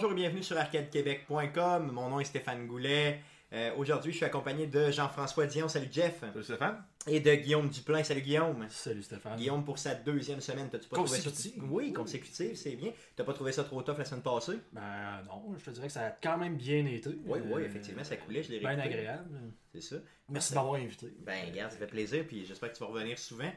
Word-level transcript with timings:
Bonjour 0.00 0.12
et 0.12 0.14
bienvenue 0.14 0.44
sur 0.44 0.56
arcadequebec.com. 0.56 1.90
Mon 1.90 2.08
nom 2.08 2.20
est 2.20 2.24
Stéphane 2.24 2.68
Goulet. 2.68 3.18
Euh, 3.52 3.72
Aujourd'hui, 3.76 4.12
je 4.12 4.18
suis 4.18 4.24
accompagné 4.24 4.68
de 4.68 4.92
Jean-François 4.92 5.46
Dion. 5.46 5.66
Salut 5.66 5.88
Jeff. 5.90 6.20
Salut 6.20 6.44
Stéphane. 6.44 6.84
Et 7.08 7.18
de 7.18 7.34
Guillaume 7.34 7.68
Duplain. 7.68 8.04
Salut 8.04 8.20
Guillaume. 8.20 8.64
Salut 8.70 9.02
Stéphane. 9.02 9.36
Guillaume 9.36 9.64
pour 9.64 9.76
sa 9.76 9.96
deuxième 9.96 10.40
semaine. 10.40 10.68
T'as-tu 10.70 10.88
pas 10.88 10.98
trouvé 10.98 11.18
ça. 11.18 11.30
Oui, 11.68 11.92
consécutive, 11.92 12.54
c'est 12.54 12.76
bien. 12.76 12.92
T'as 13.16 13.24
pas 13.24 13.32
trouvé 13.32 13.50
ça 13.50 13.64
trop 13.64 13.82
tough 13.82 13.98
la 13.98 14.04
semaine 14.04 14.22
passée? 14.22 14.60
Ben 14.72 15.20
non, 15.26 15.52
je 15.58 15.64
te 15.64 15.70
dirais 15.70 15.88
que 15.88 15.92
ça 15.92 16.06
a 16.06 16.10
quand 16.12 16.38
même 16.38 16.56
bien 16.56 16.86
été. 16.86 17.10
Oui, 17.26 17.40
oui, 17.46 17.62
Euh, 17.62 17.66
effectivement, 17.66 18.04
ça 18.04 18.16
coulait. 18.18 18.44
Je 18.44 18.52
l'ai 18.52 18.60
Bien 18.60 18.78
agréable. 18.78 19.28
C'est 19.72 19.80
ça. 19.82 19.96
Merci 20.28 20.52
de 20.52 20.58
m'avoir 20.58 20.74
invité. 20.76 21.12
Ben, 21.26 21.44
regarde, 21.50 21.72
ça 21.72 21.78
fait 21.78 21.88
plaisir, 21.88 22.24
puis 22.24 22.44
j'espère 22.46 22.70
que 22.70 22.76
tu 22.78 22.84
vas 22.84 22.90
revenir 22.90 23.18
souvent. 23.18 23.50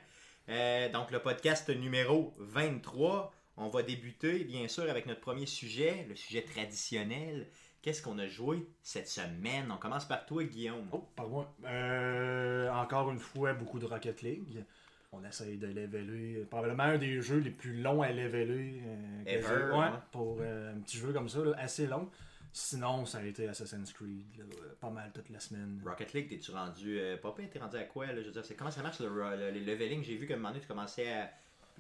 Euh, 0.50 0.90
donc, 0.90 1.12
le 1.12 1.20
podcast 1.20 1.70
numéro 1.70 2.34
23. 2.40 3.32
On 3.58 3.68
va 3.70 3.84
débuter, 3.84 4.44
bien 4.44 4.68
sûr, 4.68 4.90
avec 4.90 5.06
notre 5.06 5.22
premier 5.22 5.46
sujet, 5.46 6.06
le 6.10 6.16
sujet 6.16 6.42
traditionnel. 6.42 7.48
Qu'est-ce 7.82 8.02
qu'on 8.02 8.18
a 8.20 8.28
joué 8.28 8.68
cette 8.82 9.08
semaine? 9.08 9.72
On 9.72 9.78
commence 9.78 10.06
par 10.06 10.26
toi, 10.26 10.44
Guillaume. 10.44 10.88
Oh, 10.92 11.04
par 11.16 11.28
moi. 11.28 11.54
Euh, 11.66 12.70
encore 12.72 13.12
une 13.12 13.20
fois, 13.20 13.54
beaucoup 13.54 13.80
de 13.80 13.86
Rocket 13.86 14.22
League. 14.22 14.64
On 15.12 15.24
essaye 15.26 15.58
de 15.58 15.68
leveler. 15.68 16.46
Probablement 16.50 16.84
un 16.84 16.98
des 16.98 17.22
jeux 17.22 17.40
les 17.40 17.50
plus 17.52 17.82
longs 17.82 18.02
à 18.02 18.12
leveler. 18.12 18.82
euh, 18.86 19.24
Ever, 19.26 19.72
ouais, 19.74 19.80
ouais. 19.80 19.90
pour 20.12 20.38
euh, 20.42 20.74
un 20.74 20.80
petit 20.80 20.98
jeu 20.98 21.12
comme 21.12 21.28
ça, 21.28 21.44
là, 21.44 21.56
assez 21.58 21.88
long. 21.88 22.10
Sinon, 22.54 23.06
ça 23.06 23.18
a 23.20 23.24
été 23.24 23.48
Assassin's 23.48 23.92
Creed, 23.94 24.26
là, 24.38 24.44
euh, 24.44 24.74
pas 24.80 24.90
mal 24.90 25.12
toute 25.14 25.30
la 25.30 25.40
semaine. 25.40 25.82
Rocket 25.86 26.14
League, 26.14 26.30
t'es-tu 26.30 26.52
rendu. 26.52 27.00
Euh, 27.00 27.18
papa, 27.18 27.44
t'es 27.44 27.60
rendu 27.60 27.78
à 27.78 27.84
quoi 27.84 28.08
là? 28.08 28.22
Je 28.22 28.28
veux 28.28 28.32
dire, 28.32 28.46
c'est 28.46 28.56
comment 28.56 28.72
ça 28.72 28.82
marche 28.84 29.00
le, 29.00 29.10
le, 29.10 29.52
le 29.52 29.60
leveling? 29.60 30.04
J'ai 30.04 30.16
vu 30.16 30.28
qu'à 30.28 30.34
un 30.36 30.38
moment 30.38 30.50
donné, 30.50 30.62
tu 30.62 30.68
commençais 30.68 31.12
à. 31.12 31.32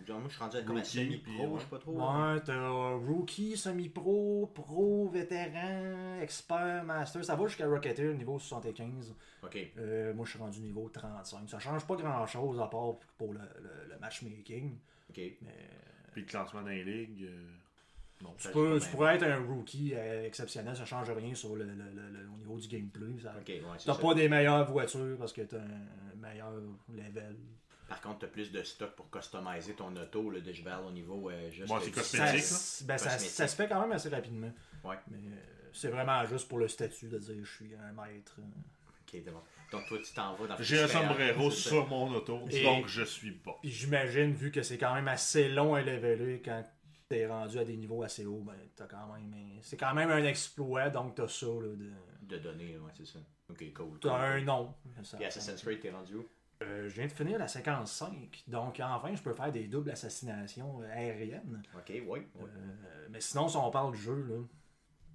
Genre, 0.05 0.19
moi, 0.19 0.27
je 0.29 0.33
suis 0.33 0.43
rendu 0.43 0.57
à 0.57 0.61
comme 0.63 0.77
à 0.77 0.79
Rookie, 0.79 0.91
semi-pro, 0.97 1.23
puis, 1.23 1.37
ouais. 1.39 1.49
je 1.57 1.63
sais 1.63 1.69
pas 1.69 1.77
trop. 1.79 1.91
Ouais, 1.99 2.39
t'as 2.41 2.53
euh, 2.53 2.95
rookie, 3.07 3.57
semi-pro, 3.57 4.51
pro, 4.53 5.09
vétéran, 5.09 6.19
expert, 6.21 6.83
master. 6.83 7.23
Ça 7.25 7.35
va 7.35 7.47
jusqu'à 7.47 7.67
Rocketeer 7.67 8.13
niveau 8.15 8.39
75. 8.39 9.15
Ok. 9.43 9.57
Euh, 9.77 10.13
moi, 10.13 10.25
je 10.25 10.31
suis 10.31 10.39
rendu 10.39 10.59
niveau 10.61 10.89
35. 10.89 11.49
Ça 11.49 11.59
change 11.59 11.85
pas 11.85 11.95
grand-chose 11.95 12.59
à 12.61 12.67
part 12.67 12.95
pour 13.17 13.33
le, 13.33 13.39
le- 13.39 13.93
le 13.93 13.99
matchmaking. 13.99 14.77
Ok. 15.09 15.17
Mais 15.17 15.69
Puis 16.11 16.21
le 16.21 16.27
classement 16.27 16.61
dans 16.61 16.67
les 16.69 16.83
ligues. 16.83 17.23
euh, 17.23 17.47
non. 18.23 18.35
Tu, 18.37 18.49
peux- 18.49 18.79
tu 18.79 18.87
pourrais 18.89 19.15
être 19.15 19.23
un 19.23 19.39
rookie 19.45 19.93
euh, 19.95 20.25
exceptionnel, 20.27 20.75
ça 20.75 20.85
change 20.85 21.09
rien 21.09 21.33
sur 21.33 21.55
le, 21.55 21.63
le- 21.65 21.71
le- 21.73 22.09
le- 22.19 22.29
au 22.33 22.37
niveau 22.37 22.59
du 22.59 22.67
gameplay. 22.67 23.19
Ça, 23.21 23.33
ouais, 23.35 23.61
T'as 23.83 23.95
pas 23.95 24.13
des 24.13 24.29
meilleures 24.29 24.69
voitures 24.71 25.17
parce 25.17 25.33
que 25.33 25.41
t'as 25.41 25.57
un 25.57 26.15
meilleur 26.17 26.51
level. 26.93 27.35
Par 27.91 28.01
contre, 28.01 28.19
t'as 28.19 28.27
plus 28.27 28.51
de 28.53 28.63
stock 28.63 28.91
pour 28.95 29.09
customiser 29.11 29.73
ton 29.73 29.93
auto, 29.97 30.29
là, 30.31 30.39
de 30.39 30.51
Jebel 30.53 30.75
au 30.87 30.91
niveau. 30.91 31.29
Euh, 31.29 31.51
juste 31.51 31.73
le 31.73 31.79
c'est 31.81 31.91
cosmétique. 31.91 32.43
Ça, 32.43 32.85
ben, 32.85 32.97
ça, 32.97 33.09
Cosmétique. 33.09 33.29
ça 33.35 33.47
se 33.49 33.55
fait 33.57 33.67
quand 33.67 33.81
même 33.81 33.91
assez 33.91 34.07
rapidement. 34.07 34.51
Ouais. 34.85 34.95
Mais 35.09 35.17
euh, 35.17 35.35
c'est 35.73 35.89
vraiment 35.89 36.23
juste 36.25 36.47
pour 36.47 36.59
le 36.59 36.69
statut 36.69 37.09
de 37.09 37.17
dire 37.17 37.35
je 37.43 37.51
suis 37.53 37.75
un 37.75 37.91
maître. 37.91 38.37
Ok, 38.39 39.23
bon. 39.25 39.41
Donc, 39.73 39.87
toi, 39.87 39.97
tu 40.03 40.13
t'en 40.13 40.35
vas 40.35 40.47
dans 40.47 40.55
J'ai 40.61 40.81
un 40.83 40.87
sombrero 40.87 41.51
sur 41.51 41.85
mon 41.87 42.13
auto, 42.13 42.39
Et- 42.49 42.63
donc 42.63 42.87
je 42.87 43.03
suis 43.03 43.31
bon. 43.31 43.55
Puis 43.61 43.71
j'imagine, 43.71 44.33
vu 44.33 44.51
que 44.51 44.63
c'est 44.63 44.77
quand 44.77 44.93
même 44.93 45.07
assez 45.09 45.49
long 45.49 45.75
à 45.75 45.81
leveler 45.81 46.41
quand 46.43 46.63
t'es 47.09 47.27
rendu 47.27 47.57
à 47.59 47.65
des 47.65 47.75
niveaux 47.75 48.03
assez 48.03 48.25
hauts, 48.25 48.41
ben 48.45 48.55
t'as 48.75 48.85
quand 48.87 49.13
même. 49.13 49.33
un- 49.33 49.61
C'est 49.61 49.75
quand 49.77 49.93
même 49.93 50.11
un 50.11 50.23
exploit, 50.23 50.89
donc 50.89 51.15
t'as 51.15 51.27
ça 51.27 51.45
là, 51.47 51.75
de. 51.75 51.91
De 52.21 52.37
données, 52.37 52.77
ouais, 52.77 52.91
c'est 52.97 53.05
ça. 53.05 53.19
Ok, 53.49 53.65
cool. 53.73 53.99
T'as 53.99 54.09
cool, 54.09 54.17
un 54.21 54.41
nom. 54.45 54.73
Puis 55.17 55.25
Assassin's 55.25 55.61
Creed, 55.61 55.81
t'es 55.81 55.91
rendu 55.91 56.15
où? 56.15 56.25
Euh, 56.61 56.87
je 56.87 56.95
viens 56.95 57.07
de 57.07 57.11
finir 57.11 57.39
la 57.39 57.47
séquence 57.47 57.91
5, 57.93 58.43
donc 58.47 58.79
enfin 58.79 59.15
je 59.15 59.21
peux 59.21 59.33
faire 59.33 59.51
des 59.51 59.67
doubles 59.67 59.89
assassinations 59.89 60.81
euh, 60.81 60.91
aériennes. 60.91 61.61
Ok, 61.75 61.89
ouais. 62.07 62.27
Euh, 62.39 63.07
mais 63.09 63.19
sinon, 63.19 63.47
si 63.47 63.57
on 63.57 63.71
parle 63.71 63.93
du 63.93 63.99
jeu, 64.01 64.25
là, 64.29 64.35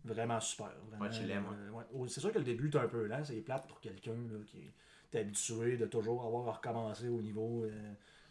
vraiment 0.05 0.41
super. 0.41 0.73
Vraiment, 0.89 1.05
Ouais, 1.05 1.11
tu 1.11 1.23
l'aimes, 1.25 1.47
euh, 1.53 1.71
ouais. 1.71 1.85
Oh, 1.95 2.09
C'est 2.09 2.21
sûr 2.21 2.33
que 2.33 2.39
le 2.39 2.45
début 2.45 2.69
est 2.69 2.77
un 2.77 2.89
peu 2.89 3.07
lent, 3.07 3.23
c'est 3.23 3.41
plate 3.43 3.69
pour 3.69 3.81
quelqu'un 3.81 4.17
qui 4.47 4.73
est 5.13 5.19
habitué 5.21 5.77
de 5.77 5.87
toujours 5.87 6.25
avoir 6.27 6.49
à 6.49 6.53
recommencer 6.53 7.09
au 7.09 7.23
niveau 7.23 7.65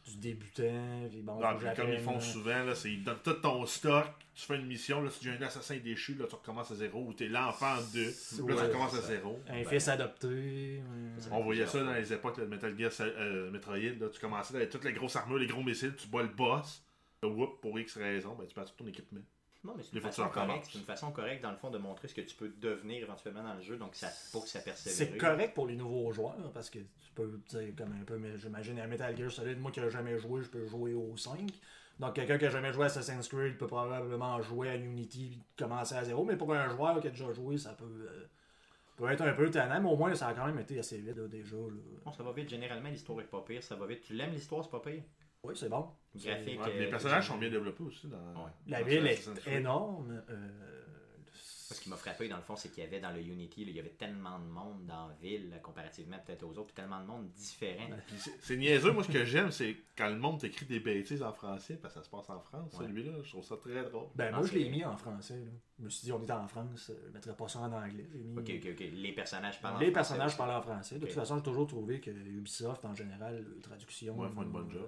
du 0.05 0.17
débutant. 0.17 1.07
Puis 1.09 1.21
bon, 1.21 1.39
Non, 1.39 1.55
puis 1.57 1.67
comme 1.75 1.89
ils 1.91 1.99
font 1.99 2.11
j'apprenne, 2.13 2.21
souvent, 2.21 2.63
là, 2.63 2.75
c'est 2.75 2.91
ils 2.91 3.03
donnent 3.03 3.21
tout 3.23 3.33
ton 3.33 3.65
stock, 3.65 4.05
tu 4.35 4.45
fais 4.45 4.55
une 4.55 4.65
mission, 4.67 5.01
là, 5.01 5.09
si 5.09 5.19
tu 5.21 5.29
es 5.29 5.37
un 5.37 5.41
assassin 5.41 5.77
déchu, 5.77 6.13
là, 6.15 6.25
tu 6.29 6.35
recommences 6.35 6.71
à 6.71 6.75
zéro, 6.75 7.03
ou 7.07 7.13
t'es 7.13 7.27
l'enfant 7.27 7.75
de, 7.93 8.03
là, 8.03 8.07
Ouais, 8.43 8.55
tu 8.55 8.61
recommences 8.67 8.93
à 8.95 9.01
zéro. 9.01 9.39
Un 9.47 9.53
Ben, 9.63 9.65
fils 9.67 9.87
adopté. 9.87 10.27
ouais. 10.27 10.81
On 11.31 11.43
voyait 11.43 11.65
ça 11.65 11.83
dans 11.83 11.93
les 11.93 12.13
époques 12.13 12.37
là, 12.37 12.45
de 12.45 12.49
Metal 12.49 12.77
Gear 12.77 12.91
euh, 13.01 13.49
Metroid, 13.51 13.77
là, 13.77 14.09
tu 14.09 14.19
commençais 14.19 14.55
avec 14.55 14.69
toutes 14.69 14.83
les 14.85 14.93
grosses 14.93 15.15
armures, 15.15 15.39
les 15.39 15.47
gros 15.47 15.63
missiles, 15.63 15.95
tu 15.95 16.07
bats 16.07 16.21
le 16.21 16.29
boss, 16.29 16.83
là, 17.23 17.29
whoop, 17.29 17.59
pour 17.61 17.79
X 17.79 17.97
raison, 17.97 18.35
ben, 18.35 18.45
tu 18.47 18.53
perds 18.53 18.65
tout 18.65 18.83
ton 18.83 18.87
équipement. 18.87 19.21
Non, 19.65 19.73
mais 19.75 19.83
c'est 19.83 19.93
une 19.95 20.01
façon 20.01 20.29
correcte. 20.29 20.67
C'est 20.71 20.77
une 20.77 20.85
façon 20.85 21.11
correcte, 21.11 21.41
dans 21.43 21.51
le 21.51 21.57
fond, 21.57 21.69
de 21.71 21.77
montrer 21.77 22.07
ce 22.07 22.13
que 22.13 22.21
tu 22.21 22.35
peux 22.35 22.49
devenir 22.61 23.01
éventuellement 23.03 23.43
dans 23.43 23.55
le 23.55 23.61
jeu, 23.61 23.77
donc 23.77 23.95
ça, 23.95 24.09
pour 24.31 24.43
que 24.43 24.49
ça 24.49 24.59
persévère. 24.59 24.95
C'est 24.97 25.17
correct 25.17 25.53
pour 25.53 25.67
les 25.67 25.75
nouveaux 25.75 26.11
joueurs 26.11 26.51
parce 26.53 26.69
que 26.69 26.79
tu 26.79 27.11
peux, 27.15 27.41
tu 27.49 27.57
sais, 27.57 27.73
comme 27.77 27.91
un 27.99 28.03
peu, 28.03 28.17
mais 28.17 28.37
j'imagine 28.37 28.79
un 28.79 28.87
Metal 28.87 29.15
Gear 29.17 29.31
Solid, 29.31 29.59
moi 29.59 29.71
qui 29.71 29.79
n'ai 29.81 29.89
jamais 29.89 30.17
joué, 30.19 30.43
je 30.43 30.49
peux 30.49 30.65
jouer 30.65 30.93
au 30.93 31.17
5. 31.17 31.51
Donc 31.99 32.13
quelqu'un 32.13 32.37
qui 32.37 32.45
a 32.45 32.49
jamais 32.49 32.73
joué 32.73 32.83
à 32.83 32.85
Assassin's 32.87 33.27
Creed 33.27 33.57
peut 33.57 33.67
probablement 33.67 34.41
jouer 34.41 34.69
à 34.69 34.75
Unity 34.75 35.39
et 35.39 35.63
commencer 35.63 35.95
à 35.95 36.03
zéro, 36.03 36.25
mais 36.25 36.35
pour 36.35 36.53
un 36.53 36.67
joueur 36.69 36.99
qui 36.99 37.07
a 37.07 37.09
déjà 37.09 37.31
joué, 37.31 37.57
ça 37.57 37.71
peut, 37.73 37.85
euh, 37.85 38.25
peut 38.97 39.09
être 39.09 39.21
un 39.21 39.33
peu 39.33 39.49
tannant, 39.49 39.81
mais 39.81 39.89
au 39.89 39.95
moins 39.95 40.13
ça 40.13 40.27
a 40.27 40.33
quand 40.33 40.45
même 40.45 40.59
été 40.59 40.77
assez 40.77 40.97
vite 40.97 41.15
là, 41.15 41.27
déjà. 41.27 41.55
là. 41.55 41.71
Bon, 42.03 42.11
ça 42.11 42.21
va 42.23 42.33
vite. 42.33 42.49
Généralement, 42.49 42.89
l'histoire 42.89 43.21
est 43.21 43.25
pas 43.25 43.41
pire. 43.41 43.63
Ça 43.63 43.75
va 43.75 43.85
vite. 43.87 44.01
Tu 44.01 44.13
l'aimes, 44.13 44.31
l'histoire, 44.33 44.63
c'est 44.63 44.71
pas 44.71 44.81
pire? 44.81 45.03
Oui, 45.45 45.53
c'est 45.55 45.69
bon. 45.69 45.87
Graphique. 46.15 46.59
Ouais, 46.61 46.67
euh, 46.73 46.79
les 46.79 46.89
personnages 46.89 47.27
sont 47.27 47.37
bien 47.37 47.49
développés 47.49 47.83
aussi 47.83 48.07
dans. 48.07 48.17
Ouais. 48.45 48.51
La 48.67 48.83
ville 48.83 49.05
est 49.07 49.47
énorme. 49.47 50.23
euh, 50.29 50.81
Ce 51.67 51.81
qui 51.81 51.89
m'a 51.89 51.97
frappé, 51.97 52.29
dans 52.29 52.37
le 52.37 52.43
fond, 52.43 52.55
c'est 52.55 52.69
qu'il 52.69 52.83
y 52.83 52.87
avait 52.87 52.99
dans 52.99 53.09
le 53.11 53.19
Unity, 53.19 53.65
là, 53.65 53.71
il 53.71 53.75
y 53.75 53.79
avait 53.79 53.89
tellement 53.89 54.37
de 54.39 54.45
monde 54.45 54.85
dans 54.85 55.07
la 55.07 55.13
ville, 55.15 55.49
là, 55.49 55.57
comparativement 55.57 56.17
peut-être 56.23 56.43
aux 56.43 56.51
autres, 56.51 56.67
puis 56.67 56.75
tellement 56.75 57.01
de 57.01 57.07
monde 57.07 57.27
différent. 57.31 57.89
C'est- 58.39 58.55
niaiseux, 58.55 58.91
moi 58.91 59.03
ce 59.03 59.11
que 59.11 59.25
j'aime, 59.25 59.49
c'est 59.51 59.75
quand 59.97 60.07
le 60.09 60.15
monde 60.17 60.39
t'écrit 60.39 60.67
des 60.67 60.79
bêtises 60.79 61.23
en 61.23 61.33
français, 61.33 61.77
parce 61.81 61.95
que 61.95 61.99
ça 61.99 62.05
se 62.05 62.09
passe 62.09 62.29
en 62.29 62.39
France, 62.39 62.71
Ouais. 62.77 62.85
celui-là, 62.85 63.13
je 63.23 63.29
trouve 63.29 63.43
ça 63.43 63.57
très 63.57 63.83
drôle. 63.83 64.07
Ben, 64.15 64.31
Ah, 64.33 64.37
moi, 64.37 64.47
je 64.47 64.53
l'ai 64.53 64.69
mis 64.69 64.85
en 64.85 64.95
français. 64.95 65.37
Là. 65.43 65.51
Je 65.79 65.83
me 65.83 65.89
suis 65.89 66.05
dit, 66.05 66.11
on 66.11 66.21
est 66.23 66.31
en 66.31 66.47
France, 66.47 66.91
euh, 66.91 66.99
je 67.07 67.11
mettrais 67.13 67.35
pas 67.35 67.47
ça 67.47 67.59
en 67.59 67.71
anglais. 67.73 68.07
Mis- 68.13 68.37
Ok, 68.39 68.51
ok, 68.63 68.69
ok. 68.71 68.85
Les 68.93 69.11
personnages 69.13 69.59
parlent 69.59 69.75
en 69.75 69.79
Les 69.79 69.85
français 69.87 69.93
personnages 69.93 70.27
aussi. 70.27 70.37
parlent 70.37 70.51
en 70.51 70.61
français. 70.61 70.95
De 70.99 71.05
toute 71.07 71.15
façon, 71.15 71.37
j'ai 71.37 71.43
toujours 71.43 71.67
trouvé 71.67 71.99
que 71.99 72.11
Ubisoft, 72.11 72.85
en 72.85 72.93
général, 72.93 73.43
les 73.55 73.61
traductions 73.61 74.17
Ouais, 74.19 74.29
font 74.29 74.43
une 74.43 74.51
bonne 74.51 74.69
euh, 74.69 74.73
job. 74.73 74.87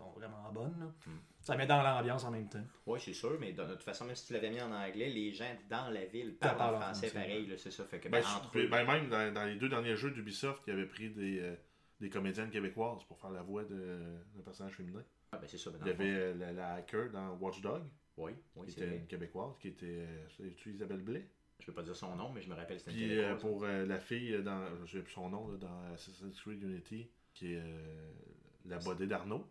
Sont 0.00 0.10
vraiment 0.12 0.50
bonnes. 0.52 0.92
Hmm. 1.06 1.10
Ça 1.40 1.56
met 1.56 1.66
dans 1.66 1.82
l'ambiance 1.82 2.24
en 2.24 2.30
même 2.30 2.48
temps. 2.48 2.64
Oui, 2.86 2.98
c'est 3.02 3.12
sûr, 3.12 3.36
mais 3.40 3.52
de 3.52 3.64
toute 3.64 3.82
façon, 3.82 4.04
même 4.04 4.14
si 4.14 4.26
tu 4.26 4.32
l'avais 4.32 4.50
mis 4.50 4.60
en 4.60 4.72
anglais, 4.72 5.08
les 5.08 5.32
gens 5.32 5.50
dans 5.68 5.90
la 5.90 6.04
ville 6.06 6.34
parlent 6.36 6.56
parle 6.56 6.76
en 6.76 6.80
français 6.80 7.08
français, 7.08 7.26
pareil, 7.28 7.46
là, 7.46 7.56
c'est 7.58 7.70
ça. 7.70 7.84
Fait 7.84 7.98
que, 8.00 8.08
Ben, 8.08 8.20
ben, 8.22 8.26
entre 8.36 8.50
puis- 8.50 8.60
eux, 8.62 8.68
ben, 8.68 8.84
même 8.86 9.08
dans, 9.08 9.32
dans 9.32 9.44
les 9.44 9.56
deux 9.56 9.68
derniers 9.68 9.96
jeux 9.96 10.10
d'Ubisoft, 10.10 10.62
ils 10.66 10.72
avaient 10.72 10.86
pris 10.86 11.10
des, 11.10 11.40
euh, 11.40 11.54
des 12.00 12.10
comédiennes 12.10 12.50
québécoises 12.50 13.04
pour 13.04 13.18
faire 13.18 13.30
la 13.30 13.42
voix 13.42 13.64
de- 13.64 14.16
d'un 14.34 14.42
personnage 14.44 14.74
féminin. 14.74 15.02
ah, 15.32 15.38
ben, 15.38 15.46
c'est 15.48 15.58
ça. 15.58 15.70
dans 15.70 15.78
Il 15.80 15.86
y 15.86 15.90
avait 15.90 16.04
euh, 16.14 16.34
la, 16.34 16.52
la 16.52 16.74
hacker 16.74 17.10
dans 17.10 17.34
Watch 17.36 17.60
Dog, 17.60 17.82
Oui, 18.16 18.32
oui, 18.56 18.66
qui 18.66 18.72
c'est 18.72 18.80
était 18.80 18.86
vrai. 18.90 18.96
une 18.98 19.06
québécoise, 19.06 19.56
qui 19.58 19.68
était. 19.68 19.86
euh, 19.86 20.26
C'est-tu 20.36 20.72
Isabelle 20.72 21.00
Blais? 21.02 21.26
Je 21.58 21.66
peux 21.66 21.72
pas 21.74 21.82
dire 21.82 21.94
son 21.96 22.16
nom, 22.16 22.32
mais 22.32 22.40
je 22.40 22.48
me 22.48 22.54
rappelle 22.54 22.78
c'était 22.80 22.92
une 22.92 22.96
Puis 22.96 23.18
euh, 23.18 23.34
pour 23.36 23.64
euh, 23.64 23.84
la 23.84 23.98
fille, 24.00 24.42
dans, 24.42 24.62
je 24.86 24.96
sais 24.96 25.02
plus 25.02 25.12
son 25.12 25.28
nom, 25.28 25.48
là, 25.48 25.58
dans 25.58 25.92
Assassin's 25.94 26.40
Creed 26.40 26.62
Unity, 26.62 27.10
qui 27.34 27.52
est 27.54 27.60
euh, 27.62 28.12
la 28.64 28.78
bodée 28.78 29.06
d'Arnaud. 29.06 29.46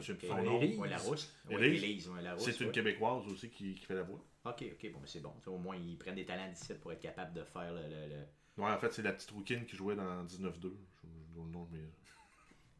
Je 0.00 0.12
plus 0.14 0.26
son 0.28 0.42
nom. 0.42 0.60
Élise. 0.60 0.78
Ouais, 0.78 0.88
la 0.88 0.98
rousse. 0.98 1.34
Ouais, 1.48 1.54
Élise. 1.56 1.82
Élise, 1.84 2.08
ouais, 2.08 2.22
la 2.22 2.34
rousse. 2.34 2.44
C'est 2.44 2.60
une 2.60 2.66
ouais. 2.66 2.72
québécoise 2.72 3.26
aussi 3.26 3.50
qui, 3.50 3.74
qui 3.74 3.84
fait 3.84 3.94
la 3.94 4.02
voix. 4.02 4.20
Ok, 4.44 4.62
ok, 4.72 4.92
bon, 4.92 4.98
mais 5.00 5.06
c'est 5.08 5.20
bon. 5.20 5.32
Au 5.46 5.58
moins, 5.58 5.76
ils 5.76 5.96
prennent 5.96 6.14
des 6.16 6.24
talents 6.26 6.48
d'ici 6.48 6.74
pour 6.74 6.92
être 6.92 7.00
capables 7.00 7.32
de 7.32 7.44
faire 7.44 7.72
le. 7.72 7.80
le- 7.82 8.08
le- 8.14 8.62
Ouais, 8.62 8.70
en 8.70 8.78
fait, 8.78 8.92
c'est 8.92 9.02
la 9.02 9.12
petite 9.12 9.30
rouquine 9.32 9.64
qui 9.66 9.74
jouait 9.76 9.96
dans 9.96 10.24
19-2. 10.24 10.76
Je- 11.02 11.40
Le 11.40 11.50
nom, 11.50 11.66
mais... 11.72 11.78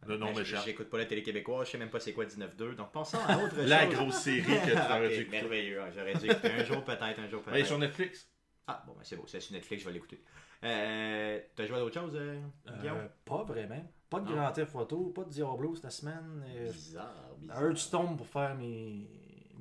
le 0.07 0.17
nom 0.17 0.33
Ben, 0.33 0.39
m'échappe. 0.39 0.65
J'écoute 0.65 0.89
pas 0.89 0.99
la 0.99 1.07
télé 1.07 1.23
québécoise, 1.23 1.67
je 1.67 1.73
sais 1.73 1.79
même 1.79 1.91
pas 1.91 1.99
c'est 1.99 2.13
quoi 2.13 2.25
19-2. 2.27 2.75
Donc 2.77 2.93
pensons 2.93 3.19
à 3.27 3.39
autre 3.39 3.55
chose. 3.57 3.67
La 3.67 3.87
grosse 3.87 4.19
série 4.21 4.43
que 4.43 4.71
tu 4.71 4.73
Ah, 4.77 4.97
aurais 4.99 5.09
dû 5.09 5.15
écouter. 5.23 5.41
merveilleux. 5.41 5.81
Ah, 5.81 5.91
J'aurais 5.91 6.15
dû 6.15 6.27
écouter 6.31 6.49
un 6.53 6.65
jour 6.65 6.85
peut-être, 6.85 7.19
un 7.19 7.29
jour 7.29 7.41
Ouais, 7.47 7.49
est 7.49 7.53
peut-être. 7.55 7.67
sur 7.67 7.79
Netflix. 7.79 8.29
Ah, 8.67 8.83
bon, 8.87 8.93
ben 8.93 9.01
c'est 9.03 9.17
beau, 9.17 9.25
c'est 9.27 9.41
sur 9.41 9.53
Netflix, 9.55 9.83
je 9.83 9.89
vais 9.89 9.95
l'écouter. 9.95 10.23
Euh, 10.63 11.41
T'as 11.57 11.67
joué 11.67 11.77
à 11.77 11.81
d'autres 11.81 12.01
choses, 12.01 12.15
euh, 12.15 12.41
Guillaume? 12.81 12.97
Euh, 12.99 13.09
pas 13.25 13.43
vraiment. 13.43 13.85
Pas 14.15 14.21
de. 14.21 14.35
Grand 14.35 14.53
Theft 14.53 14.71
Photo, 14.73 15.11
pas 15.15 15.25
de 15.25 15.31
Diablo 15.31 15.75
cette 15.75 15.91
semaine. 15.91 16.43
euh, 16.49 16.71
Bizarre, 16.73 17.35
bizarre. 17.39 17.63
Hearthstone 17.63 18.17
pour 18.17 18.27
faire 18.27 18.55
mes, 18.55 19.07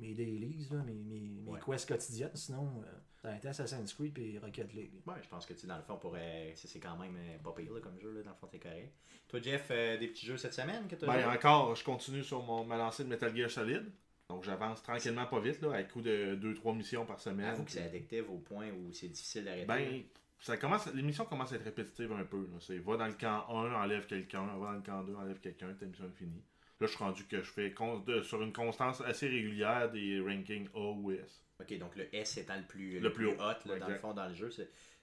mes 0.00 0.14
dailies, 0.14 0.66
là, 0.70 0.78
mes, 0.84 0.92
mes, 0.94 1.42
mes 1.44 1.50
Ouais. 1.52 1.60
quests 1.64 1.88
quotidiennes. 1.88 2.30
Sinon, 2.34 2.82
euh, 2.84 2.90
ça 3.22 3.28
a 3.30 3.36
été 3.36 3.48
Assassin's 3.48 3.92
Creed 3.94 4.18
et 4.18 4.38
Rocket 4.38 4.72
League. 4.74 4.92
Ouais, 5.06 5.14
je 5.22 5.28
pense 5.28 5.46
que 5.46 5.54
tu 5.54 5.66
dans 5.66 5.76
le 5.76 5.82
fond, 5.82 5.96
pour, 5.96 6.14
euh, 6.16 6.52
c'est 6.54 6.68
c'est 6.68 6.80
quand 6.80 6.96
même 6.96 7.16
euh, 7.16 7.38
pas 7.42 7.52
pire 7.52 7.72
là, 7.72 7.80
comme 7.80 7.98
jeu, 7.98 8.12
là, 8.12 8.22
dans 8.22 8.30
le 8.30 8.36
fond, 8.36 8.46
t'es 8.46 8.58
correct. 8.58 8.92
Toi, 9.28 9.40
Jeff, 9.42 9.68
euh, 9.70 9.96
des 9.98 10.08
petits 10.08 10.26
jeux 10.26 10.36
cette 10.36 10.54
semaine 10.54 10.86
que 10.88 10.94
t'as 10.96 11.06
Ben, 11.06 11.20
joué? 11.22 11.32
encore, 11.32 11.74
je 11.74 11.82
continue 11.84 12.22
sur 12.22 12.42
mon, 12.42 12.64
ma 12.64 12.76
lancée 12.76 13.04
de 13.04 13.08
Metal 13.08 13.34
Gear 13.34 13.50
Solid. 13.50 13.84
Donc, 14.30 14.42
j'avance 14.44 14.82
tranquillement, 14.82 15.26
pas 15.26 15.40
vite, 15.40 15.60
là, 15.60 15.72
à 15.74 15.82
coup 15.82 16.00
de 16.00 16.34
2-3 16.36 16.74
missions 16.74 17.04
par 17.04 17.20
semaine. 17.20 17.46
Avoue 17.46 17.64
que 17.64 17.70
c'est 17.70 17.82
addictif 17.84 18.24
au 18.30 18.38
point 18.38 18.68
où 18.70 18.92
c'est 18.92 19.08
difficile 19.08 19.44
d'arrêter. 19.44 19.66
Ben, 19.66 20.02
ça 20.40 20.56
commence, 20.56 20.86
l'émission 20.94 21.24
commence 21.24 21.52
à 21.52 21.56
être 21.56 21.64
répétitive 21.64 22.12
un 22.12 22.24
peu. 22.24 22.42
Là. 22.52 22.58
C'est 22.60 22.78
va 22.78 22.96
dans 22.96 23.06
le 23.06 23.14
camp 23.14 23.46
1, 23.48 23.72
enlève 23.74 24.06
quelqu'un, 24.06 24.44
va 24.58 24.66
dans 24.66 24.72
le 24.72 24.82
camp 24.82 25.02
2, 25.04 25.14
enlève 25.14 25.40
quelqu'un, 25.40 25.72
ta 25.74 25.86
mission 25.86 26.04
est 26.06 26.18
finie. 26.18 26.42
Là, 26.80 26.86
je 26.86 26.92
suis 26.92 26.98
rendu 27.04 27.24
que 27.26 27.38
je 27.38 27.50
fais 27.50 27.72
con- 27.72 28.00
de- 28.00 28.20
sur 28.22 28.42
une 28.42 28.52
constance 28.52 29.00
assez 29.02 29.28
régulière 29.28 29.90
des 29.90 30.20
rankings 30.20 30.68
A 30.74 30.90
ou 30.92 31.12
S. 31.12 31.44
Ok, 31.60 31.78
donc 31.78 31.94
le 31.96 32.14
S 32.14 32.36
étant 32.36 32.56
le 32.56 32.64
plus, 32.66 32.98
Le 33.00 33.12
plus 33.12 33.26
haut. 33.28 33.34
hot, 33.34 33.68
là, 33.68 33.78
dans 33.78 33.88
le 33.88 33.94
fond, 33.98 34.12
dans 34.12 34.26
le 34.28 34.34
jeu. 34.34 34.50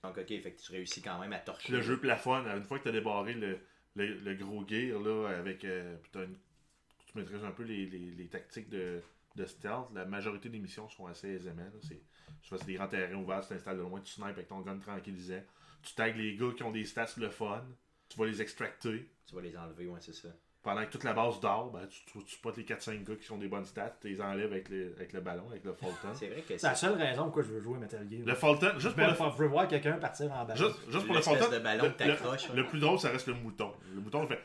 Donc, 0.03 0.17
ok, 0.17 0.27
fait 0.27 0.51
que 0.53 0.61
tu 0.61 0.71
réussis 0.73 1.01
quand 1.01 1.17
même 1.19 1.31
à 1.33 1.39
torcher. 1.39 1.71
Le 1.71 1.81
jeu 1.81 1.97
plafonne, 1.99 2.45
une 2.47 2.63
fois 2.63 2.77
que 2.77 2.83
tu 2.83 2.89
as 2.89 2.91
débarré 2.91 3.33
le, 3.33 3.57
le, 3.95 4.13
le 4.15 4.35
gros 4.35 4.67
gear, 4.67 4.99
là, 4.99 5.29
avec. 5.29 5.63
euh, 5.63 5.95
tu 6.11 7.17
maîtrises 7.17 7.43
un 7.43 7.51
peu 7.51 7.63
les, 7.63 7.85
les, 7.87 8.11
les 8.11 8.27
tactiques 8.27 8.69
de, 8.69 9.01
de 9.35 9.45
stealth, 9.45 9.87
la 9.93 10.05
majorité 10.05 10.49
des 10.49 10.59
missions 10.59 10.87
sont 10.89 11.05
assez 11.07 11.29
aisément. 11.29 11.63
C'est, 11.81 12.01
tu 12.41 12.49
fais 12.57 12.65
des 12.65 12.73
grands 12.75 12.87
terrains 12.87 13.15
ouverts, 13.15 13.41
tu 13.41 13.49
t'installes 13.49 13.77
de 13.77 13.81
loin, 13.81 13.99
tu 14.01 14.11
snipes 14.11 14.27
avec 14.29 14.47
ton 14.47 14.59
gun 14.61 14.77
tranquillisant. 14.77 15.41
Tu 15.83 15.93
tags 15.95 16.07
les 16.11 16.35
gars 16.35 16.51
qui 16.55 16.63
ont 16.63 16.71
des 16.71 16.85
stats 16.85 17.07
le 17.17 17.29
fun. 17.29 17.63
Tu 18.09 18.17
vas 18.17 18.25
les 18.25 18.41
extracter. 18.41 19.09
Tu 19.25 19.35
vas 19.35 19.41
les 19.41 19.55
enlever, 19.57 19.87
ouais, 19.87 19.99
c'est 20.01 20.13
ça. 20.13 20.27
Pendant 20.61 20.85
que 20.85 20.91
toute 20.91 21.03
la 21.05 21.13
base 21.13 21.39
dort, 21.39 21.71
ben, 21.71 21.87
tu, 21.87 22.01
tu, 22.05 22.23
tu 22.23 22.35
spots 22.35 22.51
les 22.57 22.63
4-5 22.65 23.03
gars 23.03 23.15
qui 23.15 23.31
ont 23.31 23.37
des 23.39 23.47
bonnes 23.47 23.65
stats, 23.65 23.95
tu 23.99 24.09
les 24.09 24.21
enlèves 24.21 24.51
avec 24.51 24.69
le, 24.69 24.93
avec 24.95 25.11
le 25.13 25.21
ballon, 25.21 25.49
avec 25.49 25.63
le 25.63 25.73
Fulton. 25.73 25.95
C'est 26.13 26.27
vrai 26.27 26.41
que 26.41 26.55
C'est 26.55 26.67
la 26.67 26.75
c'est 26.75 26.85
seule 26.85 27.01
raison 27.01 27.23
pourquoi 27.23 27.41
je 27.41 27.47
veux 27.53 27.61
jouer 27.61 27.79
Metal 27.79 28.07
Gear. 28.07 28.21
Le 28.23 28.35
Fulton, 28.35 28.73
juste 28.77 28.95
pour 28.95 29.07
le, 29.07 29.15
Je 29.15 29.37
veux 29.41 29.47
voir 29.47 29.67
quelqu'un 29.67 29.93
partir 29.93 30.31
en 30.31 30.45
balle. 30.45 30.55
juste, 30.57 30.77
juste 30.91 31.05
pour 31.07 31.15
le 31.15 31.21
Fulton, 31.21 31.49
de 31.51 31.57
ballon 31.59 31.83
le, 31.85 31.89
que 31.89 31.97
t'accroches, 31.97 32.49
le- 32.49 32.53
ouais. 32.53 32.61
le 32.61 32.67
plus 32.67 32.79
drôle, 32.79 32.99
ça 32.99 33.09
reste 33.09 33.25
le 33.27 33.33
mouton. 33.33 33.73
Le 33.95 34.01
mouton, 34.01 34.21
il 34.23 34.27
fait. 34.27 34.41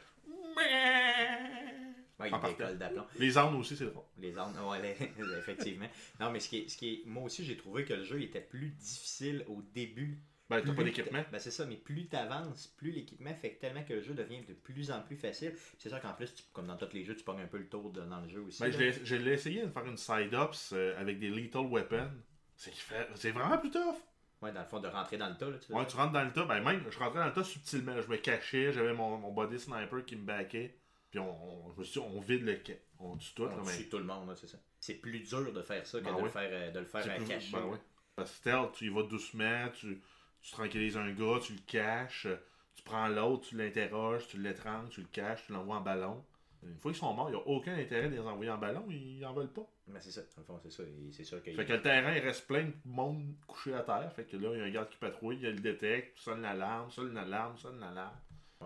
Ouais, 2.27 2.33
En 2.35 2.39
il 2.39 2.41
partant. 2.41 2.57
décolle 2.59 2.79
d'aplomb. 2.79 3.07
Les 3.19 3.37
armes 3.39 3.57
aussi, 3.57 3.77
c'est 3.77 3.87
drôle. 3.87 4.05
Les 4.19 4.37
armes, 4.37 4.55
ouais, 4.69 4.83
les- 4.83 5.23
effectivement. 5.39 5.89
Non, 6.21 6.31
mais 6.31 6.41
ce 6.41 6.49
qui, 6.49 6.59
est, 6.59 6.69
ce 6.69 6.77
qui 6.77 6.89
est. 6.95 7.03
Moi 7.07 7.23
aussi, 7.25 7.45
j'ai 7.45 7.57
trouvé 7.57 7.85
que 7.85 7.95
le 7.95 8.05
jeu 8.05 8.21
était 8.23 8.41
plus 8.41 8.69
difficile 8.71 9.45
au 9.49 9.63
début. 9.75 10.19
Ben, 10.49 10.63
t'as 10.65 10.73
pas 10.75 10.85
d'équipement. 10.85 11.25
Ben, 11.33 11.39
c'est 11.41 11.51
ça, 11.51 11.67
mais 11.67 11.75
plus 11.75 12.07
tu 12.07 12.15
avances, 12.15 12.69
plus 12.69 12.93
l'équipement 12.93 13.35
fait 13.35 13.59
tellement 13.61 13.83
que 13.83 13.95
le 13.95 14.01
jeu 14.03 14.15
devient 14.15 14.43
de 14.43 14.53
plus 14.55 14.93
en 14.93 15.01
plus 15.01 15.17
facile. 15.17 15.53
C'est 15.79 15.89
sûr 15.89 16.01
qu'en 16.01 16.13
plus, 16.13 16.33
tu- 16.35 16.45
comme 16.53 16.69
dans 16.69 16.77
tous 16.77 16.93
les 16.93 17.05
jeux, 17.05 17.17
tu 17.17 17.25
pognes 17.25 17.41
un 17.41 17.49
peu 17.49 17.59
le 17.59 17.67
tour 17.69 17.91
de- 17.91 18.03
dans 18.03 18.21
le 18.21 18.29
jeu 18.29 18.43
aussi. 18.43 18.63
Ben, 18.63 18.71
je 18.71 18.79
l'ai- 18.79 18.93
je 19.05 19.17
l'ai 19.17 19.33
essayé 19.33 19.63
de 19.63 19.69
faire 19.71 19.85
une 19.87 19.97
side-ups 19.97 20.71
euh, 20.73 20.95
avec 21.01 21.19
des 21.19 21.31
lethal 21.31 21.67
weapons. 21.67 22.11
C'est 22.55 22.73
c'est 23.17 23.33
vraiment 23.33 23.59
plus 23.59 23.71
tough. 23.73 23.97
Ouais, 24.41 24.53
dans 24.53 24.61
le 24.61 24.67
fond, 24.67 24.79
de 24.81 24.87
rentrer 24.87 25.17
dans 25.17 25.29
le 25.31 25.35
tas. 25.37 25.49
Là, 25.51 25.57
tu 25.59 25.73
Ouais, 25.73 25.87
tu 25.87 25.97
rentres 25.97 26.13
dans 26.13 26.23
le 26.25 26.33
tas. 26.33 26.45
Ben, 26.45 26.61
même, 26.63 26.85
je 26.91 26.99
rentrais 26.99 27.19
dans 27.21 27.27
le 27.27 27.33
tas 27.33 27.43
subtilement. 27.43 28.01
Je 28.01 28.09
me 28.09 28.17
cachais, 28.19 28.73
j'avais 28.73 28.93
mon, 28.95 29.17
mon 29.19 29.33
body 29.33 29.59
sniper 29.59 30.05
qui 30.05 30.15
me 30.15 30.23
backait. 30.25 30.77
Puis 31.17 31.25
on, 31.25 31.67
on- 31.67 31.73
je 31.73 31.79
me 31.79 31.85
suis 31.85 31.99
dit, 31.99 32.07
on 32.15 32.21
vide 32.21 32.43
le 32.43 32.57
quai. 32.57 32.79
On 33.01 33.17
tue 33.17 33.33
tout, 33.35 33.47
là, 33.47 33.53
On 33.59 33.65
mais. 33.65 33.85
tout 33.85 33.97
le 33.97 34.05
monde, 34.05 34.35
c'est 34.37 34.47
ça. 34.49 34.59
C'est 34.79 34.97
plus 34.97 35.21
dur 35.21 35.51
de 35.51 35.63
faire 35.63 35.87
ça 35.87 35.99
que 35.99 36.05
Ben 36.05 36.11
de, 36.13 36.17
ouais. 36.19 36.23
le 36.25 36.29
faire, 36.29 36.49
euh, 36.53 36.71
de 36.71 36.79
le 36.81 36.85
faire 36.85 37.11
à 37.11 37.15
plus- 37.17 37.25
cacher. 37.27 37.53
ben. 37.53 37.79
Parce 38.15 38.31
que 38.33 38.37
stealth, 38.37 38.73
tu 38.73 38.85
y 38.87 38.89
vas 38.91 39.03
doucement, 39.05 39.69
tu, 39.71 39.99
tu 40.43 40.51
tranquillises 40.53 40.99
un 40.99 41.11
gars, 41.13 41.39
tu 41.43 41.55
le 41.55 41.59
caches, 41.67 42.27
euh, 42.27 42.37
tu 42.75 42.83
prends 42.83 43.09
l'autre, 43.09 43.49
tu 43.49 43.57
l'interroges, 43.57 44.27
tu 44.29 44.39
l'étrangles, 44.43 44.91
tu 44.91 45.01
le 45.01 45.07
caches, 45.07 45.47
tu 45.47 45.53
l'envoies 45.53 45.77
en 45.77 45.81
ballon. 45.81 46.23
Une 46.63 46.77
fois 46.79 46.91
qu'ils 46.93 46.99
sont 47.01 47.15
morts, 47.15 47.29
il 47.31 47.33
n'y 47.37 47.39
a 47.41 47.47
aucun 47.47 47.75
intérêt 47.77 48.09
de 48.11 48.15
les 48.17 48.21
envoyer 48.21 48.51
en 48.51 48.59
ballon, 48.59 48.85
ils 48.91 49.25
en 49.25 49.33
veulent 49.33 49.53
pas. 49.53 49.67
Ben, 49.87 50.01
c'est 50.01 50.11
ça, 50.11 50.21
fond, 50.47 50.59
c'est 50.63 50.71
ça. 50.73 50.83
C'est 51.13 51.25
sûr 51.25 51.43
que. 51.43 51.51
Fait 51.53 51.65
que 51.65 51.73
le 51.73 51.81
terrain, 51.81 52.13
il 52.15 52.19
reste 52.21 52.47
plein 52.47 52.65
de 52.65 52.73
monde 52.85 53.25
couché 53.47 53.73
à 53.73 53.81
terre. 53.83 54.13
Fait 54.15 54.25
que 54.25 54.37
là, 54.37 54.51
il 54.53 54.59
y 54.59 54.63
a 54.63 54.65
un 54.65 54.71
gars 54.71 54.85
qui 54.85 54.97
patrouille, 54.99 55.37
il 55.41 55.43
le 55.51 55.61
détecte, 55.61 56.19
sonne 56.19 56.43
l'alarme, 56.43 56.91
sonne 56.91 57.15
l'alarme, 57.15 57.57
sonne 57.57 57.79
l'alarme. 57.81 58.17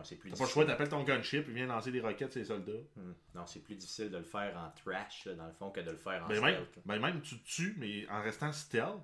Ouais, 0.00 0.06
c'est 0.06 0.16
plus 0.16 0.30
T'as 0.30 0.36
pas 0.38 0.44
le 0.44 0.50
choix, 0.50 0.64
t'appelles 0.64 0.88
ton 0.88 1.02
gunship, 1.04 1.44
il 1.48 1.54
vient 1.54 1.66
lancer 1.66 1.92
des 1.92 2.00
roquettes 2.00 2.32
sur 2.32 2.38
les 2.40 2.46
soldats. 2.46 2.72
Hmm. 2.96 3.12
Non, 3.34 3.46
c'est 3.46 3.60
plus 3.60 3.74
difficile 3.74 4.10
de 4.10 4.16
le 4.16 4.24
faire 4.24 4.56
en 4.56 4.70
trash, 4.70 5.26
là, 5.26 5.34
dans 5.34 5.46
le 5.46 5.52
fond, 5.52 5.70
que 5.70 5.80
de 5.80 5.90
le 5.90 5.96
faire 5.96 6.24
en 6.24 6.28
Ben 6.28 6.40
même, 6.40 6.54
stealth. 6.64 6.86
ben 6.86 6.98
même 7.00 7.20
tu 7.20 7.38
te 7.38 7.44
tues, 7.46 7.74
mais 7.78 8.08
en 8.08 8.22
restant 8.22 8.50
stealth, 8.52 9.00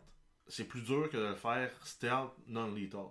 c'est 0.47 0.65
plus 0.65 0.83
dur 0.83 1.09
que 1.11 1.17
de 1.17 1.23
le 1.29 1.35
faire 1.35 1.71
stealth 1.87 2.33
non-lethal, 2.47 3.07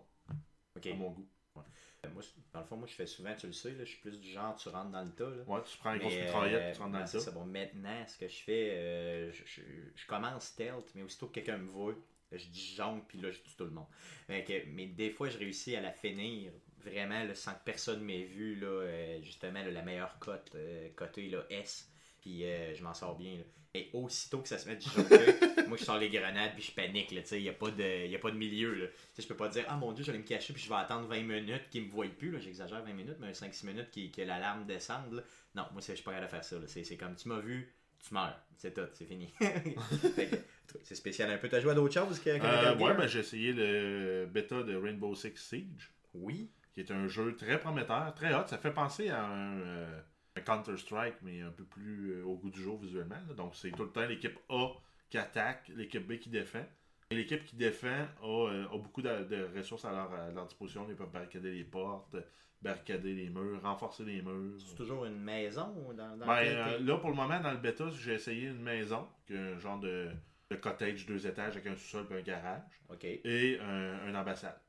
Ok. 0.76 0.86
à 0.88 0.94
mon 0.96 1.12
goût. 1.12 1.30
Euh, 1.58 2.10
Moi, 2.14 2.22
dans 2.54 2.60
le 2.60 2.66
fond, 2.66 2.78
moi, 2.78 2.88
je 2.88 2.94
fais 2.94 3.06
souvent, 3.08 3.34
tu 3.36 3.48
le 3.48 3.54
sais, 3.54 3.72
là, 3.72 3.84
je 3.84 3.90
suis 3.92 4.00
plus 4.02 4.20
du 4.20 4.30
genre, 4.30 4.56
tu 4.56 4.70
rentres 4.70 4.92
dans 4.92 5.04
le 5.04 5.12
tas. 5.12 5.30
Là. 5.30 5.44
Ouais, 5.48 5.62
tu 5.66 5.78
prends 5.78 5.94
une 5.94 6.00
grosse 6.00 6.14
mitraillette, 6.16 6.62
euh, 6.62 6.72
tu 6.74 6.80
rentres 6.82 6.92
dans 6.94 7.00
le 7.00 7.24
tas. 7.26 7.32
Bon, 7.32 7.46
maintenant, 7.46 8.06
ce 8.08 8.18
que 8.18 8.28
je 8.28 8.44
fais, 8.44 8.72
euh, 8.76 9.32
je, 9.32 9.44
je- 9.46 9.62
je 9.96 10.06
commence 10.08 10.46
stealth, 10.46 10.92
mais 10.96 11.02
aussitôt 11.02 11.28
que 11.28 11.34
quelqu'un 11.34 11.58
me 11.58 11.68
voit, 11.68 11.96
je 12.32 12.48
dis 12.48 12.76
jongle, 12.76 13.02
puis 13.08 13.20
là, 13.20 13.32
je 13.32 13.40
tue 13.40 13.56
tout 13.56 13.64
le 13.66 13.72
monde. 13.72 13.88
Que- 14.28 14.66
mais 14.68 14.86
des 14.88 15.10
fois, 15.10 15.30
je 15.30 15.38
réussis 15.40 15.76
à 15.76 15.82
la 15.82 15.92
finir 15.94 16.52
vraiment 16.90 17.24
là, 17.24 17.36
sans 17.36 17.54
que 17.54 17.64
personne 17.66 18.02
m'ait 18.04 18.24
vu. 18.24 18.56
Là, 18.56 18.68
euh, 18.68 19.22
justement, 19.22 19.62
là, 19.64 19.72
la 19.72 19.82
meilleure 19.82 20.18
cote, 20.20 20.52
euh, 20.56 20.90
cotée, 20.96 21.30
là, 21.30 21.44
S. 21.50 21.90
Puis 22.22 22.44
euh, 22.46 22.74
je 22.74 22.84
m'en 22.84 22.94
sors 22.94 23.16
bien. 23.18 23.34
là. 23.38 23.44
Et 23.78 23.90
aussitôt 23.92 24.40
que 24.40 24.48
ça 24.48 24.58
se 24.58 24.70
met 24.70 24.78
du 24.78 24.88
moi 25.68 25.76
je 25.78 25.84
sors 25.84 25.98
les 25.98 26.10
grenades 26.10 26.54
puis 26.56 26.64
je 26.64 26.72
panique. 26.72 27.12
Il 27.12 27.42
n'y 27.42 27.50
a, 27.50 27.54
pas 27.54 27.70
de- 27.72 28.08
y 28.08 28.16
a 28.16 28.20
pas 28.20 28.32
de 28.32 28.38
milieu. 28.38 28.74
Là. 28.74 28.88
Tu 28.88 28.94
sais, 29.14 29.22
Je 29.24 29.28
peux 29.28 29.36
pas 29.36 29.50
dire 29.50 29.66
Ah 29.68 29.76
mon 29.76 29.92
dieu, 29.92 30.04
je 30.06 30.12
vais 30.14 30.18
me 30.18 30.24
cacher 30.24 30.54
puis 30.54 30.64
je 30.64 30.70
vais 30.70 30.76
attendre 30.76 31.08
20 31.08 31.24
minutes 31.24 31.70
qu'ils 31.70 31.84
me 31.84 31.90
voient 31.92 32.08
plus. 32.08 32.32
là. 32.32 32.40
J'exagère 32.40 32.82
20 32.84 32.94
minutes, 32.94 33.18
mais 33.20 33.34
5-6 33.34 33.66
minutes 33.66 33.92
qui- 33.92 34.12
que 34.12 34.22
l'alarme 34.22 34.66
descende. 34.66 35.12
là. 35.14 35.22
Non, 35.56 35.64
moi 35.74 35.82
je 35.86 35.94
suis 35.94 36.04
pas 36.04 36.12
capable 36.12 36.28
de 36.28 36.32
faire 36.32 36.44
ça. 36.46 36.56
là. 36.58 36.66
C'est 36.68 36.96
comme 36.98 37.16
tu 37.18 37.28
m'as 37.28 37.40
vu, 37.42 37.74
tu 38.08 38.14
meurs. 38.14 38.40
C'est 38.58 38.74
tout, 38.74 38.88
c'est 38.94 39.06
fini. 39.06 39.34
C'est 40.84 40.96
spécial 40.96 41.30
un 41.32 41.38
peu. 41.38 41.48
T'as 41.50 41.60
joué 41.60 41.72
à 41.72 41.76
d'autres 41.76 41.94
choses 41.94 42.20
que, 42.20 42.38
que 42.38 42.44
Euh, 42.46 42.76
ouais, 42.78 42.94
ben 42.96 43.08
j'ai 43.08 43.20
essayé 43.20 43.54
le 43.54 44.26
bêta 44.32 44.62
de 44.64 44.76
Rainbow 44.76 45.16
Six 45.16 45.34
Siege, 45.36 45.92
Oui. 46.14 46.50
Qui 46.76 46.82
est 46.82 46.92
un 46.92 47.08
jeu 47.08 47.36
très 47.36 47.60
prometteur, 47.60 48.14
très 48.14 48.36
hot. 48.36 48.46
Ça 48.48 48.58
fait 48.60 48.72
penser 48.74 49.10
à 49.10 49.26
un, 49.26 49.58
euh, 49.60 50.02
un 50.36 50.42
Counter-Strike, 50.42 51.16
mais 51.24 51.42
un 51.42 51.50
peu 51.52 51.64
plus 51.64 52.12
euh, 52.12 52.24
au 52.26 52.36
goût 52.36 52.50
du 52.52 52.62
jour 52.62 52.78
visuellement. 52.78 53.16
là. 53.28 53.34
Donc 53.34 53.56
c'est 53.56 53.72
tout 53.72 53.84
le 53.84 53.90
temps 53.92 54.06
l'équipe 54.06 54.38
A 54.50 54.68
qui 55.10 55.18
attaque, 55.18 55.72
l'équipe 55.76 56.06
B 56.06 56.20
qui 56.20 56.30
défend. 56.30 56.66
Et 57.12 57.16
l'équipe 57.16 57.46
qui 57.46 57.56
défend 57.56 58.08
a, 58.22 58.50
euh, 58.52 58.66
a 58.66 58.78
beaucoup 58.78 59.02
de, 59.02 59.24
de 59.24 59.48
ressources 59.58 59.86
à 59.86 59.92
leur, 59.92 60.14
à 60.14 60.32
leur 60.32 60.46
disposition. 60.48 60.86
Ils 60.90 60.96
peuvent 60.96 61.12
barricader 61.12 61.52
les 61.52 61.64
portes, 61.64 62.16
barricader 62.62 63.14
les 63.14 63.30
murs, 63.30 63.62
renforcer 63.62 64.04
les 64.04 64.22
murs. 64.22 64.60
C'est 64.60 64.76
toujours 64.76 65.06
une 65.06 65.22
maison 65.22 65.94
dans, 65.96 66.18
dans 66.18 66.26
Ben, 66.26 66.84
là, 66.84 66.98
pour 66.98 67.12
le 67.12 67.16
moment, 67.16 67.40
dans 67.40 67.52
le 67.52 67.58
bêta, 67.60 67.90
j'ai 67.92 68.14
essayé 68.16 68.48
une 68.48 68.62
maison, 68.62 69.08
qui 69.28 69.34
est 69.34 69.38
un 69.38 69.60
genre 69.60 69.80
de, 69.80 70.10
de 70.50 70.56
cottage 70.56 71.06
deux 71.06 71.26
étages 71.28 71.56
avec 71.56 71.68
un 71.68 71.76
sous-sol 71.76 72.08
et 72.10 72.16
un 72.16 72.22
garage, 72.22 72.62
et 73.04 73.60
un 73.62 74.16
ambassade. 74.16 74.60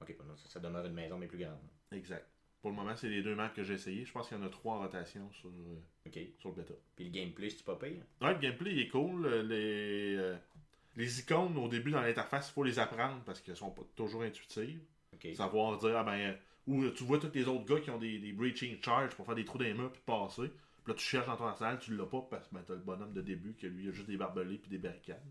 Ok, 0.00 0.14
ça, 0.48 0.60
demeure 0.60 0.84
une 0.86 0.94
maison, 0.94 1.18
mais 1.18 1.26
plus 1.26 1.38
grande. 1.38 1.58
Exact. 1.92 2.26
Pour 2.60 2.70
le 2.70 2.76
moment, 2.76 2.96
c'est 2.96 3.08
les 3.08 3.22
deux 3.22 3.34
maps 3.34 3.48
que 3.48 3.62
j'ai 3.62 3.74
essayé. 3.74 4.04
Je 4.04 4.12
pense 4.12 4.28
qu'il 4.28 4.36
y 4.36 4.40
en 4.40 4.44
a 4.44 4.48
trois 4.48 4.76
en 4.76 4.80
rotation 4.80 5.30
sur, 5.32 5.50
euh, 5.50 6.20
sur 6.38 6.50
le 6.50 6.56
bêta. 6.56 6.74
Puis 6.96 7.04
le 7.04 7.10
gameplay, 7.10 7.50
c'est 7.50 7.64
pas 7.64 7.76
pire? 7.76 8.02
Ouais, 8.20 8.32
le 8.34 8.40
gameplay 8.40 8.72
il 8.72 8.80
est 8.80 8.88
cool. 8.88 9.26
Euh, 9.26 9.42
Les, 9.42 10.16
euh, 10.16 10.36
les 10.96 11.20
icônes, 11.20 11.56
au 11.58 11.68
début, 11.68 11.90
dans 11.90 12.00
l'interface, 12.00 12.48
il 12.48 12.52
faut 12.52 12.64
les 12.64 12.78
apprendre 12.78 13.22
parce 13.24 13.40
qu'elles 13.40 13.56
sont 13.56 13.70
pas 13.70 13.82
toujours 13.94 14.22
intuitives. 14.22 14.80
Savoir 15.34 15.78
dire, 15.78 15.96
ah 15.96 16.04
ben, 16.04 16.36
ou 16.66 16.88
tu 16.90 17.04
vois 17.04 17.18
tous 17.18 17.30
les 17.32 17.46
autres 17.48 17.64
gars 17.64 17.80
qui 17.80 17.90
ont 17.90 17.98
des, 17.98 18.18
des 18.18 18.32
breaching 18.32 18.82
charge 18.82 19.14
pour 19.14 19.24
faire 19.24 19.34
des 19.34 19.44
trous 19.44 19.58
dans 19.58 19.64
les 19.64 19.74
murs 19.74 19.92
puis 19.92 20.02
passer. 20.04 20.50
Puis 20.84 20.92
là, 20.92 20.94
tu 20.94 21.04
cherches 21.04 21.26
dans 21.26 21.36
ton 21.36 21.46
arsenal, 21.46 21.78
tu 21.78 21.96
l'as 21.96 22.06
pas 22.06 22.26
parce 22.30 22.48
que 22.48 22.54
ben, 22.54 22.62
t'as 22.66 22.74
le 22.74 22.80
bonhomme 22.80 23.12
de 23.12 23.22
début 23.22 23.54
qui 23.54 23.66
lui 23.68 23.88
a 23.88 23.92
juste 23.92 24.08
des 24.08 24.16
barbelés 24.16 24.58
puis 24.58 24.70
des 24.70 24.78
barricades. 24.78 25.22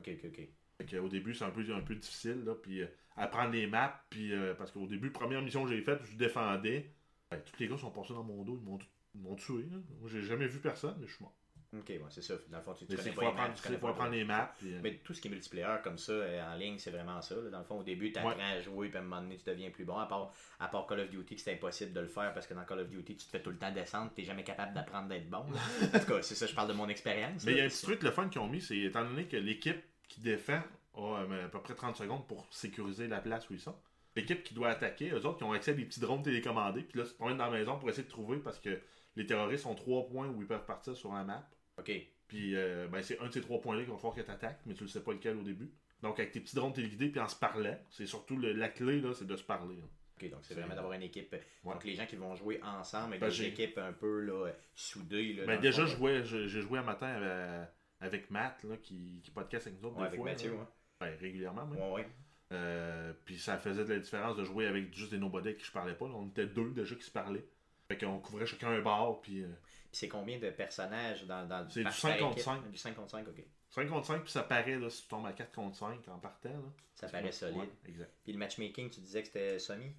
Ok, 0.00 0.10
ok, 0.12 0.30
ok. 0.30 0.48
Fait 0.78 0.84
que, 0.86 0.96
au 0.96 1.08
début, 1.08 1.34
c'est 1.34 1.44
un 1.44 1.50
peu, 1.50 1.64
un 1.72 1.80
peu 1.80 1.94
difficile, 1.94 2.42
là, 2.44 2.54
puis 2.54 2.82
euh, 3.18 3.22
apprendre 3.22 3.52
les 3.52 3.66
maps, 3.66 4.00
puis 4.10 4.32
euh, 4.32 4.54
parce 4.54 4.70
qu'au 4.70 4.86
début, 4.86 5.10
première 5.10 5.42
mission 5.42 5.64
que 5.64 5.70
j'ai 5.70 5.82
faite, 5.82 6.00
je 6.04 6.16
défendais. 6.16 6.90
Ben, 7.30 7.40
tous 7.40 7.58
les 7.60 7.68
gars 7.68 7.76
sont 7.78 7.90
passés 7.90 8.12
dans 8.14 8.22
mon 8.24 8.42
dos, 8.44 8.58
ils 8.60 8.64
m'ont, 8.64 8.78
ils 9.14 9.20
m'ont 9.20 9.34
tué. 9.36 9.62
là. 9.70 9.78
Moi, 10.00 10.10
j'ai 10.12 10.22
jamais 10.22 10.46
vu 10.46 10.58
personne, 10.60 10.96
mais 11.00 11.06
je 11.06 11.14
suis 11.14 11.22
mort. 11.22 11.34
Ok, 11.76 11.88
ouais, 11.88 11.98
c'est 12.08 12.22
ça. 12.22 12.34
Dans 12.50 12.58
le 12.58 12.62
fond, 12.62 12.72
tu, 12.74 12.86
tu 12.86 12.94
connais 12.94 13.10
pas 13.10 13.22
les 13.22 13.32
maps, 13.32 13.50
tu 13.56 13.62
connais 13.64 13.78
pas 13.78 14.04
le- 14.06 14.10
les 14.12 14.24
maps. 14.24 14.54
puis, 14.58 14.72
euh, 14.74 14.80
Mais 14.80 14.94
tout 15.02 15.12
ce 15.12 15.20
qui 15.20 15.26
est 15.26 15.30
multiplayer 15.32 15.66
comme 15.82 15.98
ça 15.98 16.12
euh, 16.12 16.52
en 16.52 16.54
ligne, 16.54 16.78
c'est 16.78 16.92
vraiment 16.92 17.20
ça. 17.20 17.34
là. 17.34 17.50
Dans 17.50 17.58
le 17.58 17.64
fond, 17.64 17.80
au 17.80 17.82
début, 17.82 18.12
tu 18.12 18.18
apprends 18.20 18.38
à 18.38 18.60
jouer, 18.60 18.88
puis 18.90 18.96
à 18.96 19.00
un 19.00 19.02
moment 19.02 19.20
donné, 19.22 19.36
tu 19.38 19.44
deviens 19.44 19.70
plus 19.70 19.84
bon. 19.84 19.96
À 19.98 20.06
part, 20.06 20.32
à 20.60 20.68
part 20.68 20.86
Call 20.86 21.00
of 21.00 21.10
Duty, 21.10 21.34
que 21.34 21.40
c'est 21.40 21.54
impossible 21.54 21.92
de 21.92 21.98
le 22.00 22.06
faire 22.06 22.32
parce 22.32 22.46
que 22.46 22.54
dans 22.54 22.64
Call 22.64 22.78
of 22.78 22.88
Duty, 22.90 23.16
tu 23.16 23.26
te 23.26 23.30
fais 23.30 23.42
tout 23.42 23.50
le 23.50 23.56
temps 23.58 23.72
descendre, 23.72 24.12
tu 24.14 24.20
n'es 24.20 24.26
jamais 24.28 24.44
capable 24.44 24.72
d'apprendre 24.72 25.08
d'être 25.08 25.28
bon. 25.28 25.38
en 25.94 25.98
tout 25.98 26.06
cas, 26.06 26.22
c'est 26.22 26.36
ça, 26.36 26.46
je 26.46 26.54
parle 26.54 26.68
de 26.68 26.74
mon 26.74 26.88
expérience. 26.88 27.44
Mais 27.44 27.52
il 27.52 27.58
y 27.58 27.60
a 27.60 27.64
un 27.64 27.68
petit 27.68 27.82
truc 27.82 28.04
le 28.04 28.12
fun 28.12 28.28
qu'ils 28.28 28.40
ont 28.40 28.48
mis, 28.48 28.60
c'est 28.60 28.78
étant 28.78 29.02
donné 29.04 29.26
que 29.26 29.36
l'équipe 29.36 29.82
qui 30.06 30.20
défend 30.20 30.60
a 30.96 31.18
à 31.44 31.48
peu 31.48 31.60
près 31.60 31.74
30 31.74 31.96
secondes 31.96 32.26
pour 32.26 32.46
sécuriser 32.50 33.06
la 33.08 33.20
place 33.20 33.48
où 33.50 33.54
ils 33.54 33.60
sont. 33.60 33.76
L'équipe 34.16 34.42
qui 34.44 34.54
doit 34.54 34.68
attaquer, 34.70 35.10
eux 35.10 35.26
autres, 35.26 35.38
qui 35.38 35.44
ont 35.44 35.52
accès 35.52 35.72
à 35.72 35.74
des 35.74 35.84
petits 35.84 35.98
drones 36.00 36.22
télécommandés, 36.22 36.82
puis 36.82 36.98
là, 36.98 37.04
ils 37.04 37.08
se 37.10 37.14
promènent 37.14 37.38
dans 37.38 37.46
la 37.50 37.58
maison 37.58 37.78
pour 37.78 37.88
essayer 37.88 38.04
de 38.04 38.08
trouver 38.10 38.38
parce 38.38 38.58
que 38.60 38.80
les 39.16 39.26
terroristes 39.26 39.66
ont 39.66 39.74
trois 39.74 40.06
points 40.06 40.28
où 40.28 40.40
ils 40.40 40.46
peuvent 40.46 40.64
partir 40.66 40.96
sur 40.96 41.12
la 41.12 41.24
map. 41.24 41.48
Ok, 41.78 41.90
Puis 42.28 42.54
euh, 42.54 42.86
ben, 42.88 43.02
c'est 43.02 43.18
un 43.20 43.26
de 43.26 43.32
ces 43.32 43.40
trois 43.40 43.60
points-là 43.60 43.82
qu'il 43.82 43.90
va 43.90 43.96
falloir 43.96 44.14
que 44.14 44.20
tu 44.22 44.30
attaques, 44.30 44.60
mais 44.66 44.74
tu 44.74 44.84
ne 44.84 44.88
sais 44.88 45.02
pas 45.02 45.12
lequel 45.12 45.36
au 45.36 45.42
début. 45.42 45.70
Donc 46.02 46.20
avec 46.20 46.30
tes 46.32 46.40
petits 46.40 46.54
drones 46.54 46.72
téléguidés, 46.72 47.08
puis 47.08 47.20
en 47.20 47.26
se 47.28 47.34
parlant, 47.36 47.76
c'est 47.90 48.06
surtout 48.06 48.36
le- 48.36 48.52
la 48.52 48.68
clé, 48.68 49.00
là, 49.00 49.12
c'est 49.14 49.26
de 49.26 49.34
se 49.36 49.42
parler. 49.42 49.76
là. 49.76 49.82
ok, 50.16 50.30
donc 50.30 50.40
c'est 50.44 50.54
vraiment 50.54 50.74
d'avoir 50.76 50.92
une 50.92 51.02
équipe. 51.02 51.34
Donc 51.64 51.82
les 51.82 51.94
gens 51.96 52.06
qui 52.06 52.14
vont 52.16 52.36
jouer 52.36 52.60
ensemble 52.62 53.08
avec 53.14 53.20
Ben, 53.20 53.28
des 53.28 53.34
j'ai- 53.34 53.46
équipes 53.48 53.78
un 53.78 53.92
peu 53.92 54.20
là, 54.20 54.52
soudées. 54.76 55.32
Là, 55.32 55.46
Ben, 55.46 55.60
déjà, 55.60 55.86
j'ai 55.86 56.60
joué 56.60 56.78
un 56.78 56.82
matin 56.84 57.08
avec, 57.08 57.68
avec 58.00 58.30
Matt, 58.30 58.62
là, 58.62 58.76
qui, 58.76 59.20
qui 59.24 59.30
podcast 59.32 59.66
avec 59.66 59.80
nous 59.80 59.88
autres 59.88 59.96
Ouais, 59.96 60.02
des 60.02 60.06
avec 60.08 60.20
fois. 60.20 60.30
Mathieu, 60.30 60.52
là. 60.52 60.70
Ben, 61.04 61.16
régulièrement. 61.20 61.64
Ouais, 61.70 61.92
ouais. 61.92 62.08
Euh, 62.52 63.12
puis 63.24 63.38
ça 63.38 63.58
faisait 63.58 63.84
de 63.84 63.92
la 63.94 63.98
différence 63.98 64.36
de 64.36 64.44
jouer 64.44 64.66
avec 64.66 64.94
juste 64.94 65.10
des 65.10 65.18
nobody 65.18 65.48
avec 65.48 65.58
qui 65.60 65.66
je 65.66 65.72
parlais 65.72 65.94
pas. 65.94 66.06
là. 66.06 66.14
On 66.14 66.26
était 66.28 66.46
deux 66.46 66.70
déjà 66.70 66.94
qui 66.94 67.02
se 67.04 67.10
parlaient. 67.10 67.44
Fait 67.88 67.98
qu'on 67.98 68.18
couvrait 68.18 68.46
chacun 68.46 68.68
un 68.70 68.80
bar, 68.80 69.20
puis 69.20 69.42
euh, 69.42 69.48
c'est 69.92 70.08
combien 70.08 70.38
de 70.38 70.50
personnages 70.50 71.24
dans, 71.26 71.46
dans 71.46 71.68
C'est 71.68 71.82
par- 71.82 71.92
du 71.92 72.00
par 72.00 72.10
5 72.10 72.18
contre 72.18 72.32
équipe? 72.32 72.44
5. 72.44 72.70
Du 72.70 72.78
5 72.78 72.94
contre 72.96 73.10
5, 73.10 73.28
ok. 73.28 73.44
5 73.70 73.88
contre 73.88 74.06
5, 74.06 74.22
puis 74.22 74.30
ça 74.32 74.42
paraît 74.42 74.78
là, 74.78 74.88
si 74.88 75.02
tu 75.02 75.08
tombes 75.08 75.26
à 75.26 75.32
4 75.32 75.52
contre 75.52 75.76
5 75.76 76.08
en 76.08 76.18
partant. 76.18 76.48
Là. 76.50 76.72
Ça 76.94 77.08
paraît 77.08 77.32
solide. 77.32 77.56
Ouais, 77.58 77.68
exact. 77.88 78.10
Puis 78.24 78.32
le 78.32 78.38
matchmaking, 78.38 78.88
tu 78.90 79.00
disais 79.00 79.20
que 79.22 79.26
c'était 79.26 79.58
semi? 79.58 79.92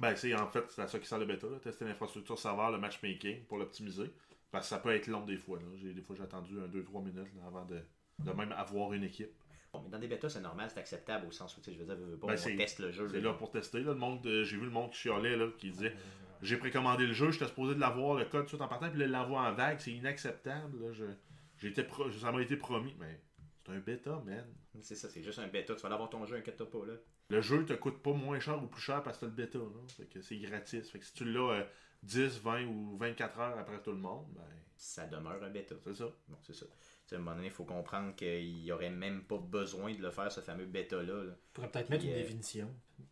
Ben, 0.00 0.14
c'est 0.16 0.34
en 0.34 0.48
fait, 0.48 0.64
c'est 0.68 0.82
à 0.82 0.86
ça 0.88 0.98
qui 0.98 1.06
sert 1.06 1.18
le 1.18 1.26
bêta, 1.26 1.46
là, 1.48 1.58
tester 1.60 1.84
l'infrastructure 1.84 2.38
serveur, 2.38 2.70
le 2.70 2.78
matchmaking 2.78 3.44
pour 3.44 3.58
l'optimiser. 3.58 4.10
Parce 4.50 4.66
que 4.66 4.70
ça 4.74 4.78
peut 4.80 4.92
être 4.94 5.06
long 5.06 5.24
des 5.24 5.36
fois. 5.36 5.58
Là. 5.58 5.92
Des 5.92 6.02
fois, 6.02 6.16
j'ai 6.16 6.24
attendu 6.24 6.58
un 6.58 6.66
2-3 6.66 7.04
minutes 7.04 7.32
là, 7.36 7.46
avant 7.46 7.64
de, 7.64 7.80
de 8.18 8.32
même 8.32 8.52
avoir 8.52 8.92
une 8.92 9.04
équipe. 9.04 9.30
Bon, 9.72 9.80
mais 9.82 9.88
dans 9.88 9.98
des 9.98 10.08
bêtas, 10.08 10.28
c'est 10.30 10.40
normal, 10.40 10.68
c'est 10.72 10.80
acceptable 10.80 11.26
au 11.26 11.30
sens 11.30 11.56
où, 11.56 11.60
tu 11.60 11.66
sais, 11.70 11.74
je 11.74 11.78
veux 11.82 11.86
dire, 11.86 11.94
veux 11.96 12.16
pas, 12.18 12.26
Ben, 12.28 12.32
on 12.54 12.56
teste 12.56 12.78
le 12.80 12.90
jeu. 12.90 13.08
C'est 13.08 13.20
là 13.20 13.32
pour 13.34 13.50
tester. 13.52 13.78
Là, 13.80 13.92
le 13.92 13.98
monde, 13.98 14.26
euh, 14.26 14.42
j'ai 14.44 14.56
vu 14.56 14.64
le 14.64 14.70
monde 14.70 14.90
qui 14.90 14.98
chialait, 14.98 15.36
là, 15.36 15.46
qui 15.58 15.70
disait 15.70 15.94
J'ai 16.42 16.56
précommandé 16.56 17.06
le 17.06 17.12
jeu, 17.12 17.30
j'étais 17.30 17.46
supposé 17.46 17.74
de 17.74 17.80
l'avoir, 17.80 18.18
le 18.18 18.24
code 18.24 18.46
tout 18.46 18.60
en 18.60 18.66
partant, 18.66 18.90
puis 18.90 18.98
là, 18.98 19.06
l'envoie 19.06 19.42
en 19.42 19.52
vague, 19.52 19.78
c'est 19.78 19.92
inacceptable. 19.92 20.80
Là, 20.84 20.92
je, 20.92 21.80
pro- 21.82 22.10
ça 22.10 22.32
m'a 22.32 22.42
été 22.42 22.56
promis, 22.56 22.96
mais 22.98 23.20
c'est 23.64 23.72
un 23.72 23.78
bêta, 23.78 24.20
man. 24.24 24.44
C'est 24.82 24.94
ça, 24.96 25.08
c'est 25.08 25.22
juste 25.22 25.38
un 25.38 25.46
bêta. 25.48 25.74
Tu 25.76 25.82
vas 25.82 25.88
l'avoir 25.88 26.08
ton 26.10 26.24
jeu, 26.26 26.36
inquiète-toi 26.36 26.70
pas, 26.70 26.86
là. 26.86 26.94
Le 27.28 27.40
jeu 27.40 27.64
te 27.64 27.74
coûte 27.74 28.02
pas 28.02 28.12
moins 28.12 28.40
cher 28.40 28.60
ou 28.60 28.66
plus 28.66 28.80
cher 28.82 29.02
parce 29.04 29.18
que 29.18 29.26
t'as 29.26 29.30
le 29.30 29.36
bêta. 29.36 29.58
Là. 29.58 29.64
Fait 29.96 30.06
que 30.06 30.20
c'est 30.20 30.36
gratis. 30.38 30.90
Fait 30.90 30.98
que 30.98 31.04
si 31.04 31.12
tu 31.14 31.24
l'as 31.24 31.50
euh, 31.60 31.64
10, 32.02 32.40
20 32.40 32.64
ou 32.66 32.96
24 32.96 33.38
heures 33.38 33.58
après 33.58 33.80
tout 33.82 33.92
le 33.92 33.98
monde, 33.98 34.26
ben, 34.34 34.42
Ça 34.76 35.06
demeure 35.06 35.40
un 35.44 35.50
bêta. 35.50 35.76
c'est 35.84 35.94
ça. 35.94 36.06
Bon, 36.28 36.36
c'est 36.42 36.54
ça. 36.54 36.66
À 37.12 37.16
un 37.16 37.18
moment 37.18 37.34
donné, 37.36 37.46
il 37.48 37.52
faut 37.52 37.64
comprendre 37.64 38.14
qu'il 38.14 38.54
n'y 38.62 38.70
aurait 38.72 38.90
même 38.90 39.22
pas 39.22 39.38
besoin 39.38 39.92
de 39.92 40.00
le 40.02 40.10
faire, 40.10 40.30
ce 40.30 40.40
fameux 40.40 40.66
bêta-là. 40.66 41.02
là. 41.24 41.32
On 41.32 41.52
pourrait 41.54 41.70
peut-être 41.70 41.90
mettre 41.90 42.04
une 42.04 42.12
euh, 42.12 42.16
définition 42.18 42.68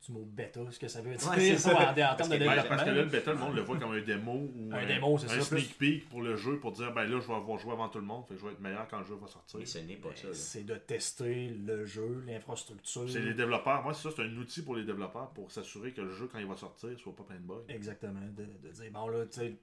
du 0.07 0.12
mot 0.12 0.23
bêta, 0.25 0.61
ce 0.71 0.78
que 0.78 0.87
ça 0.87 1.00
veut 1.00 1.14
dire 1.17 1.28
Ouais, 1.31 1.40
c'est 1.40 1.57
ça. 1.59 1.71
en, 1.71 1.90
en 1.90 1.95
Parce 1.95 1.95
termes 1.95 2.28
de 2.31 2.35
que- 2.35 2.38
Ben, 2.38 2.38
développement. 2.50 2.69
parce 2.69 2.85
que 2.85 2.90
là, 2.90 3.02
le 3.02 3.09
bêta, 3.09 3.33
le 3.33 3.38
monde 3.38 3.55
le 3.57 3.62
voit 3.62 3.78
comme 3.78 3.93
un 3.93 4.00
démo 4.02 4.33
ou 4.55 4.71
Un 4.73 4.87
démo, 4.87 5.14
un 5.17 5.19
ça, 5.19 5.40
sneak 5.40 5.78
peek 5.78 6.09
pour 6.11 6.21
le 6.23 6.37
jeu 6.37 6.59
pour 6.61 6.73
dire 6.73 6.93
ben 6.93 7.05
là, 7.05 7.19
je 7.21 7.26
vais 7.26 7.35
avoir 7.35 7.59
joué 7.59 7.73
avant 7.73 7.88
tout 7.88 7.99
le 7.99 8.05
monde, 8.05 8.25
fait 8.28 8.35
que 8.35 8.40
je 8.40 8.47
vais 8.47 8.52
être 8.52 8.61
meilleur 8.61 8.87
quand 8.87 8.99
le 9.00 9.07
jeu 9.07 9.14
va 9.17 9.26
sortir. 9.26 9.59
Mais 9.59 9.67
ce 9.67 9.78
n'est 9.78 9.97
pas 9.97 10.14
ça. 10.14 10.28
là. 10.28 10.35
c'est 10.35 10.64
de 10.64 10.75
tester 10.76 11.49
le 11.49 11.85
jeu, 11.87 12.23
l'infrastructure. 12.26 13.09
C'est 13.09 13.21
les 13.21 13.35
développeurs. 13.35 13.83
Moi, 13.83 13.95
c'est 13.95 14.09
ça, 14.09 14.14
c'est 14.14 14.23
un 14.23 14.37
outil 14.37 14.62
pour 14.62 14.76
les 14.76 14.85
développeurs 14.85 15.31
pour 15.31 15.50
s'assurer 15.50 15.93
que 15.93 16.02
le 16.02 16.11
jeu, 16.12 16.28
quand 16.31 16.38
il 16.38 16.47
va 16.47 16.57
sortir, 16.57 16.90
soit 16.99 17.17
pas 17.17 17.25
plein 17.25 17.37
de 17.37 17.47
bugs. 17.47 17.64
Exactement. 17.69 18.21
De, 18.37 18.45
de 18.69 18.73
dire, 18.73 18.90
bon 18.93 19.09
là, 19.09 19.25
tu 19.26 19.40
sais, 19.40 19.57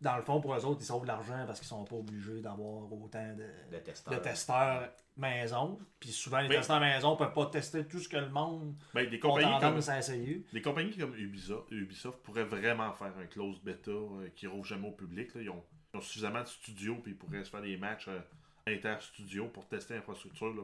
dans 0.00 0.16
le 0.16 0.22
fond, 0.22 0.40
pour 0.40 0.54
eux 0.54 0.64
autres, 0.64 0.80
ils 0.80 0.86
sauvent 0.86 1.02
de 1.02 1.06
l'argent 1.08 1.44
parce 1.46 1.58
qu'ils 1.58 1.68
sont 1.68 1.84
pas 1.84 1.96
obligés 1.96 2.40
d'avoir 2.40 2.90
autant 2.92 3.34
de, 3.34 3.76
De 3.76 3.78
testeurs. 3.82 4.14
de 4.14 4.18
testeurs 4.18 4.88
maison. 5.16 5.78
Puis 5.98 6.10
souvent, 6.10 6.40
les 6.40 6.48
Mais- 6.48 6.56
testeurs 6.56 6.80
maison 6.80 7.16
peuvent 7.16 7.32
pas 7.34 7.46
tester 7.46 7.86
tout 7.86 7.98
ce 7.98 8.08
que 8.08 8.16
le 8.16 8.30
monde 8.30 8.74
Ben, 8.94 9.08
des 9.10 9.18
compagnies 9.18 9.50
comme, 9.52 9.60
tendance 9.60 9.88
à 9.90 9.98
essayer. 9.98 10.46
des 10.52 10.62
compagnies 10.62 10.96
comme 10.96 11.14
Ubisoft, 11.14 11.70
Ubisoft 11.70 12.22
pourraient 12.22 12.44
vraiment 12.44 12.92
faire 12.94 13.12
un 13.18 13.26
close 13.26 13.60
bêta 13.62 13.90
euh, 13.90 14.28
qui 14.34 14.46
rouvre 14.46 14.64
jamais 14.64 14.88
au 14.88 14.92
public. 14.92 15.34
là. 15.34 15.42
Ils, 15.42 15.50
ont, 15.50 15.62
ils 15.92 15.98
ont 15.98 16.00
suffisamment 16.00 16.42
de 16.42 16.48
studios 16.48 16.96
puis 17.02 17.12
ils 17.12 17.18
pourraient 17.18 17.44
se 17.44 17.50
faire 17.50 17.60
des 17.62 17.76
matchs 17.76 18.08
euh, 18.08 18.20
inter-studios 18.66 19.48
pour 19.48 19.66
tester 19.68 19.94
l'infrastructure. 19.94 20.54
là, 20.54 20.62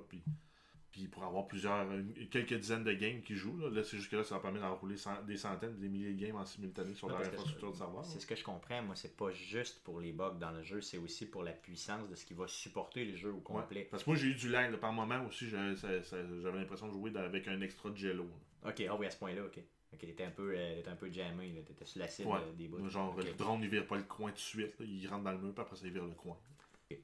Puis, 0.96 1.02
puis 1.02 1.08
pour 1.08 1.24
avoir 1.24 1.46
plusieurs, 1.46 1.86
quelques 2.30 2.54
dizaines 2.54 2.84
de 2.84 2.92
games 2.94 3.20
qui 3.20 3.34
jouent. 3.36 3.58
Là, 3.58 3.68
Là, 3.68 3.82
c'est 3.84 3.98
juste 3.98 4.10
que 4.10 4.16
là, 4.16 4.24
ça 4.24 4.36
va 4.36 4.40
permettre 4.40 4.64
d'enrouler 4.64 4.96
des 5.26 5.36
centaines, 5.36 5.76
des 5.78 5.88
milliers 5.88 6.14
de 6.14 6.20
games 6.26 6.36
en 6.36 6.44
simultané 6.46 6.94
sur 6.94 7.08
leur 7.08 7.18
infrastructure 7.20 7.70
de 7.72 7.76
serveur. 7.76 8.04
C'est 8.04 8.18
ce 8.20 8.26
que 8.26 8.34
je 8.34 8.42
comprends. 8.42 8.82
Moi, 8.82 8.96
c'est 8.96 9.14
pas 9.16 9.30
juste 9.30 9.82
pour 9.84 10.00
les 10.00 10.12
bugs 10.12 10.36
dans 10.40 10.52
le 10.52 10.62
jeu, 10.62 10.80
c'est 10.80 10.96
aussi 10.98 11.26
pour 11.26 11.42
la 11.42 11.52
puissance 11.52 12.08
de 12.08 12.14
ce 12.14 12.24
qui 12.24 12.32
va 12.34 12.46
supporter 12.48 13.04
le 13.04 13.14
jeu 13.14 13.30
au 13.30 13.36
Ouais. 13.36 13.42
complet. 13.42 13.88
Parce 13.90 14.04
que 14.04 14.10
moi, 14.10 14.16
j'ai 14.18 14.28
eu 14.28 14.34
du 14.34 14.48
lag. 14.48 14.70
là. 14.72 14.78
Par 14.78 14.92
moment 14.92 15.24
aussi, 15.26 15.48
j'avais 15.48 16.58
l'impression 16.58 16.88
de 16.88 16.92
jouer 16.92 17.10
dans- 17.10 17.20
avec 17.20 17.46
un 17.48 17.60
extra 17.60 17.90
de 17.90 17.96
jello. 17.96 18.24
là. 18.24 18.70
Ok, 18.70 18.82
ah 18.88 18.96
oui, 18.98 19.06
à 19.06 19.10
ce 19.10 19.18
point-là, 19.18 19.44
ok. 19.44 19.58
Ok, 19.92 20.00
t'étais 20.00 20.24
un 20.24 20.30
peu, 20.30 20.52
euh, 20.56 20.82
un 20.86 20.96
peu 20.96 21.10
jammé. 21.12 21.62
T'étais 21.66 21.84
sur 21.84 22.00
l'acide 22.00 22.26
Ouais. 22.26 22.38
euh, 22.42 22.52
des 22.54 22.68
bouts. 22.68 22.88
Genre, 22.88 23.16
le 23.16 23.32
drone, 23.34 23.60
il 23.62 23.68
vire 23.68 23.86
pas 23.86 23.96
le 23.96 24.02
coin 24.02 24.30
tout 24.30 24.36
de 24.36 24.40
suite. 24.40 24.74
Il 24.80 25.06
rentre 25.08 25.24
dans 25.24 25.32
le 25.32 25.38
mur, 25.38 25.52
puis 25.54 25.62
après, 25.62 25.76
ça, 25.76 25.86
il 25.86 25.92
vire 25.92 26.04
le 26.04 26.10
coin. 26.14 26.36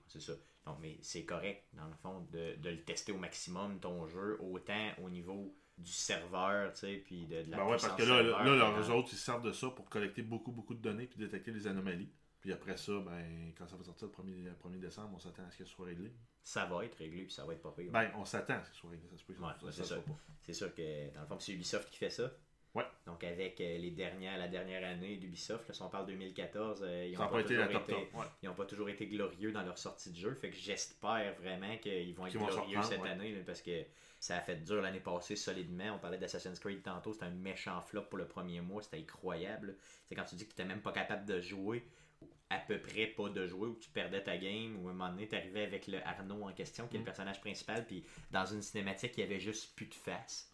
C'est 0.07 0.21
ça. 0.21 0.33
Donc, 0.67 0.79
mais 0.81 0.97
c'est 1.03 1.25
correct, 1.25 1.65
dans 1.73 1.87
le 1.87 1.95
fond, 1.95 2.21
de, 2.31 2.55
de 2.57 2.71
le 2.71 2.83
tester 2.85 3.11
au 3.13 3.19
maximum, 3.19 3.81
ton 3.81 4.07
jeu, 4.07 4.39
autant 4.41 4.93
au 5.03 5.11
niveau 5.11 5.57
du 5.79 5.91
serveur, 5.91 6.73
tu 6.75 6.81
sais, 6.81 6.97
puis 7.05 7.27
de, 7.27 7.43
de 7.43 7.51
la 7.51 7.57
Ben 7.57 7.65
ouais, 7.65 7.71
parce 7.71 7.89
que 7.97 8.03
là, 8.03 8.17
serveur 8.23 8.45
là, 8.45 8.57
là, 8.57 8.83
dans- 8.87 8.95
autres, 8.95 9.09
ils 9.13 9.19
servent 9.19 9.43
de 9.43 9.53
ça 9.53 9.69
pour 9.71 9.89
collecter 9.89 10.23
beaucoup, 10.23 10.53
beaucoup 10.53 10.75
de 10.75 10.81
données 10.83 11.07
puis 11.07 11.19
détecter 11.19 11.51
les 11.51 11.67
anomalies. 11.67 12.11
Puis 12.41 12.53
après 12.53 12.77
ça, 12.77 12.93
ben, 13.05 13.53
quand 13.57 13.67
ça 13.67 13.77
va 13.77 13.85
sortir 13.85 14.09
le 14.09 14.13
1er, 14.13 14.43
le 14.45 14.53
1er 14.53 14.79
décembre, 14.81 15.11
on 15.15 15.19
s'attend 15.19 15.45
à 15.45 15.51
ce 15.51 15.59
que 15.59 15.65
ce 15.65 15.71
soit 15.73 15.87
réglé. 15.87 16.13
Ça 16.45 16.67
va 16.67 16.85
être 16.85 16.97
réglé, 16.97 17.25
puis 17.25 17.33
ça 17.33 17.45
va 17.45 17.53
être 17.55 17.63
pas 17.63 17.73
pire. 17.73 17.91
Ben, 17.93 18.11
on 18.17 18.25
s'attend 18.25 18.55
à 18.55 18.65
ce 18.65 18.71
que 18.71 18.75
ce 18.75 18.81
soit 18.81 18.91
réglé. 18.91 19.09
Ça 19.09 19.17
se 19.19 19.25
peut 19.25 19.35
que 19.35 19.41
Ouais, 19.41 19.73
ça. 19.73 19.97
C'est 20.43 20.53
sûr 20.53 20.75
que, 20.75 21.15
dans 21.15 21.21
le 21.23 21.27
fond, 21.27 21.39
c'est 21.41 21.53
Ubisoft 21.53 21.89
qui 21.91 21.99
fait 21.99 22.11
ça. 22.11 22.31
Ouais. 22.75 22.85
Donc, 23.07 23.23
avec 23.23 23.61
euh, 23.61 23.79
les 23.79 23.91
dernières, 23.91 24.39
la 24.39 24.49
dernière 24.49 24.83
année 24.89 25.17
d'Ubisoft, 25.17 25.71
si 25.73 25.83
on 25.83 25.91
parle 25.91 26.07
2014, 26.07 26.83
euh, 26.83 27.07
ils 27.07 27.19
n'ont 27.19 27.29
pas 27.29 27.43
toujours 27.43 27.65
été, 27.65 27.75
top. 27.75 28.15
Ouais. 28.15 28.25
ils 28.43 28.49
ont 28.49 28.55
pas 28.55 28.65
toujours 28.65 28.89
été 28.89 29.07
glorieux 29.07 29.53
dans 29.53 29.63
leur 29.63 29.77
sortie 29.77 30.11
de 30.11 30.17
jeu. 30.17 30.35
Fait 30.35 30.49
que 30.51 30.57
j'espère 30.57 31.35
vraiment 31.35 31.77
qu'ils 31.77 32.15
vont 32.15 32.27
être 32.27 32.37
vont 32.39 32.47
glorieux 32.47 32.83
cette 32.83 33.03
ouais. 33.03 33.11
année 33.11 33.33
là, 33.33 33.41
parce 33.45 33.61
que 33.61 33.83
ça 34.21 34.37
a 34.37 34.41
fait 34.41 34.57
dur 34.65 34.81
l'année 34.81 35.01
passée 35.01 35.37
solidement. 35.37 35.97
On 35.97 35.99
parlait 35.99 36.17
d'Assassin's 36.17 36.59
Creed 36.61 36.83
tantôt, 36.83 37.13
c'était 37.13 37.27
un 37.27 37.31
méchant 37.31 37.81
flop 37.83 38.03
pour 38.05 38.19
le 38.19 38.27
premier 38.27 38.61
mois, 38.63 38.81
c'était 38.81 38.99
incroyable. 38.99 39.77
C'est 40.09 40.15
quand 40.15 40.25
tu 40.25 40.37
dis 40.37 40.45
que 40.47 40.55
tu 40.55 40.61
n'étais 40.63 40.69
même 40.73 40.81
pas 40.81 40.93
capable 40.93 41.27
de 41.27 41.41
jouer, 41.43 41.85
ou 42.23 42.27
à 42.49 42.57
peu 42.59 42.79
près 42.79 43.07
pas 43.07 43.29
de 43.29 43.47
jouer, 43.47 43.69
ou 43.69 43.75
tu 43.75 43.91
perdais 43.91 44.23
ta 44.23 44.39
game, 44.39 44.83
ou 44.83 44.89
à 44.89 44.93
un 44.93 44.95
moment 44.95 45.11
donné, 45.11 45.29
tu 45.29 45.35
arrivais 45.35 45.65
avec 45.65 45.89
le 45.89 45.99
Arnaud 46.07 46.45
en 46.45 46.53
question, 46.53 46.87
qui 46.87 46.97
est 46.97 47.01
le 47.01 47.03
Mm. 47.03 47.07
personnage 47.07 47.41
principal, 47.41 47.85
puis 47.85 48.03
dans 48.31 48.47
une 48.47 48.63
cinématique, 48.63 49.13
il 49.19 49.21
y 49.21 49.25
avait 49.25 49.41
juste 49.41 49.75
plus 49.77 49.87
de 49.87 49.95
face. 49.95 50.49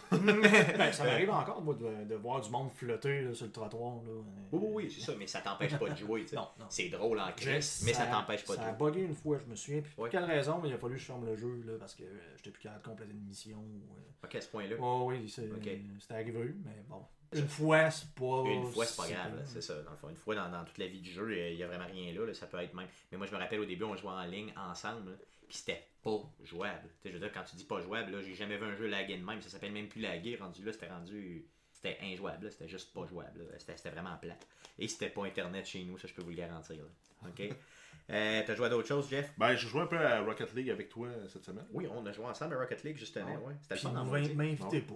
Ben, 0.12 0.92
ça 0.92 1.04
m'arrive 1.04 1.30
encore, 1.30 1.62
moi, 1.62 1.74
de, 1.74 2.04
de 2.04 2.14
voir 2.16 2.40
du 2.40 2.50
monde 2.50 2.70
flotter 2.72 3.22
là, 3.22 3.34
sur 3.34 3.46
le 3.46 3.52
trottoir. 3.52 3.96
Là. 3.96 4.10
Oui, 4.52 4.60
oui, 4.62 4.68
oui, 4.72 4.90
c'est 4.90 5.00
ça, 5.00 5.12
mais 5.18 5.26
ça 5.26 5.40
t'empêche 5.40 5.76
pas 5.78 5.88
de 5.88 5.96
jouer. 5.96 6.26
Non, 6.34 6.48
non. 6.58 6.66
C'est 6.68 6.88
drôle 6.88 7.18
en 7.20 7.32
crise, 7.32 7.82
mais 7.84 7.92
ça 7.94 8.06
t'empêche 8.06 8.44
pas 8.44 8.56
de 8.56 8.60
Ça 8.60 8.68
a 8.68 8.76
jouer. 8.78 8.90
bugué 8.90 9.02
une 9.06 9.14
fois, 9.14 9.38
je 9.38 9.50
me 9.50 9.56
souviens. 9.56 9.80
Puis 9.80 9.92
pour 9.94 10.04
Ouais. 10.04 10.10
quelle 10.10 10.24
raison, 10.24 10.58
mais 10.62 10.68
il 10.68 10.74
a 10.74 10.78
fallu 10.78 10.94
que 10.94 11.00
je 11.00 11.06
ferme 11.06 11.24
le 11.26 11.36
jeu 11.36 11.62
là, 11.66 11.72
parce 11.78 11.94
que 11.94 12.02
euh, 12.04 12.36
j'étais 12.36 12.50
plus 12.50 12.62
capable 12.62 12.82
de 12.82 12.88
compléter 12.88 13.12
une 13.12 13.24
mission. 13.24 13.58
ou, 13.58 13.92
euh, 13.94 14.24
Ok, 14.26 14.34
à 14.34 14.40
ce 14.40 14.48
point-là? 14.48 14.76
Ouais, 14.76 15.16
oui, 15.18 15.28
c'est 15.28 15.50
Ok. 15.50 15.68
c'était 16.00 16.14
arrivé, 16.14 16.54
mais 16.64 16.82
bon. 16.88 17.02
Une 17.34 17.48
fois, 17.48 17.90
c'est 17.90 18.10
pas. 18.10 18.42
Une 18.46 18.66
fois, 18.66 18.84
c'est 18.84 18.96
pas 18.96 19.08
grave, 19.08 19.36
là, 19.36 19.42
c'est 19.46 19.62
ça. 19.62 19.80
Dans 19.82 19.90
le 19.92 19.96
fond, 19.96 20.10
une 20.10 20.16
fois 20.16 20.34
dans, 20.34 20.50
dans 20.50 20.64
toute 20.64 20.76
la 20.76 20.86
vie 20.86 21.00
du 21.00 21.10
jeu, 21.10 21.34
il 21.50 21.56
y 21.56 21.62
a 21.62 21.66
vraiment 21.66 21.86
rien 21.90 22.12
là, 22.12 22.26
là, 22.26 22.34
Ça 22.34 22.46
peut 22.46 22.58
être 22.58 22.74
même. 22.74 22.86
Mais 23.10 23.16
moi, 23.16 23.26
je 23.26 23.32
me 23.34 23.38
rappelle 23.38 23.60
au 23.60 23.64
début, 23.64 23.84
on 23.84 23.96
jouait 23.96 24.10
en 24.10 24.24
ligne 24.24 24.52
ensemble, 24.56 25.10
là, 25.12 25.16
puis 25.52 25.58
c'était 25.58 25.84
pas 26.02 26.18
jouable. 26.44 26.88
Tu 26.88 27.02
sais, 27.02 27.08
je 27.10 27.12
veux 27.18 27.20
dire, 27.20 27.30
quand 27.30 27.44
tu 27.44 27.56
dis 27.56 27.64
pas 27.64 27.78
jouable, 27.82 28.10
là, 28.10 28.22
j'ai 28.22 28.34
jamais 28.34 28.56
vu 28.56 28.64
un 28.64 28.74
jeu 28.74 28.86
laguer 28.86 29.18
de 29.18 29.22
même. 29.22 29.42
Ça 29.42 29.50
s'appelle 29.50 29.72
même 29.72 29.86
plus 29.86 30.00
laguer. 30.00 30.36
Rendu 30.36 30.64
là, 30.64 30.72
c'était 30.72 30.88
rendu. 30.88 31.44
C'était 31.70 31.98
injouable, 32.02 32.46
là, 32.46 32.50
c'était 32.50 32.68
juste 32.68 32.94
pas 32.94 33.04
jouable. 33.06 33.40
là. 33.40 33.58
C'était 33.58 33.76
c'était 33.76 33.90
vraiment 33.90 34.16
plate. 34.16 34.46
Et 34.78 34.88
c'était 34.88 35.10
pas 35.10 35.26
Internet 35.26 35.66
chez 35.66 35.84
nous, 35.84 35.98
ça, 35.98 36.08
je 36.08 36.14
peux 36.14 36.22
vous 36.22 36.30
le 36.30 36.36
garantir. 36.36 36.76
là. 36.76 37.28
OK? 37.28 37.42
Euh, 38.10 38.42
T'as 38.44 38.56
joué 38.56 38.66
à 38.66 38.68
d'autres 38.68 38.88
choses, 38.88 39.08
Jeff? 39.08 39.32
Ben, 39.38 39.54
j'ai 39.54 39.68
joué 39.68 39.80
un 39.82 39.86
peu 39.86 39.96
à 39.96 40.20
Rocket 40.22 40.52
League 40.54 40.70
avec 40.70 40.88
toi 40.88 41.06
euh, 41.06 41.28
cette 41.28 41.44
semaine. 41.44 41.64
Oui, 41.72 41.86
on 41.88 42.04
a 42.04 42.10
joué 42.12 42.24
ensemble 42.24 42.54
à 42.54 42.58
Rocket 42.58 42.82
League, 42.82 42.96
justement. 42.96 43.32
Ah 43.32 43.46
ouais. 43.46 43.54
C'était 43.62 43.74
le 43.76 43.80
fun 43.80 43.94
en 43.96 44.04
maudit. 44.04 44.34
m'invitez 44.34 44.80
pas. 44.80 44.94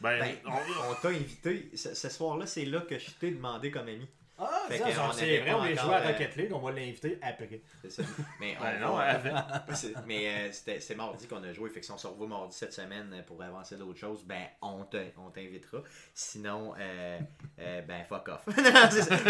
Ben, 0.00 0.18
Ben, 0.20 0.34
on- 0.46 0.90
on 0.90 0.94
t'a 0.94 1.08
invité. 1.08 1.70
Ce, 1.76 1.94
ce 1.94 2.08
soir-là, 2.08 2.46
c'est 2.46 2.64
là 2.64 2.80
que 2.80 2.98
je 2.98 3.10
t'ai 3.10 3.32
demandé 3.32 3.70
comme 3.70 3.86
ami. 3.88 4.08
Ah, 4.40 4.62
c'est 4.68 4.78
vrai, 4.78 5.52
on 5.54 5.64
est 5.64 5.74
joué 5.76 5.94
à 5.94 6.00
euh, 6.00 6.06
Rocket 6.08 6.36
League, 6.36 6.52
on 6.52 6.58
va 6.60 6.70
l'inviter 6.72 7.18
après. 7.22 7.60
C'est 7.82 7.90
ça. 7.90 8.02
Mais, 8.40 8.56
on 8.60 8.62
ben 8.62 8.78
non, 8.80 8.98
Mais 10.06 10.28
euh, 10.28 10.52
c'était- 10.52 10.80
c'est 10.80 10.94
mardi 10.94 11.26
qu'on 11.26 11.42
a 11.42 11.52
joué. 11.52 11.70
Fait 11.70 11.80
que 11.80 11.86
si 11.86 11.92
on 11.92 11.98
se 11.98 12.06
revoit 12.06 12.28
mardi 12.28 12.56
cette 12.56 12.72
semaine 12.72 13.12
euh, 13.12 13.22
pour 13.22 13.42
avancer 13.42 13.76
d'autres 13.76 13.98
choses, 13.98 14.22
ben 14.24 14.44
on 14.62 14.84
te- 14.84 15.10
on 15.18 15.30
t'invitera. 15.30 15.78
Sinon, 16.14 16.74
euh, 16.78 17.18
euh, 17.58 17.82
ben 17.82 18.04
fuck 18.04 18.28
off. 18.28 18.46
Ou, 18.48 18.52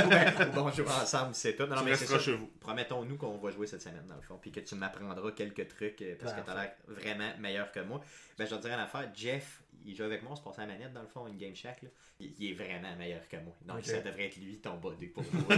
ben, 0.09 0.35
ou 0.49 0.53
bon, 0.53 0.63
on 0.67 0.71
joue 0.73 0.85
ensemble, 0.85 1.35
c'est 1.35 1.55
tout. 1.57 1.67
Non, 1.67 1.77
non, 1.77 1.83
mais 1.85 1.97
c'est 1.97 2.19
chez 2.21 2.35
vous. 2.35 2.51
Promettons-nous 2.61 3.17
qu'on 3.17 3.39
va 3.39 3.51
jouer 3.51 3.67
cette 3.67 3.83
semaine, 3.83 4.07
dans 4.07 4.17
le 4.17 4.23
fond, 4.23 4.39
puis 4.41 4.53
que 4.53 4.61
tu 4.61 4.75
m'apprendras 4.75 5.31
quelques 5.33 5.69
trucs, 5.69 6.05
parce 6.21 6.35
que 6.35 6.41
t'as 6.41 6.55
l'air 6.55 6.73
vraiment 6.87 7.31
meilleur 7.39 7.73
que 7.73 7.81
moi. 7.81 8.01
Ben, 8.39 8.47
je 8.47 8.55
te 8.55 8.61
dirais 8.61 8.75
une 8.75 8.81
affaire, 8.81 9.09
Jeff, 9.15 9.63
il 9.85 9.95
joue 9.97 10.05
avec 10.05 10.23
moi, 10.23 10.33
on 10.33 10.37
se 10.37 10.43
passe 10.43 10.59
à 10.59 10.67
la 10.67 10.73
manette, 10.75 10.93
dans 10.93 11.03
le 11.03 11.09
fond, 11.09 11.27
une 11.27 11.37
Game 11.37 11.55
Shack, 11.55 11.83
là. 11.83 11.89
Il, 12.21 12.33
il 12.39 12.51
est 12.51 12.55
vraiment 12.55 12.95
meilleur 12.97 13.27
que 13.29 13.37
moi. 13.37 13.55
Donc, 13.67 13.85
ça 13.85 14.01
devrait 14.01 14.27
être 14.27 14.37
lui, 14.37 14.59
ton 14.59 14.77
body, 14.77 15.07
pour 15.09 15.25
moi. 15.33 15.57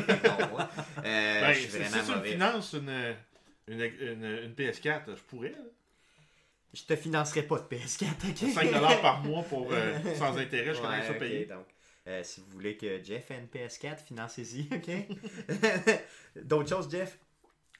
Euh, 1.04 1.40
Ben, 1.40 1.52
je 1.52 1.58
suis 1.60 1.70
si 1.70 1.78
vraiment 1.78 2.04
si 2.04 2.10
tu 2.10 2.16
mauvais. 2.16 2.32
finances 2.32 2.72
une, 2.74 3.16
une, 3.68 3.80
une, 3.80 4.24
une 4.44 4.52
PS4, 4.54 5.16
je 5.16 5.22
pourrais. 5.22 5.50
là? 5.50 5.58
Je 6.72 6.82
te 6.84 6.94
financerai 6.94 7.42
pas 7.42 7.58
de 7.58 7.64
PS4, 7.64 8.04
ok? 8.30 8.36
5$ 8.54 9.00
par 9.02 9.22
mois 9.24 9.42
pour, 9.42 9.72
euh, 9.72 10.14
sans 10.14 10.36
intérêt, 10.38 10.72
je 10.74 10.80
ça 10.80 11.10
ok, 11.10 11.18
payer. 11.18 11.46
donc, 11.46 11.66
euh, 12.06 12.22
si 12.22 12.40
vous 12.40 12.50
voulez 12.52 12.76
que 12.76 13.02
Jeff 13.02 13.30
ait 13.32 13.38
une 13.38 13.46
PS4, 13.46 13.98
financez-y, 14.04 14.68
ok? 14.72 14.90
D'autres 16.44 16.68
choses, 16.68 16.88
Jeff? 16.90 17.18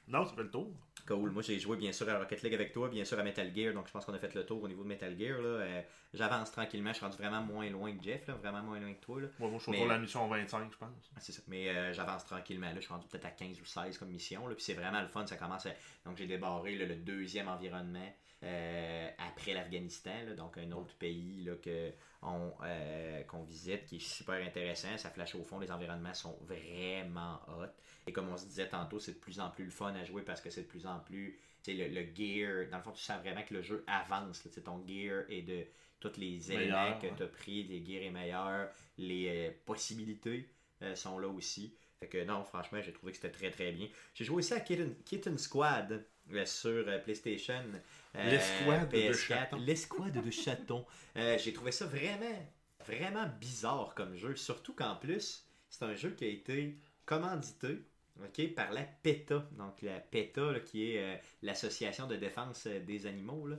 Non, 0.07 0.25
ça 0.25 0.33
fait 0.35 0.43
le 0.43 0.51
tour. 0.51 0.73
Cool. 1.07 1.31
Moi, 1.31 1.41
j'ai 1.41 1.59
joué 1.59 1.77
bien 1.77 1.91
sûr 1.91 2.07
à 2.09 2.17
Rocket 2.19 2.41
League 2.43 2.53
avec 2.53 2.71
toi, 2.71 2.87
bien 2.89 3.03
sûr 3.05 3.19
à 3.19 3.23
Metal 3.23 3.51
Gear, 3.55 3.73
donc 3.73 3.87
je 3.87 3.91
pense 3.91 4.05
qu'on 4.05 4.13
a 4.13 4.19
fait 4.19 4.33
le 4.35 4.45
tour 4.45 4.61
au 4.63 4.67
niveau 4.67 4.83
de 4.83 4.87
Metal 4.87 5.17
Gear. 5.17 5.41
Là. 5.41 5.47
Euh, 5.47 5.81
J'avance 6.13 6.51
tranquillement, 6.51 6.89
je 6.91 6.95
suis 6.97 7.05
rendu 7.05 7.17
vraiment 7.17 7.41
moins 7.41 7.69
loin 7.69 7.95
que 7.95 8.03
Jeff, 8.03 8.27
là, 8.27 8.33
vraiment 8.35 8.61
moins 8.61 8.79
loin 8.79 8.93
que 8.93 8.99
toi. 8.99 9.21
Là. 9.21 9.27
Moi, 9.39 9.49
moi 9.49 9.57
je 9.59 9.63
suis 9.63 9.71
autour 9.71 9.85
de 9.85 9.89
la 9.91 9.97
mission 9.99 10.27
25, 10.27 10.71
je 10.71 10.77
pense. 10.77 10.89
Ah, 11.15 11.19
C'est 11.21 11.31
ça. 11.31 11.41
Mais 11.47 11.69
euh, 11.69 11.93
j'avance 11.93 12.25
tranquillement. 12.25 12.67
Là. 12.67 12.75
Je 12.75 12.81
suis 12.81 12.93
rendu 12.93 13.07
peut-être 13.07 13.25
à 13.25 13.31
15 13.31 13.59
ou 13.61 13.65
16 13.65 13.97
comme 13.97 14.09
mission. 14.09 14.47
Là. 14.47 14.55
Puis 14.55 14.63
c'est 14.63 14.73
vraiment 14.73 15.01
le 15.01 15.07
fun. 15.07 15.25
Ça 15.25 15.37
commence 15.37 15.65
à- 15.65 15.73
Donc 16.05 16.17
j'ai 16.17 16.27
débarré 16.27 16.75
là, 16.75 16.85
le 16.85 16.95
deuxième 16.95 17.47
environnement 17.47 18.13
euh, 18.43 19.09
après 19.29 19.53
l'Afghanistan. 19.53 20.11
Donc 20.37 20.57
un 20.57 20.71
autre 20.71 20.93
pays 20.95 21.43
là, 21.45 21.53
que 21.55 21.91
on, 22.21 22.51
euh, 22.63 23.23
qu'on 23.23 23.43
visite 23.43 23.85
qui 23.85 23.95
est 23.97 23.99
super 23.99 24.35
intéressant. 24.45 24.97
Ça 24.97 25.09
flash 25.09 25.35
au 25.35 25.43
fond. 25.43 25.59
Les 25.59 25.71
environnements 25.71 26.13
sont 26.13 26.37
vraiment 26.41 27.39
hot. 27.47 27.67
Et 28.07 28.13
comme 28.13 28.29
on 28.29 28.37
se 28.37 28.45
disait 28.45 28.67
tantôt, 28.69 28.99
c'est 28.99 29.13
de 29.13 29.19
plus 29.19 29.39
en 29.39 29.49
plus 29.49 29.65
le 29.65 29.71
fun 29.71 29.93
à 29.95 30.03
jouer 30.03 30.21
parce 30.23 30.41
que 30.41 30.49
c'est 30.49 30.63
de 30.63 30.67
plus 30.67 30.85
en 30.85 30.99
plus. 30.99 31.39
Le, 31.67 31.87
le 31.89 32.01
gear, 32.15 32.69
dans 32.71 32.77
le 32.77 32.83
fond, 32.83 32.91
tu 32.91 33.03
sens 33.03 33.19
vraiment 33.21 33.43
que 33.43 33.53
le 33.53 33.61
jeu 33.61 33.83
avance. 33.87 34.43
là. 34.45 34.51
Ton 34.63 34.83
gear 34.87 35.23
et 35.29 35.41
de 35.43 35.65
tous 35.99 36.17
les 36.17 36.51
éléments 36.51 36.83
Meilleur, 36.83 36.99
que 36.99 37.07
ouais. 37.07 37.13
tu 37.15 37.23
as 37.23 37.27
pris, 37.27 37.63
les 37.63 37.85
gears 37.85 38.03
est 38.03 38.09
meilleur, 38.09 38.69
les 38.97 39.27
euh, 39.29 39.51
possibilités 39.65 40.49
euh, 40.81 40.95
sont 40.95 41.19
là 41.19 41.27
aussi. 41.27 41.75
Fait 41.99 42.07
que 42.07 42.23
non, 42.23 42.43
franchement, 42.43 42.81
j'ai 42.81 42.91
trouvé 42.91 43.11
que 43.11 43.17
c'était 43.19 43.31
très 43.31 43.51
très 43.51 43.71
bien. 43.71 43.87
J'ai 44.15 44.25
joué 44.25 44.37
aussi 44.37 44.53
à 44.55 44.59
Kitten, 44.59 44.95
Kitten 45.05 45.37
Squad 45.37 46.03
sur 46.45 46.85
PlayStation. 47.03 47.63
Euh, 48.15 48.29
L'escouade 48.29 48.89
de 48.89 48.97
PS4, 48.97 49.13
chatons. 49.13 49.57
L'escouade 49.57 50.25
de 50.25 50.31
chatons. 50.31 50.85
Euh, 51.17 51.37
J'ai 51.37 51.53
trouvé 51.53 51.71
ça 51.71 51.85
vraiment, 51.85 52.47
vraiment 52.85 53.25
bizarre 53.39 53.93
comme 53.95 54.15
jeu. 54.15 54.35
Surtout 54.35 54.73
qu'en 54.73 54.95
plus, 54.95 55.45
c'est 55.69 55.83
un 55.85 55.95
jeu 55.95 56.11
qui 56.11 56.25
a 56.25 56.27
été 56.27 56.77
commandité 57.05 57.79
par 58.55 58.71
la 58.71 58.83
PETA. 58.83 59.47
Donc 59.57 59.81
la 59.81 59.99
PETA, 59.99 60.51
là, 60.51 60.59
qui 60.59 60.91
est 60.91 60.99
euh, 61.01 61.15
l'Association 61.41 62.07
de 62.07 62.15
défense 62.15 62.67
des 62.67 63.05
animaux. 63.07 63.47
Là. 63.47 63.55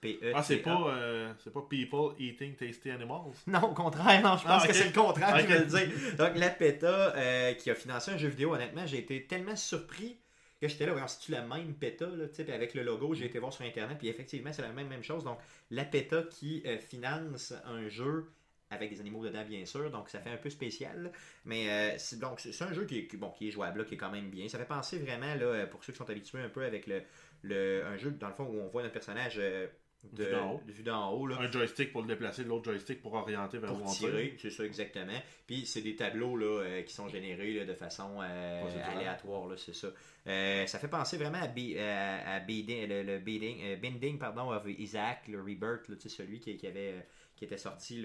PETA. 0.00 0.26
Ah, 0.34 0.42
c'est 0.42 0.58
pas, 0.58 0.80
euh, 0.88 1.32
pas 1.52 1.62
People 1.68 2.14
Eating 2.18 2.54
Tasty 2.54 2.90
Animals? 2.90 3.32
Non, 3.46 3.62
au 3.70 3.74
contraire, 3.74 4.22
non, 4.22 4.36
je 4.36 4.44
pense 4.44 4.62
Ah, 4.64 4.66
que 4.68 4.72
c'est 4.72 4.86
le 4.86 4.92
contraire 4.92 5.34
Ok. 5.34 5.48
je 5.48 5.54
veux 5.56 5.86
dire. 5.86 6.16
Donc, 6.16 6.36
la 6.36 6.50
PETA 6.50 7.16
euh, 7.16 7.54
qui 7.54 7.70
a 7.70 7.74
financé 7.74 8.10
un 8.12 8.16
jeu 8.16 8.28
vidéo, 8.28 8.54
honnêtement, 8.54 8.86
j'ai 8.86 8.98
été 8.98 9.26
tellement 9.26 9.56
surpris 9.56 10.18
que 10.62 10.68
j'étais 10.68 10.86
là, 10.86 10.92
voyons, 10.92 11.08
c'est-tu 11.08 11.32
la 11.32 11.42
même 11.42 11.74
PETA, 11.74 12.06
là, 12.06 12.24
avec 12.54 12.74
le 12.74 12.82
logo, 12.82 13.14
j'ai 13.14 13.26
été 13.26 13.38
voir 13.38 13.52
sur 13.52 13.64
Internet, 13.64 13.98
puis 13.98 14.08
effectivement, 14.08 14.52
c'est 14.52 14.62
la 14.62 14.72
même, 14.72 14.88
même 14.88 15.02
chose. 15.02 15.24
Donc, 15.24 15.38
la 15.70 15.84
PETA 15.84 16.22
qui 16.30 16.62
euh, 16.66 16.78
finance 16.78 17.52
un 17.66 17.88
jeu 17.88 18.26
avec 18.72 18.90
des 18.90 19.00
animaux 19.00 19.24
dedans, 19.24 19.44
bien 19.44 19.64
sûr, 19.66 19.90
donc 19.90 20.08
ça 20.08 20.20
fait 20.20 20.30
un 20.30 20.36
peu 20.36 20.50
spécial. 20.50 21.12
Mais 21.44 21.70
euh, 21.70 21.98
c'est, 21.98 22.18
donc, 22.18 22.40
c'est 22.40 22.62
un 22.62 22.72
jeu 22.72 22.86
qui 22.86 23.06
bon, 23.16 23.30
qui 23.30 23.48
est 23.48 23.50
jouable, 23.50 23.84
qui 23.84 23.94
est 23.94 23.98
quand 23.98 24.10
même 24.10 24.30
bien. 24.30 24.48
Ça 24.48 24.58
fait 24.58 24.64
penser 24.64 24.98
vraiment, 24.98 25.34
là, 25.34 25.44
euh, 25.44 25.66
pour 25.66 25.84
ceux 25.84 25.92
qui 25.92 25.98
sont 25.98 26.08
habitués 26.08 26.40
un 26.40 26.48
peu 26.48 26.64
avec 26.64 26.86
le, 26.86 27.02
le, 27.42 27.84
un 27.84 27.96
jeu, 27.96 28.10
dans 28.12 28.28
le 28.28 28.34
fond, 28.34 28.44
où 28.44 28.60
on 28.60 28.68
voit 28.68 28.82
notre 28.82 28.94
personnage 28.94 29.36
euh, 29.38 29.66
de, 30.12 30.30
d'en 30.30 30.52
haut. 30.54 30.60
de 30.66 30.72
vue 30.72 30.82
d'en 30.82 31.10
haut. 31.12 31.26
Là, 31.26 31.38
Un 31.40 31.50
joystick 31.50 31.92
pour 31.92 32.02
le 32.02 32.08
déplacer, 32.08 32.44
l'autre 32.44 32.64
joystick 32.64 33.00
pour 33.00 33.14
orienter 33.14 33.58
vers 33.58 33.72
où 33.72 33.76
pour 33.78 33.86
on 33.86 33.92
tire. 33.92 34.08
tirer, 34.10 34.36
c'est 34.40 34.50
ça 34.50 34.64
exactement. 34.64 35.20
Puis 35.46 35.64
c'est 35.66 35.80
des 35.82 35.94
tableaux 35.96 36.36
là, 36.36 36.46
euh, 36.62 36.82
qui 36.82 36.92
sont 36.92 37.08
générés 37.08 37.52
là, 37.54 37.64
de 37.64 37.74
façon 37.74 38.18
euh, 38.20 38.62
aléatoire, 38.96 39.46
là, 39.46 39.56
c'est 39.56 39.74
ça. 39.74 39.88
Euh, 40.26 40.66
ça 40.66 40.78
fait 40.78 40.88
penser 40.88 41.16
vraiment 41.16 41.38
à, 41.38 41.44
à- 41.46 42.34
à 42.34 42.40
Beading- 42.40 42.88
le, 42.88 43.02
le 43.02 43.18
Beading- 43.20 43.80
Bending 43.80 44.18
pardon, 44.18 44.50
of 44.50 44.64
Isaac, 44.66 45.28
le 45.28 45.40
Rebirth, 45.40 45.88
là, 45.88 45.96
celui 45.98 46.40
qui, 46.40 46.56
qui 46.56 46.66
avait, 46.66 47.06
qui 47.36 47.44
était 47.44 47.58
sorti, 47.58 48.00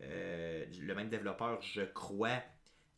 le 0.00 0.94
même 0.94 1.08
développeur, 1.08 1.60
je 1.62 1.82
crois, 1.82 2.42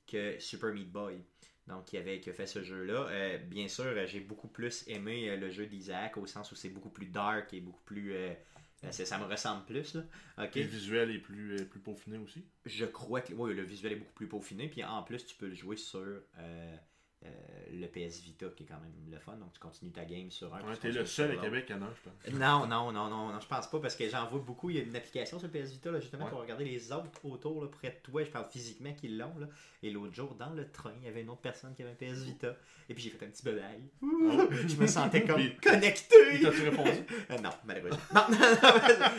que 0.06 0.38
Super 0.40 0.72
Meat 0.72 0.90
Boy. 0.90 1.22
Donc, 1.66 1.84
qui, 1.84 1.96
avait, 1.96 2.20
qui 2.20 2.30
a 2.30 2.32
fait 2.32 2.46
ce 2.46 2.62
jeu-là. 2.62 3.06
Euh, 3.10 3.38
bien 3.38 3.68
sûr, 3.68 3.84
euh, 3.84 4.06
j'ai 4.06 4.20
beaucoup 4.20 4.48
plus 4.48 4.84
aimé 4.88 5.28
euh, 5.30 5.36
le 5.36 5.50
jeu 5.50 5.66
d'Isaac 5.66 6.16
au 6.16 6.26
sens 6.26 6.50
où 6.50 6.56
c'est 6.56 6.68
beaucoup 6.70 6.90
plus 6.90 7.06
dark 7.06 7.52
et 7.54 7.60
beaucoup 7.60 7.82
plus. 7.84 8.12
euh, 8.14 8.34
ça 8.90 9.18
me 9.18 9.24
ressemble 9.24 9.64
plus. 9.66 9.94
Là. 9.94 10.02
Le 10.38 10.62
visuel 10.62 11.10
est 11.10 11.18
plus, 11.18 11.60
euh, 11.60 11.64
plus 11.64 11.80
peaufiné 11.80 12.18
aussi? 12.18 12.44
Je 12.64 12.86
crois 12.86 13.20
que 13.20 13.34
oui, 13.34 13.54
le 13.54 13.62
visuel 13.62 13.92
est 13.92 13.96
beaucoup 13.96 14.14
plus 14.14 14.26
peaufiné. 14.26 14.68
Puis 14.68 14.82
en 14.82 15.02
plus, 15.02 15.24
tu 15.26 15.36
peux 15.36 15.48
le 15.48 15.54
jouer 15.54 15.76
sur 15.76 16.22
euh, 17.24 17.28
le 17.72 17.86
PS 17.86 18.20
Vita, 18.22 18.46
qui 18.56 18.62
est 18.62 18.66
quand 18.66 18.80
même 18.80 18.92
le 19.10 19.18
fun. 19.18 19.32
Donc 19.36 19.52
tu 19.52 19.60
continues 19.60 19.92
ta 19.92 20.04
game 20.04 20.30
sur 20.30 20.54
un. 20.54 20.60
Ouais, 20.62 20.76
T'es 20.76 20.90
le 20.90 21.04
seul 21.04 21.32
à. 21.32 21.36
Québec 21.36 21.66
qui 21.66 21.74
en 21.74 21.82
a 21.82 21.84
un, 21.86 21.94
je 21.94 22.10
pense. 22.30 22.34
Non, 22.40 22.66
non, 22.66 22.90
non, 22.92 23.08
non, 23.10 23.28
non, 23.32 23.40
je 23.40 23.46
pense 23.46 23.68
pas 23.68 23.78
parce 23.78 23.94
que 23.94 24.08
j'en 24.08 24.26
vois 24.28 24.40
beaucoup. 24.40 24.70
Il 24.70 24.76
y 24.76 24.80
a 24.80 24.82
une 24.82 24.96
application 24.96 25.38
sur 25.38 25.48
le 25.52 25.52
PS 25.60 25.70
Vita, 25.70 25.90
là, 25.90 26.00
justement, 26.00 26.24
Ouais. 26.24 26.30
pour 26.30 26.40
regarder 26.40 26.64
les 26.64 26.92
autres 26.92 27.10
autour, 27.24 27.62
là, 27.62 27.68
près 27.68 27.90
de 27.90 27.96
toi. 28.02 28.24
Je 28.24 28.30
parle 28.30 28.46
physiquement 28.50 28.92
qu'ils 28.94 29.18
l'ont. 29.18 29.34
là. 29.38 29.46
Et 29.82 29.90
l'autre 29.90 30.14
jour, 30.14 30.34
dans 30.34 30.50
le 30.50 30.70
train, 30.70 30.92
il 31.00 31.04
y 31.06 31.08
avait 31.08 31.22
une 31.22 31.30
autre 31.30 31.40
personne 31.40 31.74
qui 31.74 31.82
avait 31.82 31.92
un 31.92 31.94
PS 31.94 32.22
Vita. 32.22 32.54
Et 32.88 32.94
puis 32.94 33.02
j'ai 33.04 33.10
fait 33.10 33.24
un 33.24 33.28
petit 33.28 33.42
bedaille. 33.44 33.82
Je 34.02 34.76
me 34.76 34.86
sentais 34.86 35.24
comme 35.24 35.42
connecté. 35.62 36.16
T'as-tu 36.42 36.62
répondu? 36.68 36.90
Euh, 37.30 37.38
non, 37.38 37.50
malheureusement. 37.64 37.98
Non, 38.14 38.22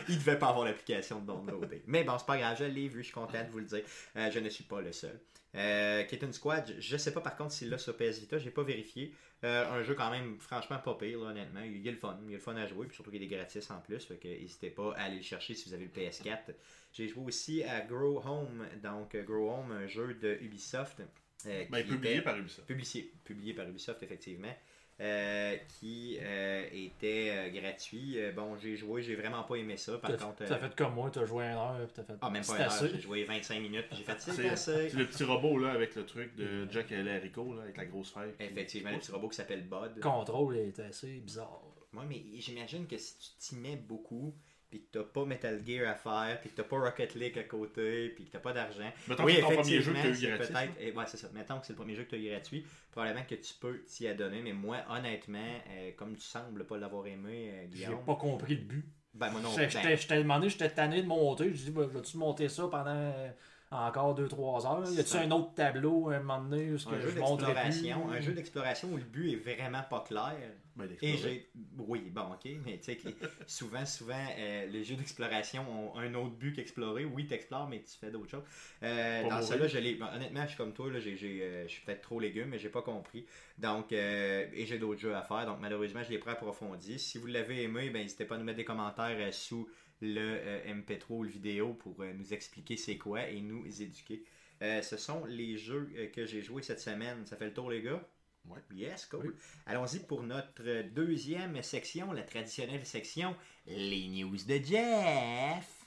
il 0.10 0.18
devait 0.18 0.38
pas 0.38 0.50
avoir 0.50 0.66
l'application 0.66 1.20
de 1.22 1.28
downloader. 1.28 1.82
Mais 1.88 2.04
bon, 2.04 2.18
c'est 2.18 2.26
pas 2.26 2.38
grave, 2.38 2.58
je 2.60 2.66
l'ai 2.66 2.88
vu, 2.90 3.00
je 3.00 3.06
suis 3.06 3.14
content 3.14 3.44
de 3.44 3.50
vous 3.50 3.60
le 3.60 3.66
dire. 3.66 3.84
Euh, 4.18 4.30
je 4.32 4.40
ne 4.40 4.50
suis 4.50 4.64
pas 4.66 4.82
le 4.82 4.92
seul. 4.92 5.18
Euh, 5.56 6.04
Kitten 6.04 6.32
Squad, 6.32 6.74
je- 6.80 6.96
sais 6.98 7.12
pas 7.14 7.20
par 7.20 7.36
contre 7.36 7.52
s'il 7.52 7.70
l'a 7.70 7.78
sur 7.78 7.96
PS 7.98 8.20
Vita, 8.20 8.38
j'ai 8.38 8.52
pas 8.52 8.64
vérifié. 8.64 9.14
Euh, 9.44 9.68
un 9.70 9.84
jeu 9.84 9.96
quand 9.96 10.10
même 10.12 10.40
franchement 10.40 10.78
pas 10.80 10.96
pire, 10.96 11.20
là, 11.20 11.32
honnêtement. 11.32 11.60
Il 11.62 11.82
y 11.82 11.90
a 11.90 11.92
le 11.92 11.98
fun, 11.98 12.18
il 12.24 12.30
y 12.30 12.34
a 12.34 12.38
le 12.38 12.42
fun 12.44 12.56
à 12.56 12.66
jouer, 12.68 12.86
puis 12.88 12.96
surtout 12.96 13.12
qu'il 13.12 13.22
y 13.22 13.26
a 13.26 13.28
des 13.28 13.36
gratis 13.36 13.70
en 13.70 13.80
plus, 13.82 14.06
fait 14.06 14.16
que 14.18 14.28
n'hésitez 14.30 14.70
pas 14.70 14.94
à 14.96 15.04
aller 15.04 15.18
le 15.18 15.24
chercher 15.24 15.54
si 15.56 15.68
vous 15.68 15.74
avez 15.76 15.86
le 15.86 15.92
PS4. 15.92 16.54
J'ai 16.94 17.08
joué 17.10 17.24
aussi 17.26 17.64
à 17.64 17.82
Grow 17.82 18.22
Home, 18.26 18.66
donc 18.82 19.14
euh, 19.16 19.24
Grow 19.24 19.50
Home, 19.52 19.72
un 19.72 19.88
jeu 19.88 20.14
de 20.14 20.38
Ubisoft. 20.42 21.02
euh, 21.48 21.66
Ben, 21.72 21.84
qui 21.84 21.90
publié 21.90 22.14
était- 22.14 22.22
par 22.22 22.38
Ubisoft. 22.38 22.68
publié, 22.68 23.12
publié 23.26 23.54
par 23.56 23.68
Ubisoft, 23.68 24.04
effectivement, 24.04 24.56
euh, 25.02 25.56
qui 25.80 26.20
euh, 26.22 26.64
était 26.72 27.32
euh, 27.32 27.50
gratuit. 27.50 28.20
Euh, 28.20 28.32
bon, 28.32 28.56
j'ai 28.58 28.76
joué, 28.76 29.02
j'ai 29.02 29.16
vraiment 29.16 29.42
pas 29.44 29.56
aimé 29.56 29.76
ça. 29.76 29.98
Par 29.98 30.12
T'as 30.12 30.18
contre, 30.18 30.46
t'as 30.46 30.58
fait 30.58 30.76
comme 30.76 30.94
moi, 30.94 31.10
t'as 31.12 31.26
joué 31.26 31.46
un 31.46 31.58
heure, 31.58 31.88
puis 31.88 31.94
t'as 31.96 32.04
fait. 32.04 32.14
ah, 32.22 32.30
même 32.30 32.46
pas 32.46 32.56
une 32.56 32.62
heure, 32.62 32.72
j'ai 32.94 33.00
joué 33.00 33.24
25 33.24 33.60
minutes, 33.60 33.86
j'ai 33.92 34.04
fait 34.04 34.16
c'est 34.20 34.32
C'est 34.32 34.50
assez. 34.50 34.90
c'est 34.90 34.98
le 34.98 35.08
petit 35.08 35.24
robot 35.24 35.58
là 35.58 35.72
avec 35.72 35.96
le 35.96 36.06
truc 36.06 36.36
de 36.36 36.70
Jack 36.72 36.92
et 36.92 37.02
Larrico 37.02 37.56
là, 37.56 37.64
avec 37.64 37.78
la 37.78 37.86
grosse 37.86 38.12
feuille. 38.12 38.34
Effectivement, 38.40 38.92
le 38.92 39.00
petit 39.00 39.12
robot 39.12 39.30
qui 39.30 39.38
s'appelle 39.38 39.64
Bud. 39.64 39.94
Le 39.96 40.02
contrôle 40.02 40.58
est 40.58 40.80
assez 40.80 41.20
bizarre. 41.20 41.62
Moi, 41.94 42.04
mais 42.08 42.24
j'imagine 42.36 42.88
que 42.88 42.98
si 42.98 43.16
tu 43.18 43.30
t'y 43.38 43.56
mets 43.56 43.76
beaucoup, 43.76 44.34
puis 44.72 44.80
que 44.82 44.88
t'as 44.98 45.04
pas 45.04 45.26
Metal 45.26 45.62
Gear 45.64 45.88
à 45.92 45.94
faire, 45.96 46.40
puis 46.42 46.50
que 46.50 46.56
t'as 46.56 46.64
pas 46.64 46.80
Rocket 46.80 47.14
League 47.16 47.38
à 47.38 47.44
côté, 47.44 48.10
puis 48.16 48.26
que 48.26 48.32
t'as 48.32 48.40
pas 48.40 48.54
d'argent. 48.54 48.90
Mettons 49.08 49.26
que 49.26 49.32
c'est 49.34 49.42
ton 49.42 49.48
premier 49.52 49.82
jeu 49.82 49.92
que 49.92 49.98
effectivement, 49.98 50.02
t'as 50.02 50.10
eu 50.10 50.28
gratuit. 50.38 50.54
peut-être. 50.54 50.72
eh, 50.80 50.92
ouais, 50.94 51.04
c'est 51.08 51.18
ça. 51.18 51.28
Mettons 51.34 51.60
que 51.60 51.66
c'est 51.68 51.74
le 51.74 51.78
premier 51.78 51.94
jeu 51.96 52.04
que 52.06 52.10
tu 52.10 52.16
as 52.16 52.20
eu 52.20 52.30
gratuit. 52.32 52.66
Probablement 52.92 53.26
que 53.30 53.36
tu 53.36 53.54
peux 53.60 53.84
t'y 53.84 54.08
adonner, 54.08 54.42
mais 54.42 54.54
moi, 54.54 54.78
honnêtement, 54.90 55.40
euh, 55.70 55.92
comme 55.98 56.16
tu 56.16 56.24
sembles 56.24 56.66
pas 56.66 56.78
l'avoir 56.78 57.06
aimé, 57.06 57.52
euh, 57.54 57.66
J'ai 57.72 57.86
Guillaume. 57.86 58.04
pas 58.06 58.16
compris 58.16 58.56
le 58.56 58.62
but. 58.64 58.86
Ben, 59.14 59.30
moi 59.30 59.42
non. 59.42 59.50
J'étais- 59.58 59.84
ben, 59.84 59.98
j'étais 59.98 60.18
demandé, 60.20 60.50
j'étais 60.50 60.70
tanné 60.70 61.02
de 61.04 61.08
monter. 61.08 61.54
Je 61.54 61.66
dis, 61.66 61.72
bah, 61.72 61.86
vas-tu 61.86 62.16
monter 62.18 62.48
ça 62.48 62.64
pendant 62.72 62.96
euh, 62.96 63.30
encore 63.70 64.16
2-3 64.16 64.66
heures? 64.66 64.90
Y 64.90 65.00
a-tu 65.00 65.10
Ça- 65.10 65.20
un 65.22 65.32
autre 65.32 65.54
tableau 65.54 66.10
un 66.10 66.20
moment 66.20 66.42
donné 66.42 66.72
où 66.72 66.78
ce 66.78 66.86
que 66.86 66.96
un 66.96 67.02
jeu 67.02 67.10
je 67.10 67.16
d'exploration, 67.20 68.10
un 68.10 68.22
jeu 68.22 68.32
d'exploration 68.34 68.88
où 68.90 68.96
le 68.98 69.04
but 69.04 69.34
est 69.34 69.56
vraiment 69.56 69.84
pas 69.90 70.02
clair? 70.08 70.34
Ben, 70.76 70.90
Et 71.02 71.18
j'ai. 71.18 71.50
Oui, 71.78 72.10
bon, 72.12 72.34
ok, 72.34 72.50
mais 72.66 72.78
tu 72.78 72.86
sais, 72.86 72.98
que 72.98 73.10
souvent, 73.48 73.86
souvent, 73.86 74.26
euh, 74.38 74.66
les 74.68 74.84
jeux 74.84 74.96
d'exploration 74.96 75.66
ont 75.70 75.98
un 75.98 76.14
autre 76.14 76.36
but 76.36 76.54
qu'explorer. 76.54 77.04
Oui, 77.04 77.28
t'explores, 77.28 77.68
mais 77.68 77.84
tu 77.84 77.98
fais 77.98 78.10
d'autres 78.10 78.30
choses. 78.30 78.44
Euh, 78.84 79.28
dans 79.28 79.42
celui-là, 79.42 79.68
je 79.68 79.78
l'ai. 79.80 79.96
bon, 79.96 80.06
honnêtement, 80.06 80.44
je 80.44 80.50
suis 80.50 80.58
comme 80.58 80.74
toi, 80.74 80.90
là, 80.90 81.00
j'ai, 81.00 81.18
euh, 81.42 81.64
je 81.68 81.72
suis 81.72 81.82
peut-être 81.86 82.02
trop 82.02 82.20
légume, 82.20 82.50
mais 82.50 82.60
j'ai 82.60 82.70
pas 82.70 82.82
compris. 82.82 83.26
Donc, 83.58 83.92
euh, 83.92 84.48
et 84.54 84.66
j'ai 84.66 84.80
d'autres 84.80 85.00
jeux 85.02 85.16
à 85.16 85.24
faire. 85.24 85.46
Donc, 85.46 85.60
malheureusement, 85.60 86.04
je 86.04 86.10
l'ai 86.10 86.20
pas 86.20 86.32
approfondi. 86.32 86.98
Si 87.00 87.18
vous 87.18 87.28
l'avez 87.28 87.64
aimé, 87.64 87.90
ben, 87.90 88.02
n'hésitez 88.02 88.26
pas 88.26 88.36
à 88.36 88.38
nous 88.38 88.46
mettre 88.46 88.58
des 88.58 88.66
commentaires 88.66 89.18
euh, 89.20 89.32
sous 89.32 89.70
le 90.02 90.20
euh, 90.20 90.74
MP3 90.74 91.04
ou 91.10 91.24
le 91.24 91.30
vidéo 91.30 91.74
pour 91.74 92.04
nous 92.04 92.34
expliquer 92.34 92.76
c'est 92.78 92.98
quoi 92.98 93.28
et 93.28 93.42
nous 93.42 93.66
éduquer. 93.82 94.24
Ce 94.62 94.96
sont 94.96 95.26
les 95.26 95.58
jeux 95.58 95.92
que 96.14 96.26
j'ai 96.26 96.42
joués 96.44 96.62
cette 96.62 96.80
semaine. 96.80 97.26
Ça 97.26 97.36
fait 97.36 97.46
le 97.46 97.54
tour, 97.54 97.70
les 97.72 97.82
gars? 97.82 98.08
Ouais. 98.46 98.60
Yes, 98.74 99.06
cool. 99.06 99.28
Oui. 99.28 99.34
Allons-y 99.66 100.00
pour 100.00 100.24
notre 100.24 100.82
deuxième 100.94 101.62
section, 101.62 102.12
la 102.12 102.24
traditionnelle 102.24 102.86
section, 102.86 103.36
les 103.68 104.08
news 104.10 104.36
de 104.48 104.58
Jeff. 104.64 105.86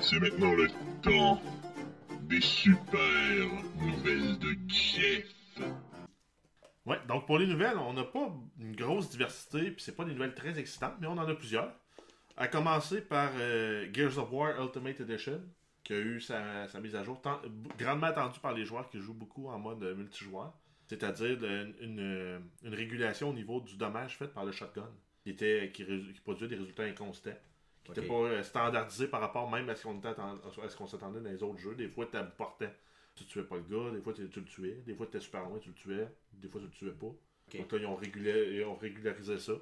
C'est 0.00 0.18
maintenant 0.20 0.52
le 0.54 0.68
temps 1.02 1.40
des 2.22 2.40
super 2.40 3.46
nouvelles 3.76 4.38
de 4.38 4.56
Jeff. 4.68 5.26
Ouais, 6.86 6.98
donc 7.08 7.26
pour 7.26 7.38
les 7.38 7.46
nouvelles, 7.46 7.78
on 7.78 7.94
n'a 7.94 8.04
pas 8.04 8.32
une 8.58 8.76
grosse 8.76 9.08
diversité, 9.10 9.70
puis 9.70 9.82
c'est 9.82 9.96
pas 9.96 10.04
des 10.04 10.12
nouvelles 10.12 10.34
très 10.34 10.58
excitantes, 10.58 10.94
mais 11.00 11.06
on 11.06 11.12
en 11.12 11.26
a 11.26 11.34
plusieurs. 11.34 11.72
À 12.36 12.46
commencer 12.48 13.00
par 13.00 13.30
euh, 13.36 13.88
Gears 13.92 14.18
of 14.18 14.30
War 14.32 14.60
Ultimate 14.62 15.00
Edition, 15.00 15.40
qui 15.82 15.92
a 15.94 15.98
eu 15.98 16.20
sa, 16.20 16.68
sa 16.68 16.80
mise 16.80 16.94
à 16.94 17.02
jour, 17.02 17.20
tant- 17.22 17.40
grandement 17.78 18.08
attendue 18.08 18.40
par 18.40 18.52
les 18.52 18.64
joueurs 18.64 18.88
qui 18.90 19.00
jouent 19.00 19.14
beaucoup 19.14 19.48
en 19.48 19.58
mode 19.58 19.82
multijoueur. 19.96 20.52
C'est-à-dire 20.86 21.42
une, 21.80 21.98
euh, 22.00 22.38
une 22.62 22.74
régulation 22.74 23.30
au 23.30 23.32
niveau 23.32 23.60
du 23.60 23.76
dommage 23.76 24.16
fait 24.18 24.28
par 24.28 24.44
le 24.44 24.52
shotgun, 24.52 24.90
qui, 25.22 25.30
était, 25.30 25.70
qui, 25.72 25.84
produisait 26.22 26.48
des 26.48 26.56
résultats 26.56 26.84
inconstants, 26.84 27.30
qui 27.84 27.90
n'était 27.90 28.06
pas 28.06 28.14
euh, 28.14 28.42
standardisé 28.42 29.08
par 29.08 29.20
rapport 29.20 29.50
même 29.50 29.68
à 29.70 29.74
ce 29.76 29.82
qu'on 29.84 30.00
qu'on 30.00 30.86
s'attendait 30.86 31.20
dans 31.20 31.30
les 31.30 31.42
autres 31.42 31.58
jeux. 31.58 31.74
Des 31.74 31.88
fois, 31.88 32.06
tu 32.06 32.18
portais 32.36 32.70
tu 33.14 33.24
tuais 33.26 33.44
pas 33.44 33.56
le 33.56 33.62
gars, 33.62 33.90
des 33.92 34.00
fois 34.00 34.12
tu, 34.12 34.28
tu 34.28 34.40
le 34.40 34.46
tuais, 34.46 34.82
des 34.86 34.94
fois 34.94 35.06
tu 35.06 35.10
étais 35.16 35.24
super 35.24 35.44
loin, 35.48 35.58
tu 35.58 35.68
le 35.68 35.74
tuais, 35.74 36.08
des 36.32 36.48
fois 36.48 36.60
tu 36.60 36.66
le 36.66 36.72
tuais 36.72 36.90
pas. 36.98 37.14
Donc 37.58 37.72
là, 37.72 37.78
ils 37.78 37.86
ont, 37.86 37.94
régulé- 37.94 38.54
ils 38.56 38.64
ont 38.64 38.74
régularisé 38.74 39.38
ça. 39.38 39.52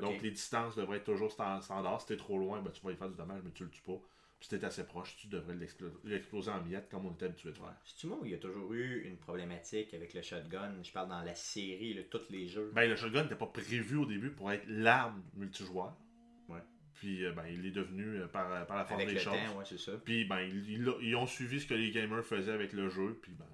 Donc 0.00 0.22
les 0.22 0.30
distances 0.30 0.76
devraient 0.76 0.98
être 0.98 1.04
toujours 1.04 1.30
sta- 1.30 1.60
standards. 1.62 2.00
Si 2.02 2.06
t'es 2.06 2.16
trop 2.16 2.38
loin, 2.38 2.62
ben, 2.62 2.70
tu 2.70 2.80
vas 2.80 2.92
y 2.92 2.96
faire 2.96 3.08
du 3.10 3.16
dommage, 3.16 3.40
mais 3.44 3.50
tu 3.50 3.64
le 3.64 3.70
tues 3.70 3.82
pas. 3.82 4.00
Puis 4.42 4.48
si 4.50 4.58
t'es 4.58 4.64
assez 4.66 4.82
proche, 4.82 5.14
tu 5.18 5.28
devrais 5.28 5.54
l'explo- 5.54 6.00
l'exploser 6.02 6.50
en 6.50 6.60
miettes 6.64 6.88
comme 6.90 7.06
on 7.06 7.12
était 7.12 7.26
habitué 7.26 7.50
de 7.50 7.54
faire. 7.58 7.76
C'est-tu 7.84 8.08
moi 8.08 8.18
où 8.20 8.24
il 8.24 8.32
y 8.32 8.34
a 8.34 8.38
toujours 8.38 8.72
eu 8.72 9.02
une 9.04 9.16
problématique 9.16 9.94
avec 9.94 10.14
le 10.14 10.20
shotgun 10.20 10.74
Je 10.82 10.90
parle 10.90 11.10
dans 11.10 11.22
la 11.22 11.36
série, 11.36 11.94
là, 11.94 12.02
tous 12.10 12.28
les 12.28 12.48
jeux. 12.48 12.72
Ben 12.74 12.90
le 12.90 12.96
shotgun 12.96 13.22
n'était 13.22 13.36
pas 13.36 13.46
prévu 13.46 13.94
au 13.98 14.04
début 14.04 14.30
pour 14.30 14.50
être 14.50 14.64
l'arme 14.66 15.22
multijoueur. 15.36 15.96
Ouais. 16.48 16.58
Puis 16.94 17.24
euh, 17.24 17.30
ben, 17.30 17.44
il 17.46 17.64
est 17.66 17.70
devenu 17.70 18.16
euh, 18.18 18.26
par, 18.26 18.66
par 18.66 18.78
la 18.78 18.84
force 18.84 19.00
avec 19.00 19.06
des 19.10 19.14
le 19.14 19.20
choses. 19.20 19.32
temps, 19.32 19.58
ouais, 19.60 19.64
c'est 19.64 19.78
ça. 19.78 19.92
Puis 20.04 20.24
ben, 20.24 20.40
ils, 20.40 20.88
ils- 21.02 21.14
ont 21.14 21.26
suivi 21.28 21.60
ce 21.60 21.66
que 21.68 21.74
les 21.74 21.92
gamers 21.92 22.24
faisaient 22.24 22.50
avec 22.50 22.72
le 22.72 22.88
jeu. 22.88 23.16
Puis 23.22 23.34
ben, 23.34 23.46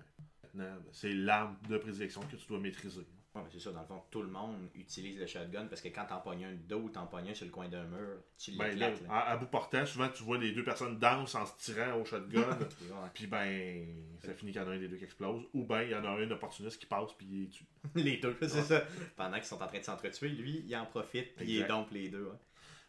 maintenant, 0.54 0.74
c'est 0.92 1.12
l'arme 1.12 1.58
de 1.68 1.76
prédilection 1.76 2.22
que 2.22 2.36
tu 2.36 2.46
dois 2.46 2.60
maîtriser. 2.60 3.06
Ouais, 3.34 3.42
mais 3.44 3.50
c'est 3.52 3.60
ça, 3.60 3.70
dans 3.72 3.82
le 3.82 3.86
fond, 3.86 4.02
tout 4.10 4.22
le 4.22 4.28
monde 4.28 4.56
utilise 4.74 5.18
le 5.18 5.26
shotgun 5.26 5.66
parce 5.66 5.82
que 5.82 5.88
quand 5.88 6.06
t'en 6.06 6.20
pognes 6.20 6.44
un 6.46 6.54
dos, 6.66 6.88
t'en 6.88 7.06
pognes 7.06 7.28
un 7.30 7.34
sur 7.34 7.44
le 7.44 7.52
coin 7.52 7.68
d'un 7.68 7.84
mur, 7.84 8.16
tu 8.38 8.52
Ben, 8.52 8.70
l'éclates. 8.70 9.02
là. 9.02 9.08
à, 9.14 9.32
à 9.32 9.36
bout 9.36 9.46
portant, 9.46 9.84
souvent 9.84 10.08
tu 10.08 10.22
vois 10.22 10.38
les 10.38 10.52
deux 10.52 10.64
personnes 10.64 10.98
dansent 10.98 11.34
en 11.34 11.44
se 11.44 11.52
tirant 11.58 12.00
au 12.00 12.04
shotgun. 12.06 12.58
Puis 13.14 13.26
ben, 13.26 13.86
ça 14.24 14.32
finit 14.34 14.52
qu'il 14.52 14.60
y 14.62 14.64
en 14.64 14.68
a 14.68 14.72
un 14.72 14.78
des 14.78 14.88
deux 14.88 14.96
qui 14.96 15.04
explose. 15.04 15.44
Ou 15.52 15.64
ben, 15.64 15.82
il 15.82 15.90
y 15.90 15.94
en 15.94 16.04
a 16.04 16.08
un 16.08 16.30
opportuniste 16.30 16.80
qui 16.80 16.86
passe 16.86 17.12
puis 17.18 17.26
il 17.30 17.48
tue. 17.50 17.64
les 17.94 18.16
deux, 18.16 18.36
c'est 18.40 18.48
ça. 18.62 18.82
Pendant 19.16 19.36
qu'ils 19.36 19.44
sont 19.44 19.62
en 19.62 19.66
train 19.66 19.78
de 19.78 19.84
s'entretuer, 19.84 20.30
lui, 20.30 20.64
il 20.66 20.74
en 20.76 20.86
profite, 20.86 21.36
puis 21.36 21.58
il 21.58 21.66
dompe 21.66 21.90
les 21.90 22.08
deux. 22.08 22.30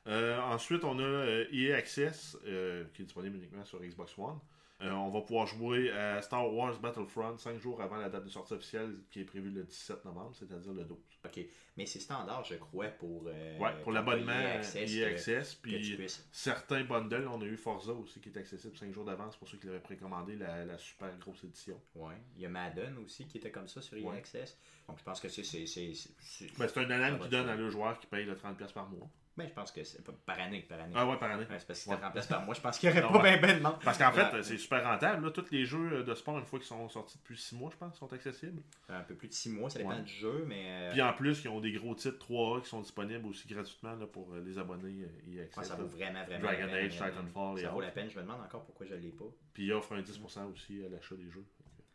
Euh, 0.08 0.40
ensuite, 0.40 0.86
on 0.86 0.98
a 0.98 1.04
euh, 1.04 1.46
EA 1.52 1.76
Access, 1.76 2.38
euh, 2.48 2.86
qui 2.94 3.02
est 3.02 3.06
disponible 3.06 3.36
uniquement 3.36 3.66
sur 3.66 3.80
Xbox 3.82 4.18
One. 4.18 4.40
Euh, 4.82 4.92
on 4.92 5.10
va 5.10 5.20
pouvoir 5.20 5.46
jouer 5.46 5.92
à 5.92 6.22
Star 6.22 6.54
Wars 6.54 6.80
Battlefront 6.80 7.38
5 7.38 7.60
jours 7.60 7.82
avant 7.82 7.98
la 7.98 8.08
date 8.08 8.24
de 8.24 8.30
sortie 8.30 8.54
officielle 8.54 8.96
qui 9.12 9.20
est 9.20 9.26
prévue 9.26 9.50
le 9.50 9.64
17 9.66 10.06
novembre, 10.06 10.34
c'est-à-dire 10.34 10.72
le 10.72 10.86
12. 10.86 10.98
OK. 11.26 11.40
Mais 11.76 11.86
c'est 11.86 12.00
standard, 12.00 12.46
je 12.46 12.56
crois, 12.56 12.88
pour. 12.88 13.26
euh, 13.28 13.58
ouais, 13.60 13.74
pour 13.84 13.92
l'abonnement 13.92 14.32
EA 14.32 14.58
Access, 14.60 15.04
Access. 15.04 15.56
que- 15.56 15.62
puis 15.64 16.08
certains 16.32 16.86
bundles, 16.86 17.28
on 17.30 17.42
a 17.42 17.46
eu 17.46 17.58
Forza 17.58 17.92
aussi 17.92 18.22
qui 18.22 18.30
est 18.30 18.38
accessible 18.38 18.78
5 18.78 18.94
jours 18.94 19.04
d'avance 19.04 19.36
pour 19.36 19.50
ceux 19.50 19.58
qui 19.58 19.68
l'avaient 19.68 19.80
précommandé, 19.82 20.38
la, 20.38 20.64
la 20.64 20.78
super 20.78 21.10
grosse 21.20 21.44
édition. 21.44 21.78
Ouais. 21.96 22.16
Il 22.38 22.42
y 22.44 22.46
a 22.46 22.50
Madden 22.50 22.98
aussi 23.00 23.26
qui 23.28 23.38
était 23.38 23.52
comme 23.52 23.68
ça 23.68 23.82
sur 23.82 23.98
EA 23.98 24.04
Ouais. 24.10 24.18
Access. 24.18 24.58
Donc 24.88 24.98
je 25.00 25.04
pense 25.04 25.20
que 25.20 25.28
c'est. 25.28 25.44
c'est, 25.44 25.66
c'est, 25.66 25.94
c'est- 25.94 26.10
c'est- 26.22 26.58
Ben, 26.58 26.68
un 27.04 27.18
va 27.18 27.26
qui 27.26 27.30
donne 27.30 27.50
à 27.50 27.56
le 27.56 27.70
joueur 27.70 28.00
qui 28.00 28.08
paye 28.08 28.26
le 28.26 28.36
30$ 28.36 28.72
par 28.74 28.90
mois. 28.90 29.10
Ben, 29.40 29.48
je 29.48 29.54
pense 29.54 29.72
que 29.72 29.84
c'est 29.84 30.04
pas 30.04 30.12
par 30.26 30.40
année, 30.40 30.62
par 30.70 30.80
année. 30.80 30.94
Ah 30.96 31.08
ouais, 31.08 31.18
par 31.18 31.32
année. 31.32 31.42
Ouais, 31.44 31.58
c'est 31.58 31.66
parce 31.68 31.80
que 31.80 31.86
si 31.86 31.90
remplaces 31.94 32.28
par 32.28 32.44
moi, 32.46 32.54
je 32.54 32.62
pense 32.62 32.78
qu'il 32.80 32.90
n'y 32.92 32.98
aurait 33.00 33.08
Ah 33.10 33.14
pas 33.14 33.24
ouais. 33.24 33.38
ben 33.40 33.42
ben 33.48 33.58
de 33.58 33.64
monde. 33.64 33.76
Parce 33.84 33.98
qu'en 33.98 34.12
fait, 34.12 34.44
c'est 34.44 34.58
super 34.58 34.84
rentable. 34.84 35.26
Là. 35.26 35.32
Tous 35.32 35.46
les 35.52 35.66
jeux 35.66 36.04
de 36.04 36.14
sport, 36.14 36.38
une 36.38 36.46
fois 36.46 36.60
qu'ils 36.60 36.68
sont 36.68 36.88
sortis 36.90 37.18
depuis 37.18 37.38
6 37.38 37.56
mois, 37.56 37.70
je 37.72 37.78
pense, 37.78 37.98
sont 37.98 38.12
accessibles. 38.14 38.62
Un 38.90 39.02
peu 39.02 39.16
plus 39.16 39.28
de 39.30 39.34
6 39.34 39.50
mois, 39.50 39.70
ça 39.70 39.80
dépend 39.80 39.92
Ouais. 39.96 40.02
du 40.04 40.14
jeu, 40.14 40.44
mais. 40.48 40.66
euh, 40.68 40.92
Puis 40.92 41.02
en 41.02 41.14
plus, 41.14 41.44
ils 41.44 41.48
ont 41.50 41.60
des 41.62 41.72
gros 41.72 41.96
titres 41.96 42.18
3A 42.20 42.62
qui 42.62 42.70
sont 42.70 42.82
disponibles 42.82 43.26
aussi 43.26 43.48
gratuitement 43.48 43.96
là, 43.96 44.06
pour 44.06 44.34
euh, 44.34 44.44
les 44.46 44.58
abonnés 44.60 45.06
euh, 45.06 45.36
ouais, 45.38 45.42
Access. 45.44 45.68
ça 45.68 45.76
vaut 45.76 45.88
vraiment, 45.88 46.24
vraiment. 46.26 46.44
Dragon 46.44 46.64
vraiment, 46.68 46.74
Age, 46.86 46.98
vraiment- 46.98 47.12
Titanfall 47.24 47.60
et 47.60 47.62
Ça 47.64 47.70
vaut 47.70 47.82
la 47.82 47.92
peine. 47.92 48.10
Je 48.10 48.18
me 48.18 48.24
demande 48.24 48.42
encore 48.42 48.66
pourquoi 48.66 48.86
je 48.86 48.94
ne 48.96 49.00
l'ai 49.00 49.12
pas. 49.12 49.26
Puis 49.54 49.66
ils 49.66 49.74
offrent 49.74 49.94
un 49.94 50.02
10% 50.02 50.52
aussi 50.52 50.84
à 50.86 50.90
l'achat 50.90 51.16
des 51.16 51.30
jeux. 51.32 51.46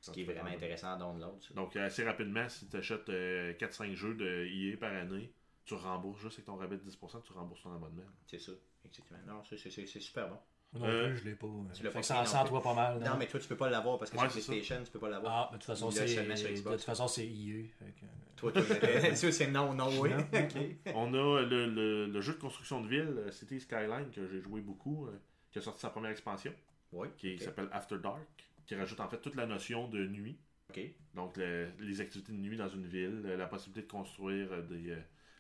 Ce 0.01 0.11
qui 0.11 0.21
est 0.21 0.25
vraiment 0.25 0.51
intéressant 0.51 0.93
à 0.95 0.97
download. 0.99 1.43
ça. 1.43 1.55
Donc 1.55 1.77
assez 1.77 2.05
rapidement, 2.05 2.47
si 2.49 2.69
tu 2.69 2.77
achètes 2.77 3.09
4-5 3.09 3.95
jeux 3.95 4.15
de 4.15 4.45
EA 4.47 4.77
par 4.77 4.93
année, 4.93 5.33
tu 5.65 5.75
rembourses 5.75 6.21
juste 6.21 6.35
avec 6.35 6.47
ton 6.47 6.57
rabais 6.57 6.77
de 6.77 6.83
10%, 6.91 7.23
tu 7.23 7.33
rembourses 7.33 7.63
ton 7.63 7.75
abonnement. 7.75 8.03
C'est 8.27 8.39
ça, 8.41 8.53
exactement. 8.85 9.21
Non, 9.27 9.43
c'est, 9.49 9.57
c'est, 9.57 9.71
c'est, 9.71 9.87
c'est 9.87 10.01
super 10.01 10.29
bon. 10.29 10.37
Non 10.77 10.87
Euh, 10.87 11.09
plus, 11.11 11.19
je 11.19 11.25
l'ai 11.25 11.35
pas. 11.37 11.47
tu 11.73 11.85
l'as 11.85 11.91
Fait 11.91 11.95
pas 11.95 12.01
que 12.01 12.07
ça 12.29 12.43
en 12.43 12.45
toi 12.47 12.61
pas 12.61 12.75
mal. 12.75 12.99
Non, 12.99 13.17
mais 13.17 13.29
toi, 13.29 13.39
tu 13.39 13.47
peux 13.47 13.57
pas 13.57 13.71
l'avoir 13.71 13.97
parce 13.97 14.11
que 14.11 14.17
Ouais, 14.17 14.29
sur. 14.29 14.43
PlayStation, 14.45 14.83
tu 14.85 14.91
peux 14.91 14.99
pas 14.99 15.09
l'avoir. 15.09 15.33
Ah, 15.33 15.49
mais 15.53 15.59
de 15.59 15.63
toute 15.63 15.67
façon, 15.69 15.91
c'est 15.91 16.05
de 16.05 16.71
toute 16.73 16.81
façon, 16.83 17.07
c'est 17.07 17.27
IE. 17.27 17.69
fait 17.79 17.85
que- 17.93 18.07
Toi, 18.37 18.53
c'est 19.33 19.47
non, 19.53 19.73
non, 19.73 19.89
oui. 20.01 20.11
On 20.95 21.15
a 21.15 21.43
le, 21.43 21.67
le- 21.71 22.07
le 22.07 22.21
jeu 22.21 22.35
de 22.35 22.39
construction 22.41 22.81
de 22.81 22.89
ville, 22.89 23.15
euh, 23.19 23.31
City 23.31 23.61
Skyline, 23.61 24.11
que 24.13 24.27
j'ai 24.29 24.41
joué 24.41 24.61
beaucoup, 24.61 25.07
euh, 25.07 25.13
qui 25.53 25.59
a 25.59 25.63
sorti 25.63 25.81
sa 25.81 25.91
première 25.91 26.11
expansion, 26.11 26.53
Oui, 26.93 27.07
qui 27.19 27.39
s'appelle 27.39 27.69
After 27.71 27.99
Dark, 27.99 28.21
qui 28.67 28.75
rajoute 28.75 28.99
en 29.01 29.09
fait 29.09 29.19
toute 29.19 29.37
la 29.37 29.47
notion 29.47 29.87
de 29.89 30.05
nuit. 30.07 30.37
Ok. 30.71 30.81
Donc, 31.15 31.37
le- 31.37 31.69
les 31.79 32.01
activités 32.01 32.33
de 32.33 32.39
nuit 32.39 32.57
dans 32.57 32.69
une 32.69 32.87
ville, 32.87 33.23
euh, 33.27 33.37
la 33.37 33.47
possibilité 33.47 33.83
de 33.87 33.93
construire 33.93 34.49
euh, 34.53 34.63
des, 34.63 34.91
euh, 34.91 34.97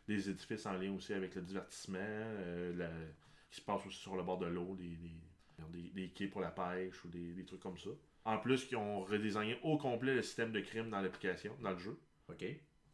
des 0.08 0.28
édifices 0.30 0.66
en 0.66 0.74
lien 0.74 0.92
aussi 0.92 1.12
avec 1.14 1.34
le 1.34 1.42
divertissement, 1.42 1.98
euh, 2.00 2.74
la- 2.76 2.90
qui 3.50 3.60
se 3.60 3.64
passe 3.64 3.84
aussi 3.86 3.98
sur 3.98 4.16
le 4.16 4.22
bord 4.22 4.38
de 4.38 4.46
l'eau, 4.46 4.74
des, 4.76 4.96
des, 4.96 5.14
des- 5.70 5.90
des 5.90 6.08
quais 6.10 6.26
pour 6.28 6.40
la 6.40 6.50
pêche 6.50 7.04
ou 7.04 7.08
des, 7.08 7.32
des 7.32 7.44
trucs 7.44 7.60
comme 7.60 7.78
ça. 7.78 7.90
En 8.24 8.38
plus, 8.38 8.66
ils 8.70 8.76
ont 8.76 9.02
redesigné 9.04 9.58
au 9.62 9.76
complet 9.78 10.14
le 10.14 10.22
système 10.22 10.50
de 10.52 10.60
crime 10.60 10.90
dans 10.90 11.00
l'application, 11.00 11.54
dans 11.62 11.70
le 11.72 11.78
jeu. 11.78 11.98
Ok. 12.28 12.44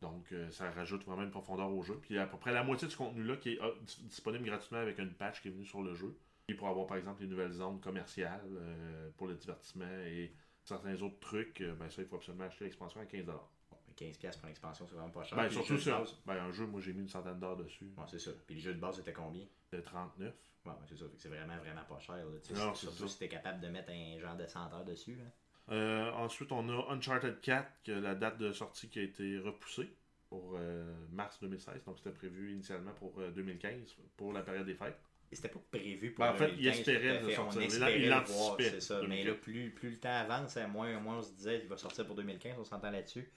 Donc, 0.02 0.32
euh, 0.32 0.50
ça 0.50 0.70
rajoute 0.70 1.04
vraiment 1.04 1.22
une 1.22 1.30
profondeur 1.30 1.70
au 1.70 1.82
jeu. 1.82 1.98
Puis, 2.02 2.18
à 2.18 2.26
peu 2.26 2.38
près 2.38 2.52
la 2.52 2.64
moitié 2.64 2.86
de 2.88 2.92
ce 2.92 2.96
contenu-là 2.96 3.36
qui 3.36 3.50
est 3.54 3.60
euh, 3.62 3.70
dis- 3.82 4.02
disponible 4.04 4.44
gratuitement 4.44 4.78
avec 4.78 4.98
une 4.98 5.12
patch 5.12 5.40
qui 5.42 5.48
est 5.48 5.50
venue 5.50 5.66
sur 5.66 5.82
le 5.82 5.94
jeu. 5.94 6.16
Et 6.48 6.54
pour 6.54 6.68
avoir, 6.68 6.86
par 6.86 6.96
exemple, 6.96 7.22
les 7.22 7.28
nouvelles 7.28 7.52
zones 7.52 7.80
commerciales 7.80 8.40
euh, 8.56 9.10
pour 9.16 9.26
le 9.28 9.34
divertissement 9.34 9.84
et 10.06 10.32
certains 10.64 11.00
autres 11.02 11.20
trucs, 11.20 11.62
ben 11.78 11.88
ça, 11.90 12.02
il 12.02 12.08
faut 12.08 12.16
absolument 12.16 12.44
acheter 12.44 12.64
l'expansion 12.64 13.00
à 13.00 13.04
15$. 13.06 13.50
Bon, 14.00 14.06
15$ 14.06 14.38
pour 14.38 14.46
l'expansion, 14.48 14.86
c'est 14.88 14.94
vraiment 14.94 15.10
pas 15.10 15.22
cher. 15.22 15.36
Ben, 15.38 15.46
Puis 15.46 15.54
surtout 15.56 15.74
de 15.76 15.90
base- 15.90 16.16
Ben, 16.26 16.34
un 16.36 16.52
jeu, 16.52 16.66
moi, 16.66 16.80
j'ai 16.80 16.92
mis 16.92 17.00
une 17.02 17.08
centaine 17.08 17.38
d'heures 17.38 17.56
dessus. 17.56 17.84
Ouais, 17.96 18.04
c'est 18.08 18.18
ça. 18.18 18.30
Puis 18.46 18.54
le 18.56 18.60
jeu 18.60 18.74
de 18.74 18.80
base, 18.80 18.96
c'était 18.96 19.12
combien? 19.12 19.44
De 19.72 19.80
39. 19.80 20.34
Ouais, 20.64 20.72
ouais, 20.72 20.76
c'est 20.88 20.96
ça. 20.98 21.04
Fait 21.06 21.16
que 21.16 21.22
c'est 21.22 21.28
vraiment, 21.28 21.56
vraiment 21.58 21.84
pas 21.88 21.98
cher. 21.98 22.16
Là. 22.16 22.22
Tu 22.42 22.54
sais, 22.54 22.60
Non, 22.60 22.74
c'est- 22.74 22.80
c'est 22.80 22.86
surtout 22.92 23.08
ça. 23.08 23.12
si 23.14 23.18
t'es 23.18 23.28
capable 23.28 23.60
de 23.60 23.68
mettre 23.68 23.90
un 23.90 24.18
genre 24.18 24.36
de 24.36 24.46
100 24.46 24.72
heures 24.72 24.84
dessus. 24.84 25.14
Là. 25.16 25.74
Euh, 25.74 26.10
ensuite, 26.12 26.50
on 26.52 26.68
a 26.68 26.92
Uncharted 26.92 27.40
4, 27.40 27.70
que 27.84 27.92
la 27.92 28.14
date 28.14 28.38
de 28.38 28.52
sortie 28.52 28.88
qui 28.88 28.98
a 28.98 29.02
été 29.02 29.38
repoussée 29.38 29.88
pour 30.28 30.56
euh, 30.58 30.92
mars 31.12 31.38
2016. 31.40 31.84
Donc, 31.84 31.98
c'était 31.98 32.10
prévu 32.10 32.52
initialement 32.52 32.92
pour 32.94 33.18
euh, 33.20 33.30
2015, 33.30 33.96
pour 34.16 34.32
la 34.32 34.42
période 34.42 34.66
des 34.66 34.74
fêtes. 34.74 34.98
Et 35.32 35.36
c'était 35.36 35.48
pas 35.48 35.60
prévu 35.70 36.10
pour 36.12 36.24
Ben, 36.24 36.32
en 36.32 36.34
fait, 36.34 36.48
il 36.50 36.56
2015, 36.56 36.78
espérait 36.80 37.00
tout 37.00 37.06
à 37.08 37.20
le 37.20 37.28
fait. 37.28 37.34
sortir. 37.36 37.56
On 37.58 37.60
Il 37.60 37.66
espérait 37.66 37.98
le 38.00 38.08
l'anticipait, 38.08 38.42
voir, 38.42 38.56
c'est 38.58 38.80
ça. 38.80 38.94
Mais 39.02 39.22
2015. 39.22 39.26
là, 39.28 39.34
plus, 39.34 39.70
plus 39.70 39.90
le 39.90 39.98
temps 40.00 40.08
avance, 40.16 40.56
hein, 40.56 40.66
moins, 40.66 40.98
moins 40.98 41.18
on 41.18 41.22
se 41.22 41.32
disait 41.32 41.60
qu'il 41.60 41.68
va 41.68 41.76
sortir 41.76 42.04
pour 42.04 42.16
2015, 42.16 42.56
on 42.58 42.64
s'entend 42.64 42.90
là-dessus. 42.90 43.30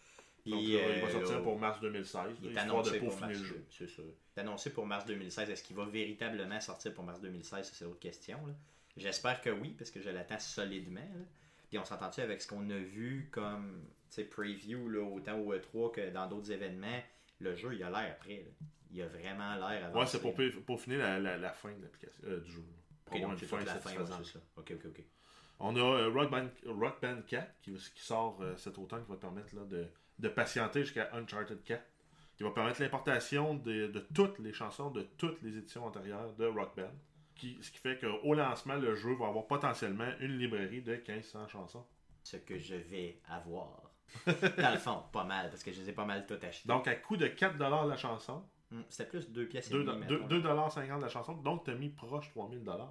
Donc, 0.51 0.61
il 0.61 0.77
va 0.77 0.83
euh, 0.83 1.09
sortir 1.11 1.41
pour 1.41 1.57
mars 1.57 1.79
2016, 1.79 2.21
Il 2.41 2.49
est 2.49 2.53
de 2.53 2.57
annoncé 2.57 2.99
pour 2.99 3.17
mars, 3.19 3.31
le 3.31 3.43
jeu. 3.45 3.65
c'est. 3.69 3.85
Il 3.85 3.99
est 4.35 4.39
annoncé 4.39 4.69
pour 4.73 4.85
mars 4.85 5.05
2016. 5.05 5.49
Est-ce 5.49 5.63
qu'il 5.63 5.75
va 5.75 5.85
véritablement 5.85 6.59
sortir 6.59 6.93
pour 6.93 7.03
mars 7.05 7.21
2016 7.21 7.65
Ça, 7.65 7.71
c'est 7.73 7.85
l'autre 7.85 7.99
question. 7.99 8.39
J'espère 8.97 9.41
que 9.41 9.49
oui, 9.49 9.73
parce 9.77 9.89
que 9.89 10.01
je 10.01 10.09
l'attends 10.09 10.39
solidement. 10.39 10.99
là. 10.99 11.25
Puis 11.69 11.79
on 11.79 11.85
s'entend-tu 11.85 12.21
avec 12.21 12.41
ce 12.41 12.47
qu'on 12.47 12.69
a 12.69 12.77
vu 12.77 13.29
comme 13.31 13.83
preview, 14.29 14.89
là, 14.89 15.01
autant 15.01 15.39
au 15.39 15.53
E3 15.55 15.91
que 15.91 16.09
dans 16.11 16.27
d'autres 16.27 16.51
événements? 16.51 17.01
Le 17.39 17.55
jeu, 17.55 17.73
il 17.73 17.83
a 17.83 17.89
l'air 17.89 18.17
prêt. 18.19 18.45
là. 18.45 18.67
Il 18.91 19.01
a 19.01 19.07
vraiment 19.07 19.55
l'air 19.55 19.85
avancé. 19.85 19.97
Ouais, 19.97 20.05
c'est 20.05 20.51
pour, 20.51 20.65
pour 20.65 20.79
finir 20.79 20.99
la, 20.99 21.19
la, 21.19 21.37
la 21.37 21.49
fin 21.51 21.71
de 21.71 21.81
l'application, 21.81 22.21
euh, 22.25 22.39
du 22.41 22.51
jeu. 22.51 22.63
Pour 23.05 23.19
donc 23.19 23.41
une 23.41 23.47
fin 23.47 23.59
la 23.63 23.75
fin, 23.75 23.89
ouais, 23.91 24.05
ça. 24.05 24.39
Ok, 24.55 24.71
ok, 24.75 24.85
ok. 24.85 25.03
On 25.59 25.75
a 25.75 25.79
euh, 25.79 26.09
Rock, 26.09 26.29
Band, 26.29 26.47
Rock 26.67 27.01
Band 27.01 27.21
4 27.27 27.61
qui, 27.61 27.71
qui 27.73 28.03
sort 28.03 28.39
euh, 28.41 28.55
cet 28.57 28.77
automne 28.77 29.03
qui 29.03 29.09
va 29.09 29.15
te 29.15 29.21
permettre 29.21 29.55
là, 29.55 29.63
de, 29.65 29.87
de 30.23 30.29
patienter 30.29 30.81
jusqu'à 30.83 31.09
Uncharted 31.13 31.61
4. 31.63 31.83
Qui 32.35 32.41
va 32.43 32.49
permettre 32.49 32.81
l'importation 32.81 33.53
de, 33.53 33.85
de 33.87 33.99
toutes 33.99 34.39
les 34.39 34.53
chansons 34.53 34.89
de 34.89 35.03
toutes 35.19 35.39
les 35.43 35.55
éditions 35.55 35.85
antérieures 35.85 36.33
de 36.33 36.45
Rock 36.47 36.75
Band. 36.75 36.89
Qui, 37.35 37.59
ce 37.61 37.69
qui 37.71 37.77
fait 37.77 37.99
qu'au 37.99 38.33
lancement, 38.33 38.75
le 38.75 38.95
jeu 38.95 39.13
va 39.15 39.27
avoir 39.27 39.45
potentiellement 39.45 40.09
une 40.19 40.37
librairie 40.39 40.81
de 40.81 40.93
1500 40.93 41.47
chansons. 41.47 41.85
Ce 42.23 42.37
que 42.37 42.57
je 42.57 42.73
vais 42.75 43.19
avoir. 43.29 43.91
Dans 44.25 44.71
le 44.71 44.77
fond, 44.79 45.03
pas 45.11 45.23
mal, 45.23 45.49
parce 45.49 45.63
que 45.63 45.71
je 45.71 45.81
les 45.81 45.89
ai 45.89 45.93
pas 45.93 46.05
mal 46.05 46.25
tout 46.25 46.37
achetés. 46.41 46.67
Donc, 46.67 46.87
à 46.87 46.95
coût 46.95 47.17
de 47.17 47.27
4$ 47.27 47.87
la 47.87 47.97
chanson, 47.97 48.43
Hum, 48.71 48.83
C'était 48.89 49.07
plus 49.09 49.29
deux 49.29 49.45
pièces 49.45 49.69
et 49.69 49.73
2, 49.73 49.83
demie, 49.83 49.99
mettons, 49.99 50.15
là. 50.27 50.67
2,50$ 50.67 50.99
la 51.01 51.07
chanson, 51.07 51.33
donc 51.35 51.63
tu 51.63 51.69
as 51.69 51.75
mis 51.75 51.89
proche 51.89 52.31
3000$. 52.35 52.63
Bon, 52.63 52.87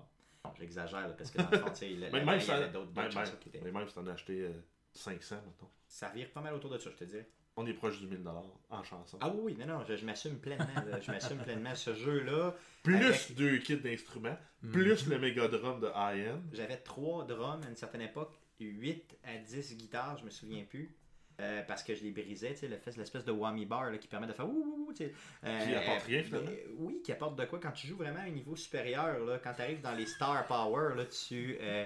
J'exagère, 0.57 1.17
parce 1.17 1.31
que 1.33 1.39
dans 1.43 1.51
le 1.51 1.59
fond, 1.59 1.73
il 1.83 1.99
y 1.99 2.05
avait 2.05 2.71
t'en- 2.73 2.85
d'autres 2.85 3.11
chansons 3.11 3.37
qui 3.41 3.49
étaient. 3.49 3.61
mais 3.65 3.73
même 3.73 3.89
si 3.89 3.95
t'en 3.95 4.07
as 4.07 4.13
acheté 4.13 4.43
euh, 4.43 4.53
500, 4.95 5.37
mettons. 5.47 5.69
Ça 5.87 6.09
vire 6.15 6.31
pas 6.31 6.41
mal 6.41 6.55
autour 6.55 6.71
de 6.71 6.79
ça, 6.79 6.91
je 6.91 6.97
te 6.97 7.05
dirais. 7.05 7.29
On 7.57 7.67
est 7.67 7.75
proche 7.75 8.01
du 8.01 8.07
1000$ 8.07 8.27
en 8.71 8.83
chanson. 8.83 9.19
Ah 9.21 9.29
oui, 9.29 9.55
non, 9.59 9.67
non, 9.67 9.85
je, 9.85 9.95
je 9.97 10.07
m'assume 10.07 10.39
pleinement. 10.39 10.65
là, 10.87 11.01
je 11.01 11.11
m'assume 11.11 11.39
pleinement. 11.39 11.75
Ce 11.75 11.95
jeu-là, 11.95 12.55
Plus 12.83 12.97
avec- 12.97 13.35
deux 13.35 13.59
kits 13.59 13.77
d'instruments, 13.77 14.39
plus 14.73 15.07
le 15.07 15.19
méga 15.19 15.49
drum 15.49 15.81
de 15.81 15.89
IN. 15.95 16.41
j'avais 16.53 16.79
trois 16.79 17.25
drums 17.27 17.63
à 17.65 17.69
une 17.69 17.77
certaine 17.77 18.01
époque, 18.03 18.33
8 18.59 19.19
à 19.25 19.37
10 19.37 19.77
guitares, 19.77 20.17
je 20.19 20.25
me 20.25 20.31
souviens 20.31 20.65
plus. 20.65 20.97
euh, 21.41 21.63
parce 21.67 21.83
que 21.83 21.95
je 21.95 22.05
les 22.05 22.11
brisais, 22.13 22.51
tu 22.53 22.57
sais, 22.59 22.69
le 22.69 22.77
fait- 22.77 22.95
l'espèce 22.97 23.25
de 23.25 23.33
whammy 23.33 23.65
bar 23.67 23.91
là, 23.91 23.97
qui 23.99 24.07
permet 24.07 24.27
de 24.29 24.33
faire 24.35 24.47
ouh, 24.49 24.53
ouh, 24.53 24.87
ouh, 24.89 24.93
tu 24.93 24.99
sais. 25.07 25.15
Euh, 25.45 25.65
Qui 25.67 25.75
apporte 25.75 26.03
rien, 26.05 26.23
finalement. 26.23 26.51
mais, 26.51 26.67
oui, 26.77 27.03
qui 27.03 27.11
apporte 27.11 27.37
de 27.39 27.45
quoi 27.47 27.59
quand 27.59 27.73
tu 27.73 27.87
joues 27.87 27.97
vraiment 27.97 28.19
à 28.21 28.25
un 28.25 28.31
niveau 28.31 28.55
supérieur. 28.55 29.19
Là, 29.25 29.39
quand 29.43 29.55
tu 29.55 29.63
arrives 29.63 29.81
dans 29.81 29.95
les 29.95 30.05
Star 30.07 30.47
Power, 30.47 30.95
là, 30.95 31.05
tu, 31.07 31.57
euh, 31.61 31.85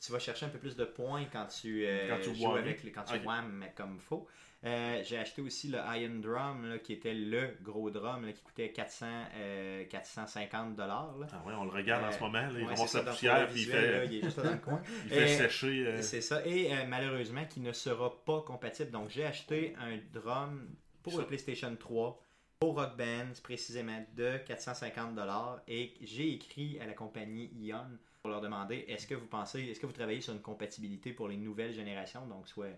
tu 0.00 0.12
vas 0.12 0.18
chercher 0.18 0.46
un 0.46 0.50
peu 0.50 0.58
plus 0.58 0.76
de 0.76 0.84
points 0.84 1.24
quand 1.32 1.46
tu, 1.46 1.84
euh, 1.86 2.08
Quand 2.08 2.22
tu 2.22 2.34
joues 2.34 2.46
whammy. 2.46 2.58
avec 2.60 2.82
les, 2.84 2.92
quand 2.92 3.04
tu 3.04 3.18
wham 3.26 3.64
comme 3.76 3.98
faut. 3.98 4.26
Euh, 4.64 5.00
j'ai 5.04 5.16
acheté 5.18 5.40
aussi 5.40 5.68
le 5.68 5.78
Iron 5.78 6.16
Drum, 6.18 6.68
là, 6.68 6.78
qui 6.78 6.92
était 6.92 7.14
le 7.14 7.56
gros 7.62 7.90
drum, 7.90 8.26
là, 8.26 8.32
qui 8.32 8.42
coûtait 8.42 8.72
400, 8.72 9.06
euh, 9.36 9.84
450 9.84 10.74
dollars. 10.74 11.14
Ah 11.32 11.42
ouais, 11.46 11.54
on 11.56 11.62
le 11.64 11.70
regarde 11.70 12.02
en 12.02 12.08
Euh, 12.08 12.10
ce 12.10 12.18
moment, 12.18 12.40
là, 12.40 12.48
il 12.52 12.64
Ouais, 12.64 12.74
ramasse 12.74 12.92
la 12.94 13.02
poussière, 13.04 13.48
puis 13.48 13.60
il 13.62 13.66
fait, 13.68 14.06
il 14.06 14.14
est 14.16 14.22
juste 14.24 14.40
dans 14.40 14.50
le 14.50 14.58
coin. 14.58 14.82
il 15.04 15.10
fait 15.10 15.28
sécher. 15.28 15.86
euh, 15.86 16.02
C'est 16.02 16.20
ça. 16.20 16.44
Et 16.44 16.72
euh, 16.72 16.84
malheureusement, 16.88 17.44
qui 17.44 17.60
ne 17.60 17.70
sera 17.72 18.24
pas 18.24 18.40
compatible. 18.42 18.90
Donc, 18.90 19.10
j'ai 19.10 19.24
acheté 19.24 19.74
un 19.80 19.96
drum 20.12 20.68
pour 21.04 21.12
Ça. 21.12 21.20
le 21.20 21.26
PlayStation 21.26 21.76
3, 21.76 22.20
pour 22.58 22.74
Rock 22.74 22.96
Band, 22.96 23.28
précisément 23.44 24.04
de 24.16 24.38
450$. 24.38 25.60
Et 25.68 25.94
j'ai 26.02 26.32
écrit 26.32 26.80
à 26.80 26.86
la 26.86 26.94
compagnie 26.94 27.48
Ion 27.60 27.86
pour 28.28 28.32
leur 28.34 28.42
demander 28.42 28.84
est-ce 28.88 29.06
que 29.06 29.14
vous 29.14 29.26
pensez, 29.26 29.62
est-ce 29.62 29.80
que 29.80 29.86
vous 29.86 29.92
travaillez 29.92 30.20
sur 30.20 30.34
une 30.34 30.42
compatibilité 30.42 31.14
pour 31.14 31.28
les 31.28 31.38
nouvelles 31.38 31.72
générations, 31.72 32.26
donc 32.26 32.46
soit 32.46 32.68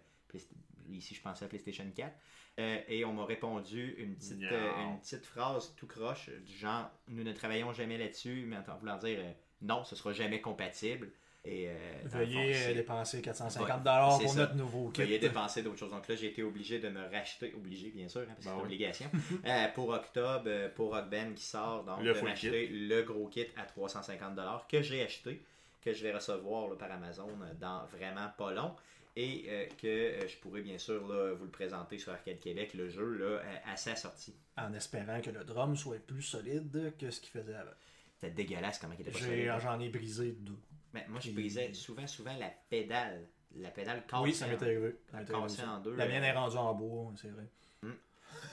ici 0.88 1.16
je 1.16 1.20
pensais 1.20 1.44
à 1.44 1.48
PlayStation 1.48 1.84
4. 1.92 2.14
Euh, 2.60 2.80
et 2.86 3.04
on 3.04 3.12
m'a 3.12 3.24
répondu 3.24 3.96
une 3.98 4.14
petite, 4.14 4.42
euh, 4.42 4.70
une 4.84 5.00
petite 5.00 5.26
phrase 5.26 5.74
tout 5.76 5.88
croche, 5.88 6.30
du 6.46 6.56
genre 6.56 6.88
nous 7.08 7.24
ne 7.24 7.32
travaillons 7.32 7.72
jamais 7.72 7.98
là-dessus, 7.98 8.44
mais 8.46 8.58
en 8.58 8.76
voulant 8.78 8.98
dire 8.98 9.18
euh, 9.20 9.32
non, 9.62 9.82
ce 9.82 9.96
sera 9.96 10.12
jamais 10.12 10.40
compatible. 10.40 11.10
Et, 11.44 11.68
euh, 11.68 11.72
fond, 12.02 12.18
Veuillez 12.18 12.54
euh, 12.54 12.74
dépenser 12.74 13.22
450 13.22 13.66
Ouais, 13.66 13.78
dollars 13.78 14.18
pour 14.18 14.30
ça. 14.30 14.40
notre 14.40 14.54
nouveau 14.56 14.90
kit. 14.90 15.00
Veuillez 15.02 15.18
dépenser 15.18 15.62
d'autres 15.62 15.78
choses. 15.78 15.90
Donc 15.90 16.06
là, 16.06 16.14
j'ai 16.14 16.26
été 16.26 16.42
obligé 16.42 16.78
de 16.80 16.90
me 16.90 17.02
racheter, 17.10 17.54
obligé 17.54 17.90
bien 17.90 18.08
sûr, 18.08 18.20
hein, 18.22 18.24
parce 18.28 18.40
que 18.40 18.44
Ben 18.44 18.50
c'est 18.50 18.58
une 18.58 18.64
obligation, 18.66 19.10
Euh, 19.46 19.68
pour 19.74 19.88
octobre, 19.88 20.50
pour 20.74 20.94
Rock 20.94 21.08
Band 21.08 21.32
qui 21.34 21.44
sort, 21.44 21.84
donc 21.84 22.02
Le 22.02 22.12
de 22.12 22.20
m'acheter 22.20 22.66
le 22.68 23.02
gros 23.02 23.26
kit 23.28 23.46
à 23.56 23.64
350$ 23.64 24.66
que 24.68 24.82
j'ai 24.82 25.02
acheté, 25.02 25.42
que 25.80 25.94
je 25.94 26.02
vais 26.02 26.12
recevoir 26.12 26.68
là, 26.68 26.76
par 26.76 26.92
Amazon 26.92 27.30
dans 27.58 27.86
vraiment 27.86 28.28
pas 28.36 28.52
long. 28.52 28.74
Et 29.16 29.46
euh, 29.48 29.66
que 29.80 30.28
je 30.28 30.36
pourrais 30.36 30.60
bien 30.60 30.78
sûr 30.78 31.06
là, 31.08 31.32
vous 31.32 31.44
le 31.44 31.50
présenter 31.50 31.98
sur 31.98 32.12
Arcade 32.12 32.38
Québec, 32.38 32.74
le 32.74 32.88
jeu 32.90 33.14
là, 33.14 33.40
à 33.66 33.76
sa 33.76 33.96
sortie. 33.96 34.34
En 34.56 34.72
espérant 34.74 35.20
que 35.20 35.30
le 35.30 35.42
drum 35.42 35.74
soit 35.74 35.98
plus 36.06 36.22
solide 36.22 36.92
que 36.98 37.10
ce 37.10 37.20
qu'il 37.20 37.30
faisait 37.30 37.54
avant. 37.56 37.72
C'était 38.14 38.32
dégueulasse 38.34 38.78
comment 38.78 38.94
il 38.98 39.08
était 39.08 39.18
solide. 39.18 39.52
J'en 39.62 39.80
ai 39.80 39.88
brisé 39.88 40.32
deux. 40.38 40.58
Mais 40.92 41.06
moi, 41.08 41.20
je 41.20 41.30
brisais 41.30 41.72
souvent, 41.74 42.06
souvent 42.06 42.36
la 42.38 42.50
pédale. 42.68 43.26
La 43.56 43.70
pédale 43.70 44.04
cassée. 44.06 44.22
oui, 44.22 44.32
ça 44.34 44.46
m'est 44.46 44.62
arrivé. 44.62 44.94
La 45.12 45.24
cassée 45.24 45.62
en 45.62 45.80
deux, 45.80 45.94
La 45.96 46.06
mienne 46.06 46.22
euh, 46.22 46.26
est 46.26 46.32
rendue 46.32 46.56
en 46.56 46.74
bois, 46.74 47.12
c'est 47.16 47.28
vrai. 47.30 47.44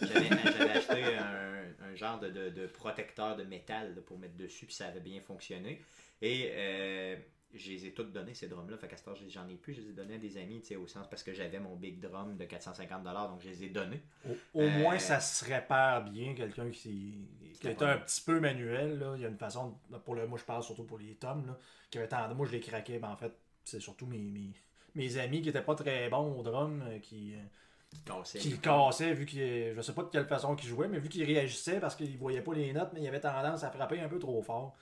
J'avais 0.01 0.27
j'avais 0.29 0.71
acheté 0.71 1.15
un, 1.15 1.63
un 1.85 1.95
genre 1.95 2.19
de, 2.19 2.29
de- 2.29 2.49
de 2.49 2.67
protecteur 2.67 3.35
de 3.35 3.43
métal 3.43 3.95
là, 3.95 4.01
pour 4.01 4.19
mettre 4.19 4.35
dessus, 4.35 4.65
puis 4.65 4.75
ça 4.75 4.87
avait 4.87 4.99
bien 4.99 5.21
fonctionné. 5.21 5.81
Et 6.21 6.49
euh, 6.51 7.15
je 7.57 7.71
les 7.71 7.85
ai 7.87 7.93
toutes 7.93 8.11
données, 8.11 8.33
ces 8.33 8.47
drums-là. 8.47 8.77
Fait 8.77 8.87
qu'à 8.87 8.97
ce 8.97 9.03
j'en 9.29 9.47
ai 9.47 9.55
plus, 9.55 9.73
je 9.73 9.81
les 9.81 9.89
ai 9.89 9.93
donnés 9.93 10.15
à 10.15 10.17
des 10.17 10.37
amis, 10.37 10.61
tu 10.61 10.67
sais, 10.67 10.75
au 10.75 10.87
sens 10.87 11.07
parce 11.09 11.23
que 11.23 11.33
j'avais 11.33 11.59
mon 11.59 11.75
big 11.75 11.99
drum 11.99 12.37
de 12.37 12.45
450$, 12.45 13.27
donc 13.29 13.41
je 13.41 13.49
les 13.49 13.63
ai 13.65 13.69
donnés. 13.69 14.01
Au, 14.23 14.41
au 14.53 14.61
Euh, 14.61 14.69
moins, 14.69 14.99
ça 14.99 15.19
se 15.19 15.45
répare 15.45 16.03
bien. 16.03 16.33
Quelqu'un 16.35 16.69
qui, 16.69 17.27
pas 17.75 17.93
un 17.93 17.97
petit 17.99 18.21
peu 18.21 18.39
manuel, 18.39 18.99
là, 18.99 19.13
il 19.15 19.21
y 19.21 19.25
a 19.25 19.29
une 19.29 19.37
façon, 19.37 19.77
pour 20.05 20.15
le, 20.15 20.27
moi 20.27 20.37
je 20.37 20.43
parle 20.45 20.63
surtout 20.63 20.83
pour 20.83 20.97
les 20.99 21.15
tomes, 21.15 21.45
là, 21.47 21.57
qui 21.89 21.97
avait 21.97 22.07
tant- 22.07 22.33
moi 22.35 22.45
je 22.45 22.51
les 22.51 22.59
craquais, 22.59 22.99
ben, 22.99 23.09
en 23.09 23.17
fait, 23.17 23.33
c'est 23.63 23.79
surtout 23.79 24.05
mes, 24.05 24.17
mes, 24.19 24.53
mes 24.95 25.17
amis 25.17 25.41
qui 25.41 25.49
étaient 25.49 25.61
pas 25.61 25.75
très 25.75 26.09
bons 26.09 26.37
au 26.39 26.43
drum, 26.43 26.81
euh, 26.87 26.99
qui, 26.99 27.35
euh, 28.09 28.39
qui 28.39 28.49
le 28.49 28.57
cassaient, 28.57 29.13
vu 29.13 29.25
qu'ils, 29.25 29.73
je 29.75 29.81
sais 29.81 29.93
pas 29.93 30.03
de 30.03 30.09
quelle 30.09 30.25
façon 30.27 30.55
qu'ils 30.55 30.69
jouaient, 30.69 30.87
mais 30.87 30.99
vu 30.99 31.09
qu'ils 31.09 31.23
réagissaient 31.23 31.79
parce 31.79 31.95
qu'ils 31.95 32.17
voyaient 32.17 32.41
pas 32.41 32.53
les 32.53 32.71
notes, 32.73 32.91
mais 32.93 33.01
il 33.01 33.07
avait 33.07 33.19
tendance 33.19 33.63
à 33.63 33.71
frapper 33.71 33.99
un 33.99 34.09
peu 34.09 34.19
trop 34.19 34.41
fort. 34.41 34.75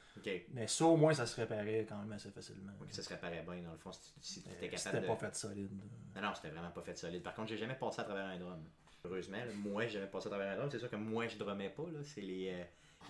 Mais 0.53 0.67
ça, 0.67 0.85
au 0.85 0.97
moins, 0.97 1.13
ça 1.13 1.25
se 1.25 1.35
réparait 1.39 1.85
quand 1.87 1.97
même 1.99 2.11
assez 2.13 2.31
facilement. 2.31 2.71
Ça 2.89 3.03
se 3.03 3.09
réparait 3.09 3.43
bien, 3.47 3.61
dans 3.63 3.71
le 3.73 3.77
fond, 3.77 3.91
si 3.91 4.41
tu 4.41 4.49
tu 4.49 4.55
étais 4.55 4.65
Euh, 4.65 4.69
capable 4.69 4.77
C'était 4.77 5.01
de... 5.01 5.07
pas 5.07 5.15
fait 5.15 5.35
solide. 5.35 5.71
Non, 6.15 6.21
non, 6.21 6.29
c'était 6.35 6.49
vraiment 6.49 6.71
pas 6.71 6.81
fait 6.81 6.97
solide. 6.97 7.21
Par 7.21 7.35
contre, 7.35 7.49
j'ai 7.49 7.57
jamais 7.57 7.75
passé 7.75 8.01
à 8.01 8.05
travers 8.05 8.25
un 8.25 8.37
drum. 8.39 8.63
Heureusement, 9.03 9.37
là, 9.37 9.53
moi, 9.55 9.85
j'ai 9.85 9.93
jamais 9.93 10.07
passé 10.07 10.27
à 10.27 10.29
travers 10.31 10.51
un 10.53 10.55
drum. 10.57 10.69
C'est 10.71 10.79
sûr 10.79 10.89
que 10.89 10.95
moi, 10.95 11.27
je 11.27 11.37
drummais 11.37 11.69
pas. 11.69 11.83
là. 11.83 11.99
C'est 12.03 12.21
les, 12.21 12.49
euh, 12.53 12.63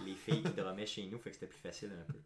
les 0.06 0.14
filles 0.16 0.44
qui 0.44 0.52
drummaient 0.52 0.86
chez 0.86 1.06
nous, 1.08 1.20
fait 1.20 1.30
que 1.30 1.36
c'était 1.36 1.48
plus 1.48 1.60
facile 1.60 1.92
un 1.94 2.12
peu. 2.12 2.20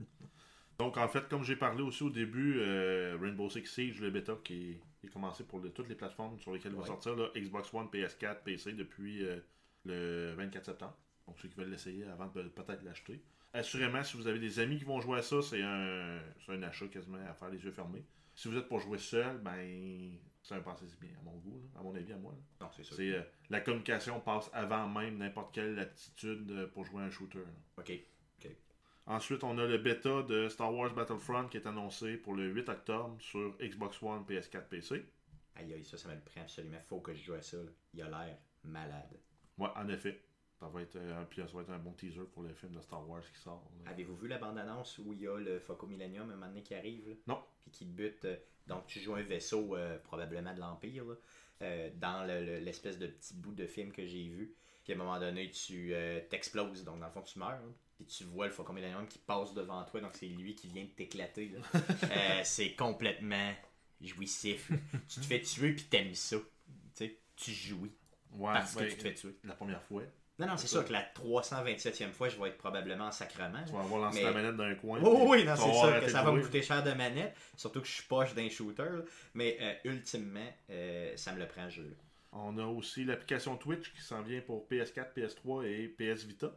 Donc, 0.79 0.97
en 0.97 1.08
fait, 1.08 1.27
comme 1.27 1.43
j'ai 1.43 1.58
parlé 1.58 1.84
aussi 1.84 2.03
au 2.03 2.10
début, 2.10 2.60
euh, 2.60 3.17
Rainbow 3.21 3.49
Six 3.49 3.65
Siege, 3.67 3.99
le 4.01 4.10
bêta 4.12 4.34
qui 4.43 4.79
qui 5.00 5.08
est 5.08 5.10
commencé 5.10 5.44
pour 5.44 5.60
le- 5.60 5.72
toutes 5.72 5.90
les 5.90 5.96
plateformes 5.96 6.40
sur 6.40 6.54
lesquelles 6.54 6.72
il 6.74 6.78
va 6.78 6.86
sortir, 6.88 7.16
là, 7.16 7.30
Xbox 7.36 7.74
One, 7.74 7.88
PS4, 7.88 8.44
PC 8.44 8.74
depuis 8.74 9.24
euh, 9.26 9.40
le 9.86 10.34
24 10.36 10.66
septembre. 10.66 10.98
Donc, 11.28 11.38
ceux 11.40 11.48
qui 11.48 11.56
veulent 11.58 11.70
l'essayer 11.70 12.06
avant 12.06 12.28
de 12.28 12.44
peut-être 12.44 12.84
l'acheter. 12.84 13.22
Assurément, 13.54 14.04
si 14.04 14.18
vous 14.18 14.28
avez 14.28 14.40
des 14.40 14.60
amis 14.60 14.78
qui 14.78 14.84
vont 14.84 15.00
jouer 15.02 15.20
à 15.20 15.22
ça, 15.22 15.42
c'est 15.42 15.62
un, 15.62 16.20
c'est 16.46 16.52
un 16.54 16.62
achat 16.64 16.88
quasiment 16.88 17.18
à 17.28 17.34
faire 17.34 17.50
les 17.50 17.64
yeux 17.64 17.72
fermés. 17.72 18.04
Si 18.36 18.48
vous 18.48 18.58
êtes 18.58 18.68
pour 18.68 18.80
jouer 18.80 18.98
seul, 18.98 19.38
ben, 19.40 20.12
c'est 20.44 20.56
un 20.56 20.62
passé 20.62 20.86
bien, 21.02 21.10
à 21.20 21.24
mon 21.24 21.36
goût, 21.38 21.60
là, 21.74 21.80
à 21.80 21.84
mon 21.84 21.94
avis, 21.96 22.14
à 22.14 22.18
moi. 22.18 22.32
là. 22.32 22.66
Non, 22.66 22.72
c'est 22.76 22.84
sûr. 22.84 22.96
C'est, 22.96 23.12
euh, 23.14 23.22
la 23.50 23.60
communication 23.62 24.20
passe 24.22 24.50
avant 24.54 24.88
même 24.88 25.18
n'importe 25.18 25.54
quelle 25.54 25.78
aptitude 25.80 26.50
euh, 26.52 26.68
pour 26.68 26.86
jouer 26.86 27.02
à 27.04 27.06
un 27.06 27.10
shooter. 27.12 27.40
là. 27.40 27.46
Ok. 27.80 27.92
Ensuite, 29.10 29.43
on 29.43 29.58
a 29.58 29.65
le 29.65 29.78
bêta 29.80 30.22
de 30.24 30.48
Star 30.50 30.74
Wars 30.74 30.93
Battlefront 30.93 31.48
qui 31.48 31.58
est 31.58 31.65
annoncé 31.67 32.15
pour 32.15 32.36
le 32.36 32.48
8 32.48 32.69
octobre 32.69 33.17
sur 33.19 33.58
Xbox 33.60 34.02
One, 34.04 34.24
PS4, 34.24 34.67
PC. 34.69 35.04
Aïe, 35.56 35.74
aïe, 35.74 35.84
ça, 35.84 35.98
ça 35.98 36.08
me 36.10 36.13
le 36.13 36.22
prend 36.22 36.41
absolument. 36.41 36.78
Faut 36.88 37.00
que 37.02 37.13
je 37.13 37.24
joue 37.24 37.34
à 37.34 37.41
ça. 37.41 37.58
là. 37.58 37.69
Il 37.95 38.02
a 38.04 38.08
l'air 38.10 38.38
malade. 38.63 39.19
Ouais, 39.58 39.69
en 39.76 39.89
effet. 39.89 40.22
Ça 40.60 40.67
va 40.67 40.82
être, 40.82 40.95
euh, 40.98 41.24
puis 41.30 41.41
ça 41.41 41.48
va 41.56 41.62
être 41.62 41.72
un 41.72 41.80
bon 41.80 41.93
teaser 41.93 42.22
pour 42.34 42.43
le 42.43 42.54
film 42.54 42.74
de 42.74 42.82
Star 42.82 43.08
Wars 43.10 43.24
qui 43.34 43.39
sort. 43.39 43.63
Avez-vous 43.86 44.15
vu 44.17 44.28
la 44.28 44.38
bande-annonce 44.38 45.00
où 45.00 45.13
il 45.13 45.22
y 45.22 45.28
a 45.28 45.38
le 45.39 45.60
Foco 45.60 45.88
Millennium 45.88 46.30
un 46.30 46.36
moment 46.36 46.48
donné 46.48 46.62
qui 46.63 46.76
arrive 46.76 47.08
là, 47.08 47.15
Non. 47.28 47.41
Puis 47.63 47.72
qui 47.72 47.86
bute. 47.86 48.26
euh, 48.26 48.36
donc, 48.67 48.86
tu 48.86 49.00
joues 49.00 49.15
un 49.15 49.24
vaisseau, 49.24 49.76
euh, 49.76 49.98
probablement 50.00 50.54
de 50.54 50.60
l'Empire, 50.60 51.06
dans 51.62 52.28
le- 52.28 52.45
le- 52.45 52.60
l'espèce 52.60 53.00
de 53.00 53.08
petit 53.08 53.34
bout 53.34 53.54
de 53.54 53.65
film 53.65 53.91
que 53.91 54.06
j'ai 54.06 54.28
vu. 54.28 54.54
Puis 54.84 54.93
à 54.93 54.95
un 54.95 55.00
moment 55.00 55.19
donné, 55.19 55.50
tu 55.50 55.93
t'exploses. 56.30 56.84
Donc, 56.84 57.00
dans 57.00 57.06
le 57.08 57.12
fond, 57.12 57.22
tu 57.22 57.39
meurs. 57.39 57.50
hein. 57.52 57.74
Puis 58.00 58.08
tu 58.08 58.24
vois 58.24 58.46
le 58.48 58.54
Foco 58.54 58.72
Millennium 58.72 59.06
qui 59.08 59.20
passe 59.20 59.54
devant 59.54 59.84
toi. 59.84 60.00
Donc, 60.00 60.12
c'est 60.14 60.26
lui 60.28 60.56
qui 60.56 60.68
vient 60.70 60.84
de 60.84 60.90
t'éclater. 60.90 61.52
Euh, 62.04 62.42
c'est 62.44 62.74
complètement 62.74 63.54
jouissif. 64.02 64.72
tu 65.10 65.20
te 65.20 65.26
fais 65.26 65.42
tuer, 65.42 65.74
puis 65.74 65.84
t'aimes 65.84 66.16
ça. 66.16 66.38
Tu 66.38 66.44
sais, 66.94 67.18
tu 67.36 67.52
jouis 67.52 67.92
Ouais, 68.32 68.54
parce 68.54 68.74
que 68.74 68.80
ben, 68.80 68.90
tu 68.90 68.96
te 68.96 69.02
fais 69.02 69.14
tuer. 69.14 69.36
La 69.44 69.54
première 69.54 69.84
fois. 69.84 70.04
Non, 70.38 70.48
non, 70.48 70.56
c'est 70.58 70.68
sûr 70.68 70.86
que 70.86 70.94
la 70.94 71.04
327e 71.14 72.12
fois, 72.14 72.30
je 72.30 72.40
vais 72.42 72.48
être 72.48 72.58
probablement 72.58 73.08
en 73.08 73.12
sacrement. 73.12 73.62
Tu 73.66 73.74
vas 73.74 73.82
avoir 73.82 74.00
lancé 74.02 74.20
Mais- 74.20 74.24
la 74.24 74.32
manette 74.32 74.56
d'un 74.56 74.76
coin. 74.76 75.00
Oh, 75.04 75.26
oui, 75.28 75.44
non, 75.44 75.56
c'est 75.58 75.74
sûr 75.74 76.00
que 76.00 76.10
ça 76.10 76.24
va 76.24 76.32
me 76.32 76.42
coûter 76.42 76.62
cher 76.62 76.82
de 76.82 76.92
manette, 76.94 77.36
surtout 77.58 77.82
que 77.82 77.88
je 77.88 77.92
suis 77.92 78.04
poche 78.04 78.34
d'un 78.34 78.48
shooter, 78.48 79.02
mais 79.34 79.58
euh, 79.60 79.74
ultimement, 79.92 80.48
euh, 80.70 81.12
ça 81.18 81.34
me 81.34 81.40
le 81.40 81.48
prend 81.48 81.70
jeu. 81.70 81.94
On 82.32 82.58
a 82.58 82.66
aussi 82.66 83.04
l'application 83.04 83.58
Twitch 83.58 83.92
qui 83.92 84.02
s'en 84.02 84.22
vient 84.22 84.40
pour 84.40 84.66
PS4, 84.70 85.14
PS3 85.14 85.66
et 85.66 85.88
PS 85.90 86.24
Vita. 86.24 86.54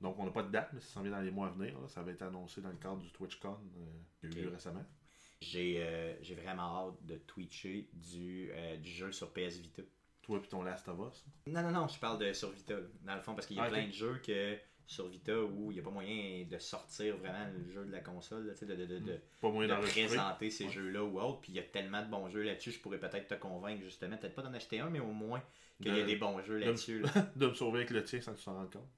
Donc, 0.00 0.18
on 0.18 0.24
n'a 0.24 0.30
pas 0.30 0.42
de 0.42 0.50
date, 0.50 0.70
mais 0.72 0.80
ça 0.80 0.88
s'en 0.94 1.02
vient 1.02 1.12
dans 1.12 1.20
les 1.20 1.30
mois 1.30 1.46
à 1.48 1.50
venir. 1.50 1.78
là. 1.80 1.88
Ça 1.88 2.02
va 2.02 2.10
être 2.10 2.22
annoncé 2.22 2.60
dans 2.60 2.68
le 2.70 2.76
cadre 2.76 2.98
du 2.98 3.10
TwitchCon 3.10 3.56
euh, 3.78 4.28
qui 4.30 4.38
a 4.38 4.42
eu 4.42 4.48
récemment. 4.48 4.84
J'ai 5.40 5.76
euh, 5.82 6.14
j'ai 6.22 6.34
vraiment 6.34 6.88
hâte 6.88 7.06
de 7.06 7.16
twitcher 7.16 7.88
du, 7.92 8.50
euh, 8.52 8.76
du 8.76 8.90
jeu 8.90 9.12
sur 9.12 9.32
PS 9.32 9.58
Vita. 9.58 9.82
Toi 10.22 10.40
et 10.42 10.48
ton 10.48 10.62
Last 10.62 10.88
of 10.88 10.98
Us? 11.12 11.24
Non, 11.46 11.62
non, 11.62 11.70
non, 11.70 11.88
je 11.88 11.98
parle 11.98 12.18
de 12.18 12.32
sur 12.32 12.50
Vita, 12.50 12.74
dans 13.04 13.14
le 13.14 13.20
fond, 13.20 13.34
parce 13.34 13.46
qu'il 13.46 13.56
y 13.56 13.60
a 13.60 13.64
Ah, 13.64 13.68
plein 13.68 13.86
de 13.86 13.92
jeux 13.92 14.20
que 14.26 14.56
sur 14.86 15.08
Vita 15.08 15.38
où 15.40 15.70
il 15.70 15.74
n'y 15.74 15.80
a 15.80 15.82
pas 15.82 15.90
moyen 15.90 16.44
de 16.44 16.58
sortir 16.58 17.16
vraiment 17.18 17.46
le 17.56 17.70
jeu 17.72 17.84
de 17.84 17.92
la 17.92 18.00
console, 18.00 18.46
là, 18.46 18.54
de, 18.54 18.66
de, 18.74 18.86
de, 18.86 18.98
de- 18.98 19.20
Pas 19.40 19.50
moyen 19.50 19.68
de 19.68 19.74
d'enregistrer. 19.74 20.06
présenter 20.06 20.50
ces 20.50 20.64
Ouais. 20.64 20.70
jeux-là 20.72 21.04
ou 21.04 21.20
autres. 21.20 21.40
Puis 21.40 21.52
il 21.52 21.56
y 21.56 21.58
a 21.58 21.62
tellement 21.64 22.02
de 22.04 22.10
bons 22.10 22.28
jeux 22.28 22.42
là-dessus, 22.42 22.72
je 22.72 22.80
pourrais 22.80 22.98
peut-être 22.98 23.28
te 23.28 23.34
convaincre 23.34 23.82
justement, 23.82 24.16
peut-être 24.16 24.34
pas 24.34 24.42
d'en 24.42 24.54
acheter 24.54 24.80
un, 24.80 24.90
mais 24.90 25.00
au 25.00 25.12
moins 25.12 25.42
qu'il 25.82 25.94
y 25.94 25.98
a 25.98 26.02
De- 26.02 26.06
des 26.06 26.16
bons 26.16 26.40
jeux 26.42 26.60
de- 26.60 26.64
là-dessus. 26.66 27.00
là. 27.02 27.10
de 27.36 27.46
me 27.48 27.54
sauver 27.54 27.78
avec 27.80 27.90
le 27.90 28.02
tien 28.04 28.20
sans 28.20 28.32
que 28.32 28.38
tu 28.38 28.44
t'en 28.44 28.54
rendes 28.54 28.72
compte. 28.72 28.88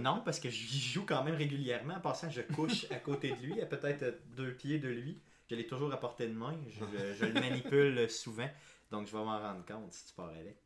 Non, 0.00 0.22
parce 0.24 0.38
que 0.40 0.50
j'y 0.50 0.80
joue 0.80 1.04
quand 1.06 1.22
même 1.24 1.34
régulièrement. 1.34 1.94
En 1.94 2.00
passant, 2.00 2.28
je 2.30 2.42
couche 2.42 2.86
à 2.90 2.96
côté 2.96 3.30
de 3.30 3.42
lui, 3.42 3.60
à 3.60 3.66
peut-être 3.66 4.20
deux 4.36 4.52
pieds 4.54 4.78
de 4.78 4.88
lui. 4.88 5.20
Je 5.50 5.54
l'ai 5.56 5.66
toujours 5.66 5.92
à 5.92 5.98
portée 6.00 6.28
de 6.28 6.34
main. 6.34 6.56
Je, 6.68 7.14
je 7.14 7.24
le 7.26 7.34
manipule 7.34 8.08
souvent. 8.10 8.48
Donc, 8.90 9.06
je 9.06 9.12
vais 9.12 9.24
m'en 9.24 9.38
rendre 9.38 9.64
compte 9.64 9.92
si 9.92 10.06
tu 10.06 10.14
pars 10.14 10.28
avec. 10.28 10.56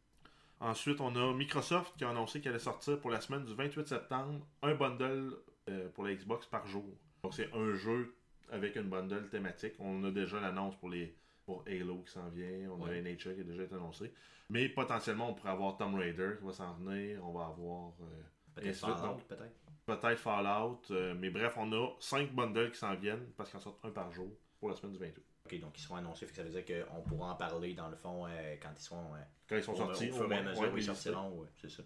Ensuite, 0.60 1.00
on 1.00 1.14
a 1.16 1.34
Microsoft 1.34 1.94
qui 1.98 2.04
a 2.04 2.10
annoncé 2.10 2.40
qu'elle 2.40 2.52
allait 2.52 2.58
sortir 2.62 2.98
pour 3.00 3.10
la 3.10 3.20
semaine 3.20 3.44
du 3.44 3.54
28 3.54 3.86
septembre 3.88 4.46
un 4.62 4.74
bundle 4.74 5.36
euh, 5.68 5.88
pour 5.90 6.04
la 6.04 6.14
Xbox 6.14 6.46
par 6.46 6.66
jour. 6.66 6.84
Donc, 7.22 7.34
c'est 7.34 7.52
un 7.52 7.74
jeu 7.74 8.14
avec 8.50 8.76
une 8.76 8.88
bundle 8.88 9.28
thématique. 9.28 9.74
On 9.78 10.02
a 10.04 10.10
déjà 10.10 10.40
l'annonce 10.40 10.76
pour 10.76 10.88
les 10.88 11.14
pour 11.44 11.62
Halo 11.68 11.98
qui 12.02 12.10
s'en 12.12 12.28
vient. 12.30 12.70
On 12.72 12.82
Ouais. 12.84 12.98
a 12.98 13.02
NHL 13.02 13.34
qui 13.36 13.40
a 13.40 13.44
déjà 13.44 13.62
été 13.64 13.74
annoncé. 13.74 14.12
Mais 14.50 14.68
potentiellement, 14.68 15.30
on 15.30 15.34
pourrait 15.34 15.50
avoir 15.52 15.76
Tomb 15.76 15.94
Raider 15.96 16.30
qui 16.38 16.44
va 16.46 16.52
s'en 16.52 16.74
venir. 16.74 17.20
On 17.24 17.32
va 17.32 17.46
avoir 17.46 17.92
euh, 18.00 18.22
Peut-être 18.56 18.76
Fallout, 18.76 19.16
peut-être. 19.28 19.54
peut-être 19.86 20.18
Fallout. 20.18 20.80
euh, 20.90 21.14
mais 21.18 21.30
bref, 21.30 21.54
on 21.58 21.72
a 21.72 21.90
5 22.00 22.32
bundles 22.32 22.70
qui 22.72 22.78
s'en 22.78 22.94
viennent 22.94 23.26
parce 23.36 23.50
qu'ils 23.50 23.58
en 23.58 23.62
sortent 23.62 23.84
un 23.84 23.90
par 23.90 24.10
jour 24.12 24.28
pour 24.58 24.70
la 24.70 24.74
semaine 24.76 24.92
du 24.92 24.98
28. 24.98 25.24
Ok, 25.46 25.60
donc 25.60 25.78
ils 25.78 25.82
seront 25.82 25.96
annoncés. 25.96 26.26
fait 26.26 26.32
que 26.32 26.36
ça 26.38 26.42
veut 26.42 26.62
dire 26.62 26.86
qu'on 26.86 27.02
pourra 27.02 27.32
en 27.32 27.36
parler 27.36 27.74
dans 27.74 27.88
le 27.88 27.96
fond 27.96 28.26
euh, 28.26 28.56
quand 28.60 28.70
ils 28.76 28.82
seront. 28.82 29.14
euh, 29.14 29.18
Quand 29.48 29.56
ils 29.56 29.62
sont 29.62 29.72
au- 29.72 29.76
sortis, 29.76 30.10
Au 30.10 30.14
fur 30.14 30.32
et 30.32 30.36
à 30.38 30.42
moins, 30.42 30.50
mesure 30.50 30.62
ouais, 30.62 30.68
où 30.68 30.70
ils 30.72 30.74
oui, 30.74 30.82
sortiront. 30.82 31.38
ouais, 31.38 31.48
c'est 31.56 31.70
ça. 31.70 31.82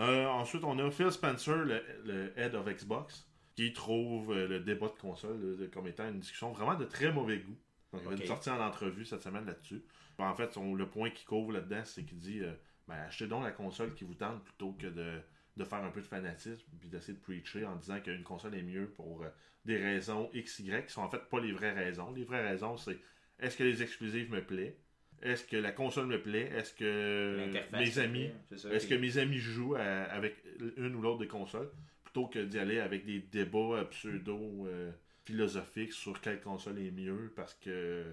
Euh, 0.00 0.26
ensuite, 0.26 0.64
on 0.64 0.78
a 0.78 0.90
Phil 0.90 1.10
Spencer, 1.10 1.56
le, 1.64 1.82
le 2.04 2.38
head 2.38 2.54
of 2.54 2.66
Xbox, 2.66 3.28
qui 3.56 3.72
trouve 3.72 4.34
le 4.34 4.60
débat 4.60 4.88
de 4.88 4.98
console 5.00 5.70
comme 5.72 5.86
étant 5.86 6.08
une 6.08 6.18
discussion 6.20 6.52
vraiment 6.52 6.74
de 6.74 6.84
très 6.84 7.12
mauvais 7.12 7.38
goût. 7.38 7.56
Donc, 7.92 8.02
il 8.02 8.04
y 8.04 8.06
avait 8.08 8.14
Ok. 8.16 8.20
une 8.22 8.26
sortie 8.26 8.50
en 8.50 8.60
entrevue 8.60 9.04
cette 9.04 9.22
semaine 9.22 9.46
là-dessus. 9.46 9.84
En 10.18 10.34
fait, 10.34 10.56
le 10.56 10.86
point 10.88 11.10
qu'il 11.10 11.26
couvre 11.26 11.52
là-dedans, 11.52 11.82
c'est 11.84 12.04
qu'il 12.04 12.18
dit 12.18 12.42
ben, 12.88 12.96
achetez 13.06 13.26
donc 13.28 13.42
la 13.44 13.52
console 13.52 13.94
qui 13.94 14.04
vous 14.04 14.14
tente 14.14 14.42
plutôt 14.44 14.72
que 14.72 14.86
de, 14.88 15.20
de 15.56 15.64
faire 15.64 15.82
un 15.84 15.90
peu 15.90 16.00
de 16.00 16.06
fanatisme 16.06 16.64
puis 16.80 16.88
d'essayer 16.88 17.14
de 17.14 17.22
preacher 17.22 17.64
en 17.64 17.76
disant 17.76 18.00
qu'une 18.00 18.22
console 18.24 18.54
est 18.56 18.62
mieux 18.62 18.88
pour 18.88 19.22
euh, 19.22 19.28
des 19.64 19.76
raisons 19.76 20.30
X, 20.34 20.58
Y 20.60 20.86
qui 20.86 20.92
sont 20.92 21.02
en 21.02 21.08
fait 21.10 21.28
pas 21.30 21.40
les 21.40 21.52
vraies 21.52 21.72
raisons. 21.72 22.12
Les 22.12 22.24
vraies 22.24 22.46
raisons, 22.46 22.76
c'est 22.76 22.98
est-ce 23.40 23.56
que 23.56 23.64
les 23.64 23.82
exclusives 23.82 24.30
me 24.30 24.42
plaît 24.44 24.76
Est-ce 25.22 25.44
que 25.44 25.56
la 25.56 25.72
console 25.72 26.06
me 26.06 26.20
plaît? 26.20 26.50
Est-ce 26.54 26.74
que 26.74 27.46
mes 27.78 27.98
amis 27.98 28.30
est-ce 28.74 28.86
que 28.86 28.94
mes 28.94 29.18
amis 29.18 29.38
jouent 29.38 29.76
à- 29.76 29.80
avec 30.04 30.36
une 30.76 30.94
ou 30.96 31.02
l'autre 31.02 31.20
des 31.20 31.28
consoles 31.28 31.70
plutôt 32.02 32.26
que 32.26 32.40
d'y 32.40 32.58
aller 32.58 32.78
avec 32.80 33.04
des 33.06 33.20
débats 33.20 33.58
euh, 33.78 33.84
pseudo 33.84 34.66
euh, 34.66 34.90
philosophiques 35.24 35.92
sur 35.92 36.20
quelle 36.20 36.40
console 36.40 36.78
est 36.80 36.90
mieux 36.90 37.32
parce 37.34 37.54
que 37.54 38.04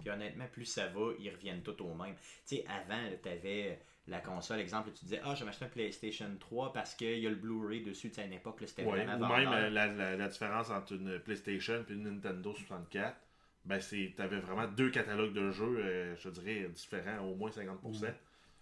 Puis 0.00 0.10
honnêtement, 0.10 0.46
plus 0.52 0.64
ça 0.66 0.86
va, 0.88 1.12
ils 1.18 1.30
reviennent 1.30 1.62
tous 1.62 1.80
au 1.82 1.94
même. 1.94 2.14
Tu 2.46 2.56
sais, 2.56 2.64
avant, 2.68 3.02
tu 3.22 3.28
avais 3.28 3.80
la 4.08 4.20
console, 4.20 4.60
exemple, 4.60 4.90
tu 4.92 5.04
disais, 5.04 5.20
ah, 5.24 5.34
je 5.34 5.40
vais 5.40 5.46
m'acheter 5.46 5.64
un 5.66 5.68
PlayStation 5.68 6.26
3 6.40 6.72
parce 6.72 6.94
qu'il 6.94 7.18
y 7.18 7.26
a 7.26 7.30
le 7.30 7.36
Blu-ray 7.36 7.82
dessus. 7.82 8.10
À 8.18 8.22
une 8.24 8.32
époque, 8.32 8.62
c'était 8.66 8.84
ouais, 8.84 9.04
vraiment 9.04 9.16
ou 9.26 9.28
même 9.30 9.44
vendeur. 9.46 9.52
euh, 9.52 9.70
la, 9.70 9.86
la- 9.86 10.16
la 10.16 10.28
différence 10.28 10.70
entre 10.70 10.92
une 10.94 11.18
PlayStation 11.20 11.84
et 11.88 11.92
une 11.92 12.04
Nintendo 12.04 12.54
64 12.54 13.16
ben 13.64 13.80
c'est 13.80 14.14
t'avais 14.16 14.38
vraiment 14.38 14.66
deux 14.66 14.90
catalogues 14.90 15.34
de 15.34 15.50
jeux, 15.50 15.78
euh, 15.84 16.16
je 16.16 16.30
dirais, 16.30 16.68
différents, 16.74 17.18
au 17.26 17.34
moins 17.34 17.50
50%. 17.50 18.06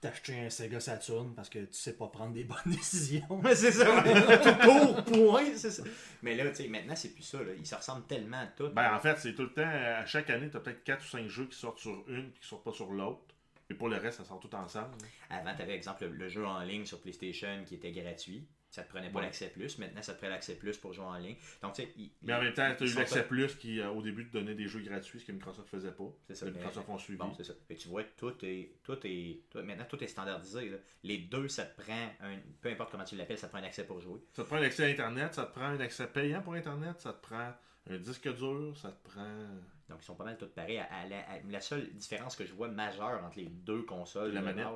T'as 0.00 0.08
acheté 0.10 0.38
un 0.40 0.50
Sega 0.50 0.80
Saturn 0.80 1.32
parce 1.34 1.48
que 1.48 1.60
tu 1.60 1.72
sais 1.74 1.96
pas 1.96 2.08
prendre 2.08 2.32
des 2.32 2.44
bonnes 2.44 2.56
décisions. 2.66 3.22
Ouais, 3.42 3.54
c'est 3.54 3.72
ça, 3.72 3.84
tout 4.42 4.68
court, 4.68 5.04
point, 5.04 5.44
c'est 5.54 5.70
ça. 5.70 5.84
Mais 6.22 6.34
là, 6.34 6.48
tu 6.50 6.56
sais, 6.56 6.68
maintenant, 6.68 6.96
c'est 6.96 7.14
plus 7.14 7.22
ça, 7.22 7.38
là. 7.42 7.52
Ils 7.56 7.66
se 7.66 7.74
ressemblent 7.76 8.06
tellement 8.06 8.40
à 8.40 8.46
tout. 8.46 8.68
Ben 8.70 8.94
en 8.94 8.98
fait, 9.00 9.16
c'est 9.18 9.34
tout 9.34 9.42
le 9.44 9.52
temps, 9.52 9.62
à 9.64 10.04
chaque 10.06 10.28
année, 10.28 10.50
t'as 10.50 10.60
peut-être 10.60 10.82
4 10.82 11.02
ou 11.04 11.08
5 11.08 11.28
jeux 11.28 11.46
qui 11.46 11.56
sortent 11.58 11.78
sur 11.78 12.04
une, 12.08 12.32
qui 12.32 12.46
sortent 12.46 12.64
pas 12.64 12.72
sur 12.72 12.90
l'autre. 12.90 13.20
Et 13.68 13.74
pour 13.74 13.88
le 13.88 13.96
reste, 13.96 14.18
ça 14.18 14.24
sort 14.24 14.38
tout 14.40 14.54
ensemble. 14.54 14.96
là. 15.30 15.36
Avant, 15.38 15.54
tu 15.56 15.62
avais, 15.62 15.74
exemple, 15.74 16.04
le, 16.06 16.12
le 16.12 16.28
jeu 16.28 16.46
en 16.46 16.60
ligne 16.62 16.84
sur 16.86 17.00
PlayStation 17.00 17.64
qui 17.66 17.74
était 17.74 17.90
gratuit. 17.92 18.46
Ça 18.70 18.82
te 18.82 18.90
prenait 18.90 19.10
pas 19.10 19.20
Ouais. 19.20 19.24
l'accès 19.26 19.48
plus. 19.48 19.78
Maintenant, 19.78 20.02
ça 20.02 20.12
te 20.12 20.18
prend 20.18 20.28
l'accès 20.28 20.54
plus 20.56 20.76
pour 20.76 20.92
jouer 20.92 21.04
en 21.04 21.16
ligne. 21.16 21.36
Donc, 21.62 21.72
tu 21.74 21.82
sais, 21.82 21.94
Mais 22.22 22.34
en 22.34 22.42
même 22.42 22.52
temps, 22.52 22.68
ils 22.68 22.76
t'as 22.76 22.84
eu 22.84 22.94
l'accès 22.94 23.22
pas- 23.22 23.28
plus 23.28 23.54
qui, 23.56 23.80
euh, 23.80 23.88
au 23.90 24.02
début, 24.02 24.26
te 24.28 24.32
donnait 24.32 24.54
des 24.54 24.66
jeux 24.68 24.80
gratuits, 24.80 25.18
ce 25.20 25.24
que 25.24 25.32
Microsoft 25.32 25.68
faisait 25.68 25.92
pas. 25.92 26.04
C'est 26.26 26.34
ça, 26.34 26.46
mais- 26.46 26.52
Microsoft 26.52 26.88
ont 26.88 26.98
suivi. 26.98 27.18
Bon, 27.18 27.32
c'est 27.34 27.44
ça. 27.44 27.54
Et 27.70 27.76
tu 27.76 27.88
vois, 27.88 28.04
tout 28.04 28.34
est, 28.44 28.74
tout 28.82 28.98
est, 29.04 29.44
tout- 29.50 29.62
maintenant, 29.62 29.86
tout 29.88 30.02
est 30.02 30.08
standardisé. 30.08 30.68
là. 30.68 30.76
Les 31.04 31.18
deux, 31.18 31.48
ça 31.48 31.64
te 31.64 31.80
prend, 31.80 32.10
un, 32.20 32.36
peu 32.60 32.68
importe 32.68 32.90
comment 32.90 33.04
tu 33.04 33.16
l'appelles, 33.16 33.38
ça 33.38 33.46
te 33.46 33.52
prend 33.52 33.62
un 33.62 33.66
accès 33.66 33.84
pour 33.86 34.00
jouer. 34.00 34.20
Ça 34.34 34.42
te 34.42 34.48
prend 34.48 34.56
un 34.56 34.62
accès 34.62 34.84
à 34.84 34.88
Internet, 34.88 35.34
ça 35.34 35.44
te 35.46 35.52
prend 35.52 35.66
un 35.66 35.80
accès 35.80 36.06
payant 36.08 36.42
pour 36.42 36.54
Internet, 36.54 37.00
ça 37.00 37.12
te 37.14 37.22
prend 37.22 37.52
un 37.88 37.96
disque 37.98 38.28
dur, 38.36 38.76
ça 38.76 38.90
te 38.90 39.08
prend. 39.08 39.46
Donc, 39.88 39.98
ils 40.02 40.04
sont 40.04 40.16
pas 40.16 40.24
mal 40.24 40.36
tous 40.36 40.46
pareils. 40.48 40.78
À- 40.78 40.84
à 40.92 41.06
la, 41.06 41.18
à- 41.30 41.40
la 41.48 41.60
seule 41.60 41.88
différence 41.94 42.34
que 42.36 42.44
je 42.44 42.52
vois 42.52 42.68
majeure 42.68 43.22
entre 43.24 43.38
les 43.38 43.46
deux 43.46 43.82
consoles, 43.82 44.32
La 44.32 44.40
manette. 44.42 44.66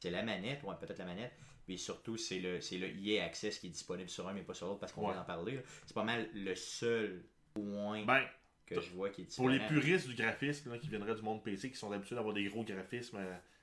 c'est- 0.00 0.10
la 0.10 0.22
manette, 0.22 0.62
ouais, 0.62 0.74
peut-être 0.80 0.98
la 0.98 1.04
manette. 1.04 1.32
Puis 1.66 1.76
surtout, 1.78 2.16
c'est 2.16 2.38
le, 2.40 2.60
c'est 2.62 2.78
le 2.78 2.88
EA 2.88 3.24
Access 3.24 3.58
qui 3.58 3.66
est 3.66 3.70
disponible 3.70 4.08
sur 4.08 4.26
un, 4.26 4.32
mais 4.32 4.42
pas 4.42 4.54
sur 4.54 4.66
l'autre 4.68 4.80
parce 4.80 4.92
qu'on 4.92 5.02
Ouais. 5.02 5.12
vient 5.12 5.20
d'en 5.20 5.26
parler. 5.26 5.60
C'est 5.84 5.92
pas 5.94 6.04
mal 6.04 6.28
le 6.32 6.54
seul 6.54 7.22
point 7.52 8.04
Ben, 8.06 8.24
que 8.64 8.80
je 8.80 8.90
vois 8.90 9.10
qui 9.10 9.20
est 9.22 9.24
différent. 9.26 9.48
pour 9.48 9.50
les 9.50 9.60
puristes 9.66 10.08
du 10.08 10.14
graphisme, 10.14 10.70
là, 10.72 10.78
qui 10.78 10.88
viendraient 10.88 11.14
du 11.14 11.22
monde 11.22 11.42
PC, 11.44 11.70
qui 11.70 11.76
sont 11.76 11.90
d'habitude 11.90 12.16
d'avoir 12.16 12.32
des 12.34 12.44
gros 12.48 12.64
graphismes 12.64 13.18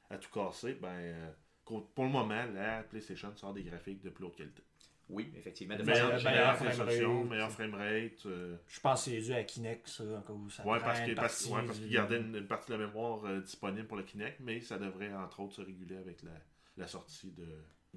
à, 0.09 0.17
tout 0.19 0.29
casser, 0.31 0.75
ben, 0.75 0.87
euh, 0.93 1.31
pour 1.63 2.03
le 2.03 2.11
moment, 2.11 2.45
la 2.53 2.83
PlayStation 2.83 3.35
sort 3.35 3.55
des 3.55 3.63
graphiques 3.63 4.03
de 4.03 4.11
plus 4.11 4.25
haute 4.25 4.35
qualité. 4.35 4.61
Oui, 5.09 5.31
effectivement. 5.37 5.75
De 5.75 5.83
façon 5.83 5.91
meilleure 5.91 6.23
meilleure 6.23 6.55
framerate. 6.55 6.79
résolution, 6.87 7.23
meilleure 7.25 7.51
framerate. 7.51 8.25
euh, 8.25 8.55
Je 8.67 8.79
pense 8.79 9.05
que 9.05 9.11
c'est 9.11 9.21
dû 9.21 9.33
à 9.33 9.43
Kinect, 9.43 9.87
ça, 9.87 10.03
encore 10.17 10.35
où 10.35 10.49
ça 10.49 10.65
ouais, 10.65 10.79
prend 10.79 10.87
parce 11.15 11.45
ouais, 11.45 11.61
gardaient 11.89 12.17
une, 12.19 12.35
une 12.35 12.47
partie 12.47 12.71
de 12.71 12.77
la 12.77 12.87
mémoire 12.87 13.23
euh, 13.25 13.39
disponible 13.41 13.87
pour 13.87 13.97
le 13.97 14.03
Kinect, 14.03 14.39
mais 14.39 14.59
ça 14.61 14.77
devrait 14.79 15.13
entre 15.13 15.41
autres 15.41 15.55
se 15.55 15.61
réguler 15.61 15.97
avec 15.97 16.23
la, 16.23 16.31
la 16.77 16.88
sortie 16.88 17.31
de 17.31 17.47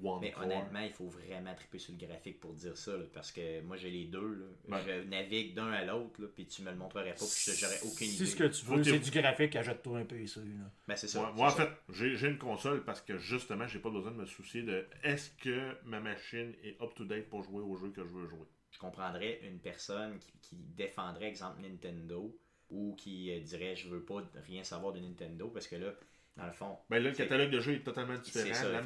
One 0.01 0.21
Mais 0.21 0.31
Core. 0.31 0.43
honnêtement, 0.45 0.79
il 0.79 0.93
faut 0.93 1.09
vraiment 1.09 1.53
triper 1.55 1.77
sur 1.77 1.91
le 1.93 1.97
graphique 2.07 2.39
pour 2.39 2.53
dire 2.53 2.77
ça, 2.77 2.95
là, 2.95 3.03
parce 3.13 3.33
que 3.33 3.59
moi 3.61 3.75
j'ai 3.75 3.89
les 3.91 4.05
deux. 4.05 4.33
là. 4.69 4.81
Je 4.85 5.03
navigue 5.03 5.53
d'un 5.55 5.69
à 5.71 5.83
l'autre, 5.83 6.25
puis 6.35 6.47
tu 6.47 6.61
me 6.61 6.71
le 6.71 6.77
montrerais 6.77 7.11
pas, 7.15 7.25
puis 7.25 7.51
je- 7.51 7.51
j'aurais 7.59 7.81
aucune 7.81 8.07
Si 8.07 8.15
idée. 8.15 8.25
ce 8.27 8.35
que 8.37 8.43
tu 8.45 8.65
veux, 8.65 8.81
c'est 8.83 8.99
du 8.99 9.11
graphique, 9.11 9.55
achète-toi 9.57 9.97
un 9.99 10.05
PC. 10.05 10.39
Là. 10.39 10.71
Ben, 10.87 10.95
c'est 10.95 11.09
ça. 11.09 11.29
Moi, 11.35 11.47
en 11.47 11.49
ça. 11.49 11.65
fait, 11.65 11.93
j'ai 11.93 12.15
j'ai 12.15 12.27
une 12.29 12.37
console 12.37 12.85
parce 12.85 13.01
que 13.01 13.17
justement, 13.17 13.67
j'ai 13.67 13.79
pas 13.79 13.89
besoin 13.89 14.11
de 14.11 14.17
me 14.17 14.25
soucier 14.25 14.63
de 14.63 14.87
est-ce 15.03 15.31
que 15.31 15.75
ma 15.83 15.99
machine 15.99 16.53
est 16.63 16.81
up-to-date 16.81 17.27
pour 17.27 17.43
jouer 17.43 17.61
au 17.61 17.75
jeu 17.75 17.89
que 17.91 18.03
je 18.05 18.09
veux 18.13 18.27
jouer. 18.27 18.47
je 18.71 18.77
comprendrais 18.79 19.41
une 19.43 19.59
personne 19.59 20.17
qui, 20.19 20.31
qui 20.41 20.55
défendrait, 20.77 21.27
exemple, 21.27 21.59
Nintendo, 21.61 22.39
ou 22.69 22.95
qui 22.95 23.31
euh, 23.31 23.39
dirait 23.41 23.75
je 23.75 23.89
veux 23.89 24.05
pas 24.05 24.23
rien 24.45 24.63
savoir 24.63 24.93
de 24.93 24.99
Nintendo, 24.99 25.49
parce 25.49 25.67
que 25.67 25.75
là, 25.75 25.93
dans 26.39 26.47
le 26.47 26.53
fond, 26.53 26.77
Ben 26.89 27.01
là, 27.03 27.09
le 27.09 27.15
catalogue 27.15 27.51
de 27.51 27.59
jeux 27.59 27.73
est 27.73 27.83
totalement 27.83 28.17
différent. 28.17 28.53
Ça, 28.53 28.69
la, 28.69 28.81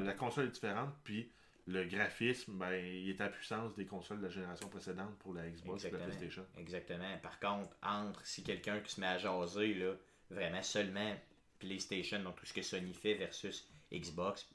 la- 0.00 0.12
console 0.14 0.46
est 0.46 0.50
différente, 0.50 0.90
puis 1.04 1.30
le 1.66 1.84
graphisme, 1.84 2.58
ben, 2.58 2.72
il 2.74 3.08
est 3.10 3.20
à 3.20 3.28
puissance 3.28 3.74
des 3.76 3.86
consoles 3.86 4.18
de 4.18 4.24
la 4.24 4.30
génération 4.30 4.68
précédente 4.68 5.16
pour 5.20 5.34
la 5.34 5.48
Xbox 5.48 5.84
et 5.84 5.90
la. 5.90 5.98
PlayStation. 5.98 6.44
Exactement. 6.58 7.18
Par 7.22 7.38
contre, 7.38 7.76
entre 7.82 8.24
si 8.26 8.42
quelqu'un 8.42 8.80
qui 8.80 8.92
se 8.92 9.00
met 9.00 9.06
à 9.06 9.18
jaser, 9.18 9.74
là, 9.74 9.92
vraiment 10.30 10.62
seulement 10.62 11.14
PlayStation, 11.58 12.20
donc 12.22 12.36
tout 12.36 12.46
ce 12.46 12.52
que 12.52 12.62
Sony 12.62 12.92
fait 12.94 13.14
versus 13.14 13.68
Xbox, 13.92 14.48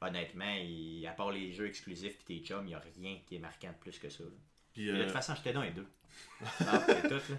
honnêtement, 0.00 0.54
il- 0.62 1.06
à 1.06 1.12
part 1.12 1.30
les 1.32 1.52
jeux 1.52 1.66
exclusifs 1.66 2.16
et 2.20 2.24
tes 2.24 2.38
chums, 2.46 2.64
il 2.64 2.68
n'y 2.68 2.74
a 2.74 2.82
rien 2.96 3.18
qui 3.26 3.36
est 3.36 3.40
marquant 3.40 3.68
de 3.68 3.76
plus 3.78 3.98
que 3.98 4.08
ça. 4.08 4.24
Puis, 4.72 4.86
de 4.86 4.92
euh, 4.92 5.02
toute 5.04 5.12
façon, 5.12 5.34
j'étais 5.34 5.52
dans 5.52 5.62
les 5.62 5.70
deux. 5.70 5.86
Ah. 6.60 6.80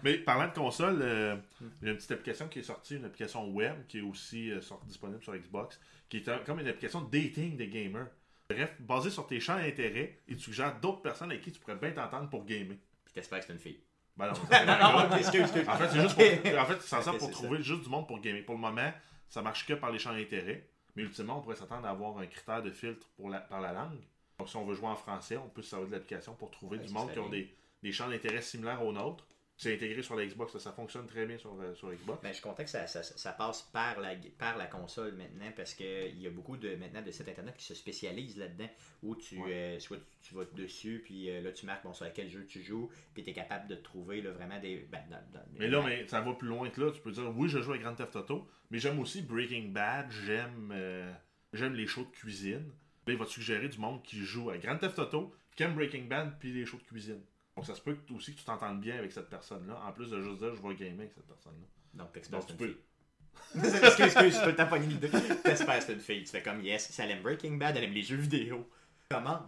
Mais 0.04 0.18
parlant 0.18 0.48
de 0.48 0.54
console, 0.54 1.00
euh, 1.02 1.36
il 1.82 1.86
y 1.86 1.90
a 1.90 1.92
une 1.92 1.98
petite 1.98 2.12
application 2.12 2.48
qui 2.48 2.60
est 2.60 2.64
sortie, 2.64 2.96
une 2.96 3.06
application 3.06 3.48
web 3.50 3.86
qui 3.88 4.00
est 4.00 4.02
aussi 4.02 4.52
euh, 4.52 4.60
disponible 4.86 5.22
sur 5.24 5.36
Xbox, 5.36 5.80
qui 6.10 6.18
est 6.18 6.30
un- 6.30 6.40
comme 6.40 6.60
une 6.60 6.68
application 6.68 7.02
de 7.02 7.10
dating 7.12 7.58
des 7.58 7.68
gamers. 7.68 8.08
Bref, 8.50 8.76
basée 8.80 9.10
sur 9.10 9.28
tes 9.28 9.40
champs 9.40 9.58
d'intérêt, 9.58 10.20
et 10.28 10.36
tu 10.36 10.40
suggères 10.44 10.80
d'autres 10.80 11.02
personnes 11.02 11.30
avec 11.32 11.44
qui 11.44 11.52
tu 11.52 11.60
pourrais 11.60 11.76
bien 11.76 11.92
t'entendre 11.92 12.30
pour 12.30 12.46
gamer. 12.46 12.78
Puis 13.06 13.14
t'espères 13.14 13.40
que 13.40 13.46
c'est 13.46 13.54
une 13.54 13.60
fille. 13.60 13.80
Ben 14.16 14.28
non, 14.30 14.34
ça, 14.50 15.18
excuse, 15.20 15.42
excuse. 15.42 15.68
En 15.68 15.76
fait, 15.76 15.90
c'est 15.90 16.02
juste 16.02 16.16
pour, 16.16 16.60
en 16.60 16.66
fait, 16.66 17.18
pour 17.20 17.30
trouver 17.32 17.62
juste 17.62 17.84
du 17.84 17.90
monde 17.90 18.08
pour 18.08 18.20
gamer. 18.20 18.44
Pour 18.46 18.56
le 18.56 18.62
moment, 18.62 18.92
ça 19.30 19.42
marche 19.42 19.66
que 19.66 19.74
par 19.74 19.92
les 19.92 20.00
champs 20.00 20.14
d'intérêt. 20.14 20.68
Mais 20.96 21.04
ultimement, 21.04 21.38
on 21.38 21.42
pourrait 21.42 21.56
s'attendre 21.58 21.86
à 21.86 21.92
avoir 21.92 22.18
un 22.18 22.26
critère 22.26 22.64
de 22.64 22.72
filtre 22.72 23.06
pour 23.16 23.30
la, 23.30 23.40
par 23.42 23.62
la 23.62 23.74
langue. 23.74 24.00
Donc, 24.40 24.50
si 24.50 24.56
on 24.56 24.66
veut 24.66 24.74
jouer 24.74 24.88
en 24.88 24.96
français, 24.96 25.38
on 25.38 25.48
peut 25.50 25.62
se 25.62 25.70
servir 25.70 25.88
de 25.88 25.92
l'application 25.92 26.34
pour 26.34 26.50
trouver 26.50 26.78
Ouais, 26.80 26.86
du 26.86 26.92
monde 26.94 27.12
qui 27.12 27.20
ont 27.20 27.30
des, 27.30 27.54
des 27.84 27.92
champs 27.92 28.10
d'intérêt 28.10 28.42
similaires 28.42 28.84
aux 28.86 28.92
nôtres. 28.94 29.28
C'est 29.60 29.74
intégré 29.74 30.04
sur 30.04 30.16
la 30.16 30.24
Xbox, 30.24 30.54
ça, 30.54 30.60
ça 30.60 30.72
fonctionne 30.72 31.08
très 31.08 31.26
bien 31.26 31.40
sur, 31.40 31.60
euh, 31.60 31.74
sur 31.74 31.92
Xbox. 31.92 32.22
Ben, 32.22 32.30
je 32.30 32.34
suis 32.36 32.44
content 32.44 32.64
que 32.64 32.70
ça, 32.70 32.86
ça- 32.86 33.02
ça 33.02 33.32
passe 33.32 33.64
par 33.74 34.00
la, 34.00 34.14
par 34.38 34.56
la 34.56 34.68
console 34.68 35.14
maintenant 35.16 35.52
parce 35.56 35.74
qu'il 35.74 36.22
y 36.22 36.28
a 36.28 36.30
beaucoup 36.30 36.58
de, 36.58 36.76
maintenant 36.76 37.02
de 37.02 37.10
sites 37.10 37.28
internet 37.28 37.56
qui 37.58 37.66
se 37.66 37.74
spécialisent 37.74 38.38
là-dedans 38.38 38.70
où 39.02 39.16
tu, 39.16 39.40
Ouais. 39.40 39.52
euh, 39.52 39.80
soit 39.80 39.98
tu, 39.98 40.30
tu 40.30 40.36
vas 40.36 40.46
dessus 40.46 41.02
puis 41.04 41.32
euh, 41.32 41.42
là 41.42 41.52
tu 41.52 41.66
marques 41.66 41.84
bon, 41.84 41.92
sur 41.96 42.06
quel 42.14 42.30
jeu 42.30 42.46
tu 42.48 42.62
joues 42.62 42.92
puis 43.16 43.24
tu 43.24 43.32
es 43.32 43.34
capable 43.34 43.68
de 43.68 43.74
trouver 43.74 44.22
là, 44.22 44.30
vraiment 44.30 44.60
des. 44.60 44.88
ben, 44.92 45.02
dans- 45.10 45.40
dans- 45.40 45.46
Mais 45.58 45.68
là, 45.68 45.82
mais 45.84 46.08
ça 46.08 46.22
va 46.22 46.34
plus 46.34 46.48
loin 46.50 46.70
que 46.70 46.80
là. 46.80 46.92
Tu 46.92 47.02
peux 47.02 47.12
dire, 47.12 47.36
oui, 47.36 47.50
je 47.50 47.60
joue 47.60 47.74
à 47.74 47.80
Grand 47.80 47.96
Theft 47.96 48.16
Auto, 48.16 48.48
mais 48.70 48.78
j'aime 48.78 49.00
aussi 49.00 49.24
Breaking 49.24 49.70
Bad, 49.70 50.12
j'aime 50.12 50.72
euh, 50.72 51.12
j'aime 51.54 51.74
les 51.74 51.88
shows 51.88 52.04
de 52.06 52.12
cuisine. 52.16 52.72
Là, 53.08 53.14
il 53.14 53.18
va 53.18 53.26
te 53.26 53.32
suggérer 53.32 53.70
du 53.70 53.80
monde 53.80 54.04
qui 54.04 54.18
joue 54.24 54.52
à 54.52 54.60
Grand 54.60 54.78
Theft 54.78 55.00
Auto, 55.00 55.34
qui 55.56 55.64
aime 55.64 55.74
Breaking 55.74 56.04
Bad, 56.04 56.38
puis 56.40 56.54
les 56.54 56.68
shows 56.68 56.78
de 56.78 56.84
cuisine. 56.84 57.24
Donc 57.58 57.66
ça 57.66 57.74
se 57.76 57.82
peut 57.82 57.96
que- 57.96 58.14
aussi 58.14 58.34
que 58.34 58.40
tu 58.40 58.46
t'entendes 58.46 58.80
bien 58.80 58.98
avec 59.00 59.12
cette 59.12 59.30
personne-là, 59.30 59.82
en 59.86 59.92
plus 59.92 60.12
de 60.12 60.22
juste 60.22 60.38
dire, 60.38 60.56
je 60.56 60.62
vais 60.62 60.76
gamer 60.76 61.00
avec 61.00 61.12
cette 61.14 61.28
personne-là. 61.28 61.68
Donc 61.96 62.12
que 62.14 62.20
tu 62.20 62.30
une 62.52 62.58
peux. 62.58 62.78
excuse, 63.86 64.06
excuse, 64.06 64.40
je 64.42 64.46
le 64.46 64.56
temps 64.56 64.68
pogné 64.68 64.86
l'idée. 64.88 65.10
T'espères 65.44 65.82
c'est 65.82 65.94
une 65.94 66.00
fille. 66.00 66.24
Tu 66.24 66.30
fais 66.32 66.44
comme 66.44 66.62
yes, 66.62 66.90
si 66.92 67.02
elle 67.02 67.12
aime 67.12 67.22
Breaking 67.24 67.58
Bad, 67.58 67.76
elle 67.78 67.86
aime 67.86 67.94
les 67.94 68.04
jeux 68.04 68.16
vidéo. 68.18 68.70
Comment? 69.10 69.40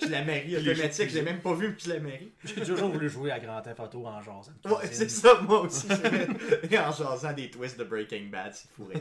Je 0.00 0.06
la 0.06 0.24
marie 0.24 0.56
automatique, 0.70 1.10
j'ai 1.10 1.22
même 1.22 1.40
pas 1.40 1.52
vu 1.52 1.74
que 1.74 1.82
je 1.82 1.88
la 1.88 1.98
marie. 1.98 2.32
J'ai 2.44 2.54
toujours 2.54 2.88
voulu 2.88 3.10
jouer 3.10 3.32
à 3.32 3.40
Grand 3.40 3.60
Theft 3.60 3.80
Auto 3.80 4.06
en 4.06 4.22
genre. 4.22 4.48
Ouais, 4.64 4.86
c'est 4.86 5.10
ça, 5.10 5.40
moi 5.40 5.62
aussi. 5.62 5.88
Et 6.70 6.78
en 6.78 6.92
jasant 6.92 7.32
des 7.32 7.50
twists 7.50 7.78
de 7.78 7.84
Breaking 7.84 8.28
Bad, 8.30 8.54
c'est 8.54 8.70
fourré. 8.70 8.94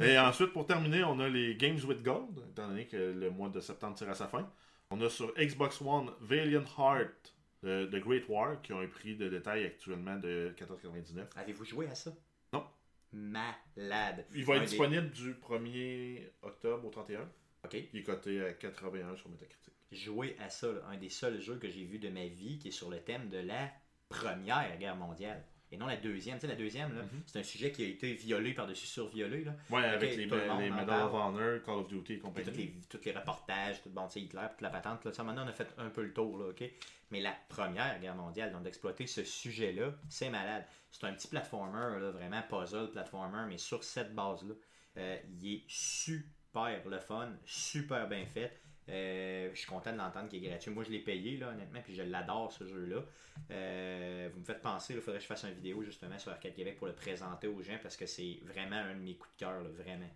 Et 0.00 0.16
ensuite, 0.18 0.52
pour 0.52 0.64
terminer, 0.64 1.02
on 1.04 1.18
a 1.18 1.28
les 1.28 1.56
Games 1.56 1.80
with 1.86 2.02
Gold, 2.04 2.38
étant 2.52 2.68
donné 2.68 2.86
que 2.86 2.96
le 2.96 3.30
mois 3.30 3.48
de 3.48 3.60
septembre 3.60 3.96
tire 3.96 4.10
à 4.10 4.14
sa 4.14 4.28
fin. 4.28 4.48
On 4.90 5.00
a 5.00 5.10
sur 5.10 5.34
Xbox 5.34 5.80
One 5.82 6.10
Valiant 6.20 6.64
Heart 6.78 7.34
de, 7.62 7.86
de 7.86 7.98
Great 7.98 8.24
War, 8.28 8.60
qui 8.62 8.72
ont 8.72 8.80
un 8.80 8.86
prix 8.88 9.16
de 9.16 9.28
détail 9.28 9.64
actuellement 9.64 10.16
de 10.18 10.52
14,99. 10.56 11.24
Avez-vous 11.36 11.64
joué 11.64 11.86
à 11.88 11.94
ça? 11.94 12.12
Non. 12.52 12.64
Malade. 13.12 14.24
Il 14.34 14.44
va 14.44 14.54
Un 14.54 14.56
être 14.56 14.62
des- 14.62 14.66
disponible 14.68 15.10
du 15.10 15.34
1er 15.34 16.22
octobre 16.42 16.86
au 16.86 16.90
31. 16.90 17.28
Ok. 17.64 17.74
Il 17.92 18.00
est 18.00 18.02
coté 18.02 18.44
à 18.44 18.52
81 18.52 19.16
sur 19.16 19.28
Metacritic. 19.28 19.72
Jouer 19.92 20.36
à 20.40 20.48
ça, 20.48 20.72
là, 20.72 20.80
un 20.90 20.96
des 20.96 21.10
seuls 21.10 21.40
jeux 21.40 21.56
que 21.58 21.68
j'ai 21.68 21.84
vu 21.84 21.98
de 21.98 22.08
ma 22.08 22.26
vie 22.26 22.58
qui 22.58 22.68
est 22.68 22.72
sur 22.72 22.90
le 22.90 22.98
thème 23.00 23.28
de 23.28 23.38
la 23.38 23.70
Première 24.08 24.76
Guerre 24.78 24.96
mondiale. 24.96 25.44
Et 25.72 25.76
non 25.78 25.86
la 25.86 25.96
deuxième. 25.96 26.36
Tu 26.36 26.42
sais, 26.42 26.46
la 26.48 26.54
deuxième, 26.54 26.94
là, 26.94 27.02
Mhm. 27.02 27.22
c'est 27.26 27.38
un 27.38 27.42
sujet 27.42 27.72
qui 27.72 27.82
a 27.82 27.88
été 27.88 28.12
violé 28.12 28.52
par-dessus 28.52 28.86
surviolé. 28.86 29.42
Là. 29.42 29.56
Ouais, 29.70 29.82
avec 29.84 30.16
les, 30.16 30.26
le 30.26 30.36
les 30.60 30.70
Medal 30.70 31.02
of. 31.06 31.14
Honor, 31.14 31.62
Call 31.64 31.74
of 31.76 31.88
Duty 31.88 32.12
et 32.14 32.18
compagnie. 32.18 32.46
tous 32.46 32.56
les, 32.56 32.74
tous 32.90 33.00
les 33.06 33.12
reportages, 33.12 33.82
tout 33.82 33.88
bon, 33.90 34.06
Hitler, 34.14 34.42
toute 34.50 34.60
la 34.60 34.70
patente. 34.70 35.04
Là, 35.06 35.12
ça, 35.12 35.24
maintenant, 35.24 35.44
on 35.44 35.48
a 35.48 35.52
fait 35.52 35.74
un 35.78 35.88
peu 35.88 36.02
le 36.02 36.12
tour, 36.12 36.36
là, 36.38 36.50
OK? 36.50 36.62
Mais 37.10 37.20
la 37.20 37.34
Première 37.48 37.98
Guerre 38.00 38.14
mondiale, 38.14 38.52
donc 38.52 38.62
d'exploiter 38.64 39.06
ce 39.06 39.24
sujet-là, 39.24 39.94
c'est 40.08 40.30
malade. 40.30 40.64
C'est 40.90 41.04
un 41.04 41.12
petit 41.14 41.28
platformer, 41.28 41.98
là, 42.00 42.10
vraiment 42.10 42.42
puzzle 42.48 42.90
platformer, 42.90 43.46
mais 43.48 43.56
sur 43.58 43.82
cette 43.82 44.14
base-là. 44.14 44.54
Euh, 44.98 45.16
il 45.40 45.54
est 45.54 45.62
super 45.68 46.82
le 46.86 46.98
fun, 47.00 47.30
super 47.46 48.06
bien 48.08 48.26
fait. 48.26 48.60
Euh, 48.88 49.50
je 49.52 49.58
suis 49.58 49.68
content 49.68 49.92
de 49.92 49.98
l'entendre 49.98 50.28
qu'il 50.28 50.44
est 50.44 50.48
gratuit. 50.48 50.70
Moi, 50.70 50.84
je 50.84 50.90
l'ai 50.90 50.98
payé, 50.98 51.36
là, 51.36 51.50
honnêtement, 51.50 51.80
puis 51.82 51.94
je 51.94 52.02
l'adore, 52.02 52.52
ce 52.52 52.66
jeu-là. 52.66 53.04
Euh, 53.50 54.28
vous 54.32 54.40
me 54.40 54.44
faites 54.44 54.60
penser, 54.60 54.94
il 54.94 55.00
faudrait 55.00 55.18
que 55.18 55.22
je 55.22 55.28
fasse 55.28 55.44
une 55.44 55.54
vidéo, 55.54 55.82
justement, 55.82 56.18
sur 56.18 56.32
Arcade 56.32 56.54
Québec 56.54 56.76
pour 56.76 56.88
le 56.88 56.94
présenter 56.94 57.46
aux 57.46 57.62
gens, 57.62 57.78
parce 57.80 57.96
que 57.96 58.06
c'est 58.06 58.40
vraiment 58.44 58.76
un 58.76 58.94
de 58.94 59.00
mes 59.00 59.14
coups 59.14 59.34
de 59.34 59.44
cœur, 59.44 59.62
vraiment. 59.62 60.10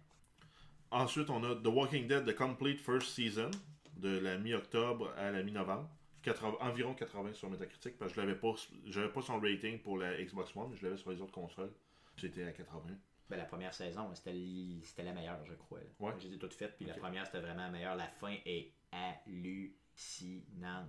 Ensuite, 0.90 1.30
on 1.30 1.42
a 1.44 1.54
The 1.54 1.68
Walking 1.68 2.06
Dead, 2.06 2.24
The 2.24 2.34
Complete 2.34 2.80
First 2.80 3.08
Season, 3.08 3.50
de 3.96 4.18
la 4.18 4.36
mi-octobre 4.36 5.12
à 5.16 5.30
la 5.30 5.42
mi-novembre. 5.42 5.88
80 6.22 6.56
environ 6.60 6.94
80 6.94 7.34
sur 7.34 7.48
Metacritic, 7.48 7.96
parce 7.98 8.12
que 8.12 8.20
je 8.20 8.26
l'avais 8.26 8.38
pas, 8.38 9.22
son 9.22 9.40
rating 9.40 9.78
pour 9.78 9.98
la 9.98 10.20
Xbox 10.20 10.54
One, 10.56 10.74
je 10.74 10.84
l'avais 10.84 10.96
sur 10.96 11.10
les 11.10 11.20
autres 11.20 11.32
consoles. 11.32 11.70
J'étais 12.16 12.42
à 12.42 12.50
80. 12.50 12.82
Ben, 13.28 13.36
la 13.36 13.44
première 13.44 13.74
saison, 13.74 14.08
c'était 14.14 15.02
la 15.02 15.12
meilleure, 15.12 15.44
je 15.44 15.52
crois. 15.54 15.80
Ouais. 15.98 16.12
J'ai 16.18 16.28
dit 16.28 16.38
toute 16.38 16.54
faite, 16.54 16.76
puis 16.76 16.86
la 16.86 16.94
première, 16.94 17.26
c'était 17.26 17.40
vraiment 17.40 17.62
la 17.64 17.70
meilleure. 17.70 17.96
La 17.96 18.06
fin 18.08 18.34
est 18.46 18.70
hallucinante. 18.92 20.86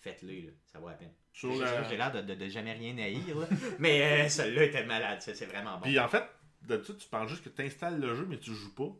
Faites-le, 0.00 0.54
ça 0.66 0.78
vaut 0.78 0.88
la 0.88 0.94
peine. 0.94 1.12
J'ai 1.32 1.58
la- 1.58 1.82
j'ai 1.88 1.96
l'air 1.96 2.12
de, 2.12 2.20
de- 2.22 2.34
de 2.34 2.48
jamais 2.48 2.72
rien 2.72 2.96
haïr, 2.98 3.38
là. 3.38 3.46
mais 3.78 4.24
euh, 4.24 4.28
celui-là 4.28 4.64
était 4.64 4.84
malade, 4.84 5.20
ça, 5.20 5.34
c'est 5.34 5.46
vraiment 5.46 5.74
bon. 5.78 5.82
Puis 5.82 5.98
en 5.98 6.08
fait, 6.08 6.24
d'habitude, 6.62 6.98
tu 6.98 7.08
penses 7.08 7.28
juste 7.30 7.42
que 7.44 7.48
tu 7.48 7.62
installes 7.62 7.98
le 8.00 8.14
jeu, 8.14 8.24
mais 8.28 8.38
tu 8.38 8.52
joues 8.54 8.74
pas. 8.74 8.90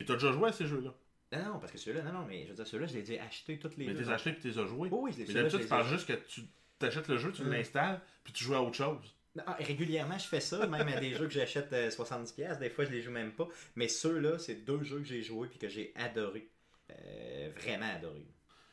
Et 0.00 0.04
tu 0.04 0.12
as 0.12 0.14
déjà 0.14 0.32
joué 0.32 0.48
à 0.48 0.52
ces 0.52 0.66
jeux-là. 0.66 0.94
Non, 1.32 1.54
non, 1.54 1.58
parce 1.58 1.72
que 1.72 1.78
celui-là, 1.78 2.02
non, 2.04 2.12
non, 2.20 2.26
mais 2.26 2.44
je 2.44 2.50
veux 2.50 2.54
dire, 2.54 2.66
celui-là, 2.66 2.86
je 2.88 2.94
l'ai 2.94 3.02
dit 3.02 3.18
acheter 3.18 3.58
toutes 3.58 3.76
les 3.76 3.86
Mais 3.86 3.92
deux. 3.92 3.98
tu 4.00 4.04
les 4.04 4.10
as 4.10 4.14
achetés 4.14 4.30
et 4.30 4.36
tu 4.38 4.48
les 4.48 4.58
as 4.58 4.66
joués. 4.66 4.88
Oui, 4.90 4.98
oui, 5.02 5.12
je 5.12 5.18
l'ai 5.18 5.24
Mais 5.24 5.28
je 5.30 5.34
d'habitude, 5.38 5.58
les 5.60 5.64
tu 5.64 5.70
penses 5.70 5.86
ai- 5.86 5.90
juste 5.90 6.06
que 6.06 6.12
tu 6.28 6.42
t'achètes 6.78 7.08
le 7.08 7.16
jeu, 7.18 7.32
tu 7.32 7.42
Mm. 7.42 7.50
l'installes, 7.52 8.00
puis 8.22 8.32
tu 8.32 8.44
joues 8.44 8.54
à 8.54 8.62
autre 8.62 8.76
chose. 8.76 9.14
Non, 9.34 9.44
ah, 9.46 9.56
régulièrement, 9.58 10.18
je 10.18 10.26
fais 10.26 10.40
ça, 10.40 10.66
même 10.66 10.88
à 10.88 11.00
des 11.00 11.14
jeux 11.14 11.26
que 11.26 11.32
j'achète 11.32 11.72
euh, 11.72 11.88
70$. 11.88 12.58
Des 12.58 12.68
fois, 12.68 12.84
je 12.84 12.90
les 12.90 13.00
joue 13.00 13.10
même 13.10 13.32
pas. 13.32 13.48
Mais 13.76 13.88
ceux-là, 13.88 14.38
c'est 14.38 14.64
deux 14.64 14.82
jeux 14.82 14.98
que 14.98 15.06
j'ai 15.06 15.22
joués 15.22 15.48
puis 15.48 15.58
que 15.58 15.68
j'ai 15.68 15.92
adoré. 15.96 16.50
Euh, 16.90 17.50
vraiment 17.56 17.90
adoré. 17.94 18.26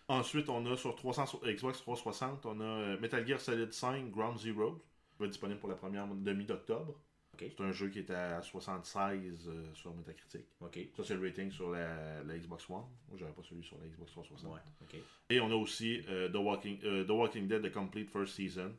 Ensuite, 0.07 0.49
on 0.49 0.65
a 0.65 0.75
sur 0.75 0.95
300 0.95 1.27
sur 1.27 1.39
Xbox 1.41 1.79
360, 1.79 2.45
on 2.45 2.59
a 2.59 2.63
euh, 2.63 2.99
Metal 2.99 3.25
Gear 3.25 3.39
Solid 3.39 3.71
5 3.71 4.09
Ground 4.09 4.39
Zero, 4.39 4.83
qui 5.11 5.19
va 5.19 5.25
être 5.25 5.31
disponible 5.31 5.59
pour 5.59 5.69
la 5.69 5.75
première 5.75 6.07
demi 6.07 6.45
d'octobre. 6.45 6.99
C'est 7.39 7.61
un 7.61 7.71
jeu 7.71 7.87
qui 7.87 7.99
est 7.99 8.11
à 8.11 8.41
76 8.41 9.47
euh, 9.47 9.73
sur 9.73 9.93
Metacritic. 9.93 10.45
Ça, 10.97 11.03
c'est 11.05 11.13
le 11.13 11.25
rating 11.25 11.49
sur 11.51 11.69
la, 11.71 12.21
la 12.23 12.37
Xbox 12.37 12.69
One. 12.69 12.83
Moi, 13.07 13.17
j'avais 13.17 13.31
pas 13.31 13.43
celui 13.43 13.63
sur 13.63 13.77
la 13.77 13.87
Xbox 13.87 14.11
360. 14.11 14.51
Ouais. 14.51 14.99
Et 15.29 15.39
on 15.39 15.49
a 15.49 15.55
aussi 15.55 16.01
The, 16.01 16.35
Walking, 16.35 16.79
The 16.79 17.09
Walking 17.09 17.47
Dead 17.47 17.61
The 17.61 17.71
Complete 17.71 18.09
First 18.09 18.35
Season 18.35 18.73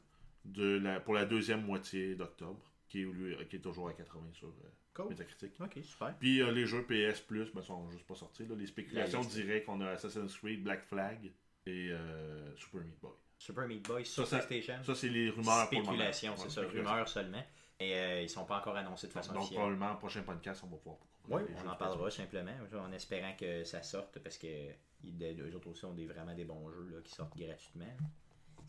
de 0.45 0.78
la, 0.78 1.01
pour 1.01 1.14
la 1.14 1.24
deuxième 1.24 1.64
moitié 1.64 2.14
d'octobre, 2.14 2.61
qui, 2.88 3.03
est, 3.03 3.05
lui, 3.05 3.36
qui 3.49 3.57
est 3.57 3.61
toujours 3.61 3.88
à 3.88 3.93
80 3.93 4.28
sur 4.32 4.49
euh, 4.49 4.53
Cool. 4.95 5.11
Metacritic. 5.11 5.53
Ok, 5.61 5.78
super. 5.84 6.14
Puis 6.18 6.43
euh, 6.43 6.51
les 6.51 6.66
jeux 6.66 6.84
PS 6.84 7.20
Plus 7.20 7.53
ben, 7.55 7.62
sont 7.62 7.88
juste 7.91 8.07
pas 8.07 8.16
sortis. 8.16 8.45
là. 8.47 8.57
Les 8.57 8.66
spéculations 8.66 9.20
La 9.20 9.24
liste. 9.24 9.36
diraient 9.36 9.62
qu'on 9.62 9.80
a 9.80 9.91
Assassin's 9.91 10.36
Creed, 10.36 10.64
Black 10.64 10.82
Flag 10.84 11.32
et 11.66 11.88
euh, 11.93 12.57
Super 12.57 12.80
Meat 12.80 12.99
Boy. 13.01 13.12
Super 13.38 13.68
Meat 13.68 13.86
Boy 13.86 14.05
sur 14.05 14.26
Ça, 14.26 14.38
PlayStation. 14.41 14.82
Ça, 14.82 14.95
c'est 14.97 15.09
les 15.09 15.30
rumeurs 15.30 15.68
pour 15.70 15.78
le. 15.78 15.84
Spéculation, 15.84 16.34
c'est 16.36 16.51
ça. 16.51 16.62
spéculation. 16.62 16.91
Rumeurs 16.91 17.09
seulement. 17.09 17.45
Et 17.78 17.95
euh, 17.95 18.22
ils 18.22 18.28
sont 18.28 18.45
pas 18.45 18.59
encore 18.59 18.76
annoncés 18.76 19.07
de 19.07 19.12
façon 19.12 19.32
Donc, 19.32 19.43
officielle. 19.43 19.61
probablement, 19.61 19.93
au 19.95 19.97
prochain 19.97 20.22
podcast, 20.22 20.62
on 20.64 20.66
va 20.68 20.76
pouvoir. 20.76 20.99
Oui, 21.28 21.43
les 21.49 21.55
on 21.64 21.68
en 21.70 21.76
parlera 21.76 22.11
simplement, 22.11 22.53
en 22.74 22.93
espérant 22.93 23.34
que 23.38 23.62
ça 23.64 23.82
sorte, 23.82 24.18
parce 24.18 24.36
que 24.36 24.49
eux 24.49 25.55
autres 25.55 25.68
aussi 25.68 25.84
ont 25.84 25.95
des, 25.95 26.05
vraiment 26.07 26.34
des 26.34 26.45
bons 26.45 26.68
jeux 26.70 26.91
là, 26.93 27.01
qui 27.03 27.14
sortent 27.14 27.38
gratuitement. 27.38 27.86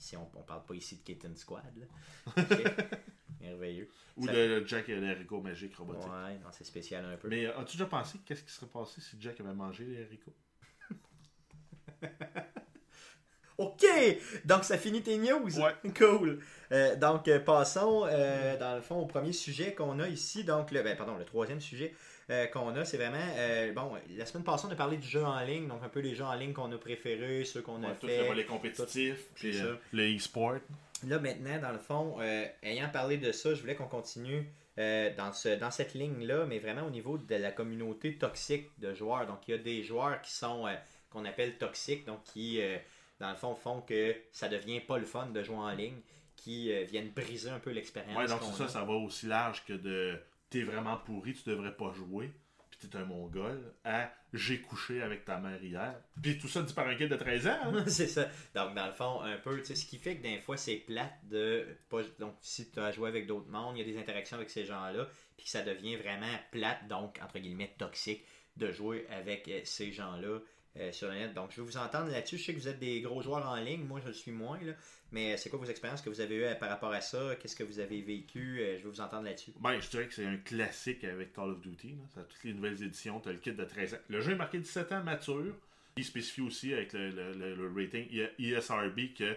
Si 0.02 0.18
on, 0.18 0.28
on 0.36 0.42
parle 0.42 0.66
pas 0.66 0.74
ici 0.74 0.98
de 0.98 1.02
Kitten 1.04 1.36
Squad. 1.36 1.64
là. 1.78 2.44
Merveilleux. 3.40 3.88
Ou 4.18 4.26
Ça- 4.26 4.34
le 4.34 4.66
Jack 4.66 4.90
et 4.90 4.96
l'haricot 5.00 5.42
magique 5.42 5.76
robotique. 5.76 6.12
Ouais, 6.12 6.34
non, 6.44 6.50
c'est 6.52 6.64
spécial 6.64 7.06
un 7.06 7.18
peu. 7.18 7.28
Mais 7.28 7.46
euh, 7.46 7.60
as-tu 7.60 7.78
déjà 7.78 7.86
pensé 7.86 8.18
qu'est-ce 8.26 8.44
qui 8.44 8.52
serait 8.52 8.66
passé 8.68 9.00
si 9.00 9.16
Jack 9.20 9.40
avait 9.40 9.54
mangé 9.54 9.86
les 9.86 10.04
haricots 10.04 10.34
OK! 13.58 13.86
Donc, 14.46 14.64
ça 14.64 14.78
finit 14.80 15.04
tes 15.04 15.18
news. 15.18 15.60
Ouais. 15.60 15.76
Cool. 15.96 16.40
Euh, 16.72 16.96
donc, 16.96 17.28
euh, 17.28 17.40
passons, 17.40 18.08
euh, 18.10 18.58
dans 18.58 18.76
le 18.76 18.82
fond, 18.82 18.96
au 18.96 19.06
premier 19.06 19.34
sujet 19.34 19.76
qu'on 19.76 20.00
a 20.00 20.08
ici. 20.08 20.44
Donc, 20.44 20.72
le, 20.72 20.82
ben, 20.82 20.98
pardon, 20.98 21.16
le 21.18 21.26
troisième 21.26 21.62
sujet 21.62 21.94
euh, 22.32 22.48
qu'on 22.48 22.76
a, 22.76 22.86
c'est 22.86 22.98
vraiment... 22.98 23.18
euh, 23.36 23.72
bon, 23.74 23.92
la 24.18 24.26
semaine 24.26 24.44
passée, 24.44 24.66
on 24.68 24.72
a 24.72 24.76
parlé 24.76 24.98
du 24.98 25.08
jeu 25.08 25.24
en 25.24 25.40
ligne. 25.42 25.68
Donc, 25.68 25.84
un 25.84 25.90
peu 25.90 26.00
les 26.00 26.16
jeux 26.16 26.24
en 26.24 26.34
ligne 26.34 26.54
qu'on 26.54 26.72
a 26.72 26.78
préférés, 26.78 27.44
ceux 27.46 27.62
qu'on 27.62 27.84
a 27.84 27.90
Ouais, 27.90 27.96
tout 28.00 28.08
fait. 28.08 28.22
le 28.22 28.28
volet 28.28 28.46
compétitif, 28.46 29.18
c'est 29.18 29.34
puis 29.36 29.54
ça. 29.56 29.64
euh, 29.66 29.76
le 29.92 30.16
e-sport. 30.16 30.56
Là, 31.08 31.20
maintenant, 31.20 31.60
dans 31.60 31.72
le 31.72 31.80
fond, 31.80 32.18
euh, 32.22 32.46
ayant 32.64 32.90
parlé 32.90 33.18
de 33.18 33.32
ça, 33.32 33.54
je 33.54 33.62
voulais 33.62 33.76
qu'on 33.76 33.88
continue 33.88 34.48
euh, 34.78 35.14
dans, 35.16 35.34
ce, 35.34 35.50
dans 35.60 35.72
cette 35.72 35.94
ligne-là, 35.94 36.46
mais 36.46 36.60
vraiment 36.60 36.84
au 36.88 36.90
niveau 36.90 37.18
de 37.18 37.36
la 37.36 37.52
communauté 37.52 38.16
toxique 38.18 38.70
de 38.80 38.94
joueurs. 38.94 39.26
Donc, 39.28 39.48
il 39.48 39.52
y 39.52 39.54
a 39.56 39.58
des 39.58 39.84
joueurs 39.84 40.22
qui 40.22 40.32
sont, 40.32 40.68
euh, 40.68 40.74
qu'on 41.10 41.26
appelle 41.26 41.58
toxiques, 41.58 42.06
donc 42.06 42.24
qui, 42.24 42.62
dans 43.20 43.30
le 43.32 43.36
fond, 43.36 43.54
font 43.56 43.82
que 43.82 44.16
ça 44.32 44.48
devient 44.48 44.80
pas 44.80 44.98
le 44.98 45.06
fun 45.06 45.26
de 45.28 45.44
jouer 45.44 45.58
en 45.58 45.72
ligne, 45.72 46.00
qui 46.38 46.72
viennent 46.86 47.10
briser 47.10 47.50
un 47.50 47.60
peu 47.60 47.70
l'expérience. 47.72 48.18
Ouais, 48.18 48.26
donc 48.28 48.40
c'est 48.44 48.64
ça, 48.64 48.68
ça 48.70 48.84
va 48.84 48.94
aussi 48.94 49.26
large 49.28 49.64
que 49.66 49.74
de 49.74 50.18
t'es 50.52 50.62
vraiment 50.62 50.98
pourri, 50.98 51.34
tu 51.34 51.50
devrais 51.50 51.76
pas 51.76 51.92
jouer, 51.94 52.32
puis 52.70 52.88
t'es 52.88 52.96
un 52.98 53.06
mongol, 53.06 53.74
à 53.84 54.14
j'ai 54.34 54.62
couché 54.62 55.02
avec 55.02 55.26
ta 55.26 55.38
mère 55.38 55.62
hier. 55.62 55.96
Puis 56.22 56.38
tout 56.38 56.48
ça 56.48 56.62
dit 56.62 56.74
par 56.74 56.88
un 56.88 56.96
de 56.96 57.16
13 57.16 57.48
ans. 57.48 57.58
hein? 57.66 57.84
c'est 57.88 58.08
ça. 58.08 58.30
Donc, 58.56 58.76
dans 58.76 58.86
le 58.86 58.94
fond, 58.94 59.22
un 59.22 59.38
peu, 59.38 59.60
tu 59.60 59.66
sais, 59.66 59.76
ce 59.76 59.86
qui 59.86 59.98
fait 59.98 60.18
que 60.18 60.24
des 60.24 60.40
fois, 60.40 60.56
c'est 60.56 60.78
plate 60.78 61.18
de. 61.24 61.68
Pas, 61.90 62.02
donc, 62.20 62.36
si 62.40 62.70
tu 62.72 62.80
as 62.80 62.92
joué 62.92 63.10
avec 63.10 63.28
d'autres 63.28 63.50
mondes, 63.50 63.78
il 63.78 63.86
y 63.86 63.90
a 63.90 63.94
des 63.94 64.00
interactions 64.00 64.38
avec 64.38 64.50
ces 64.50 64.66
gens-là, 64.66 65.08
puis 65.38 65.48
ça 65.50 65.64
devient 65.64 65.98
vraiment 65.98 66.34
plate, 66.52 66.88
donc, 66.88 67.20
entre 67.22 67.40
guillemets, 67.40 67.74
toxique, 67.78 68.24
de 68.56 68.72
jouer 68.72 69.06
avec 69.10 69.48
euh, 69.48 69.62
ces 69.66 69.92
gens-là 69.92 70.40
euh, 70.78 70.92
sur 70.92 71.08
le 71.10 71.16
net. 71.16 71.34
Donc, 71.34 71.52
je 71.52 71.58
vais 71.62 71.68
vous 71.68 71.78
entendre 71.78 72.12
là-dessus. 72.12 72.38
Je 72.38 72.44
sais 72.46 72.54
que 72.54 72.60
vous 72.60 72.68
êtes 72.68 72.80
des 72.80 73.02
gros 73.02 73.22
joueurs 73.22 73.46
en 73.48 73.56
ligne, 73.58 73.84
moi, 73.84 74.00
je 74.02 74.08
le 74.08 74.14
suis 74.14 74.32
moins, 74.32 74.60
là. 74.64 74.74
Mais 75.12 75.34
euh, 75.34 75.38
c'est 75.38 75.50
quoi 75.50 75.60
vos 75.60 75.66
expériences 75.66 76.02
que 76.02 76.10
vous 76.10 76.22
avez 76.22 76.36
eues 76.36 76.44
euh, 76.46 76.56
par 76.56 76.70
rapport 76.70 76.92
à 76.94 77.02
ça? 77.02 77.36
Qu'est-ce 77.36 77.56
que 77.56 77.64
vous 77.64 77.80
avez 77.80 78.02
vécu? 78.02 78.60
Euh, 78.62 78.78
Je 78.78 78.84
vais 78.84 78.90
vous 78.90 79.02
entendre 79.02 79.24
là-dessus. 79.24 79.52
Ben, 79.60 79.80
je 79.80 79.90
dirais 79.90 80.08
que 80.08 80.14
c'est 80.14 80.26
un 80.26 80.38
classique 80.38 81.04
avec 81.04 81.34
Call 81.34 81.50
of 81.50 81.62
Duty. 81.62 81.90
Là. 81.90 82.04
Ça, 82.16 82.22
toutes 82.24 82.44
les 82.46 82.54
nouvelles 82.54 82.82
éditions, 82.82 83.20
t'as 83.20 83.32
le 83.34 83.40
kit 83.40 83.52
de 83.52 83.64
13 83.66 83.96
ans. 83.96 83.98
Le 84.08 84.22
jeu 84.22 84.32
est 84.32 84.36
marqué 84.36 84.60
17 84.60 84.92
ans 84.94 85.04
mature. 85.04 85.54
Il 85.98 86.06
spécifie 86.06 86.42
aussi 86.42 86.74
avec 86.74 86.94
le, 86.94 87.10
le- 87.10 87.34
le- 87.34 87.56
le 87.56 87.68
rating 87.76 88.08
I- 88.10 88.54
ESRB 88.54 89.14
que 89.18 89.36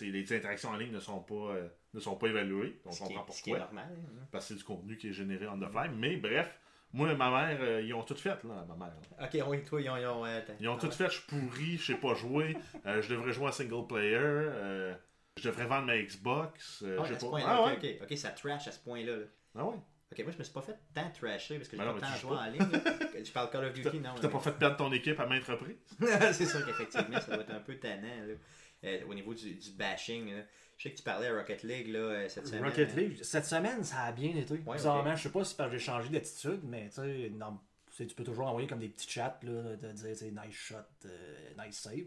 les 0.00 0.32
interactions 0.32 0.70
en 0.70 0.76
ligne 0.76 0.92
ne 0.92 1.00
sont 1.00 1.20
pas, 1.20 1.54
ne 1.92 2.00
sont 2.00 2.16
pas 2.16 2.28
évaluées. 2.28 2.76
On 2.86 2.92
ce, 2.92 2.98
qui 3.02 3.04
comprend 3.08 3.24
pourquoi. 3.24 3.58
normal. 3.58 3.88
hein. 3.90 4.26
Parce 4.32 4.44
que 4.46 4.54
c'est 4.54 4.58
du 4.58 4.64
contenu 4.64 4.96
qui 4.96 5.08
est 5.08 5.12
généré 5.12 5.46
on 5.48 5.58
the 5.58 5.68
fly. 5.70 5.90
Mais 5.94 6.16
bref, 6.16 6.58
moi 6.92 7.10
et 7.12 7.16
ma 7.16 7.30
mère, 7.30 7.58
euh, 7.60 7.82
ils 7.82 7.92
ont 7.94 8.02
tout 8.02 8.14
fait, 8.14 8.42
là, 8.44 8.64
ma 8.68 8.74
mère. 8.76 8.94
là. 9.18 9.26
Ok, 9.26 9.48
oui, 9.48 9.62
toi, 9.64 9.80
ils 9.80 9.90
ont. 9.90 9.96
Ils 9.96 10.06
ont, 10.06 10.24
euh, 10.24 10.40
Ils 10.60 10.68
ont 10.68 10.78
tout 10.78 10.90
fait, 10.90 11.06
je 11.06 11.18
suis 11.20 11.26
pourri, 11.26 11.76
je 11.78 11.92
sais 11.92 11.98
pas 11.98 12.14
jouer, 12.14 12.56
euh, 12.86 13.02
je 13.02 13.08
devrais 13.10 13.32
jouer 13.32 13.48
en 13.48 13.52
single 13.52 13.86
player, 13.86 14.16
euh, 14.18 14.94
je 15.36 15.48
devrais 15.48 15.66
vendre 15.66 15.86
ma 15.86 15.98
Xbox, 15.98 16.84
Ah, 16.98 17.02
à 17.02 17.06
ce 17.18 17.24
pas. 17.26 17.38
Ah 17.46 17.60
ok, 17.62 17.66
ouais? 17.82 17.98
ok, 18.00 18.08
ok, 18.10 18.18
ça 18.18 18.30
trash 18.30 18.68
à 18.68 18.72
ce 18.72 18.78
point-là. 18.80 19.16
là. 19.16 19.24
Ah 19.58 19.64
ouais? 19.66 19.76
Ok, 20.12 20.20
moi 20.22 20.30
je 20.32 20.38
me 20.38 20.44
suis 20.44 20.52
pas 20.52 20.62
fait 20.62 20.78
tant 20.94 21.10
trasher 21.10 21.56
parce 21.56 21.68
que 21.68 21.76
j'ai 21.76 21.82
pas 21.82 22.06
à 22.06 22.16
jouer 22.16 22.30
pas. 22.36 22.42
en 22.42 22.50
ligne. 22.50 23.24
Je 23.24 23.32
parle 23.32 23.50
Call 23.50 23.64
of 23.64 23.72
Duty, 23.72 23.98
non. 24.00 24.14
Tu 24.14 24.20
t'as 24.22 24.28
pas 24.28 24.38
fait 24.38 24.52
perdre 24.52 24.76
ton 24.76 24.92
équipe 24.92 25.18
à 25.18 25.26
maintes 25.26 25.44
reprises? 25.44 25.76
c'est 26.32 26.46
sûr 26.46 26.64
qu'effectivement, 26.64 27.20
ça 27.20 27.36
va 27.36 27.42
être 27.42 27.50
un 27.50 27.58
peu 27.60 27.76
tannant 27.76 28.06
là. 28.26 28.90
Au 29.08 29.14
niveau 29.14 29.34
du, 29.34 29.54
du 29.56 29.70
bashing. 29.72 30.32
là. 30.32 30.42
Je 30.76 30.82
sais 30.82 30.90
que 30.90 30.96
tu 30.98 31.02
parlais 31.02 31.28
à 31.28 31.34
Rocket 31.34 31.62
League 31.62 31.88
là, 31.88 31.98
euh, 31.98 32.28
cette 32.28 32.46
semaine. 32.46 32.64
Rocket 32.64 32.90
hein. 32.90 32.96
League, 32.96 33.18
cette 33.22 33.46
semaine, 33.46 33.82
ça 33.82 34.02
a 34.02 34.12
bien 34.12 34.36
été. 34.36 34.54
Ouais, 34.66 34.76
Bizarrement, 34.76 35.16
je 35.16 35.22
sais 35.22 35.28
pas 35.30 35.42
si 35.44 35.50
c'est 35.50 35.56
parce 35.56 35.70
que 35.70 35.78
j'ai 35.78 35.84
changé 35.84 36.10
d'attitude, 36.10 36.60
mais 36.64 36.88
tu 36.88 36.96
sais, 36.96 37.30
non, 37.34 37.58
tu 37.96 38.06
peux 38.06 38.24
toujours 38.24 38.46
envoyer 38.46 38.68
comme 38.68 38.80
des 38.80 38.88
petits 38.88 39.08
chats, 39.08 39.38
là, 39.42 39.76
de 39.76 39.92
dire, 39.92 40.32
nice 40.44 40.54
shot, 40.54 40.76
euh, 41.06 41.64
nice 41.64 41.78
save. 41.80 42.04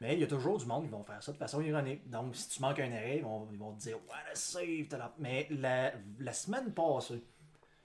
Mais 0.00 0.14
il 0.14 0.20
y 0.20 0.24
a 0.24 0.26
toujours 0.26 0.58
du 0.58 0.66
monde 0.66 0.84
qui 0.84 0.90
vont 0.90 1.04
faire 1.04 1.22
ça 1.22 1.32
de 1.32 1.36
façon 1.36 1.60
ironique. 1.60 2.08
Donc, 2.10 2.34
si 2.34 2.48
tu 2.48 2.60
manques 2.60 2.80
un 2.80 2.90
arrêt, 2.92 3.18
ils 3.18 3.22
vont, 3.22 3.48
ils 3.52 3.58
vont 3.58 3.72
te 3.72 3.80
dire, 3.80 3.98
what 4.08 4.16
a 4.30 4.34
save, 4.34 4.86
la- 4.90 5.14
Mais 5.18 5.46
la, 5.50 5.92
la 6.18 6.32
semaine 6.32 6.72
passée, 6.72 7.22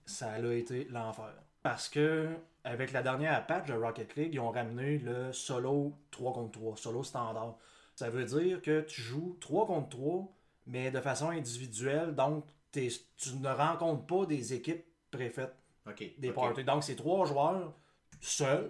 ça 0.05 0.31
a 0.33 0.53
été 0.53 0.85
l'enfer. 0.85 1.33
Parce 1.61 1.89
que, 1.89 2.29
avec 2.63 2.91
la 2.91 3.03
dernière 3.03 3.45
patch 3.45 3.67
de 3.67 3.73
Rocket 3.73 4.15
League, 4.15 4.33
ils 4.33 4.39
ont 4.39 4.51
ramené 4.51 4.97
le 4.99 5.31
solo 5.31 5.93
3 6.11 6.33
contre 6.33 6.59
3, 6.59 6.77
solo 6.77 7.03
standard. 7.03 7.57
Ça 7.97 8.11
veut 8.11 8.25
dire 8.25 8.61
que 8.61 8.81
tu 8.81 9.01
joues 9.01 9.37
3 9.41 9.65
contre 9.65 9.89
3, 9.89 10.31
mais 10.67 10.91
de 10.91 11.01
façon 11.01 11.29
individuelle, 11.31 12.13
donc 12.13 12.45
tu 12.71 12.91
ne 13.37 13.47
rencontres 13.49 14.05
pas 14.05 14.27
des 14.27 14.53
équipes 14.53 14.85
préfaites, 15.09 15.55
Ok. 15.87 16.03
des 16.19 16.29
ok. 16.29 16.35
parties. 16.35 16.63
Donc 16.63 16.83
c'est 16.83 16.95
trois 16.95 17.25
joueurs 17.25 17.73
seuls 18.21 18.69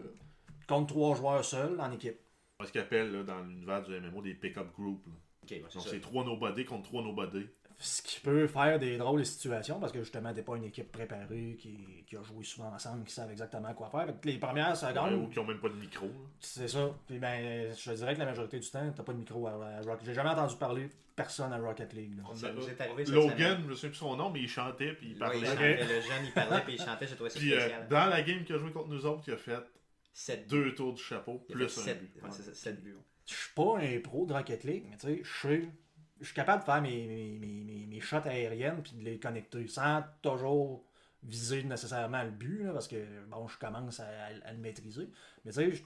contre 0.65 0.93
trois 0.93 1.13
joueurs 1.13 1.43
seuls 1.43 1.77
en 1.81 1.91
équipe. 1.91 2.17
ce 2.63 2.71
qu'ils 2.71 2.79
appellent 2.79 3.11
là, 3.11 3.23
dans 3.23 3.41
l'univers 3.43 3.83
du 3.83 3.99
MMO 3.99 4.21
des 4.21 4.33
pick-up 4.33 4.71
groups. 4.73 5.05
là. 5.07 5.13
Ok, 5.43 5.49
ouais, 5.51 5.63
c'est 5.67 5.75
Donc 5.79 5.87
c'est 5.89 5.99
trois 5.99 6.23
nobody 6.23 6.63
contre 6.63 6.83
trois 6.83 7.03
nobody. 7.03 7.47
Ce 7.79 8.01
qui 8.01 8.19
peut 8.21 8.47
faire 8.47 8.79
des 8.79 8.97
drôles 8.97 9.19
de 9.19 9.23
situations 9.25 9.79
parce 9.79 9.91
que 9.91 9.99
justement, 9.99 10.33
t'es 10.33 10.41
pas 10.41 10.57
une 10.57 10.63
équipe 10.63 10.91
préparée 10.91 11.55
qui, 11.59 11.77
qui 12.07 12.17
a 12.17 12.23
joué 12.23 12.43
souvent 12.43 12.73
ensemble, 12.73 13.03
qui 13.05 13.13
savent 13.13 13.29
exactement 13.29 13.71
quoi 13.75 13.87
faire. 13.89 14.07
Fait 14.07 14.13
que 14.19 14.27
les 14.27 14.39
premières 14.39 14.69
Ouais, 14.69 14.75
secondes, 14.75 15.13
ou 15.13 15.27
qui 15.29 15.37
ont 15.37 15.45
même 15.45 15.59
pas 15.59 15.69
de 15.69 15.75
micro. 15.75 16.09
c'est 16.39 16.67
ça. 16.67 16.89
Puis 17.05 17.19
ben, 17.19 17.71
je 17.77 17.91
te 17.91 17.95
dirais 17.95 18.15
que 18.15 18.19
la 18.19 18.25
majorité 18.25 18.59
du 18.59 18.67
temps, 18.67 18.91
t'as 18.95 19.03
pas 19.03 19.13
de 19.13 19.19
micro 19.19 19.45
à, 19.45 19.51
à 19.51 19.81
Rocket 19.81 20.05
J'ai 20.05 20.13
jamais 20.15 20.29
entendu 20.31 20.55
parler 20.55 20.89
personne 21.15 21.53
à 21.53 21.59
Rocket 21.59 21.93
League. 21.93 22.17
là. 22.17 22.23
Ça 22.33 22.51
nous 22.51 22.67
est 22.67 22.81
arrivé 22.81 23.05
cette 23.05 23.13
Logan, 23.13 23.37
semaine. 23.37 23.57
je 23.63 23.67
me 23.67 23.73
souviens 23.75 23.89
plus 23.89 23.97
son 23.99 24.15
nom, 24.15 24.29
mais 24.31 24.39
il 24.41 24.49
chantait 24.49 24.93
puis 24.93 25.09
il 25.09 25.13
Ouais, 25.13 25.19
parlait. 25.19 25.39
il 25.39 25.45
chantait, 25.45 25.77
le 25.83 26.01
jeune 26.01 26.25
il 26.25 26.31
parlait 26.33 26.61
puis 26.61 26.73
il 26.73 26.81
chantait, 26.81 27.05
j'ai 27.07 27.15
trouvé 27.15 27.29
ça 27.29 27.39
Puis 27.39 27.53
euh, 27.53 27.59
spécial. 27.59 27.87
dans 27.89 28.05
la 28.07 28.21
game 28.23 28.43
qu'il 28.43 28.55
a 28.55 28.57
joué 28.57 28.71
contre 28.71 28.89
nous 28.89 29.05
autres, 29.05 29.23
il 29.27 29.33
a 29.33 29.37
fait 29.37 29.55
Sept 30.13 30.47
deux 30.49 30.73
tours 30.73 30.93
du 30.93 31.03
chapeau, 31.03 31.43
Il 31.47 31.53
plus 31.53 31.65
un 31.65 31.67
sept- 31.69 31.99
but. 31.99 32.23
ouais, 32.23 32.29
c'est 32.31 32.41
ça, 32.41 32.53
sept 32.55 32.81
buts. 32.83 32.97
Je 33.27 33.35
suis 33.35 33.53
pas 33.53 33.77
un 33.77 33.99
pro 33.99 34.25
de 34.25 34.33
Rocket 34.33 34.63
League, 34.63 34.85
mais 34.89 34.97
tu 34.97 35.07
sais, 35.07 35.21
je 35.23 35.47
sais. 35.47 35.69
Je 36.19 36.25
suis 36.25 36.33
capable 36.33 36.61
de 36.61 36.65
faire 36.65 36.81
mes, 36.81 37.07
mes, 37.07 37.37
mes, 37.39 37.85
mes, 37.87 37.99
shots 37.99 38.17
aériennes 38.25 38.81
puis 38.81 38.93
de 38.93 39.03
les 39.03 39.19
connecter 39.19 39.67
sans 39.67 40.03
toujours 40.21 40.83
viser 41.23 41.63
nécessairement 41.63 42.23
le 42.23 42.31
but, 42.31 42.63
là, 42.63 42.73
parce 42.73 42.87
que 42.87 42.95
bon, 43.29 43.47
je 43.47 43.57
commence 43.57 43.99
à, 43.99 44.05
à- 44.05 44.49
à 44.49 44.51
le 44.53 44.59
maîtriser. 44.59 45.09
Mais 45.45 45.51
tu 45.51 45.57
sais, 45.57 45.71
je, 45.71 45.83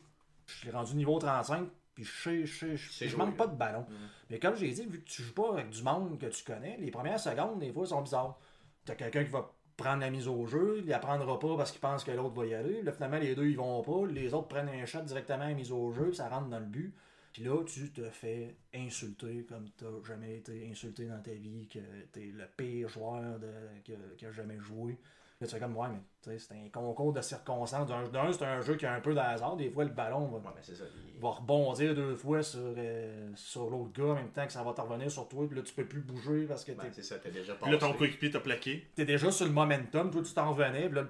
je 0.48 0.54
suis 0.54 0.72
rendu 0.72 0.96
niveau 0.96 1.18
35, 1.20 1.68
puis 1.96 2.04
je 2.04 2.46
je 2.46 2.76
je, 2.76 3.08
je 3.08 3.18
manque 3.18 3.38
pas 3.38 3.48
de 3.48 3.56
ballon. 3.56 3.86
Mhm. 3.90 3.98
Mais 4.30 4.40
comme 4.40 4.56
j'ai 4.56 4.72
dit, 4.72 4.86
vu 4.86 5.02
que 5.02 5.10
tu 5.10 5.24
joues 5.24 5.34
pas 5.34 5.52
avec 5.54 5.70
du 5.70 5.82
monde 5.84 6.18
que 6.20 6.28
tu 6.28 6.44
connais, 6.44 6.78
les 6.78 6.92
premières 6.92 7.20
secondes, 7.20 7.60
des 7.60 7.72
fois, 7.72 7.86
sont 7.86 8.02
bizarres. 8.02 8.38
T'as 8.86 8.96
quelqu'un 8.96 9.24
qui 9.24 9.32
va 9.32 9.52
prendre 9.78 10.02
la 10.02 10.10
mise 10.12 10.28
au 10.28 10.46
jeu, 10.46 10.82
il 10.86 10.94
apprendra 10.94 11.40
pas 11.40 11.58
parce 11.58 11.72
qu'il 11.72 11.82
pense 11.82 12.04
que 12.04 12.12
l'autre 12.12 12.36
va 12.36 12.46
y 12.46 12.54
aller. 12.54 12.82
Là, 12.84 12.92
finalement, 12.92 13.18
les 13.18 13.36
deux, 13.36 13.48
ils 13.48 13.58
vont 13.58 13.82
pas. 13.82 14.06
Les 14.12 14.34
autres 14.34 14.48
prennent 14.48 14.70
un 14.70 14.86
shot 14.86 15.02
directement 15.02 15.44
à 15.46 15.50
la 15.50 15.54
mise 15.56 15.72
au 15.72 15.92
jeu, 15.92 16.14
ça 16.14 16.30
rentre 16.30 16.48
dans 16.50 16.60
le 16.60 16.66
but. 16.66 16.94
Puis 17.34 17.44
là, 17.44 17.64
tu 17.66 17.92
te 17.92 18.10
fais 18.10 18.56
insulter 18.74 19.46
comme 19.48 19.70
tu 19.78 19.86
n'as 19.86 20.04
jamais 20.06 20.38
été 20.38 20.68
insulté 20.70 21.06
dans 21.06 21.22
ta 21.22 21.32
vie, 21.32 21.68
que 21.68 21.80
tu 22.14 22.20
es 22.20 22.26
le 22.32 22.46
pire 22.58 22.90
joueur 22.90 23.40
de, 23.40 23.48
que, 23.86 23.94
qui 24.18 24.26
a 24.26 24.32
jamais 24.32 24.58
joué. 24.60 24.98
Là, 25.40 25.48
tu 25.48 25.54
fais 25.56 25.60
comme, 25.60 25.76
ouais, 25.76 25.88
mais 25.90 25.98
tu 26.22 26.30
sais, 26.30 26.38
c'est 26.38 26.54
un 26.54 26.70
concours 26.70 27.14
de 27.14 27.22
circonstances. 27.22 27.88
D'un, 27.88 28.08
d'un, 28.10 28.32
c'est 28.32 28.44
un 28.46 28.62
jeu 28.62 28.76
qui 28.76 28.86
a 28.86 28.94
un 28.94 29.02
peu 29.02 29.14
de 29.16 29.20
hasard. 29.20 29.56
Des 29.58 29.72
fois, 29.72 29.86
le 29.86 29.90
ballon 29.90 30.28
va, 30.28 30.38
Ouais, 30.38 30.44
mais 30.56 30.62
c'est 30.62 30.76
ça. 30.76 30.84
il- 31.16 31.20
va 31.20 31.30
rebondir 31.32 31.96
deux 31.96 32.16
fois 32.16 32.44
sur, 32.44 32.60
euh, 32.78 33.32
sur 33.36 33.70
l'autre 33.72 33.92
gars 33.94 34.12
en 34.12 34.16
même 34.16 34.30
temps 34.32 34.46
que 34.46 34.52
ça 34.54 34.62
va 34.64 34.74
te 34.74 34.82
revenir 34.82 35.10
sur 35.10 35.28
toi. 35.28 35.48
Puis 35.48 35.56
là, 35.58 35.64
tu 35.64 35.74
peux 35.74 35.86
plus 35.88 36.02
bouger 36.02 36.46
parce 36.46 36.64
que 36.64 36.74
Ben, 36.74 36.84
t'es 36.84 36.92
c'est 36.92 37.02
ça, 37.04 37.18
t'as 37.18 37.32
déjà 37.32 37.56
Puis 37.56 37.72
là, 37.72 37.78
ton 37.80 37.88
passé. 37.88 37.98
coéquipier 37.98 38.30
t'a 38.30 38.40
plaqué. 38.40 38.88
t'es 38.94 39.06
déjà 39.06 39.32
sur 39.32 39.46
le 39.48 39.52
momentum, 39.52 40.12
toi 40.12 40.22
tu 40.22 40.32
t'en 40.34 40.52
revenais, 40.52 40.88
puis 40.88 40.96
là, 40.98 41.08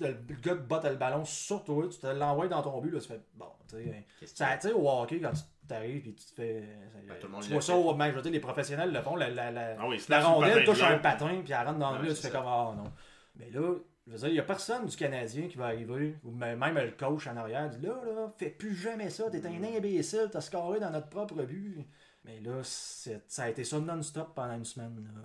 le 0.00 0.12
gars 0.42 0.54
te 0.54 0.60
botte 0.60 0.84
le 0.84 0.96
ballon 0.96 1.24
sur 1.24 1.64
toi, 1.64 1.86
tu 1.88 1.98
te 1.98 2.06
l'envoies 2.06 2.48
dans 2.48 2.62
ton 2.62 2.80
but, 2.80 2.90
là, 2.90 3.00
tu 3.00 3.08
fais 3.08 3.20
bon, 3.34 3.50
tu 3.68 3.76
sais. 3.76 4.06
Ça, 4.34 4.58
sais, 4.60 4.72
au 4.72 4.88
hockey, 4.88 5.20
quand 5.20 5.32
tu 5.32 5.42
t'arrives 5.66 6.02
puis 6.02 6.14
tu 6.14 6.26
te 6.26 6.34
fais. 6.34 6.62
Ben, 7.06 7.14
tout 7.20 7.26
le 7.26 7.32
monde 7.32 7.42
tu 7.42 7.52
vois 7.52 7.60
ça 7.62 7.74
au 7.74 7.94
match, 7.94 8.10
je 8.12 8.16
veux 8.16 8.22
dire, 8.22 8.32
les 8.32 8.40
professionnels 8.40 8.92
le 8.92 9.02
font, 9.02 9.16
la, 9.16 9.28
la, 9.30 9.50
la, 9.50 9.76
Ah 9.78 9.88
oui, 9.88 10.00
la 10.08 10.20
rondelle 10.24 10.64
touche 10.64 10.82
un 10.82 10.98
patin, 10.98 11.40
puis 11.44 11.52
elle 11.52 11.66
rentre 11.66 11.78
dans 11.78 11.92
le 11.92 12.00
but, 12.02 12.14
tu 12.14 12.22
fais 12.22 12.30
comme 12.30 12.46
ah 12.46 12.74
non. 12.76 12.92
Mais 13.36 13.50
là, 13.50 13.74
je 14.06 14.12
veux 14.12 14.18
dire, 14.18 14.28
il 14.28 14.34
n'y 14.34 14.40
a 14.40 14.44
personne 14.44 14.86
du 14.86 14.96
Canadien 14.96 15.48
qui 15.48 15.56
va 15.58 15.66
arriver, 15.66 16.16
ou 16.24 16.30
même 16.30 16.78
le 16.78 16.90
coach 16.92 17.26
en 17.26 17.36
arrière, 17.36 17.68
dit 17.68 17.86
là, 17.86 17.94
là, 18.04 18.32
fais 18.38 18.50
plus 18.50 18.74
jamais 18.74 19.10
ça, 19.10 19.30
t'es 19.30 19.44
un 19.46 19.62
imbécile, 19.62 20.28
t'as 20.32 20.40
scoré 20.40 20.80
dans 20.80 20.90
notre 20.90 21.08
propre 21.08 21.42
but. 21.42 21.86
Mais 22.24 22.40
là, 22.40 22.60
ça 22.62 23.42
a 23.44 23.48
été 23.48 23.64
ça 23.64 23.78
non-stop 23.78 24.34
pendant 24.34 24.54
une 24.54 24.64
semaine. 24.64 25.08
là. 25.14 25.20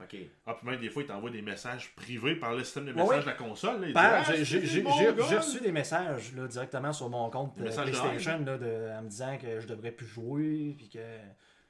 Euh, 0.00 0.04
Ok. 0.04 0.16
Ah, 0.46 0.54
puis 0.54 0.68
même 0.70 0.80
des 0.80 0.90
fois, 0.90 1.02
il 1.02 1.06
t'envoie 1.06 1.30
des 1.30 1.42
messages 1.42 1.92
privés 1.96 2.36
par 2.36 2.54
le 2.54 2.62
système 2.62 2.86
de 2.86 2.92
messages 2.92 3.08
ouais. 3.08 3.20
de 3.20 3.26
la 3.26 3.32
console. 3.32 3.92
Ah, 3.96 4.22
j'ai- 4.32 4.44
reçu 5.36 5.60
des 5.60 5.72
messages 5.72 6.32
là, 6.34 6.46
directement 6.46 6.92
sur 6.92 7.08
mon 7.08 7.28
compte 7.30 7.54
Des 7.56 7.62
euh, 7.62 7.64
messages 7.64 7.86
de 7.86 7.90
PlayStation 7.90 8.44
là, 8.44 8.58
de- 8.58 8.90
en 8.98 9.02
me 9.02 9.08
disant 9.08 9.36
que 9.38 9.58
je 9.60 9.66
devrais 9.66 9.90
plus 9.90 10.06
jouer. 10.06 10.74
Puis 10.78 10.88
que... 10.88 10.98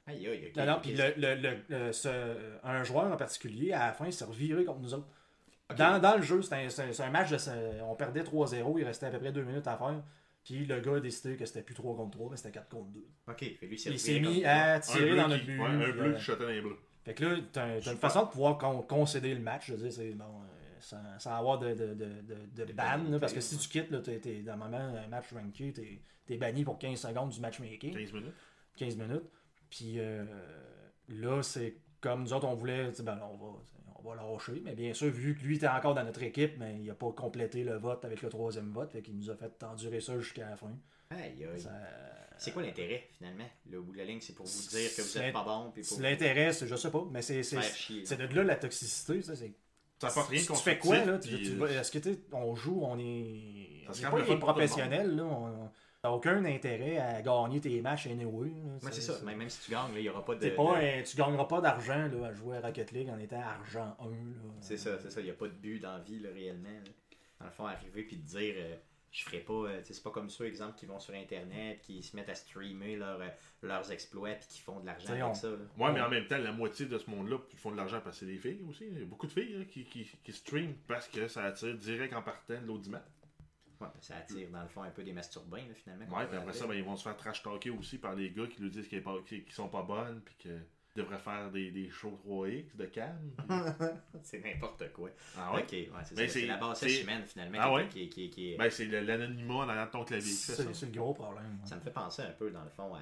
Aïe, 0.07 0.27
aïe, 0.27 0.51
puis 0.81 0.93
le, 0.93 1.13
le- 1.17 1.35
le- 1.41 1.57
le- 1.69 1.91
ce- 1.91 2.57
un 2.63 2.83
joueur 2.83 3.11
en 3.11 3.17
particulier, 3.17 3.73
à 3.73 3.87
la 3.87 3.93
fin, 3.93 4.09
s'est 4.11 4.25
reviré 4.25 4.63
contre 4.65 4.79
nous 4.81 4.93
autres. 4.93 5.07
Dans, 5.77 5.99
dans 5.99 6.15
le 6.15 6.21
jeu, 6.23 6.41
c'était 6.41 6.55
un, 6.55 6.69
c'est 6.69 6.81
un- 6.83 6.93
c'est 6.93 7.03
un 7.03 7.11
match 7.11 7.29
de. 7.29 7.37
On 7.83 7.95
perdait 7.95 8.23
3-0, 8.23 8.79
il 8.79 8.83
restait 8.85 9.05
à 9.07 9.11
peu 9.11 9.19
près 9.19 9.31
2 9.31 9.43
minutes 9.43 9.67
à 9.67 9.77
faire. 9.77 10.01
Puis 10.43 10.65
le 10.65 10.79
gars 10.79 10.95
a 10.95 10.99
décidé 10.99 11.35
que 11.35 11.45
c'était 11.45 11.61
plus 11.61 11.75
3 11.75 11.95
contre 11.95 12.11
3, 12.17 12.29
mais 12.31 12.37
c'était 12.37 12.51
4 12.51 12.69
contre 12.69 12.89
2. 12.91 13.05
Ok, 13.27 13.39
fait 13.59 13.65
lui, 13.67 13.77
c'est 13.77 13.91
Il 13.91 13.99
s'est 13.99 14.19
mis 14.19 14.43
à 14.45 14.79
tirer 14.79 15.15
dans 15.15 15.27
notre 15.27 15.45
but. 15.45 15.59
ouais, 15.59 15.67
un 15.67 15.77
bleu 15.91 16.01
euh, 16.05 16.13
qui 16.13 16.23
shotait 16.23 16.43
dans 16.43 16.49
les 16.49 16.61
bleus. 16.61 16.77
Fait 17.09 17.13
que 17.15 17.25
là, 17.25 17.37
t'as, 17.51 17.81
t'as 17.81 17.91
une 17.91 17.97
façon 17.97 18.23
de 18.23 18.29
pouvoir 18.29 18.57
con- 18.57 18.81
concéder 18.83 19.33
le 19.33 19.41
match, 19.41 19.67
je 19.67 19.73
veux 19.73 19.79
dire, 19.83 19.91
c'est 19.91 20.11
bon, 20.11 20.25
euh, 20.25 20.77
sans, 20.79 20.97
sans 21.19 21.33
avoir 21.37 21.59
de, 21.59 21.73
de, 21.73 21.93
de, 21.93 22.05
de, 22.55 22.65
de 22.65 22.73
ban, 22.73 22.97
là, 23.09 23.19
parce 23.19 23.33
que 23.33 23.41
si 23.41 23.57
tu 23.57 23.67
quittes, 23.69 23.91
là, 23.91 23.99
t'es, 23.99 24.19
t'es- 24.19 24.41
dans 24.41 24.53
le 24.53 24.59
moment, 24.59 24.77
un 24.77 25.07
match 25.07 25.33
ranké, 25.33 25.73
t'es, 25.73 26.01
t'es 26.25 26.37
banni 26.37 26.63
pour 26.63 26.77
15 26.77 26.99
secondes 26.99 27.29
du 27.29 27.39
matchmaking, 27.39 27.93
15 27.93 28.13
minutes. 28.13 28.33
15 28.77 28.95
minutes. 28.97 29.23
Puis 29.69 29.95
euh, 29.99 30.23
là, 31.09 31.41
c'est 31.43 31.75
comme 32.01 32.21
nous 32.23 32.33
autres, 32.33 32.47
on 32.47 32.53
voulait, 32.53 32.91
ben, 33.03 33.19
on 33.23 33.35
va, 33.37 33.57
on 33.95 34.09
va 34.09 34.15
lâcher, 34.15 34.61
mais 34.63 34.73
bien 34.75 34.93
sûr, 34.93 35.09
vu 35.09 35.35
que 35.35 35.43
lui 35.43 35.57
était 35.57 35.67
encore 35.67 35.93
dans 35.95 36.03
notre 36.05 36.23
équipe, 36.23 36.53
mais 36.57 36.75
il 36.79 36.85
n'a 36.85 36.93
pas 36.93 37.11
complété 37.11 37.63
le 37.63 37.75
vote 37.77 38.05
avec 38.05 38.21
le 38.21 38.29
troisième 38.29 38.71
vote, 38.71 38.91
fait 38.91 39.01
qu'il 39.01 39.17
nous 39.17 39.29
a 39.29 39.35
fait 39.35 39.61
endurer 39.63 39.99
ça 39.99 40.17
jusqu'à 40.19 40.49
la 40.49 40.55
fin. 40.55 40.71
Aïe, 41.09 41.43
aïe. 41.45 41.59
Ça- 41.59 41.71
C'est 42.39 42.51
quoi 42.51 42.63
l'intérêt, 42.63 43.07
finalement? 43.17 43.47
Le 43.69 43.81
bout 43.81 43.91
de 43.93 43.97
la 43.97 44.05
ligne, 44.05 44.19
c'est 44.21 44.33
pour 44.33 44.45
vous 44.45 44.67
dire 44.69 44.89
que 44.95 45.01
vous 45.01 45.07
C'est- 45.07 45.27
êtes 45.27 45.33
pas 45.33 45.43
bon. 45.43 45.71
Puis 45.71 45.83
pour 45.83 45.97
Si 45.97 46.01
l'intérêt, 46.01 46.53
c'est- 46.53 46.67
je 46.67 46.75
sais 46.75 46.89
pas, 46.91 47.05
mais 47.11 47.21
c'est, 47.21 47.41
de 47.41 48.35
là 48.35 48.43
la 48.43 48.55
toxicité, 48.55 49.21
ça, 49.21 49.35
c'est 49.35 49.53
Ça 50.01 50.07
apporte 50.07 50.29
rien 50.29 50.41
de 50.41 50.45
tu 50.47 50.55
fais 50.55 50.77
quoi 50.79 51.03
là? 51.03 51.19
Tu- 51.19 51.27
tu 51.29 51.63
Est-ce 51.65 51.91
que 51.91 51.99
tu 51.99 52.13
sais, 52.13 52.19
on 52.31 52.55
joue, 52.55 52.79
on 52.83 52.97
est. 52.97 53.83
Ça 53.91 54.09
On 54.13 54.17
est 54.17 54.21
pas 54.21 54.33
des 54.33 54.39
professionnels, 54.39 55.15
là. 55.17 55.23
On 55.23 55.69
n'a 56.01 56.11
aucun 56.13 56.45
intérêt 56.45 56.97
à 56.97 57.21
gagner 57.21 57.59
tes 57.59 57.81
matchs 57.81 58.07
anyway. 58.07 58.47
là. 58.81 58.89
C'est 58.91 59.01
ça. 59.01 59.19
Même, 59.25 59.37
même 59.39 59.49
si 59.49 59.59
tu 59.65 59.71
gagnes, 59.71 59.91
là, 59.91 59.99
il 59.99 60.03
n'y 60.03 60.09
aura 60.09 60.23
pas 60.23 60.35
de. 60.35 60.39
T'es 60.39 60.51
pas 60.51 60.79
de- 60.79 60.85
un- 60.99 61.03
tu 61.03 61.17
gagneras 61.17 61.43
pas 61.43 61.59
d'argent 61.59 62.07
là, 62.07 62.27
à 62.27 62.33
jouer 62.33 62.55
à 62.55 62.61
Rocket 62.61 62.91
League 62.93 63.09
en 63.09 63.19
étant 63.19 63.41
argent 63.41 63.97
1. 63.99 64.05
là. 64.09 64.53
C'est 64.61 64.77
ça, 64.77 64.97
c'est 65.01 65.11
ça. 65.11 65.19
Il 65.19 65.25
n'y 65.25 65.31
a 65.31 65.33
pas 65.33 65.47
de 65.47 65.53
but 65.53 65.79
dans 65.81 65.91
la 65.97 65.99
vie, 65.99 66.19
là, 66.21 66.29
réellement. 66.33 66.69
là. 66.69 66.91
Dans 67.41 67.45
le 67.47 67.51
fond, 67.51 67.65
arriver 67.65 68.03
puis 68.03 68.17
te 68.21 68.37
dire, 68.37 68.53
euh, 68.57 68.75
je 69.11 69.23
ferai 69.23 69.39
pas. 69.39 69.53
euh, 69.53 69.79
tu 69.81 69.87
sais, 69.87 69.93
c'est 69.93 70.03
pas 70.03 70.11
comme 70.11 70.29
ça, 70.29 70.45
exemple, 70.45 70.77
qui 70.77 70.85
vont 70.85 70.99
sur 70.99 71.13
Internet, 71.13 71.81
qui 71.81 72.03
se 72.03 72.15
mettent 72.15 72.29
à 72.29 72.35
streamer 72.35 72.95
leur, 72.95 73.19
euh, 73.21 73.27
leurs 73.63 73.91
exploits 73.91 74.33
puis 74.35 74.47
qui 74.49 74.61
font 74.61 74.79
de 74.79 74.85
l'argent 74.85 75.09
avec 75.13 75.23
on- 75.23 75.33
ça. 75.33 75.49
là. 75.49 75.57
Ouais, 75.77 75.91
mais 75.93 76.01
en 76.01 76.09
même 76.09 76.27
temps, 76.27 76.37
la 76.37 76.51
moitié 76.51 76.85
de 76.85 76.97
ce 76.97 77.09
monde-là 77.09 77.37
ils 77.51 77.57
font 77.59 77.71
de 77.71 77.77
l'argent 77.77 78.01
parce 78.03 78.19
que 78.19 78.25
c'est 78.25 78.31
des 78.31 78.37
filles 78.37 78.61
aussi. 78.69 78.85
Il 78.87 78.99
y 78.99 79.01
a 79.01 79.05
beaucoup 79.05 79.27
de 79.27 79.31
filles 79.31 79.57
là, 79.59 79.65
qui, 79.65 79.85
qui, 79.85 80.05
qui 80.23 80.31
streament 80.33 80.75
parce 80.87 81.07
que 81.07 81.27
ça 81.27 81.43
attire 81.43 81.75
direct 81.75 82.13
en 82.13 82.21
partant 82.21 82.59
de 82.61 82.65
l'audimat. 82.67 83.03
Ouais, 83.81 83.87
ben, 83.93 84.01
ça 84.01 84.17
attire, 84.17 84.49
dans 84.51 84.61
le 84.61 84.67
fond, 84.67 84.83
un 84.83 84.91
peu 84.91 85.03
des 85.03 85.13
masturbains, 85.13 85.65
là, 85.67 85.73
finalement. 85.73 86.05
Ouais, 86.17 86.27
puis 86.27 86.37
après 86.37 86.53
ça, 86.53 86.67
ben, 86.67 86.73
ils 86.73 86.83
vont 86.83 86.97
se 86.97 87.03
faire 87.03 87.15
trash 87.15 87.41
talker 87.41 87.69
aussi 87.69 87.97
par 87.97 88.13
les 88.13 88.29
gars 88.29 88.45
qui 88.45 88.61
lui 88.61 88.69
disent 88.69 88.87
qu'ils 88.89 89.01
ne 89.01 89.51
sont 89.51 89.69
pas 89.69 89.83
bonnes 89.83 90.21
puis 90.21 90.35
qu'ils 90.37 90.65
devraient 90.95 91.19
faire 91.19 91.49
des, 91.51 91.71
des 91.71 91.89
shows 91.89 92.19
3X 92.25 92.75
de 92.75 92.85
cam. 92.85 93.17
c'est 94.23 94.39
n'importe 94.43 94.91
quoi. 94.93 95.09
ah 95.37 95.53
ouais? 95.53 95.61
Ok, 95.63 95.71
ouais, 95.71 95.87
c'est 96.03 96.15
Ben, 96.15 96.27
ça. 96.27 96.33
C'est 96.33 96.39
c'est- 96.41 96.45
la 96.47 96.57
base 96.57 96.79
c'est- 96.79 97.01
humaine, 97.01 97.23
finalement, 97.25 97.57
Ah 97.61 97.67
qui- 97.89 97.99
ouais? 98.01 98.07
qui, 98.09 98.29
qui, 98.29 98.55
Ben, 98.57 98.69
c'est 98.69 98.85
l'anonymat 98.85 99.85
de 99.85 99.91
ton 99.91 100.03
clavier. 100.03 100.31
C'est 100.31 100.73
c'est 100.73 100.85
le 100.87 100.91
gros 100.91 101.13
problème. 101.13 101.59
Ça 101.65 101.75
me 101.75 101.81
fait 101.81 101.91
penser 101.91 102.21
un 102.23 102.31
peu, 102.31 102.51
dans 102.51 102.63
le 102.63 102.69
fond, 102.69 102.93
à 102.95 103.01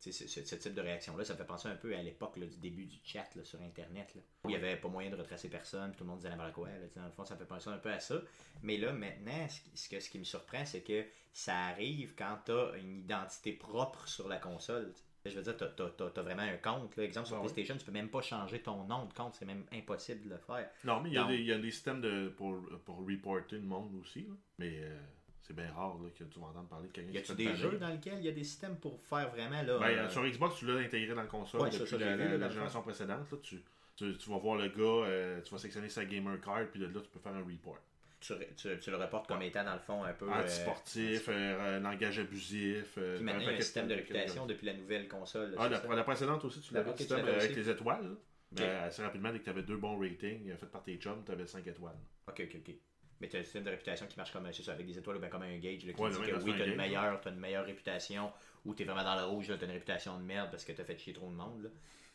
tu 0.00 0.10
sais, 0.10 0.26
ce, 0.26 0.40
ce- 0.40 0.44
ce 0.44 0.56
type 0.56 0.74
de 0.74 0.80
réaction-là. 0.80 1.24
Ça 1.24 1.34
me 1.34 1.38
fait 1.38 1.44
penser 1.44 1.68
un 1.68 1.76
peu 1.76 1.94
à 1.94 2.02
l'époque 2.02 2.36
là, 2.36 2.46
du 2.46 2.56
début 2.56 2.86
du 2.86 2.96
chat 3.04 3.28
là, 3.36 3.44
sur 3.44 3.60
Internet, 3.62 4.12
là, 4.16 4.20
où 4.44 4.48
il 4.48 4.50
n'y 4.50 4.56
avait 4.56 4.74
pas 4.76 4.88
moyen 4.88 5.10
de 5.10 5.14
retracer 5.14 5.48
personne, 5.48 5.90
puis 5.90 5.98
tout 5.98 6.04
le 6.04 6.10
monde 6.10 6.18
disait 6.18 6.30
n'importe 6.30 6.54
quoi. 6.54 6.68
Là, 6.70 6.74
dans 6.96 7.04
le 7.04 7.12
fond, 7.12 7.24
ça 7.24 7.34
me 7.34 7.38
fait 7.38 7.46
penser 7.46 7.70
un 7.70 7.78
peu 7.78 7.92
à 7.92 8.00
ça. 8.00 8.16
Mais 8.64 8.78
là, 8.78 8.92
maintenant, 8.92 9.46
ce, 9.76 9.88
que, 9.88 10.00
ce 10.00 10.10
qui 10.10 10.18
me 10.18 10.24
surprend, 10.24 10.64
c'est 10.64 10.80
que 10.82 11.04
ça 11.32 11.54
arrive 11.56 12.14
quand 12.18 12.36
tu 12.44 12.50
as 12.50 12.72
une 12.78 12.96
identité 12.98 13.52
propre 13.52 14.08
sur 14.08 14.26
la 14.26 14.38
console. 14.38 14.92
Je 15.24 15.36
veux 15.36 15.42
dire, 15.42 15.56
tu 15.56 15.64
as, 15.64 16.22
vraiment 16.22 16.42
un 16.42 16.56
compte. 16.56 16.96
Là. 16.96 17.04
Exemple, 17.04 17.28
sur 17.28 17.36
Ah. 17.36 17.40
PlayStation, 17.40 17.76
tu 17.76 17.84
peux 17.84 17.92
même 17.92 18.08
pas 18.08 18.22
changer 18.22 18.60
ton 18.60 18.84
nom 18.84 19.04
de 19.06 19.12
compte. 19.12 19.34
C'est 19.34 19.44
même 19.44 19.64
impossible 19.72 20.24
de 20.24 20.30
le 20.30 20.38
faire. 20.38 20.68
Non, 20.84 21.00
mais 21.00 21.10
il 21.10 21.14
y, 21.14 21.18
a 21.18 21.24
des, 21.24 21.36
il 21.36 21.46
y 21.46 21.52
a 21.52 21.58
des 21.58 21.70
systèmes 21.70 22.00
de, 22.00 22.28
pour, 22.30 22.56
pour 22.84 23.06
reporter 23.06 23.56
le 23.56 23.62
monde 23.62 23.94
aussi. 24.00 24.22
là. 24.22 24.34
Mais 24.58 24.80
euh, 24.82 24.98
c'est 25.40 25.54
bien 25.54 25.70
rare 25.72 25.96
là, 26.02 26.08
que 26.16 26.24
tu 26.24 26.38
vas 26.40 26.46
entendre 26.46 26.68
parler 26.68 26.88
de 26.88 26.92
quelqu'un 26.92 27.10
Y 27.10 27.12
qui 27.12 27.18
a-tu 27.18 27.42
fait 27.44 27.50
des 27.50 27.56
jeux 27.56 27.78
dans 27.78 27.88
lesquels 27.88 28.18
il 28.18 28.24
y 28.24 28.28
a 28.28 28.32
des 28.32 28.44
systèmes 28.44 28.76
pour 28.76 29.00
faire 29.02 29.28
vraiment 29.30 29.62
là, 29.62 29.78
Ben, 29.78 29.98
euh, 29.98 30.08
Sur 30.10 30.24
Xbox, 30.24 30.56
tu 30.56 30.66
l'as 30.66 30.80
intégré 30.80 31.14
dans 31.14 31.22
le 31.22 31.28
console 31.28 31.60
Ouais, 31.62 31.70
depuis 31.70 31.86
ça, 31.88 31.98
la, 31.98 32.16
vu, 32.16 32.28
génération 32.50 32.82
précédente. 32.82 33.30
Là, 33.30 33.38
tu, 33.42 33.62
tu, 33.96 34.16
tu 34.18 34.30
vas 34.30 34.38
voir 34.38 34.56
le 34.56 34.68
gars, 34.68 35.06
euh, 35.08 35.40
tu 35.42 35.50
vas 35.52 35.58
sélectionner 35.58 35.88
sa 35.88 36.04
gamer 36.04 36.40
card, 36.40 36.66
puis 36.70 36.80
de 36.80 36.86
là, 36.86 37.00
tu 37.00 37.08
peux 37.10 37.20
faire 37.20 37.34
un 37.34 37.44
report. 37.44 37.78
Tu, 38.22 38.34
tu- 38.56 38.78
tu 38.80 38.90
le 38.90 38.96
reportes 38.96 39.26
comme 39.26 39.42
étant 39.42 39.64
dans 39.64 39.74
le 39.74 39.80
fond 39.80 40.02
un 40.04 40.12
peu. 40.12 40.26
euh, 40.30 40.40
Antisportif, 40.40 41.28
euh, 41.28 41.32
euh, 41.32 41.80
langage 41.80 42.18
abusif. 42.18 42.94
euh, 42.98 43.16
Puis 43.16 43.24
maintenant, 43.24 43.40
il 43.40 43.44
y 43.44 43.46
un 43.46 43.48
a 43.48 43.50
un 43.50 43.52
paquet 43.54 43.62
système 43.62 43.88
de 43.88 43.94
réputation 43.94 44.46
depuis 44.46 44.66
la 44.66 44.74
nouvelle 44.74 45.08
console. 45.08 45.50
là, 45.50 45.56
Ah, 45.58 45.68
la, 45.94 46.04
précédente 46.04 46.44
aussi, 46.44 46.60
tu 46.60 46.74
l'avais 46.74 46.90
le 46.90 46.96
système 46.96 47.26
avec 47.26 47.50
aussi. 47.50 47.54
les 47.60 47.68
étoiles. 47.70 48.04
là. 48.04 48.14
Mais 48.52 48.64
Ok. 48.64 48.70
assez 48.86 49.02
rapidement, 49.02 49.32
dès 49.32 49.38
que 49.38 49.44
tu 49.44 49.50
avais 49.50 49.62
deux 49.62 49.76
bons 49.78 49.98
ratings 49.98 50.50
euh, 50.50 50.56
faits 50.56 50.70
par 50.70 50.82
tes 50.82 50.96
chums, 50.96 51.22
tu 51.24 51.32
avais 51.32 51.46
5 51.46 51.66
étoiles. 51.66 51.96
Ok, 52.28 52.42
ok, 52.44 52.56
ok. 52.66 52.74
Mais 53.20 53.28
tu 53.28 53.36
as 53.36 53.40
un 53.40 53.44
système 53.44 53.64
de 53.64 53.70
réputation 53.70 54.06
qui 54.06 54.16
marche 54.16 54.32
comme 54.32 54.52
ça, 54.52 54.72
avec 54.72 54.86
des 54.86 54.98
étoiles 54.98 55.16
ou 55.16 55.20
bien 55.20 55.28
comme 55.28 55.42
un 55.42 55.58
gauge 55.58 55.84
là, 55.86 55.92
qui 55.92 56.00
Ouais, 56.00 56.10
dit 56.10 56.16
que 56.16 56.44
oui, 56.44 56.54
tu 56.56 56.62
as 56.62 56.66
une 56.66 56.76
meilleure, 56.76 57.20
t'as 57.20 57.30
une 57.30 57.38
meilleure 57.38 57.64
réputation 57.64 58.32
ou 58.64 58.74
tu 58.74 58.82
es 58.82 58.84
vraiment 58.86 59.04
dans 59.04 59.16
le 59.16 59.24
rouge, 59.24 59.46
tu 59.46 59.52
as 59.52 59.64
une 59.64 59.70
réputation 59.70 60.18
de 60.18 60.24
merde 60.24 60.50
parce 60.50 60.64
que 60.64 60.72
tu 60.72 60.80
as 60.80 60.84
fait 60.84 60.98
chier 60.98 61.12
trop 61.12 61.28
de 61.30 61.34
monde. 61.34 61.62
Là. 61.62 61.68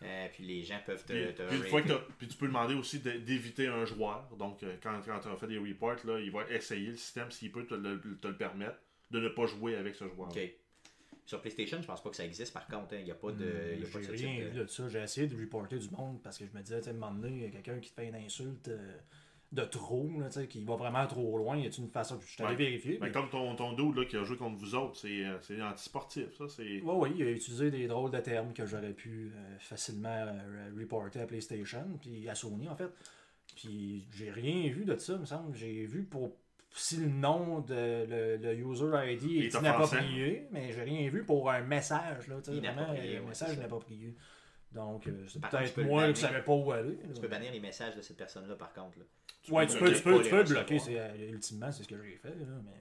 Euh, 0.04 0.28
puis 0.32 0.44
les 0.46 0.64
gens 0.64 0.80
peuvent 0.86 1.04
te. 1.04 1.12
Puis, 1.14 1.34
te 1.34 1.42
puis 1.48 1.58
une 1.58 1.64
fois 1.64 1.82
que 1.82 1.94
puis 2.20 2.28
tu 2.28 2.38
peux 2.38 2.46
demander 2.48 2.76
aussi 2.76 3.00
d'éviter 3.00 3.66
un 3.68 3.84
joueur. 3.86 4.28
Donc, 4.38 4.62
euh, 4.62 4.76
quand, 4.82 5.02
quand 5.04 5.20
tu 5.20 5.28
as 5.28 5.36
fait 5.38 5.48
des 5.48 5.58
reports, 5.58 5.98
là, 6.06 6.20
il 6.20 6.30
va 6.32 6.48
essayer 6.52 6.90
le 6.92 6.98
système, 6.98 7.32
s'il 7.32 7.52
peut 7.52 7.66
te 7.66 7.74
le, 7.74 8.00
te 8.22 8.28
le 8.28 8.38
permettre, 8.38 8.78
de 9.10 9.20
ne 9.20 9.30
pas 9.30 9.48
jouer 9.48 9.76
avec 9.76 9.96
ce 9.96 10.08
joueur. 10.08 10.30
Ok. 10.30 10.40
Sur 11.26 11.42
PlayStation, 11.42 11.82
je 11.82 11.88
pense 11.88 12.02
pas 12.02 12.10
que 12.12 12.16
ça 12.16 12.24
existe 12.26 12.54
par 12.54 12.68
contre. 12.68 12.94
hein. 12.94 13.00
Il 13.00 13.06
n'y 13.06 13.12
a 13.12 13.16
pas 13.16 13.32
de. 13.32 13.74
il 13.74 13.80
y 13.82 13.86
a 13.86 13.88
pas 13.90 14.00
de 14.00 14.04
ce 14.04 14.12
J'ai 14.12 14.18
type 14.18 14.28
rien 14.28 14.46
de- 14.46 14.50
vu 14.52 14.60
de 14.60 14.68
ça. 14.68 14.88
J'ai 14.88 15.00
essayé 15.02 15.28
de 15.28 15.36
reporter 15.38 15.78
du 15.80 15.90
monde 15.90 16.22
parce 16.22 16.38
que 16.38 16.46
je 16.46 16.56
me 16.56 16.62
disais, 16.64 16.78
tu 16.78 16.84
sais, 16.86 16.90
un 16.92 16.94
moment 16.94 17.12
donné, 17.14 17.36
il 17.36 17.42
y 17.44 17.46
a 17.46 17.50
quelqu'un 17.50 17.80
qui 17.80 17.90
te 17.90 17.96
fait 17.96 18.08
une 18.08 18.16
insulte 18.16 18.68
euh, 18.70 18.98
de 19.54 19.64
trop, 19.64 20.10
là, 20.20 20.28
qui 20.46 20.64
va 20.64 20.76
vraiment 20.76 21.08
trop 21.08 21.38
loin. 21.38 21.58
Y 21.58 21.68
a 21.68 21.70
une 21.78 21.90
façon. 21.90 22.20
Je 22.20 22.28
suis 22.28 22.44
allé 22.44 22.56
vérifier. 22.56 22.98
Mais 23.00 23.08
mais- 23.08 23.12
comme 23.14 23.30
ton, 23.30 23.56
ton 23.56 23.74
dude 23.74 23.96
là, 23.96 24.06
qui 24.06 24.18
a 24.18 24.24
joué 24.24 24.36
contre 24.38 24.58
vous 24.58 24.76
autres, 24.76 24.98
c'est 25.00 25.26
euh, 25.26 25.38
c'est 25.42 25.62
antisportif. 25.62 26.36
Ça, 26.38 26.50
c'est. 26.50 26.82
Oui, 26.82 26.82
oui, 26.84 27.14
il 27.18 27.24
a 27.26 27.32
utilisé 27.32 27.72
des 27.72 27.88
drôles 27.88 28.12
de 28.12 28.20
termes 28.20 28.54
que 28.54 28.66
j'aurais 28.66 28.94
pu 28.94 29.32
euh, 29.34 29.58
facilement 29.60 30.10
euh, 30.10 30.70
reporter 30.78 31.22
à 31.22 31.26
PlayStation, 31.26 31.86
puis 32.02 32.28
à 32.28 32.36
Sony 32.36 32.68
en 32.68 32.76
fait. 32.76 32.90
Puis 33.56 34.06
j'ai 34.12 34.30
rien 34.30 34.70
vu 34.70 34.84
de 34.84 34.98
ça, 34.98 35.14
il 35.14 35.20
me 35.20 35.26
semble. 35.26 35.56
J'ai 35.56 35.86
vu 35.86 36.04
pour 36.04 36.36
si 36.72 36.98
le 36.98 37.08
nom 37.08 37.62
de 37.62 37.74
le, 37.74 38.38
le 38.38 38.54
user 38.54 38.92
ID 39.14 39.46
est 39.46 39.54
inapproprié, 39.60 40.48
mais 40.52 40.74
j'ai 40.74 40.84
rien 40.84 41.10
vu 41.10 41.24
pour 41.24 41.50
un 41.50 41.62
message, 41.62 42.28
là, 42.28 42.36
vraiment 42.46 42.92
un 42.92 42.94
ouais, 42.94 43.22
message 43.26 43.56
inapproprié. 43.56 44.14
Donc, 44.74 45.08
euh, 45.08 45.26
c'est 45.28 45.40
peut-être 45.42 45.78
moi 45.82 45.86
qui 45.86 45.96
bannir. 45.96 46.08
ne 46.10 46.14
savais 46.16 46.42
pas 46.44 46.52
où 46.54 46.72
aller. 46.72 46.98
Tu 47.14 47.22
peux 47.22 47.28
bannir 47.28 47.52
les 47.52 47.60
messages 47.60 47.96
de 47.96 48.02
cette 48.02 48.18
personne-là, 48.18 48.56
par 48.56 48.74
contre. 48.74 49.00
là. 49.00 49.06
Ouais, 49.50 49.66
tu 49.66 49.78
peux, 49.78 49.86
bloquer, 49.86 49.98
tu 49.98 50.04
peux, 50.04 50.24
tu 50.24 50.30
peux 50.30 50.44
bloquer. 50.44 50.80
c'est, 50.80 51.00
euh, 51.00 51.32
ultimement, 51.32 51.72
c'est 51.72 51.84
ce 51.84 51.88
que 51.88 51.96
j'ai 52.04 52.18
fait. 52.18 52.30
Là, 52.30 52.46
mais 52.66 52.72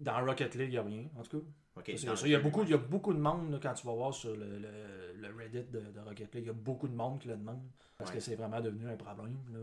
dans 0.00 0.24
Rocket 0.24 0.54
League, 0.56 0.68
il 0.68 0.72
n'y 0.72 0.76
a 0.78 0.82
rien. 0.82 1.04
En 1.16 1.22
tout 1.22 1.40
cas, 1.40 1.96
Ça, 1.96 2.16
ça. 2.16 2.26
il, 2.26 2.32
y 2.32 2.34
a 2.34 2.40
beaucoup, 2.40 2.62
il 2.64 2.70
y 2.70 2.74
a 2.74 2.78
beaucoup 2.78 3.12
de 3.14 3.18
monde 3.20 3.52
là, 3.52 3.58
quand 3.62 3.74
tu 3.74 3.86
vas 3.86 3.92
voir 3.94 4.12
sur 4.12 4.36
le, 4.36 4.58
le- 4.58 5.12
le 5.20 5.34
Reddit 5.36 5.64
de, 5.70 5.78
de 5.80 6.00
Rocket 6.00 6.34
League. 6.34 6.44
Il 6.44 6.48
y 6.48 6.50
a 6.50 6.52
beaucoup 6.52 6.88
de 6.88 6.94
monde 6.94 7.20
qui 7.20 7.28
le 7.28 7.36
demande. 7.36 7.60
Parce 7.96 8.10
Ouais. 8.10 8.16
que 8.16 8.22
c'est 8.22 8.34
vraiment 8.34 8.60
devenu 8.60 8.88
un 8.90 8.96
problème. 8.96 9.36
Là. 9.52 9.60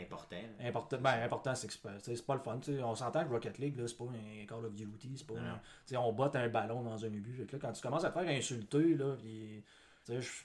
Important. 0.00 0.36
là. 0.58 0.66
Important, 0.68 0.98
ben, 0.98 1.22
important 1.22 1.54
c'est 1.54 1.66
que 1.66 1.72
c'est 1.72 2.24
pas, 2.26 2.34
le 2.34 2.40
fun. 2.40 2.58
tu 2.62 2.74
sais. 2.76 2.82
On 2.82 2.94
s'entend 2.94 3.24
que 3.24 3.30
Rocket 3.30 3.58
League, 3.58 3.76
là, 3.76 3.86
c'est 3.86 3.96
pas 3.98 4.04
un 4.04 4.46
Call 4.46 4.64
of 4.64 4.74
Duty. 4.74 5.12
C'est 5.16 5.26
pas 5.26 5.34
un- 5.34 5.96
on 5.98 6.12
botte 6.12 6.34
un 6.36 6.48
ballon 6.48 6.82
dans 6.82 7.04
un 7.04 7.08
but. 7.10 7.34
Fait 7.36 7.44
que 7.44 7.52
là, 7.56 7.58
quand 7.60 7.72
tu 7.72 7.82
commences 7.82 8.04
à 8.04 8.10
te 8.10 8.18
faire 8.18 8.28
insulter, 8.28 8.94
là, 8.94 9.16
sais, 10.04 10.20
je- 10.20 10.44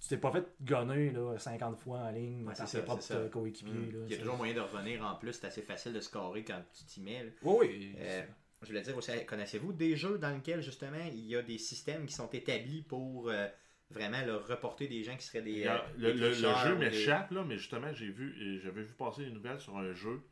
tu 0.00 0.08
t'es 0.08 0.16
pas 0.16 0.30
fait 0.32 0.44
gonner 0.62 1.10
là, 1.10 1.36
50 1.38 1.78
fois 1.78 1.98
en 2.00 2.10
ligne 2.10 2.40
Ouais, 2.46 2.54
par 2.54 2.56
c'est 2.56 2.64
tes 2.64 2.70
ça, 2.78 2.82
propres 2.82 3.02
ça. 3.02 3.20
coéquipiers. 3.30 3.72
Mm. 3.72 3.90
là, 3.92 3.98
Il 4.06 4.12
y 4.12 4.14
a 4.14 4.18
toujours 4.18 4.36
moyen 4.36 4.54
de 4.54 4.60
revenir 4.60 5.04
en 5.04 5.14
plus. 5.16 5.32
C'est 5.32 5.46
assez 5.46 5.62
facile 5.62 5.92
de 5.92 6.00
scorer 6.00 6.44
quand 6.44 6.62
tu 6.76 6.84
t'y 6.84 7.00
mets. 7.00 7.24
là. 7.24 7.30
Oui, 7.42 7.66
oui. 7.68 7.94
Euh, 7.98 8.22
je 8.62 8.68
voulais 8.68 8.82
dire 8.82 8.96
aussi, 8.96 9.10
connaissez-vous 9.26 9.72
des 9.72 9.96
jeux 9.96 10.18
dans 10.18 10.30
lesquels 10.30 10.62
justement 10.62 11.04
il 11.06 11.26
y 11.26 11.34
a 11.36 11.42
des 11.42 11.58
systèmes 11.58 12.06
qui 12.06 12.14
sont 12.14 12.28
établis 12.30 12.82
pour 12.82 13.28
euh, 13.28 13.48
vraiment 13.90 14.20
là, 14.24 14.38
reporter 14.38 14.86
des 14.88 15.02
gens 15.02 15.16
qui 15.16 15.26
seraient 15.26 15.42
des. 15.42 15.66
A- 15.66 15.82
euh, 15.82 15.88
le, 15.98 16.12
des 16.12 16.18
le- 16.20 16.28
le 16.28 16.32
jeu 16.34 16.76
des- 16.76 16.84
m'échappe, 16.86 17.30
là, 17.32 17.44
mais 17.44 17.58
justement, 17.58 17.92
j'ai 17.92 18.08
vu, 18.10 18.60
j'avais 18.62 18.82
vu 18.82 18.92
passer 18.94 19.24
des 19.24 19.30
nouvelles 19.30 19.60
sur 19.60 19.76
un 19.76 19.92
jeu 19.92 20.22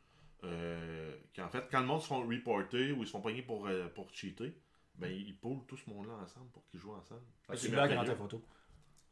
euh, 0.43 1.15
qui, 1.33 1.41
en 1.41 1.49
fait, 1.49 1.65
quand 1.71 1.81
le 1.81 1.85
monde 1.85 2.01
se 2.01 2.07
font 2.07 2.25
reporter 2.25 2.91
ou 2.93 3.01
ils 3.03 3.05
se 3.05 3.11
font 3.11 3.21
pogner 3.21 3.41
pour, 3.43 3.67
euh, 3.67 3.87
pour 3.89 4.09
cheater, 4.13 4.53
ben, 4.95 5.11
ils 5.11 5.35
poolent 5.37 5.65
tout 5.67 5.77
ce 5.77 5.89
monde-là 5.89 6.13
ensemble 6.13 6.49
pour 6.51 6.65
qu'ils 6.67 6.79
jouent 6.79 6.93
ensemble. 6.93 7.21
Ouais, 7.49 7.55
c'est 7.55 7.67
c'est 7.67 7.75
là 7.75 7.87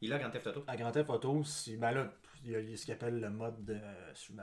Il 0.00 0.12
a 0.12 0.18
Grand 0.18 0.30
Theft 0.30 0.46
Auto. 0.48 0.64
À 0.66 0.76
Grand 0.76 0.90
Theft 0.92 1.10
Auto, 1.10 1.42
c'est- 1.44 1.76
ben 1.76 1.92
là, 1.92 2.12
il 2.44 2.50
y 2.52 2.56
a 2.56 2.76
ce 2.76 2.84
qu'ils 2.84 2.94
appellent 2.94 3.20
le 3.20 3.30
mode 3.30 3.64
de. 3.64 3.76
Je 4.14 4.32
m'en 4.32 4.42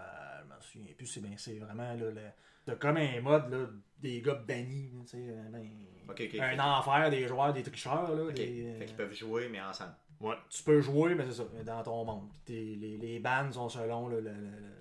souviens 0.61 0.93
plus, 0.95 1.07
c'est 1.07 1.19
ben, 1.21 1.33
c'est 1.37 1.57
vraiment 1.59 1.93
là, 1.93 2.11
le. 2.11 2.21
T'as 2.65 2.75
comme 2.75 2.97
un 2.97 3.21
mode 3.21 3.49
là, 3.49 3.65
des 3.99 4.21
gars 4.21 4.35
bannis, 4.35 4.91
tu 5.03 5.07
sais, 5.17 5.33
ben, 5.51 5.65
Ok, 6.09 6.21
ok. 6.33 6.39
un 6.39 6.59
enfer 6.59 7.09
des 7.09 7.25
joueurs, 7.27 7.53
des 7.53 7.63
tricheurs. 7.63 8.13
Là, 8.13 8.31
des, 8.33 8.75
Fait 8.79 8.85
qu'ils 8.85 8.95
peuvent 8.97 9.13
jouer, 9.13 9.47
mais 9.49 9.61
ensemble. 9.61 9.93
Ouais. 10.19 10.35
tu 10.49 10.63
peux 10.63 10.81
jouer, 10.81 11.15
mais 11.15 11.23
c'est 11.25 11.33
ça, 11.33 11.43
dans 11.65 11.83
ton 11.83 12.03
monde. 12.03 12.27
T'es- 12.43 12.53
les, 12.77 12.97
les 12.97 13.19
bands 13.19 13.51
sont 13.51 13.69
selon 13.69 14.07
le- 14.09 14.19
le- 14.19 14.31
le- 14.31 14.76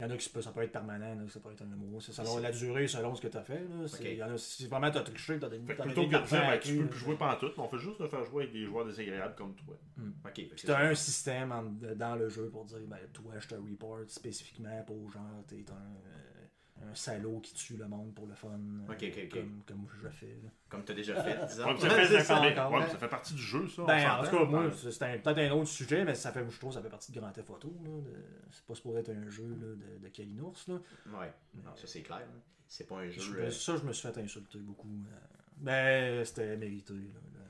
il 0.00 0.06
y 0.06 0.06
en 0.06 0.14
a 0.14 0.16
qui 0.16 0.28
ça 0.42 0.52
peut 0.52 0.62
être 0.62 0.70
permanent, 0.70 1.12
là, 1.16 1.22
ça 1.28 1.40
peut 1.40 1.50
être 1.50 1.62
un 1.62 1.66
mois. 1.76 2.00
C'est 2.00 2.12
selon 2.12 2.38
la 2.38 2.52
durée, 2.52 2.86
selon 2.86 3.16
ce 3.16 3.20
que 3.20 3.26
tu 3.26 3.36
as 3.36 3.42
fait. 3.42 3.58
Là. 3.58 3.88
C'est- 3.88 3.96
Ok. 3.96 4.04
il 4.04 4.14
y 4.16 4.22
en 4.22 4.30
a, 4.32 4.38
si 4.38 4.66
vraiment 4.68 4.90
tu 4.92 4.98
as 4.98 5.00
triché, 5.02 5.38
tu 5.40 5.44
as 5.44 5.48
t'as 5.48 5.56
plutôt 5.58 6.06
que 6.06 6.14
de 6.14 6.18
de 6.20 6.24
dire, 6.26 6.40
ben, 6.40 6.58
tu 6.60 6.76
peux 6.78 6.86
plus 6.86 6.98
jouer 7.00 7.16
en 7.18 7.34
tout, 7.36 7.50
mais 7.56 7.62
on 7.64 7.68
fait 7.68 7.78
juste 7.78 8.00
de 8.00 8.06
faire 8.06 8.24
jouer 8.24 8.44
avec 8.44 8.52
des 8.54 8.64
joueurs 8.64 8.86
désagréables 8.86 9.34
comme 9.34 9.54
toi. 9.56 9.74
Ok. 9.98 10.34
fait 10.36 10.42
que 10.44 10.48
Puis 10.50 10.52
c'est 10.56 10.66
t'as 10.68 10.74
ça. 10.74 10.80
un 10.88 10.94
système 10.94 11.50
en- 11.50 11.64
dans 11.96 12.14
le 12.14 12.28
jeu 12.28 12.48
pour 12.48 12.64
dire, 12.64 12.78
ben, 12.86 12.98
toi, 13.12 13.32
je 13.40 13.48
te 13.48 13.54
report 13.56 13.98
spécifiquement 14.06 14.82
pour 14.86 15.10
genre, 15.10 15.42
t'es 15.48 15.64
un, 15.68 15.74
euh, 15.74 16.27
un 16.90 16.94
salaud 16.94 17.40
qui 17.40 17.54
tue 17.54 17.76
le 17.76 17.86
monde 17.88 18.14
pour 18.14 18.26
le 18.26 18.34
fun. 18.34 18.48
euh, 18.48 18.92
Ok, 18.92 19.02
ok, 19.02 19.18
ok. 19.24 19.28
Comme, 19.30 19.62
comme 19.66 19.86
je 20.02 20.08
fais. 20.08 20.26
là. 20.42 20.48
Comme 20.68 20.84
tu 20.84 20.92
as 20.92 20.94
déjà 20.94 21.22
fait, 21.22 21.46
disons. 21.46 21.66
Ouais, 21.66 21.74
mais 21.74 21.80
ça, 21.80 21.90
fait, 21.90 22.24
ça, 22.24 22.40
mais- 22.40 22.52
encore, 22.58 22.70
ouais, 22.72 22.78
ouais. 22.78 22.84
mais 22.84 22.90
ça 22.90 22.98
fait 22.98 23.08
partie 23.08 23.34
du 23.34 23.42
jeu, 23.42 23.68
ça. 23.68 23.84
Ben, 23.84 24.10
en 24.10 24.24
tout 24.24 24.30
cas, 24.36 24.44
moi, 24.44 24.70
c'est 24.72 25.22
peut-être 25.22 25.38
un 25.38 25.50
autre 25.52 25.68
sujet, 25.68 26.04
mais 26.04 26.14
ça 26.14 26.32
fait, 26.32 26.44
je 26.48 26.58
trouve, 26.58 26.72
ça 26.72 26.80
fait 26.82 26.88
partie 26.90 27.12
de 27.12 27.20
Grand 27.20 27.30
Theft 27.32 27.50
Auto. 27.50 27.68
de- 27.68 28.02
C'est 28.50 28.64
pas 28.64 28.74
supposé 28.74 29.00
être 29.00 29.10
un 29.10 29.28
jeu 29.28 29.48
là, 29.48 29.66
de, 29.74 29.98
de 30.04 30.08
Kalinours. 30.08 30.64
Là. 30.68 30.74
Ouais. 31.18 31.32
Non, 31.64 31.74
ça 31.76 31.86
c'est 31.86 32.02
clair. 32.02 32.18
hein. 32.22 32.40
C'est 32.66 32.86
pas 32.86 32.96
un 32.98 33.10
Je- 33.10 33.20
jeu. 33.20 33.38
euh, 33.40 33.50
Ça, 33.50 33.76
je 33.76 33.82
me 33.84 33.92
suis 33.92 34.06
fait 34.08 34.20
insulter 34.20 34.58
beaucoup. 34.58 34.88
euh. 34.88 35.16
Ben, 35.56 36.24
c'était 36.24 36.56
mérité. 36.56 36.92
Là, 36.94 37.00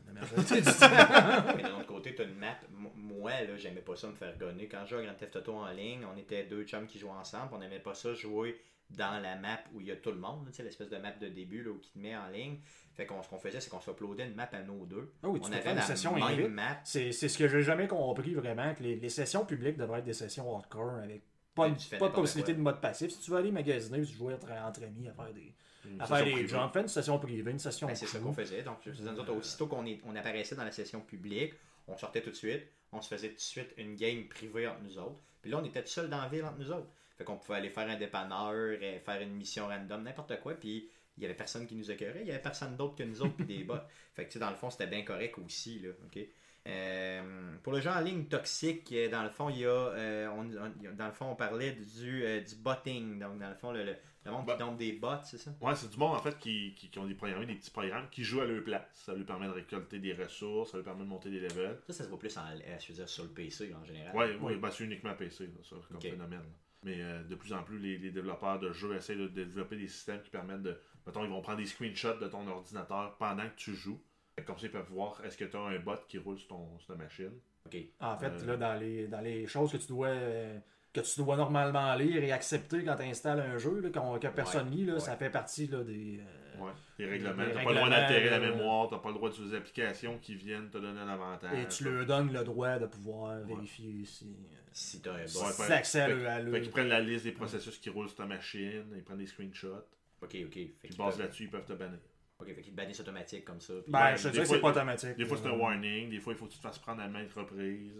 la- 0.06 0.14
la 0.14 0.20
majorité 0.20 0.60
du 0.62 0.72
temps. 0.72 1.54
Mais 1.56 1.62
d'un 1.62 1.74
autre 1.76 1.86
côté, 1.86 2.14
tu 2.14 2.22
as 2.22 2.24
une 2.24 2.36
map. 2.38 2.56
Moi, 2.94 3.30
là, 3.42 3.56
j'aimais 3.56 3.80
pas 3.82 3.96
ça 3.96 4.06
me 4.08 4.14
faire 4.14 4.36
gonner. 4.38 4.66
Quand 4.68 4.84
je 4.84 4.90
jouais 4.90 5.00
à 5.02 5.06
Grand 5.06 5.14
Theft 5.14 5.36
Auto 5.36 5.54
en 5.56 5.70
ligne, 5.70 6.06
on 6.10 6.16
était 6.16 6.44
deux 6.44 6.64
chums 6.64 6.86
qui 6.86 6.98
jouaient 6.98 7.10
ensemble. 7.10 7.48
On 7.52 7.58
n'aimait 7.58 7.80
pas 7.80 7.94
ça 7.94 8.14
jouer 8.14 8.58
dans 8.90 9.20
la 9.22 9.36
map 9.36 9.58
où 9.74 9.80
il 9.80 9.86
y 9.88 9.90
a 9.90 9.96
tout 9.96 10.10
le 10.10 10.18
monde. 10.18 10.48
Tu 10.52 10.62
l'espèce 10.62 10.88
de 10.88 10.96
map 10.96 11.12
de 11.12 11.28
début 11.28 11.62
là, 11.62 11.70
où 11.70 11.78
qui 11.78 11.90
te 11.90 11.98
met 11.98 12.16
en 12.16 12.28
ligne. 12.28 12.58
Fait 12.94 13.06
qu'on 13.06 13.22
ce 13.22 13.28
qu'on 13.28 13.38
faisait, 13.38 13.60
c'est 13.60 13.70
qu'on 13.70 13.80
se 13.80 13.90
uploadait 13.90 14.26
une 14.26 14.34
map 14.34 14.48
à 14.52 14.62
nos 14.62 14.84
deux. 14.86 15.12
Ah 15.22 15.28
oui, 15.28 15.40
tu 15.40 15.46
on 15.48 15.52
avait 15.52 15.74
la 15.74 15.82
session 15.82 16.14
même 16.14 16.52
map. 16.52 16.80
C'est 16.84 17.12
c'est 17.12 17.28
ce 17.28 17.38
que 17.38 17.46
j'ai 17.48 17.62
jamais 17.62 17.86
compris 17.86 18.34
vraiment, 18.34 18.74
que 18.74 18.82
les, 18.82 18.96
les 18.96 19.08
sessions 19.08 19.44
publiques 19.44 19.76
devraient 19.76 19.98
être 20.00 20.04
des 20.04 20.12
sessions 20.14 20.56
hardcore 20.56 20.94
avec 21.02 21.22
pas, 21.54 21.68
de 21.70 22.14
possibilité 22.14 22.54
de 22.54 22.60
mode 22.60 22.80
passif. 22.80 23.10
Si 23.10 23.20
tu 23.20 23.30
veux 23.30 23.36
aller 23.36 23.50
magasiner, 23.50 24.00
tu 24.02 24.14
jouer 24.14 24.34
entre, 24.34 24.50
entre 24.52 24.84
amis 24.84 25.08
à 25.08 25.12
faire 25.12 25.32
des, 25.32 25.54
Une 25.84 26.00
à 26.00 26.06
faire 26.06 26.24
des 26.24 26.80
une 26.80 26.88
session 26.88 27.18
privée, 27.18 27.50
une 27.50 27.58
session 27.58 27.88
Ben, 27.88 27.96
c'est 27.96 28.06
ça 28.06 28.18
crew. 28.18 28.24
qu'on 28.26 28.32
faisait. 28.32 28.62
Donc, 28.62 28.78
je 28.86 28.92
faisais, 28.92 29.10
nous 29.10 29.18
autres, 29.18 29.32
aussitôt 29.34 29.66
qu'on 29.66 29.84
est- 29.84 30.00
on 30.06 30.14
apparaissait 30.14 30.54
dans 30.54 30.64
la 30.64 30.70
session 30.70 31.00
publique, 31.00 31.54
on 31.88 31.96
sortait 31.96 32.22
tout 32.22 32.30
de 32.30 32.36
suite, 32.36 32.62
on 32.92 33.00
se 33.00 33.08
faisait 33.08 33.28
tout 33.30 33.34
de 33.36 33.40
suite 33.40 33.74
une 33.76 33.96
game 33.96 34.28
privée 34.28 34.68
entre 34.68 34.82
nous 34.82 34.98
autres. 34.98 35.20
Puis 35.42 35.50
là, 35.50 35.58
on 35.60 35.64
était 35.64 35.82
tout 35.82 35.88
seul 35.90 36.08
dans 36.08 36.20
la 36.22 36.28
ville 36.28 36.44
entre 36.44 36.58
nous 36.58 36.70
autres. 36.70 36.88
Fait 37.18 37.24
qu'on 37.24 37.36
pouvait 37.36 37.58
aller 37.58 37.68
faire 37.70 37.88
un 37.88 37.96
dépanneur, 37.96 38.52
euh, 38.54 38.98
faire 39.00 39.20
une 39.20 39.34
mission 39.34 39.66
random, 39.66 40.02
n'importe 40.04 40.40
quoi. 40.40 40.54
Puis 40.54 40.88
il 41.16 41.22
y 41.22 41.26
avait 41.26 41.34
personne 41.34 41.66
qui 41.66 41.74
nous 41.74 41.90
écœurait, 41.90 42.20
il 42.22 42.28
y 42.28 42.30
avait 42.30 42.40
personne 42.40 42.76
d'autre 42.76 42.94
que 42.94 43.02
nous 43.02 43.20
autres, 43.20 43.34
puis 43.36 43.44
des 43.44 43.64
bots. 43.64 43.74
Fait 44.14 44.22
que, 44.24 44.28
tu 44.28 44.34
sais, 44.34 44.38
dans 44.38 44.50
le 44.50 44.56
fond, 44.56 44.70
c'était 44.70 44.86
bien 44.86 45.02
correct 45.02 45.36
aussi, 45.38 45.80
là. 45.80 45.90
OK? 46.06 46.18
Euh, 46.66 47.56
pour 47.62 47.72
le 47.72 47.80
jeu 47.80 47.90
en 47.90 48.00
ligne 48.00 48.24
toxique, 48.26 48.90
euh, 48.92 49.08
dans 49.08 49.22
le 49.22 49.30
fond, 49.30 49.48
il 49.48 49.58
y 49.60 49.64
a, 49.64 49.68
euh, 49.70 50.28
on, 50.28 50.42
on- 50.56 50.94
dans 50.94 51.06
le 51.06 51.12
fond, 51.12 51.26
on 51.30 51.34
parlait 51.34 51.72
du, 51.72 52.24
euh, 52.24 52.40
du 52.40 52.54
botting. 52.56 53.18
Donc, 53.18 53.38
dans 53.38 53.48
le 53.48 53.54
fond, 53.54 53.72
le, 53.72 53.84
le, 53.84 53.96
le 54.24 54.30
monde 54.30 54.44
Bah. 54.46 54.52
qui 54.52 54.58
tombe 54.58 54.76
des 54.76 54.92
bots, 54.92 55.08
c'est 55.24 55.38
ça? 55.38 55.50
Ouais, 55.60 55.74
c'est 55.74 55.88
du 55.90 55.96
monde 55.96 56.14
en 56.16 56.20
fait 56.20 56.38
qui, 56.38 56.74
qui, 56.74 56.90
qui 56.90 56.98
ont 56.98 57.06
des 57.06 57.14
programmes, 57.14 57.46
des 57.46 57.54
petits 57.54 57.70
programmes 57.70 58.08
qui 58.10 58.22
jouent 58.22 58.42
à 58.42 58.44
leur 58.44 58.62
place. 58.62 58.82
Ça 58.92 59.14
lui 59.14 59.24
permet 59.24 59.46
de 59.46 59.52
récolter 59.52 59.98
des 59.98 60.12
ressources, 60.12 60.72
ça 60.72 60.76
lui 60.76 60.84
permet 60.84 61.04
de 61.04 61.08
monter 61.08 61.30
des 61.30 61.40
levels. 61.40 61.78
Ça, 61.86 61.92
ça 61.94 62.04
se 62.04 62.08
voit 62.10 62.18
plus 62.18 62.36
en, 62.36 62.42
je 62.80 62.88
veux 62.88 62.94
dire, 62.94 63.08
sur 63.08 63.24
le 63.24 63.30
PC 63.30 63.72
en 63.74 63.84
général. 63.84 64.14
Ouais, 64.14 64.36
ouais, 64.36 64.56
ben, 64.56 64.70
c'est 64.70 64.84
uniquement 64.84 65.14
PC, 65.14 65.46
là, 65.46 65.52
ça, 65.62 65.76
comme 65.90 66.00
phénomène. 66.00 66.40
là. 66.40 66.44
Mais 66.84 67.00
euh, 67.00 67.22
de 67.24 67.34
plus 67.34 67.52
en 67.52 67.62
plus, 67.62 67.78
les, 67.78 67.98
les 67.98 68.10
développeurs 68.10 68.58
de 68.60 68.72
jeux 68.72 68.94
essaient 68.94 69.16
de 69.16 69.26
développer 69.28 69.76
des 69.76 69.88
systèmes 69.88 70.22
qui 70.22 70.30
permettent 70.30 70.62
de. 70.62 70.78
Mettons, 71.06 71.24
ils 71.24 71.30
vont 71.30 71.40
prendre 71.40 71.58
des 71.58 71.66
screenshots 71.66 72.18
de 72.18 72.28
ton 72.28 72.46
ordinateur 72.46 73.16
pendant 73.18 73.44
que 73.44 73.56
tu 73.56 73.74
joues. 73.74 74.00
Comme 74.46 74.56
ça, 74.56 74.66
ils 74.66 74.70
peuvent 74.72 74.88
voir 74.90 75.20
est-ce 75.24 75.36
que 75.36 75.44
tu 75.44 75.56
as 75.56 75.60
un 75.60 75.78
bot 75.80 75.96
qui 76.06 76.18
roule 76.18 76.38
sur, 76.38 76.48
ton, 76.48 76.78
sur 76.78 76.94
ta 76.94 77.02
machine? 77.02 77.32
OK. 77.66 77.76
En 78.00 78.16
fait, 78.16 78.26
Euh. 78.30 78.46
là, 78.46 78.56
dans 78.56 78.74
les, 78.78 79.08
dans 79.08 79.20
les 79.20 79.46
choses 79.48 79.72
que 79.72 79.78
tu 79.78 79.88
dois 79.88 80.08
euh, 80.08 80.58
que 80.92 81.00
tu 81.00 81.20
dois 81.20 81.36
normalement 81.36 81.94
lire 81.96 82.22
et 82.22 82.30
accepter 82.30 82.84
quand 82.84 82.94
tu 82.96 83.02
installes 83.02 83.40
un 83.40 83.58
jeu, 83.58 83.80
là, 83.80 83.90
que 83.90 84.28
personne 84.28 84.70
lit, 84.70 84.84
là, 84.84 84.94
ouais. 84.94 85.00
ça 85.00 85.16
fait 85.16 85.30
partie 85.30 85.66
là, 85.66 85.82
des. 85.82 86.20
Euh, 86.60 86.64
Ouais. 86.64 86.72
Les 86.98 87.06
règlements. 87.06 87.42
T'as 87.54 87.62
pas 87.64 87.70
le 87.70 87.74
droit 87.76 87.90
d'altérer 87.90 88.30
la 88.30 88.36
euh, 88.36 88.50
mémoire, 88.54 88.88
t'as 88.88 88.98
pas 88.98 89.08
le 89.08 89.14
droit 89.14 89.28
d'utiliser 89.30 89.52
des 89.52 89.58
applications 89.58 90.18
qui 90.18 90.34
viennent 90.34 90.68
te 90.70 90.78
donner 90.78 91.00
un 91.00 91.08
avantage. 91.08 91.58
et 91.58 91.68
tu 91.68 91.84
leur 91.84 92.04
donnes 92.06 92.32
le 92.32 92.44
droit 92.44 92.78
de 92.78 92.86
pouvoir 92.86 93.38
vérifier 93.40 94.04
si. 94.04 94.24
euh, 94.26 94.56
Si 94.72 94.86
si 94.90 94.96
ouais. 95.08 95.66
t'as 95.68 95.74
accès 95.76 96.00
à 96.02 96.06
Fait- 96.08 96.14
le- 96.14 96.26
à 96.28 96.40
le- 96.40 96.52
Fait 96.52 96.60
qu'ils 96.60 96.70
prennent 96.70 96.88
la 96.88 97.00
liste 97.00 97.24
des 97.24 97.32
processus 97.32 97.78
qui 97.78 97.90
roulent 97.90 98.08
sur 98.08 98.16
ta 98.18 98.26
machine, 98.26 98.84
ils 98.94 99.02
prennent 99.02 99.18
des 99.18 99.26
screenshots, 99.26 99.84
Ok, 100.20 100.36
ok. 100.46 100.52
Fait 100.80 100.88
qu'ils 100.88 100.96
basent 100.96 101.18
là-dessus, 101.18 101.44
ils 101.44 101.50
peuvent 101.50 101.64
te 101.64 101.72
bannir. 101.74 101.98
Ok, 102.40 102.46
fait 102.54 102.60
qu'ils 102.62 102.72
te 102.72 102.76
bannissent 102.76 103.00
automatique 103.00 103.44
comme 103.44 103.60
ça. 103.60 103.72
Ben, 103.88 103.98
Ouais, 104.12 104.16
je 104.16 104.22
te 104.22 104.28
des 104.28 104.32
dirais 104.32 104.42
que 104.44 104.48
fois- 104.48 104.56
c'est 104.56 104.60
pas 104.62 104.68
automatique. 104.70 105.16
Des 105.16 105.24
fois, 105.24 105.36
c'est 105.36 105.46
un 105.46 105.52
là. 105.52 105.56
warning, 105.56 106.10
des 106.10 106.20
fois, 106.20 106.32
il 106.32 106.36
faut 106.36 106.46
que 106.46 106.52
tu 106.52 106.58
te 106.58 106.62
fasses 106.62 106.78
prendre 106.78 107.02
à 107.02 107.08
maintes 107.08 107.32
reprises. 107.32 107.92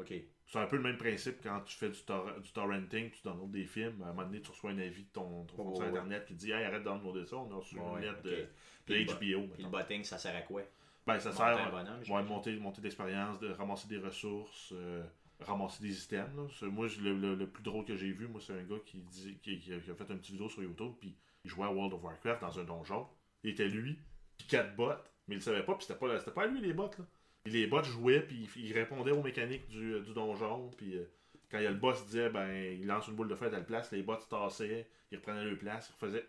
Ok. 0.00 0.12
C'est 0.48 0.58
un 0.58 0.66
peu 0.66 0.76
le 0.76 0.82
même 0.82 0.96
principe 0.96 1.42
quand 1.42 1.60
tu 1.62 1.74
fais 1.76 1.88
du, 1.88 2.00
tor- 2.02 2.40
du 2.40 2.52
torrenting, 2.52 3.10
tu 3.10 3.20
downloads 3.24 3.48
des 3.50 3.64
films. 3.64 4.00
À 4.02 4.06
un 4.06 4.12
moment 4.12 4.24
donné, 4.26 4.40
tu 4.40 4.50
reçois 4.50 4.70
un 4.70 4.78
avis 4.78 5.02
de 5.04 5.08
ton, 5.12 5.44
ton 5.44 5.74
internet 5.88 6.24
qui 6.26 6.34
dit 6.34 6.52
Hey, 6.52 6.64
arrête 6.64 6.80
de 6.80 6.84
downloader 6.84 7.26
ça, 7.26 7.36
on 7.36 7.50
a 7.50 7.54
reçu 7.56 7.76
une 7.76 8.00
lettre 8.00 8.22
de, 8.22 8.30
HBO. 9.04 9.48
Puis 9.54 9.62
le 9.64 9.68
botting, 9.70 10.04
ça 10.04 10.18
sert 10.18 10.36
à 10.36 10.42
quoi? 10.42 10.62
Ben, 11.06 11.18
ça 11.18 11.30
Monter 11.30 11.38
sert 11.38 11.46
à 11.46 11.70
bonhomme, 11.70 11.98
ouais, 11.98 12.04
j'imagine. 12.04 12.28
monter, 12.28 12.56
monter 12.56 12.80
d'expérience, 12.82 13.38
de 13.40 13.50
ramasser 13.52 13.88
des 13.88 13.98
ressources, 13.98 14.72
euh, 14.76 15.04
ramasser 15.40 15.82
des 15.82 16.04
items. 16.04 16.36
là. 16.36 16.68
Moi, 16.68 16.86
le, 17.00 17.14
le- 17.16 17.34
le 17.34 17.46
plus 17.48 17.62
drôle 17.62 17.84
que 17.84 17.96
j'ai 17.96 18.10
vu, 18.12 18.26
moi, 18.28 18.40
c'est 18.44 18.52
un 18.52 18.62
gars 18.64 18.78
qui, 18.84 18.98
dit, 18.98 19.38
qui, 19.42 19.58
qui 19.58 19.72
a, 19.72 19.78
fait 19.80 19.90
une 20.10 20.18
petite 20.18 20.32
vidéo 20.32 20.48
sur 20.48 20.62
YouTube, 20.62 20.92
puis 21.00 21.16
il 21.44 21.50
jouait 21.50 21.66
à 21.66 21.70
World 21.72 21.92
of 21.94 22.02
Warcraft 22.02 22.40
dans 22.42 22.58
un 22.60 22.64
donjon. 22.64 23.06
Il 23.44 23.50
était 23.50 23.68
lui, 23.68 23.98
puis 24.36 24.46
quatre 24.48 24.74
bots, 24.76 24.92
mais 25.28 25.34
il 25.36 25.38
le 25.38 25.42
savait 25.42 25.62
pas, 25.64 25.74
puis 25.74 25.86
c'était 25.86 25.98
pas, 25.98 26.18
c'était 26.18 26.30
pas 26.32 26.46
lui 26.46 26.60
les 26.60 26.72
bots. 26.72 26.90
Là. 26.98 27.04
Les 27.46 27.66
bots 27.66 27.82
jouaient, 27.82 28.20
puis 28.22 28.48
il, 28.56 28.66
il 28.66 28.72
répondait 28.72 29.12
aux 29.12 29.22
mécaniques 29.22 29.68
du, 29.68 30.00
du 30.00 30.12
donjon, 30.12 30.70
puis 30.76 30.96
euh, 30.96 31.04
quand 31.50 31.58
il 31.58 31.64
y 31.64 31.66
a 31.66 31.70
le 31.70 31.76
boss 31.76 32.04
disait, 32.06 32.28
ben, 32.30 32.50
il 32.52 32.86
lance 32.86 33.06
une 33.08 33.14
boule 33.14 33.28
de 33.28 33.34
feu 33.36 33.46
à 33.46 33.50
telle 33.50 33.64
place, 33.66 33.90
les 33.92 34.02
bots 34.02 34.18
se 34.18 34.28
tassaient, 34.28 34.88
ils 35.12 35.16
reprenaient 35.18 35.44
leur 35.44 35.58
place, 35.58 35.88
ils 35.90 35.92
refaisaient. 35.92 36.26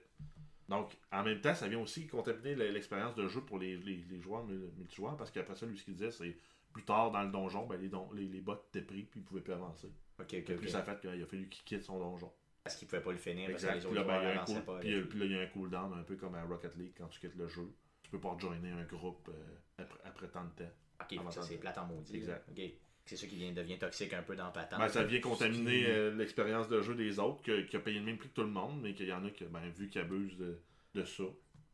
Donc, 0.70 0.98
en 1.12 1.24
même 1.24 1.40
temps, 1.42 1.56
ça 1.56 1.68
vient 1.68 1.80
aussi 1.80 2.08
contaminer 2.08 2.54
le- 2.56 2.70
l'expérience 2.72 3.16
de 3.16 3.28
jeu 3.28 3.42
pour 3.42 3.58
les, 3.58 3.78
les, 3.78 4.04
les 4.10 4.20
joueurs 4.22 4.44
mul- 4.46 4.70
multijoueurs, 4.78 5.16
parce 5.18 5.32
qu'après 5.32 5.56
ça, 5.56 5.66
lui, 5.66 5.78
ce 5.78 5.84
qu'il 5.86 5.94
disait, 5.96 6.12
c'est 6.12 6.36
plus 6.74 6.84
tard 6.84 7.10
dans 7.12 7.24
le 7.24 7.32
donjon, 7.32 7.66
ben, 7.66 7.80
les, 7.80 7.88
don- 7.88 8.12
les, 8.14 8.26
les 8.28 8.42
bots 8.42 8.62
étaient 8.70 8.82
pris, 8.86 9.04
puis 9.04 9.22
ils 9.22 9.24
pouvaient 9.24 9.42
plus 9.42 9.54
avancer. 9.54 9.88
Ok, 10.20 10.34
ok, 10.34 10.44
Puis 10.44 10.56
ok. 10.56 10.70
ça 10.70 10.84
fait 10.84 11.00
qu'il 11.00 11.10
a 11.24 11.26
fallu 11.26 11.48
qu'il 11.48 11.64
quitte 11.64 11.84
son 11.84 11.98
donjon. 12.00 12.32
Parce 12.64 12.76
qu'ils 12.76 12.88
pouvaient 12.88 13.02
pas 13.02 13.12
le 13.14 13.18
finir 13.18 13.50
Exact. 13.50 13.72
parce 13.72 13.86
que 13.86 13.90
Puis 13.90 13.98
les 13.98 14.04
là, 14.04 14.06
autres 14.06 14.08
ben, 14.14 14.22
il 14.22 14.24
y 14.24 14.28
a 14.28 14.34
joueurs 14.34 14.42
un 14.42 14.46
cool- 14.46 14.56
avançaient 14.56 14.66
pas. 14.66 14.80
puis, 14.80 15.02
puis 15.04 15.20
là, 15.20 15.26
il 15.26 15.32
y 15.32 15.38
a 15.38 15.42
un 15.42 15.48
cooldown, 15.48 15.94
un 15.94 16.04
peu 16.04 16.16
comme 16.18 16.36
à 16.36 16.44
Rocket 16.44 16.76
League, 16.76 16.94
quand 16.98 17.08
tu 17.08 17.20
quittes 17.22 17.36
le 17.36 17.48
jeu. 17.48 17.72
Tu 18.04 18.12
peux 18.12 18.20
pas 18.20 18.30
rejoiner 18.34 18.72
un 18.72 18.84
groupe 18.84 19.30
euh, 19.30 19.84
après, 19.84 20.00
après 20.04 20.28
tant 20.28 20.44
de 20.44 20.50
temps. 20.52 20.72
Ok, 21.02 21.20
ça 21.32 21.42
c'est 21.44 21.58
plate 21.58 21.78
en 21.78 21.86
maudit. 21.86 22.16
Exact. 22.16 22.46
C'est 23.06 23.16
ça 23.16 23.26
qui 23.28 23.38
vient, 23.38 23.54
devient 23.54 23.78
toxique 23.80 24.14
un 24.14 24.22
peu 24.22 24.36
dans 24.36 24.52
Patente. 24.52 24.80
Ben, 24.80 24.90
ça 24.90 25.04
vient 25.04 25.22
contaminer 25.22 25.86
euh, 25.88 26.14
l'expérience 26.16 26.68
de 26.68 26.82
jeu 26.82 26.94
des 26.94 27.20
autres, 27.20 27.42
que- 27.42 27.62
qui 27.62 27.78
a 27.78 27.80
payé 27.80 28.00
le 28.00 28.06
même 28.06 28.18
prix 28.18 28.28
que 28.28 28.34
tout 28.34 28.42
le 28.42 28.50
monde, 28.50 28.82
mais 28.82 28.94
qu'il 28.94 29.08
y 29.08 29.14
en 29.14 29.24
a 29.26 29.30
qui, 29.30 29.46
ben, 29.46 29.62
vu 29.70 29.88
qu'ils 29.88 30.02
abusent 30.02 30.38
de, 30.38 30.60
de 30.94 31.04
ça. 31.06 31.24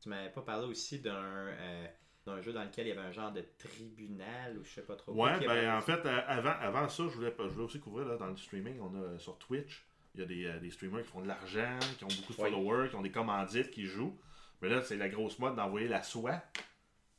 Tu 0.01 0.09
m'avais 0.09 0.29
pas 0.29 0.41
parlé 0.41 0.67
aussi 0.67 0.99
d'un. 0.99 1.15
euh, 1.15 1.87
d'un 2.25 2.41
jeu 2.41 2.53
dans 2.53 2.63
lequel 2.63 2.85
il 2.87 2.89
y 2.89 2.91
avait 2.93 3.01
un 3.07 3.11
genre 3.11 3.31
de 3.33 3.43
tribunal 3.57 4.57
ou 4.57 4.63
je 4.63 4.69
sais 4.69 4.81
pas 4.83 4.95
trop. 4.95 5.11
Ouais, 5.13 5.37
quoi, 5.39 5.47
ben 5.47 5.75
en 5.75 5.81
fait, 5.81 6.05
euh, 6.05 6.21
avant, 6.27 6.53
avant 6.61 6.87
ça, 6.87 7.03
je 7.09 7.15
voulais, 7.15 7.33
je 7.37 7.43
voulais 7.45 7.65
aussi 7.65 7.79
couvrir 7.79 8.07
là, 8.07 8.15
dans 8.17 8.27
le 8.27 8.37
streaming, 8.37 8.79
on 8.79 8.95
a 8.95 9.19
sur 9.19 9.37
Twitch, 9.39 9.83
il 10.15 10.21
y 10.21 10.23
a 10.23 10.25
des, 10.27 10.59
des 10.61 10.71
streamers 10.71 11.03
qui 11.03 11.09
font 11.09 11.21
de 11.21 11.27
l'argent, 11.27 11.77
qui 11.97 12.03
ont 12.03 12.07
beaucoup 12.07 12.31
de 12.33 12.37
followers, 12.37 12.89
qui 12.89 12.95
ont 12.95 13.01
des 13.01 13.11
commandites, 13.11 13.71
qui 13.71 13.85
jouent. 13.85 14.17
Mais 14.61 14.69
là, 14.69 14.81
c'est 14.81 14.95
la 14.95 15.09
grosse 15.09 15.37
mode 15.39 15.55
d'envoyer 15.57 15.87
la 15.89 16.01
SWAT. 16.03 16.41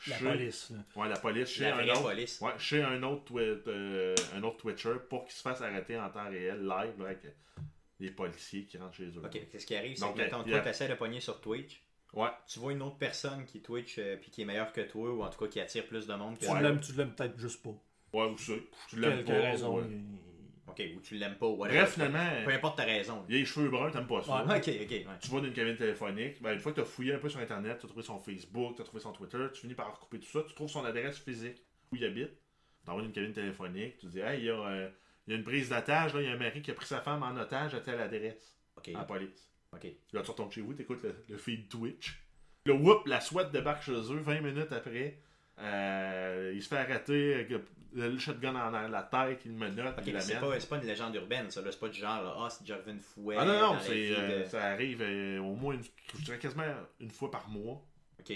La 0.09 0.19
chez- 0.19 0.25
police. 0.25 0.71
là. 0.71 0.79
Ouais, 1.03 1.09
la 1.09 1.17
police 1.19 1.49
chez 1.49 1.63
la 1.65 1.77
un 1.79 1.89
autre. 1.89 2.03
police. 2.03 2.41
Ouais, 2.41 2.53
chez 2.59 2.83
un 2.83 3.03
autre, 3.03 3.25
twi- 3.25 3.63
euh, 3.67 4.15
un 4.35 4.43
autre 4.43 4.57
Twitcher 4.59 4.95
pour 5.09 5.25
qu'il 5.25 5.33
se 5.35 5.41
fasse 5.43 5.61
arrêter 5.63 5.97
en 5.99 6.11
temps 6.11 6.29
réel, 6.29 6.61
live, 6.61 6.99
là, 6.99 7.05
avec 7.07 7.21
les 8.01 8.11
policiers 8.11 8.65
qui 8.65 8.77
rentrent 8.77 8.97
chez 8.97 9.07
eux. 9.07 9.23
Ok, 9.25 9.39
qu'est-ce 9.51 9.65
qui 9.67 9.75
arrive, 9.77 9.97
c'est 9.97 10.03
Donc, 10.05 10.17
que 10.17 10.23
mettons, 10.23 10.43
y 10.45 10.51
toi, 10.51 10.59
a- 10.59 10.63
tu 10.63 10.69
essaies 10.69 10.89
de 10.89 10.95
pogner 10.95 11.21
sur 11.21 11.41
Twitch, 11.41 11.81
Ouais, 12.13 12.29
tu 12.47 12.61
vois 12.61 12.71
une 12.73 12.83
autre 12.83 12.97
personne 12.99 13.45
qui 13.45 13.61
Twitch 13.61 13.97
euh, 13.99 14.17
puis 14.17 14.31
qui 14.31 14.43
est 14.43 14.45
meilleure 14.45 14.73
que 14.73 14.83
toi, 14.83 15.13
ou 15.13 15.23
en 15.25 15.31
tout 15.31 15.39
cas 15.45 15.51
qui 15.51 15.59
attire 15.61 15.85
plus 15.87 16.07
de 16.07 16.15
monde 16.15 16.39
que 16.39 16.45
Tu 16.47 16.63
l'aimes, 16.63 16.81
tu 16.81 16.93
l'aimes 16.93 17.13
peut-être 17.13 17.37
juste 17.39 17.61
pas. 17.63 17.75
ouais, 18.13 18.27
ou 18.31 18.39
ça. 18.39 18.53
Tu 18.89 19.01
l'aimes 19.01 19.25
pas. 19.25 19.33
raisons. 19.33 19.79
ouais. 19.79 19.85
il- 19.89 20.05
Ok, 20.79 20.85
ou 20.97 21.01
tu 21.01 21.15
l'aimes 21.15 21.37
pas, 21.37 21.47
ou 21.47 21.57
whatever. 21.57 21.79
Bref, 21.81 21.95
finalement, 21.95 22.45
Peu 22.45 22.53
importe 22.53 22.77
ta 22.79 22.85
raison. 22.85 23.25
il 23.29 23.35
a 23.37 23.39
les 23.39 23.45
cheveux 23.45 23.69
bruns, 23.71 23.91
t'aimes 23.91 24.07
pas 24.07 24.23
ça. 24.23 24.45
Ouais. 24.45 24.57
Ok, 24.57 24.69
ok, 24.69 24.91
ouais. 24.91 25.07
Tu 25.21 25.31
vas 25.31 25.41
dans 25.41 25.45
une 25.47 25.53
cabine 25.53 25.77
téléphonique, 25.77 26.43
ben, 26.43 26.53
une 26.53 26.59
fois 26.61 26.73
que 26.73 26.77
tu 26.77 26.83
as 26.83 26.85
fouillé 26.85 27.15
un 27.15 27.19
peu 27.19 27.29
sur 27.29 27.41
Internet, 27.41 27.79
tu 27.79 27.87
as 27.87 27.89
trouvé 27.89 28.03
son 28.05 28.19
Facebook, 28.19 28.77
tu 28.77 28.83
as 28.83 28.85
trouvé 28.85 29.01
son 29.03 29.13
Twitter, 29.13 29.47
tu 29.53 29.61
finis 29.61 29.75
par 29.75 29.93
recouper 29.95 30.19
tout 30.19 30.27
ça, 30.31 30.43
tu 30.47 30.55
trouves 30.55 30.69
son 30.71 30.85
adresse 30.85 31.19
physique 31.19 31.63
où 31.93 31.97
il 31.97 32.05
habite, 32.05 32.31
tu 32.85 32.91
envoies 32.91 33.05
une 33.05 33.13
cabine 33.13 33.33
téléphonique, 33.33 33.99
tu 33.99 34.07
dis 34.07 34.19
Hey, 34.21 34.41
il 34.41 34.45
y, 34.47 34.51
a, 34.51 34.55
euh, 34.55 34.89
il 35.27 35.31
y 35.33 35.35
a 35.35 35.39
une 35.39 35.45
prise 35.45 35.69
d'otage, 35.69 36.13
là, 36.15 36.21
il 36.23 36.27
y 36.27 36.31
a 36.31 36.33
un 36.33 36.37
mari 36.39 36.61
qui 36.61 36.71
a 36.71 36.75
pris 36.75 36.87
sa 36.87 37.01
femme 37.01 37.23
en 37.23 37.37
otage 37.41 37.75
à 37.75 37.81
telle 37.81 38.01
adresse, 38.01 38.57
Ok, 38.77 38.89
à 38.89 38.99
la 38.99 39.05
police. 39.05 39.51
ok. 39.73 39.87
Là, 40.13 40.23
tu 40.23 40.31
retournes 40.31 40.51
chez 40.53 40.61
vous, 40.61 40.75
tu 40.75 40.83
écoutes 40.83 41.03
le, 41.03 41.15
le 41.29 41.37
feed 41.37 41.69
Twitch. 41.69 42.21
Le 42.67 42.73
whoop, 42.73 43.07
la 43.07 43.21
SWAT 43.21 43.45
débarque 43.45 43.83
chez 43.83 43.93
eux 43.93 44.19
20 44.19 44.41
minutes 44.41 44.73
après. 44.73 45.19
Euh, 45.61 46.53
il 46.55 46.63
se 46.63 46.69
fait 46.69 46.77
arrêter 46.79 47.35
avec 47.35 47.51
le, 47.95 48.19
shotgun 48.19 48.55
en 48.57 48.71
de 48.87 48.93
la 48.93 49.03
tête, 49.03 49.43
il 49.45 49.53
il 49.53 49.57
mais 49.57 50.21
c'est 50.21 50.69
pas, 50.69 50.77
une 50.79 50.87
légende 50.87 51.15
urbaine, 51.15 51.51
ça. 51.51 51.63
C'est 51.65 51.79
pas 51.79 51.89
du 51.89 51.99
genre, 51.99 52.45
ah, 52.45 52.51
c'est 52.51 52.67
Jorvin 52.67 52.99
Fouet. 53.01 53.37
Ah 53.39 53.45
non, 53.45 53.61
non, 53.73 53.79
euh, 53.91 54.43
de- 54.43 54.49
ça 54.49 54.65
arrive 54.65 55.01
euh, 55.03 55.39
au 55.39 55.55
moins, 55.55 55.75
une, 55.75 55.83
je 56.19 56.25
dirais 56.25 56.39
quasiment 56.39 56.65
une 57.01 57.11
fois 57.11 57.31
par 57.31 57.49
mois. 57.49 57.81
Ok. 58.19 58.33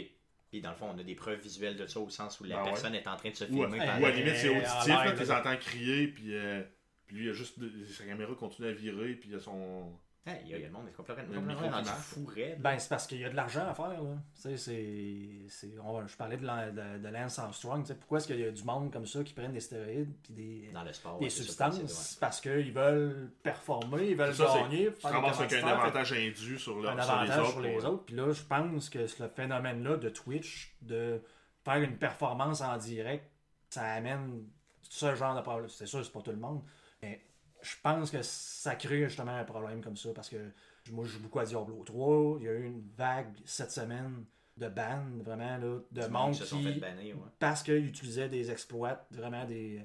Puis 0.51 0.61
dans 0.63 0.71
le 0.71 0.77
fond, 0.77 0.91
on 0.95 0.99
a 0.99 1.03
des 1.03 1.15
preuves 1.15 1.41
visuelles 1.41 1.77
de 1.77 1.87
ça 1.87 2.01
au 2.01 2.09
sens 2.09 2.41
où 2.41 2.45
la 2.45 2.57
Ben 2.57 2.63
ouais? 2.63 2.69
personne 2.71 2.95
est 2.95 3.07
en 3.07 3.17
train 3.17 3.31
de 3.31 3.35
se 3.37 3.45
filmer. 3.45 3.81
à- 3.81 4.01
ou 4.01 4.05
à 4.07 4.11
la 4.11 4.17
limite, 4.17 4.37
c'est 4.37 4.49
en 4.49 4.59
auditif, 4.59 5.15
tu 5.15 5.21
les 5.21 5.31
entends 5.33 5.57
crier, 5.57 6.09
puis, 6.09 6.35
euh, 6.35 6.63
puis 7.07 7.17
lui, 7.17 7.25
il 7.27 7.31
a 7.31 7.33
juste 7.33 7.59
sa 7.91 8.05
caméra 8.05 8.35
continue 8.35 8.69
à 8.69 8.73
virer, 8.73 9.15
puis 9.15 9.31
il 9.31 9.37
a 9.37 9.41
son. 9.41 9.93
Il 10.27 10.33
y, 10.33 10.53
a 10.55 10.57
il 10.59 10.62
y 10.62 10.64
a 10.64 10.66
le 10.66 10.73
monde 10.75 10.87
est 10.89 10.93
complètement, 10.93 11.23
Le 11.23 11.41
complètement 11.41 11.55
micro 11.55 11.69
qui 11.69 11.75
rendu 11.75 11.89
marche. 11.89 12.01
fou 12.03 12.27
raide. 12.35 12.61
Ben, 12.61 12.79
c'est 12.79 12.89
parce 12.91 13.07
qu'il 13.07 13.19
y 13.19 13.25
a 13.25 13.31
de 13.31 13.37
l'argent 13.37 13.66
à 13.66 13.73
faire, 13.73 13.89
là. 14.03 14.16
Tu 14.35 14.43
sais, 14.43 14.57
c'est. 14.59 15.29
c'est- 15.49 15.79
on 15.83 15.93
va- 15.99 16.07
Je 16.07 16.16
parlais 16.16 16.37
de, 16.37 16.45
la- 16.45 16.71
de, 16.71 16.99
de 16.99 17.09
Lance 17.09 17.39
Armstrong. 17.39 17.81
Tu 17.83 17.89
sais, 17.89 17.95
pourquoi 17.95 18.19
est-ce 18.19 18.27
qu'il 18.27 18.39
y 18.39 18.45
a 18.45 18.51
du 18.51 18.62
monde 18.64 18.93
comme 18.93 19.07
ça 19.07 19.25
qui 19.25 19.33
prennent 19.33 19.53
des 19.55 19.61
stéroïdes 19.61 20.12
puis 20.23 20.35
des, 20.35 20.71
dans 20.75 20.83
le 20.83 20.93
sport. 20.93 21.19
des 21.19 21.25
ouais, 21.25 21.31
substances? 21.31 22.16
parce 22.21 22.43
qu'ils 22.43 22.73
veulent 22.73 23.31
performer, 23.43 24.11
ils 24.11 24.16
veulent 24.16 24.35
ça, 24.35 24.49
c'est- 24.53 24.61
gagner. 24.64 24.91
Des 24.91 24.97
ramasses 25.03 25.39
avec 25.41 25.53
un 25.55 25.61
commanditaires, 25.61 25.61
fait 25.61 25.89
avantage 25.99 26.12
indu 26.12 26.59
sur, 26.59 26.79
le, 26.79 26.89
un 26.89 26.93
sur 26.93 26.97
les 27.01 27.11
avantage 27.11 27.39
autres. 27.39 27.51
sur 27.53 27.61
les 27.62 27.85
autres. 27.87 28.05
Puis 28.05 28.14
là, 28.16 28.31
je 28.33 28.43
pense 28.43 28.91
que 28.91 29.07
ce 29.07 29.29
phénomène-là 29.29 29.97
de 29.97 30.09
Twitch, 30.11 30.77
de 30.83 31.23
faire 31.64 31.77
une 31.83 31.97
performance 31.97 32.61
en 32.61 32.77
direct, 32.77 33.25
ça 33.71 33.83
amène 33.93 34.45
ce 34.83 35.14
genre 35.14 35.35
de 35.37 35.41
problème. 35.41 35.69
C'est 35.71 35.87
sûr, 35.87 36.05
c'est 36.05 36.12
pas 36.12 36.21
tout 36.21 36.31
le 36.33 36.37
monde, 36.37 36.62
je 37.63 37.75
pense 37.83 38.11
que 38.11 38.23
ça 38.23 38.75
crée 38.75 39.05
justement 39.05 39.37
un 39.37 39.45
problème 39.45 39.83
comme 39.83 39.97
ça 39.97 40.11
parce 40.15 40.29
que 40.29 40.37
moi, 40.91 41.05
je 41.05 41.11
joue 41.11 41.21
beaucoup 41.21 41.41
à 41.41 41.45
Diablo 41.45 41.83
3. 41.85 42.37
Il 42.41 42.45
y 42.45 42.49
a 42.49 42.53
eu 42.53 42.67
une 42.67 42.83
vague 42.97 43.37
cette 43.45 43.71
semaine 43.71 44.25
de 44.57 44.69
ban, 44.69 45.03
vraiment, 45.21 45.57
là, 45.57 45.79
de 45.91 46.03
Du 46.03 46.09
monde 46.09 46.33
qui 46.33 46.39
se 46.39 46.45
fait 46.45 46.81
ouais. 46.81 47.15
parce 47.39 47.63
qu'ils 47.63 47.87
utilisaient 47.87 48.29
des 48.29 48.51
exploits, 48.51 49.07
vraiment 49.11 49.45
des. 49.45 49.85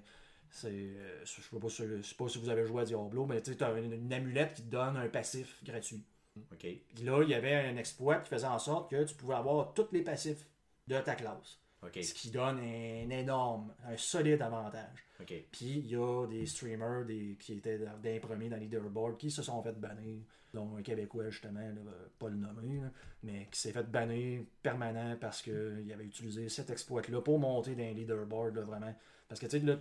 C'est, 0.49 0.69
euh, 0.69 1.25
je 1.25 1.41
sais 1.41 1.59
pas, 1.59 1.69
si, 1.69 1.83
je 1.83 2.01
sais 2.03 2.15
pas 2.15 2.29
si 2.29 2.37
vous 2.37 2.49
avez 2.49 2.65
joué 2.65 2.83
à 2.83 2.85
Diablo, 2.85 3.25
mais 3.25 3.41
tu 3.41 3.53
sais, 3.53 3.63
as 3.63 3.71
une, 3.79 3.91
une 3.91 4.13
amulette 4.13 4.53
qui 4.53 4.61
te 4.61 4.69
donne 4.69 4.97
un 4.97 5.07
passif 5.09 5.63
gratuit. 5.63 6.03
Ok. 6.51 6.59
Puis 6.59 7.03
là, 7.03 7.23
il 7.23 7.29
y 7.29 7.33
avait 7.33 7.55
un 7.55 7.75
exploit 7.77 8.17
qui 8.17 8.29
faisait 8.29 8.47
en 8.47 8.59
sorte 8.59 8.91
que 8.91 9.03
tu 9.03 9.15
pouvais 9.15 9.35
avoir 9.35 9.73
tous 9.73 9.87
les 9.91 10.03
passifs 10.03 10.45
de 10.87 10.99
ta 10.99 11.15
classe. 11.15 11.59
Ce 11.91 12.13
qui 12.13 12.31
donne 12.31 12.59
un 12.59 13.09
énorme, 13.09 13.73
un 13.85 13.97
solide 13.97 14.41
avantage. 14.41 15.05
Puis 15.51 15.79
il 15.79 15.87
y 15.87 15.95
a 15.95 16.27
des 16.27 16.45
streamers 16.45 17.05
des, 17.05 17.37
qui 17.39 17.53
étaient 17.53 17.79
des 18.01 18.19
premiers 18.19 18.49
dans 18.49 18.57
les 18.57 18.63
leaderboards 18.63 19.17
qui 19.17 19.31
se 19.31 19.41
sont 19.41 19.61
fait 19.61 19.79
bannir. 19.79 20.21
dont 20.53 20.75
un 20.75 20.81
Québécois, 20.81 21.29
justement, 21.29 21.59
là, 21.59 21.91
pas 22.19 22.29
le 22.29 22.35
nommer, 22.35 22.81
là, 22.81 22.91
mais 23.23 23.47
qui 23.51 23.59
s'est 23.59 23.71
fait 23.71 23.89
bannir 23.89 24.43
permanent 24.61 25.17
parce 25.19 25.41
qu'il 25.41 25.91
avait 25.93 26.05
utilisé 26.05 26.49
cet 26.49 26.69
exploit-là 26.69 27.21
pour 27.21 27.39
monter 27.39 27.75
dans 27.75 27.83
les 27.83 27.93
leaderboards, 27.93 28.53
là, 28.53 28.61
vraiment. 28.61 28.93
Parce 29.27 29.39
que, 29.39 29.47
tu 29.47 29.59
sais, 29.59 29.65
là, 29.65 29.77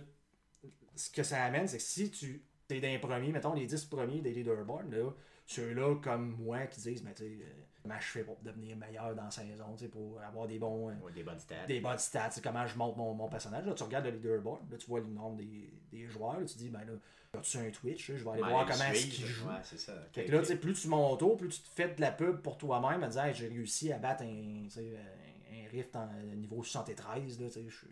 ce 0.95 1.09
que 1.09 1.23
ça 1.23 1.43
amène, 1.43 1.67
c'est 1.67 1.77
que 1.77 1.83
si 1.83 2.11
tu 2.11 2.41
es 2.69 2.79
dans 2.79 2.87
les 2.87 2.99
premiers, 2.99 3.31
mettons 3.31 3.53
les 3.53 3.65
10 3.65 3.85
premiers 3.85 4.21
des 4.21 4.33
leaderboards, 4.33 4.89
là, 4.89 5.11
ceux-là 5.45 5.95
comme 6.01 6.37
moi 6.37 6.65
qui 6.67 6.81
disent, 6.81 7.03
mais 7.03 7.13
tu 7.13 7.23
sais, 7.23 7.39
comment 7.83 7.99
je 7.99 8.05
fais 8.07 8.23
pour 8.23 8.37
devenir 8.41 8.75
meilleur 8.77 9.13
dans 9.15 9.25
la 9.25 9.31
saison, 9.31 9.75
pour 9.91 10.19
avoir 10.21 10.47
des 10.47 10.57
bons. 10.57 10.89
euh, 10.89 10.93
Ouais, 11.03 11.11
des 11.11 11.23
bonnes 11.23 11.39
stats. 11.39 11.65
des 11.67 11.79
bonnes 11.79 11.97
stats, 11.97 12.29
comment 12.41 12.65
je 12.65 12.77
monte 12.77 12.97
mon, 12.97 13.13
mon 13.13 13.27
personnage. 13.27 13.65
Là, 13.65 13.73
tu 13.73 13.83
regardes 13.83 14.05
le 14.05 14.11
leaderboard, 14.11 14.71
là, 14.71 14.77
tu 14.77 14.87
vois 14.87 15.01
le 15.01 15.07
nombre 15.07 15.37
des, 15.37 15.71
des 15.91 16.07
joueurs, 16.07 16.39
là, 16.39 16.45
tu 16.45 16.53
te 16.53 16.59
dis, 16.59 16.69
ben 16.69 16.83
là, 16.85 16.93
as-tu 17.37 17.57
un 17.57 17.69
Twitch, 17.71 18.11
je 18.13 18.23
vais 18.23 18.29
aller 18.31 18.41
voir 18.41 18.65
comment 18.65 18.85
est-ce 18.85 19.07
qu'il 19.07 19.25
joue. 19.25 19.47
Ouais, 19.47 19.55
c'est 19.63 19.77
ça. 19.79 19.93
Fait 20.13 20.21
ok, 20.21 20.27
que 20.27 20.31
là, 20.31 20.37
ok. 20.39 20.43
tu 20.45 20.51
sais, 20.53 20.57
plus 20.57 20.73
tu 20.73 20.87
montes 20.87 21.21
haut, 21.21 21.35
plus 21.35 21.49
tu 21.49 21.61
te 21.61 21.69
fais 21.69 21.89
de 21.93 22.01
la 22.01 22.11
pub 22.11 22.37
pour 22.41 22.57
toi-même 22.57 23.03
en 23.03 23.07
disant, 23.07 23.25
Hey, 23.25 23.33
j'ai 23.33 23.47
réussi 23.47 23.91
à 23.91 23.97
battre 23.97 24.23
un, 24.23 24.67
un, 24.67 25.69
rift 25.71 25.95
en 25.95 26.07
niveau 26.35 26.63
73, 26.63 27.39
là, 27.39 27.47
je 27.49 27.59
suis- 27.59 27.87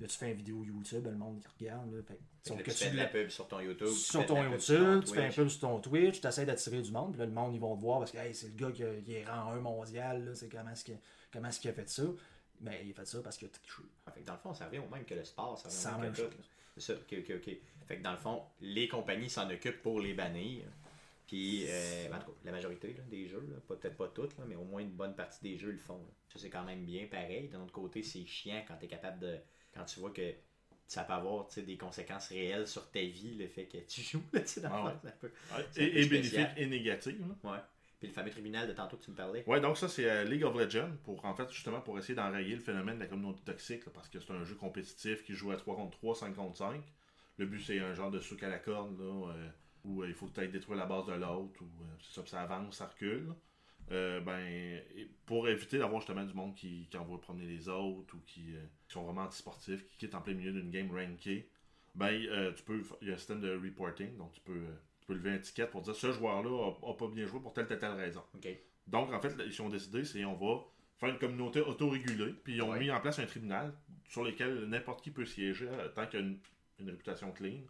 Là, 0.00 0.06
tu 0.06 0.16
fais 0.16 0.30
une 0.30 0.36
vidéo 0.36 0.64
YouTube, 0.64 1.06
le 1.06 1.16
monde 1.16 1.40
qui 1.40 1.48
regarde. 1.64 1.92
Là, 1.92 2.02
fait, 2.02 2.14
que, 2.14 2.20
Fait 2.20 2.20
que 2.20 2.48
sauf 2.48 2.56
là, 2.56 2.62
que 2.62 2.70
tu 2.70 2.76
fais 2.76 2.90
de 2.90 2.96
la 2.96 3.06
pub 3.06 3.28
sur 3.30 3.48
ton 3.48 3.60
YouTube. 3.60 3.88
tu 3.88 3.94
sur 3.94 4.26
ton 4.26 4.34
pub 4.34 4.44
YouTube, 4.44 4.60
sur 4.60 4.78
ton 4.78 5.00
tu 5.00 5.14
fais 5.14 5.26
un 5.26 5.30
peu 5.30 5.48
sur 5.48 5.60
ton 5.60 5.80
Twitch, 5.80 6.20
tu 6.20 6.26
essaies 6.26 6.46
d'attirer 6.46 6.82
du 6.82 6.92
monde, 6.92 7.12
puis 7.12 7.20
là, 7.20 7.26
le 7.26 7.32
monde, 7.32 7.54
ils 7.54 7.60
vont 7.60 7.76
te 7.76 7.80
voir 7.80 7.98
parce 7.98 8.12
que 8.12 8.18
hey, 8.18 8.34
c'est 8.34 8.48
le 8.48 8.54
gars 8.54 8.70
qui, 8.70 8.82
est 8.82 9.24
rang 9.24 9.52
1 9.52 9.60
mondial, 9.60 10.24
là, 10.24 10.34
c'est 10.34 10.48
comment 10.48 10.70
est-ce 10.70 10.84
qu'il 10.84 10.98
comment 11.32 11.48
a 11.48 11.72
fait 11.72 11.88
ça. 11.88 12.04
Ben, 12.60 12.74
il 12.84 12.90
a 12.90 12.94
fait 12.94 13.06
ça 13.06 13.20
parce 13.22 13.36
triché. 13.36 13.82
Ah, 14.06 14.10
fait 14.10 14.20
que 14.20 14.26
dans 14.26 14.32
le 14.32 14.38
fond, 14.38 14.52
ça 14.52 14.66
revient 14.66 14.80
au 14.80 14.88
même 14.88 15.04
que 15.04 15.14
le 15.14 15.24
sport. 15.24 15.58
Ça 15.58 15.70
C'est 15.70 15.88
revient 15.88 15.98
au 15.98 16.00
la 16.00 16.06
même 16.06 16.16
que 16.16 16.22
là. 16.22 16.44
C'est 16.76 16.94
ça. 16.94 16.94
Fait 17.86 17.96
que 17.96 18.02
dans 18.02 18.12
le 18.12 18.18
fond, 18.18 18.42
les 18.60 18.88
compagnies 18.88 19.30
s'en 19.30 19.48
occupent 19.50 19.82
pour 19.82 20.00
les 20.00 20.14
bannir. 20.14 20.64
Puis, 21.26 21.66
euh, 21.68 22.08
en 22.08 22.18
tout 22.18 22.32
cas, 22.32 22.38
la 22.44 22.52
majorité 22.52 22.94
là, 22.94 23.02
des 23.10 23.28
jeux, 23.28 23.62
peut-être 23.68 23.96
pas 23.96 24.08
toutes, 24.08 24.36
là, 24.38 24.44
mais 24.48 24.54
au 24.56 24.64
moins 24.64 24.80
une 24.80 24.92
bonne 24.92 25.14
partie 25.14 25.42
des 25.42 25.58
jeux 25.58 25.72
le 25.72 25.78
font. 25.78 25.98
là. 25.98 26.12
Ça, 26.32 26.38
c'est 26.38 26.48
quand 26.48 26.64
même 26.64 26.84
bien 26.84 27.06
pareil. 27.06 27.48
D'un 27.48 27.60
autre 27.60 27.72
côté, 27.72 28.02
c'est 28.02 28.24
chiant 28.24 28.62
quand 28.66 28.76
tu 28.78 28.86
es 28.86 28.88
capable 28.88 29.18
de. 29.20 29.38
Quand 29.78 29.84
tu 29.84 30.00
vois 30.00 30.10
que 30.10 30.34
ça 30.86 31.04
peut 31.04 31.12
avoir 31.12 31.46
des 31.54 31.76
conséquences 31.76 32.28
réelles 32.28 32.66
sur 32.66 32.90
ta 32.90 33.00
vie, 33.00 33.36
le 33.38 33.46
fait 33.46 33.66
que 33.66 33.78
tu 33.78 34.00
joues. 34.00 34.22
Là, 34.32 34.40
dans 34.62 34.70
Ah 34.72 34.84
ouais. 35.04 35.12
peu 35.20 35.30
et, 35.76 36.02
et 36.02 36.06
bénéfique 36.06 36.48
et 36.56 36.66
négatif. 36.66 37.14
Ouais. 37.44 37.58
Puis 37.98 38.08
le 38.08 38.14
fameux 38.14 38.30
tribunal 38.30 38.68
de 38.68 38.72
tantôt 38.72 38.96
que 38.96 39.04
tu 39.04 39.10
me 39.10 39.16
parlais. 39.16 39.44
Ouais, 39.46 39.60
donc 39.60 39.76
ça, 39.76 39.88
c'est 39.88 40.08
euh, 40.08 40.24
League 40.24 40.44
of 40.44 40.54
Legends, 40.56 40.92
pour, 41.02 41.24
en 41.24 41.34
fait, 41.34 41.50
justement, 41.50 41.80
pour 41.80 41.98
essayer 41.98 42.14
d'enrayer 42.14 42.54
le 42.54 42.60
phénomène 42.60 42.94
de 42.94 43.00
la 43.00 43.06
communauté 43.08 43.40
toxique, 43.44 43.84
là, 43.86 43.92
parce 43.92 44.08
que 44.08 44.20
c'est 44.20 44.32
un 44.32 44.44
jeu 44.44 44.54
compétitif 44.54 45.24
qui 45.24 45.34
joue 45.34 45.50
à 45.50 45.56
3 45.56 45.74
contre 45.74 45.98
3, 45.98 46.14
5 46.14 46.34
contre 46.34 46.56
5. 46.56 46.80
Le 47.38 47.46
but, 47.46 47.60
c'est 47.60 47.80
un 47.80 47.94
genre 47.94 48.10
de 48.12 48.20
souk 48.20 48.42
à 48.44 48.48
la 48.48 48.58
corde, 48.60 48.98
là, 49.00 49.32
euh, 49.32 49.48
où 49.84 50.02
euh, 50.02 50.08
il 50.08 50.14
faut 50.14 50.26
peut-être 50.26 50.52
détruire 50.52 50.78
la 50.78 50.86
base 50.86 51.06
de 51.06 51.12
l'autre, 51.12 51.60
ou 51.60 51.68
c'est 52.00 52.20
ça, 52.20 52.26
ça 52.26 52.42
avance, 52.42 52.76
ça 52.76 52.86
recule. 52.86 53.34
Euh, 53.90 54.20
ben, 54.20 54.82
pour 55.24 55.48
éviter 55.48 55.78
d'avoir 55.78 56.00
justement 56.02 56.24
du 56.24 56.34
monde 56.34 56.54
qui, 56.54 56.86
qui 56.90 56.96
envoie 56.98 57.20
promener 57.20 57.46
les 57.46 57.68
autres, 57.70 58.14
ou 58.14 58.20
qui, 58.26 58.54
euh, 58.54 58.60
qui 58.86 58.92
sont 58.92 59.02
vraiment 59.04 59.22
antisportifs, 59.22 59.86
qui 59.86 59.96
quittent 59.96 60.14
en 60.14 60.20
plein 60.20 60.34
milieu 60.34 60.52
d'une 60.52 60.70
game 60.70 60.90
rankée, 60.90 61.48
ben, 61.94 62.12
euh, 62.12 62.52
tu 62.52 62.62
peux, 62.64 62.82
il 63.00 63.08
y 63.08 63.10
a 63.10 63.14
un 63.14 63.16
système 63.16 63.40
de 63.40 63.56
reporting, 63.56 64.14
donc 64.18 64.32
tu 64.32 64.40
peux, 64.42 64.60
tu 65.00 65.06
peux 65.06 65.14
lever 65.14 65.30
une 65.30 65.36
étiquette 65.36 65.70
pour 65.70 65.80
dire 65.80 65.94
ce 65.94 66.12
joueur-là 66.12 66.70
a, 66.82 66.90
a 66.90 66.94
pas 66.94 67.08
bien 67.08 67.26
joué 67.26 67.40
pour 67.40 67.54
telle, 67.54 67.66
telle, 67.66 67.78
telle 67.78 67.92
raison. 67.92 68.22
Donc, 68.86 69.12
en 69.12 69.20
fait, 69.20 69.34
ils 69.46 69.62
ont 69.62 69.68
décidé, 69.70 70.04
c'est 70.04 70.24
on 70.24 70.34
va 70.34 70.62
faire 70.98 71.08
une 71.08 71.18
communauté 71.18 71.60
autorégulée, 71.60 72.34
puis 72.44 72.56
ils 72.56 72.62
ont 72.62 72.70
Ouais. 72.72 72.78
mis 72.78 72.90
en 72.90 73.00
place 73.00 73.18
un 73.18 73.26
tribunal 73.26 73.72
sur 74.08 74.22
lequel 74.24 74.66
n'importe 74.66 75.02
qui 75.02 75.10
peut 75.10 75.24
siéger 75.24 75.66
tant 75.94 76.06
qu'il 76.06 76.20
y 76.20 76.22
a 76.22 76.26
une, 76.26 76.38
une 76.80 76.90
réputation 76.90 77.32
clean, 77.32 77.60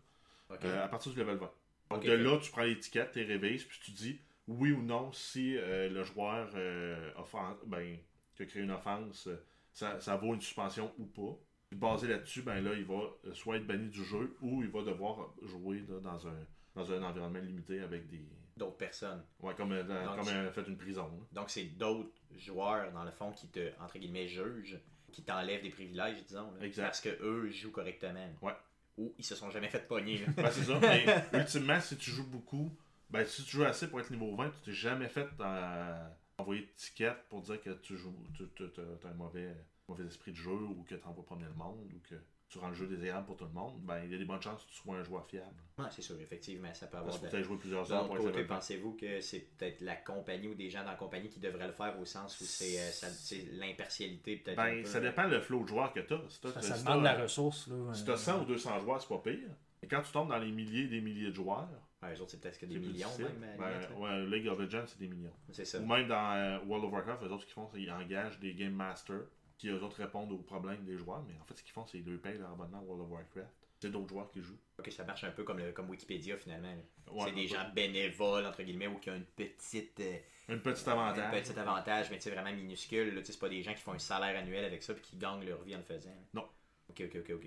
à 0.50 0.88
partir 0.88 1.12
du 1.12 1.18
level 1.18 1.36
20. 1.36 1.50
Donc, 1.90 2.04
de 2.04 2.12
là, 2.12 2.38
tu 2.42 2.50
prends 2.50 2.62
l'étiquette, 2.64 3.12
tu 3.12 3.22
révises, 3.22 3.64
puis 3.64 3.78
tu 3.82 3.90
dis 3.92 4.18
oui 4.48 4.72
ou 4.72 4.82
non 4.82 5.12
si 5.12 5.56
euh, 5.56 5.88
le 5.88 6.02
joueur 6.02 6.50
euh, 6.56 7.12
offen- 7.14 7.56
ben, 7.66 7.96
qui 8.34 8.42
a 8.42 8.46
créé 8.46 8.62
une 8.62 8.70
offense, 8.72 9.28
ça, 9.72 10.00
ça 10.00 10.16
vaut 10.16 10.34
une 10.34 10.40
suspension 10.40 10.92
ou 10.98 11.04
pas. 11.06 11.38
Puis, 11.70 11.78
basé 11.78 12.08
là-dessus, 12.08 12.42
ben 12.42 12.60
là, 12.64 12.72
il 12.74 12.84
va 12.84 12.94
euh, 13.26 13.34
soit 13.34 13.56
être 13.58 13.66
banni 13.66 13.88
du 13.90 14.02
jeu 14.04 14.36
ou 14.40 14.62
il 14.62 14.68
va 14.70 14.82
devoir 14.82 15.34
jouer 15.42 15.84
là, 15.88 16.00
dans, 16.00 16.26
un, 16.26 16.46
dans 16.74 16.90
un 16.92 17.02
environnement 17.02 17.40
limité 17.40 17.80
avec 17.80 18.08
des. 18.08 18.26
D'autres 18.56 18.76
personnes. 18.78 19.22
Ouais, 19.40 19.54
comme, 19.54 19.70
dans- 19.82 20.04
Donc, 20.04 20.16
comme 20.18 20.28
euh, 20.34 20.50
fait 20.50 20.66
une 20.66 20.76
prison. 20.78 21.04
là. 21.04 21.26
Donc, 21.40 21.50
c'est 21.50 21.64
d'autres 21.66 22.10
joueurs, 22.36 22.90
dans 22.92 23.04
le 23.04 23.12
fond, 23.12 23.30
qui 23.32 23.46
te, 23.48 23.70
entre 23.80 23.98
guillemets, 23.98 24.26
jugent, 24.26 24.80
qui 25.12 25.22
t'enlèvent 25.22 25.62
des 25.62 25.70
privilèges, 25.70 26.24
disons. 26.24 26.50
là, 26.58 26.66
Exact. 26.66 26.82
Parce 26.84 27.00
que 27.00 27.10
eux 27.22 27.50
jouent 27.50 27.70
correctement. 27.70 28.28
Ouais. 28.42 28.54
Ou 28.96 29.14
ils 29.16 29.24
se 29.24 29.36
sont 29.36 29.48
jamais 29.50 29.68
fait 29.68 29.86
pogner. 29.86 30.24
Ben, 30.36 30.50
c'est 30.50 30.64
ça. 30.64 30.80
Mais 30.80 31.04
ultimement, 31.38 31.78
si 31.80 31.96
tu 31.98 32.10
joues 32.10 32.26
beaucoup, 32.26 32.72
ben, 33.10 33.24
si 33.26 33.42
tu 33.44 33.50
joues 33.52 33.64
assez 33.64 33.88
pour 33.88 34.00
être 34.00 34.10
niveau 34.10 34.34
20, 34.36 34.50
tu 34.50 34.56
t'es 34.66 34.72
jamais 34.72 35.08
fait 35.08 35.28
euh, 35.40 36.08
envoyer 36.38 36.62
de 36.62 36.68
ticket 36.76 37.14
pour 37.28 37.40
dire 37.42 37.60
que 37.60 37.70
tu 37.70 37.96
joues, 37.96 38.14
tu 38.54 38.64
as 38.64 39.08
un 39.08 39.14
mauvais, 39.14 39.54
mauvais 39.88 40.04
esprit 40.06 40.32
de 40.32 40.36
jeu 40.36 40.50
ou 40.52 40.84
que 40.88 40.94
tu 40.94 41.06
envoies 41.06 41.24
promener 41.24 41.46
le 41.48 41.54
monde 41.54 41.78
ou 41.94 41.98
que 42.08 42.14
tu 42.50 42.56
rends 42.58 42.68
le 42.68 42.74
jeu 42.74 42.86
désirable 42.86 43.26
pour 43.26 43.36
tout 43.36 43.44
le 43.44 43.50
monde, 43.50 43.78
ben 43.82 44.02
il 44.04 44.10
y 44.10 44.14
a 44.14 44.18
des 44.18 44.24
bonnes 44.24 44.40
chances 44.40 44.64
que 44.64 44.70
tu 44.70 44.76
sois 44.76 44.96
un 44.96 45.02
joueur 45.04 45.26
fiable. 45.26 45.54
Ouais, 45.78 45.84
c'est 45.90 46.00
sûr, 46.00 46.18
effectivement, 46.18 46.72
ça 46.72 46.86
peut 46.86 46.96
avoir. 46.96 47.18
Parce 47.20 47.30
que 47.30 47.42
jouer 47.42 47.58
plusieurs 47.58 47.92
heures 47.92 48.06
pour 48.06 48.16
côté, 48.16 48.44
pensez-vous 48.44 48.92
que 48.94 49.20
c'est 49.20 49.40
peut-être 49.40 49.82
la 49.82 49.96
compagnie 49.96 50.48
ou 50.48 50.54
des 50.54 50.70
gens 50.70 50.82
dans 50.82 50.90
la 50.92 50.96
compagnie 50.96 51.28
qui 51.28 51.40
devraient 51.40 51.66
le 51.66 51.74
faire 51.74 52.00
au 52.00 52.06
sens 52.06 52.40
où 52.40 52.44
c'est 52.44 52.78
euh, 52.78 52.90
ça- 52.90 53.10
c'est 53.10 53.44
l'impartialité 53.52 54.36
peut-être 54.36 54.56
Ben, 54.56 54.82
peu, 54.82 54.88
ça 54.88 55.00
dépend 55.00 55.26
le 55.26 55.40
flow 55.42 55.62
de 55.62 55.68
joueurs 55.68 55.92
que 55.92 56.00
tu 56.00 56.14
as. 56.14 56.20
Si 56.30 56.40
tu 56.40 56.48
Ça, 56.48 56.62
ça 56.62 56.78
demande 56.78 57.00
de 57.00 57.04
la 57.04 57.22
ressource. 57.22 57.68
Là, 57.68 57.92
Si 57.94 58.04
tu 58.04 58.10
as 58.12 58.16
100 58.16 58.40
ou 58.40 58.44
200 58.46 58.80
joueurs, 58.80 59.02
c'est 59.02 59.08
pas 59.08 59.18
pire. 59.18 59.48
Mais 59.82 59.88
quand 59.88 60.00
tu 60.02 60.10
tombes 60.12 60.30
dans 60.30 60.38
les 60.38 60.50
milliers 60.50 60.84
et 60.84 60.88
des 60.88 61.00
milliers 61.02 61.28
de 61.28 61.34
joueurs, 61.34 61.68
Ouais, 62.02 62.14
eux 62.14 62.20
autres, 62.20 62.30
c'est 62.30 62.40
peut-être 62.40 62.58
que 62.60 62.66
des 62.66 62.74
c'est 62.74 62.80
millions 62.80 63.08
même. 63.18 63.60
à 63.60 63.70
la 63.70 63.74
limite, 63.78 63.90
Ben, 63.90 63.96
ouais, 63.98 64.26
League 64.26 64.46
of 64.48 64.58
Legends, 64.60 64.84
c'est 64.86 64.98
des 65.00 65.08
millions. 65.08 65.32
C'est 65.50 65.64
ça. 65.64 65.80
Ou 65.80 65.86
même 65.86 66.06
dans 66.06 66.32
euh, 66.36 66.58
World 66.66 66.84
of 66.86 66.92
Warcraft, 66.92 67.22
eux 67.24 67.26
autres, 67.32 67.40
ce 67.42 67.46
qu'ils 67.46 67.54
font, 67.54 67.68
c'est 67.72 67.78
qu'ils 67.78 67.90
engagent 67.90 68.38
des 68.38 68.54
Game 68.54 68.72
Masters 68.72 69.22
qui, 69.56 69.68
eux 69.68 69.82
autres, 69.82 69.96
répondent 69.96 70.30
aux 70.30 70.38
problèmes 70.38 70.84
des 70.84 70.96
joueurs. 70.96 71.24
Mais 71.26 71.34
en 71.40 71.44
fait, 71.44 71.56
ce 71.58 71.62
qu'ils 71.64 71.72
font, 71.72 71.84
c'est 71.86 71.98
qu'ils 71.98 72.08
leur 72.12 72.20
payent 72.20 72.38
leur 72.38 72.52
abonnement 72.52 72.78
à 72.78 72.82
World 72.82 73.02
of 73.04 73.10
Warcraft. 73.10 73.52
C'est 73.80 73.90
d'autres 73.90 74.08
joueurs 74.08 74.30
qui 74.30 74.40
jouent. 74.42 74.58
Ok, 74.78 74.90
ça 74.92 75.04
marche 75.04 75.22
un 75.24 75.30
peu 75.30 75.44
comme, 75.44 75.58
le- 75.58 75.70
comme 75.72 75.88
Wikipédia 75.88 76.36
finalement. 76.36 76.72
Ouais, 77.10 77.24
c'est 77.26 77.32
des 77.34 77.44
un 77.54 77.62
gens 77.64 77.70
bénévoles, 77.72 78.44
entre 78.46 78.62
guillemets, 78.62 78.88
ou 78.88 78.98
qui 78.98 79.10
ont 79.10 79.14
une 79.16 79.24
petite. 79.24 80.00
euh, 80.00 80.16
Un 80.48 80.58
petit 80.58 80.88
Un 80.88 80.92
avantage. 80.92 81.42
petit 81.42 81.58
avantage, 81.58 82.10
mais 82.10 82.16
tu 82.18 82.22
sais, 82.24 82.30
vraiment 82.30 82.52
minuscule. 82.52 83.14
là. 83.14 83.20
Tu 83.20 83.26
sais, 83.26 83.32
C'est 83.32 83.38
pas 83.38 83.48
des 83.48 83.62
gens 83.62 83.72
qui 83.74 83.80
font 83.80 83.92
un 83.92 83.98
salaire 83.98 84.36
annuel 84.36 84.64
avec 84.64 84.82
ça 84.82 84.94
puis 84.94 85.02
qui 85.02 85.16
gagnent 85.16 85.44
leur 85.44 85.62
vie 85.62 85.74
en 85.74 85.78
le 85.78 85.84
faisant. 85.84 86.10
là. 86.10 86.16
Non. 86.34 86.48
Ok, 86.90 87.02
ok, 87.06 87.16
ok, 87.20 87.30
ok. 87.36 87.46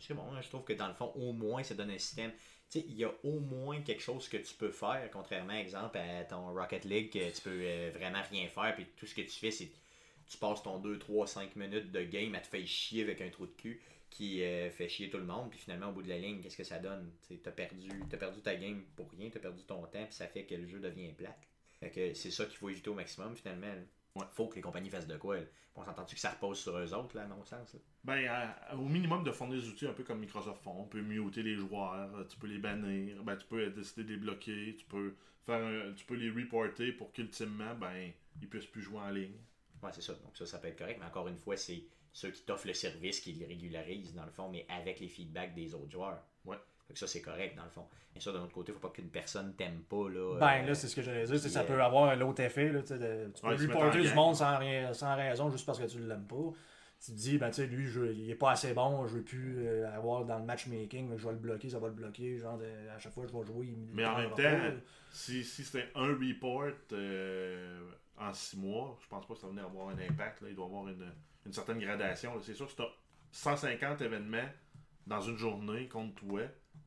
C'est 0.00 0.14
bon, 0.14 0.24
je 0.40 0.48
trouve 0.48 0.64
que 0.64 0.72
dans 0.72 0.88
le 0.88 0.94
fond, 0.94 1.12
au 1.14 1.32
moins, 1.32 1.62
ça 1.62 1.74
donne 1.74 1.90
un 1.90 1.98
système. 1.98 2.30
Tu 2.70 2.80
sais, 2.80 2.86
il 2.88 2.96
y 2.96 3.04
a 3.04 3.12
au 3.22 3.40
moins 3.40 3.80
quelque 3.82 4.02
chose 4.02 4.28
que 4.28 4.36
tu 4.38 4.54
peux 4.54 4.70
faire, 4.70 5.08
contrairement, 5.12 5.52
exemple, 5.52 5.98
à 5.98 6.24
ton 6.24 6.52
Rocket 6.54 6.84
League, 6.84 7.12
que 7.12 7.30
tu 7.30 7.42
peux 7.42 7.60
euh, 7.62 7.90
vraiment 7.94 8.22
rien 8.30 8.48
faire, 8.48 8.74
puis 8.74 8.86
tout 8.96 9.06
ce 9.06 9.14
que 9.14 9.22
tu 9.22 9.30
fais, 9.30 9.50
c'est 9.50 9.70
tu 10.26 10.38
passes 10.38 10.62
ton 10.62 10.78
2, 10.78 10.98
3, 10.98 11.26
5 11.26 11.56
minutes 11.56 11.92
de 11.92 12.02
game 12.04 12.34
à 12.34 12.40
te 12.40 12.46
faire 12.46 12.66
chier 12.66 13.02
avec 13.02 13.20
un 13.20 13.28
trou 13.28 13.46
de 13.46 13.52
cul 13.52 13.82
qui 14.08 14.42
euh, 14.42 14.70
fait 14.70 14.88
chier 14.88 15.10
tout 15.10 15.18
le 15.18 15.24
monde, 15.24 15.50
puis 15.50 15.58
finalement, 15.58 15.88
au 15.88 15.92
bout 15.92 16.02
de 16.02 16.08
la 16.08 16.18
ligne, 16.18 16.40
qu'est-ce 16.40 16.56
que 16.56 16.64
ça 16.64 16.78
donne? 16.78 17.10
Tu 17.26 17.38
as 17.44 17.50
perdu, 17.50 17.88
t'as 18.10 18.18
perdu 18.18 18.40
ta 18.40 18.54
game 18.54 18.82
pour 18.94 19.10
rien, 19.10 19.30
tu 19.30 19.38
as 19.38 19.40
perdu 19.40 19.62
ton 19.64 19.82
temps, 19.82 20.04
puis 20.04 20.14
ça 20.14 20.26
fait 20.26 20.44
que 20.44 20.54
le 20.54 20.66
jeu 20.66 20.80
devient 20.80 21.12
plate. 21.12 21.48
Fait 21.80 21.90
que 21.90 22.14
c'est 22.14 22.30
ça 22.30 22.44
qu'il 22.44 22.56
faut 22.56 22.68
éviter 22.68 22.90
au 22.90 22.94
maximum, 22.94 23.34
finalement. 23.34 23.74
Ouais. 24.16 24.26
Faut 24.32 24.46
que 24.48 24.56
les 24.56 24.60
compagnies 24.60 24.90
fassent 24.90 25.06
de 25.06 25.16
quoi. 25.16 25.36
là. 25.38 25.46
On 25.74 25.84
s'entend-tu 25.84 26.14
que 26.14 26.20
ça 26.20 26.30
repose 26.30 26.58
sur 26.58 26.76
eux 26.76 26.92
autres, 26.92 27.16
là, 27.16 27.22
à 27.22 27.26
mon 27.28 27.42
sens? 27.44 27.72
là? 27.72 27.80
Ben, 28.04 28.26
à- 28.28 28.76
au 28.76 28.84
minimum 28.86 29.24
de 29.24 29.32
fournir 29.32 29.60
des 29.60 29.68
outils 29.68 29.86
un 29.86 29.94
peu 29.94 30.02
comme 30.04 30.20
Microsoft 30.20 30.62
font. 30.62 30.82
On 30.82 30.84
peut 30.84 31.00
muter 31.00 31.42
les 31.42 31.54
joueurs, 31.54 32.14
euh, 32.14 32.24
tu 32.24 32.36
peux 32.36 32.46
les 32.46 32.58
bannir, 32.58 33.22
ben, 33.24 33.36
tu 33.36 33.46
peux 33.46 33.70
décider 33.70 34.04
de 34.04 34.10
les 34.10 34.16
bloquer, 34.18 34.76
tu 34.78 34.84
peux 34.84 35.14
faire 35.46 35.64
un- 35.64 35.92
tu 35.94 36.04
peux 36.04 36.14
les 36.14 36.30
reporter 36.30 36.92
pour 36.92 37.10
qu'ultimement, 37.12 37.74
ben, 37.74 38.12
ils 38.40 38.48
puissent 38.48 38.66
plus 38.66 38.82
jouer 38.82 38.98
en 38.98 39.08
ligne. 39.10 39.36
Ouais, 39.82 39.90
c'est 39.94 40.02
ça. 40.02 40.12
Donc 40.14 40.36
ça, 40.36 40.44
ça 40.44 40.58
peut 40.58 40.68
être 40.68 40.78
correct. 40.78 40.98
Mais 41.00 41.06
encore 41.06 41.28
une 41.28 41.38
fois, 41.38 41.56
c'est 41.56 41.82
ceux 42.12 42.30
qui 42.30 42.42
t'offrent 42.42 42.66
le 42.66 42.74
service 42.74 43.20
qui 43.20 43.32
les 43.32 43.46
régularisent, 43.46 44.14
dans 44.14 44.26
le 44.26 44.30
fond, 44.30 44.50
mais 44.50 44.66
avec 44.68 45.00
les 45.00 45.08
feedbacks 45.08 45.54
des 45.54 45.74
autres 45.74 45.90
joueurs. 45.90 46.22
Ouais. 46.92 46.94
Fait 46.94 46.94
que 46.94 46.98
ça, 46.98 47.06
c'est 47.06 47.22
correct, 47.22 47.56
dans 47.56 47.64
le 47.64 47.70
fond. 47.70 47.86
Et 48.14 48.20
ça, 48.20 48.30
d'un 48.32 48.40
autre 48.42 48.52
côté, 48.52 48.72
faut 48.72 48.78
pas 48.78 48.90
qu'une 48.90 49.08
personne 49.08 49.54
t'aime 49.54 49.80
pas, 49.88 50.08
là. 50.10 50.38
Ben 50.38 50.62
euh, 50.62 50.66
là, 50.68 50.74
c'est 50.74 50.86
ce 50.88 50.94
que 50.96 51.02
j'allais 51.02 51.24
dire. 51.24 51.38
c'est 51.38 51.46
que 51.48 51.52
Ça 51.54 51.64
puis, 51.64 51.72
peut 51.74 51.82
avoir 51.82 52.10
un 52.10 52.20
autre 52.20 52.40
effet. 52.42 52.70
Là, 52.70 52.80
de- 52.80 52.84
tu 52.84 53.40
peux 53.40 53.48
Ouais, 53.48 53.56
mettre 53.56 53.74
reporter 53.74 54.02
du 54.02 54.14
monde 54.14 54.36
sans, 54.36 54.58
rien- 54.58 54.92
sans 54.92 55.14
raison 55.16 55.50
juste 55.50 55.64
parce 55.66 55.78
que 55.78 55.86
tu 55.86 55.98
l'aimes 55.98 56.26
pas. 56.26 56.52
Tu 57.04 57.10
te 57.12 57.16
dis, 57.16 57.38
ben 57.38 57.48
tu 57.48 57.56
sais, 57.56 57.66
lui, 57.66 57.86
je, 57.86 58.12
il 58.12 58.30
est 58.30 58.34
pas 58.36 58.52
assez 58.52 58.74
bon, 58.74 59.06
je 59.08 59.16
veux 59.16 59.22
plus 59.22 59.66
euh, 59.66 59.92
avoir 59.92 60.24
dans 60.24 60.38
le 60.38 60.44
matchmaking, 60.44 61.08
mais 61.08 61.18
je 61.18 61.26
vais 61.26 61.32
le 61.32 61.38
bloquer, 61.38 61.68
ça 61.68 61.80
va 61.80 61.88
le 61.88 61.94
bloquer. 61.94 62.38
Genre, 62.38 62.58
de- 62.58 62.88
à 62.94 62.98
chaque 63.00 63.12
fois 63.12 63.24
que 63.24 63.30
je 63.32 63.36
vais 63.36 63.44
jouer, 63.44 63.66
il 63.66 63.88
Mais 63.94 64.04
en 64.06 64.18
même 64.18 64.30
temps, 64.30 64.36
pas. 64.36 64.70
si, 65.10 65.42
si 65.42 65.64
c'était 65.64 65.88
un 65.96 66.08
report 66.14 66.68
euh, 66.92 67.80
en 68.18 68.32
six 68.32 68.56
mois, 68.58 68.96
je 69.02 69.08
pense 69.08 69.26
pas 69.26 69.34
que 69.34 69.40
ça 69.40 69.48
venait 69.48 69.62
avoir 69.62 69.88
un 69.88 69.98
impact. 69.98 70.42
Là. 70.42 70.48
Il 70.50 70.54
doit 70.54 70.66
avoir 70.66 70.86
une, 70.88 71.10
une 71.46 71.52
certaine 71.52 71.78
gradation. 71.80 72.38
C'est 72.40 72.54
sûr 72.54 72.66
que 72.66 72.72
si 72.72 72.76
tu 72.76 72.82
150 73.32 74.00
événements 74.02 74.48
dans 75.06 75.20
une 75.22 75.36
journée 75.36 75.88
contre 75.88 76.14
toi, 76.16 76.42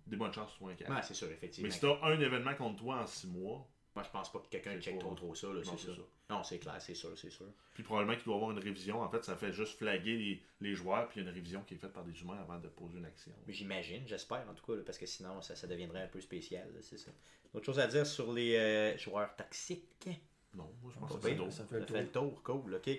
des 0.08 0.18
bonnes 0.18 0.34
chances 0.34 0.52
tu 0.54 0.58
sois 0.60 0.72
un. 0.72 0.96
Ouais, 0.96 1.02
c'est 1.04 1.14
sûr, 1.14 1.30
effectivement. 1.32 1.68
Mais 1.68 1.74
si 1.74 1.80
tu 1.80 1.86
as 1.88 2.00
un 2.04 2.20
événement 2.20 2.54
contre 2.56 2.80
toi 2.82 3.02
en 3.02 3.08
six 3.08 3.28
mois, 3.28 3.68
Moi, 3.96 4.04
je 4.04 4.10
pense 4.10 4.32
pas 4.32 4.40
que 4.40 4.48
quelqu'un 4.50 4.80
check 4.82 5.00
trop 5.00 5.16
trop 5.16 5.34
ça, 5.34 5.48
là, 5.48 5.54
non, 5.66 5.78
c'est 5.78 5.88
ça. 5.88 5.96
ça. 5.96 6.02
Non, 6.30 6.44
c'est 6.44 6.60
clair, 6.60 6.76
c'est 6.82 6.96
sûr, 6.96 7.18
c'est 7.18 7.30
sûr. 7.30 7.46
Puis 7.74 7.84
probablement 7.84 8.16
qu'il 8.16 8.26
doit 8.26 8.34
y 8.34 8.38
avoir 8.38 8.52
une 8.52 8.60
révision. 8.60 9.02
En 9.02 9.10
fait, 9.10 9.24
ça 9.24 9.36
fait 9.38 9.54
juste 9.54 9.78
flaguer 9.78 10.18
les, 10.18 10.42
les 10.60 10.76
joueurs, 10.76 11.08
puis 11.08 11.20
il 11.20 11.24
y 11.24 11.26
a 11.26 11.30
une 11.30 11.36
révision 11.36 11.62
qui 11.64 11.76
est 11.76 11.78
faite 11.78 11.94
par 11.94 12.04
des 12.04 12.20
humains 12.22 12.38
avant 12.42 12.60
de 12.60 12.68
poser 12.68 12.98
une 12.98 13.06
action. 13.06 13.32
J'imagine, 13.48 14.04
j'espère 14.06 14.44
en 14.50 14.54
tout 14.54 14.66
cas, 14.66 14.76
là, 14.78 14.84
parce 14.86 14.98
que 14.98 15.06
sinon 15.06 15.42
ça, 15.42 15.56
ça 15.56 15.66
deviendrait 15.68 16.02
un 16.04 16.08
peu 16.08 16.20
spécial, 16.20 16.68
c'est 16.82 16.98
ça. 16.98 17.12
Autre 17.54 17.66
chose 17.66 17.80
à 17.80 17.88
dire 17.88 18.06
sur 18.06 18.34
les 18.34 18.58
euh, 18.58 18.98
joueurs 18.98 19.34
toxiques? 19.38 20.10
Non, 20.56 20.70
moi 20.82 20.92
je 20.94 21.00
pense 21.00 21.10
Pas 21.20 21.30
que 21.32 21.50
ça 21.52 21.52
Ça 21.52 21.66
fait 21.66 21.80
le 21.80 21.86
tour. 22.12 22.32
tour, 22.34 22.44
cool, 22.44 22.74
ok. 22.76 22.90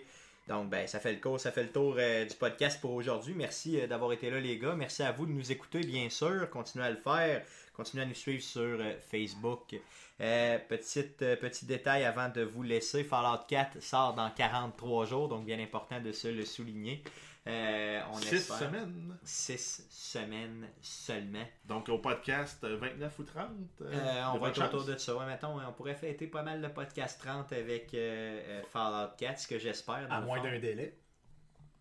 Donc, 0.49 0.71
ben, 0.71 0.87
ça 0.87 1.01
fait 1.01 1.13
le 1.13 1.21
tour, 1.21 1.41
ça 1.41 1.51
fait 1.51 1.65
le 1.65 1.73
tour 1.73 1.97
euh, 1.99 2.25
du 2.25 2.35
podcast 2.37 2.81
pour 2.81 2.93
aujourd'hui. 2.93 3.35
Merci 3.37 3.81
euh, 3.81 3.89
d'avoir 3.89 4.13
été 4.13 4.31
là, 4.31 4.39
les 4.39 4.59
gars. 4.59 4.75
Merci 4.77 5.03
à 5.03 5.11
vous 5.11 5.27
de 5.27 5.33
nous 5.33 5.51
écouter, 5.51 5.81
bien 5.81 6.09
sûr. 6.09 6.49
Continuez 6.51 6.85
à 6.85 6.91
le 6.91 6.97
faire. 6.97 7.43
Continuez 7.77 8.05
à 8.05 8.07
nous 8.07 8.15
suivre 8.15 8.43
sur 8.43 8.63
euh, 8.63 8.95
Facebook. 9.11 9.77
Euh, 10.21 10.59
petite, 10.69 11.19
petit 11.19 11.67
détail 11.67 12.05
avant 12.05 12.29
de 12.29 12.43
vous 12.43 12.63
laisser. 12.63 13.05
Fallout 13.05 13.45
4 13.49 13.83
sort 13.83 14.15
dans 14.15 14.31
43 14.31 15.05
jours, 15.05 15.29
donc 15.29 15.45
bien 15.45 15.59
important 15.59 16.01
de 16.01 16.11
se 16.13 16.29
le 16.29 16.45
souligner. 16.45 17.03
Euh, 17.49 18.01
on 18.11 18.15
Six 18.17 18.35
espère- 18.35 18.59
semaines. 18.59 19.17
Six 19.23 19.87
semaines 19.89 20.69
seulement. 20.83 21.45
Donc 21.65 21.89
au 21.89 21.99
podcast 21.99 22.63
euh, 22.65 22.77
29 22.77 23.19
ou 23.21 23.23
30. 23.23 23.49
euh, 23.83 23.85
Euh, 23.93 24.23
on 24.35 24.39
va 24.39 24.49
être 24.49 24.65
autour 24.65 24.85
de 24.85 24.97
ça. 24.97 25.15
Ouais, 25.15 25.27
mettons, 25.27 25.57
on 25.61 25.73
pourrait 25.73 25.95
fêter 25.95 26.27
pas 26.27 26.43
mal 26.43 26.61
le 26.61 26.69
podcast 26.73 27.21
30 27.25 27.53
avec 27.53 27.95
euh, 27.95 28.41
euh, 28.49 28.63
Fallout 28.73 29.13
4, 29.19 29.39
ce 29.39 29.47
que 29.47 29.59
j'espère. 29.59 30.07
À 30.11 30.21
moins 30.21 30.43
d'un 30.43 30.59
délai. 30.59 30.99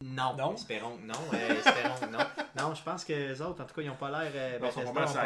Non, 0.03 0.36
Non? 0.36 0.53
espérons 0.53 0.97
que 0.97 1.03
non. 1.03 1.13
euh, 1.34 1.49
espérons 1.57 1.95
que 1.99 2.11
non. 2.11 2.20
Non, 2.70 2.76
je 2.76 2.84
pense 2.84 3.03
que 3.03 3.13
les 3.13 3.41
autres, 3.41 3.63
en 3.63 3.66
tout 3.66 3.74
cas, 3.76 3.82
ils 3.82 3.88
n'ont 3.88 3.95
pas 3.95 4.09
l'air. 4.11 4.32
Euh, 4.36 4.59
Non, 4.59 4.68
ils 4.68 4.72
sont 4.74 4.84
pas 4.84 4.93
mal 4.93 5.03
euh, 5.03 5.07
ça, 5.07 5.22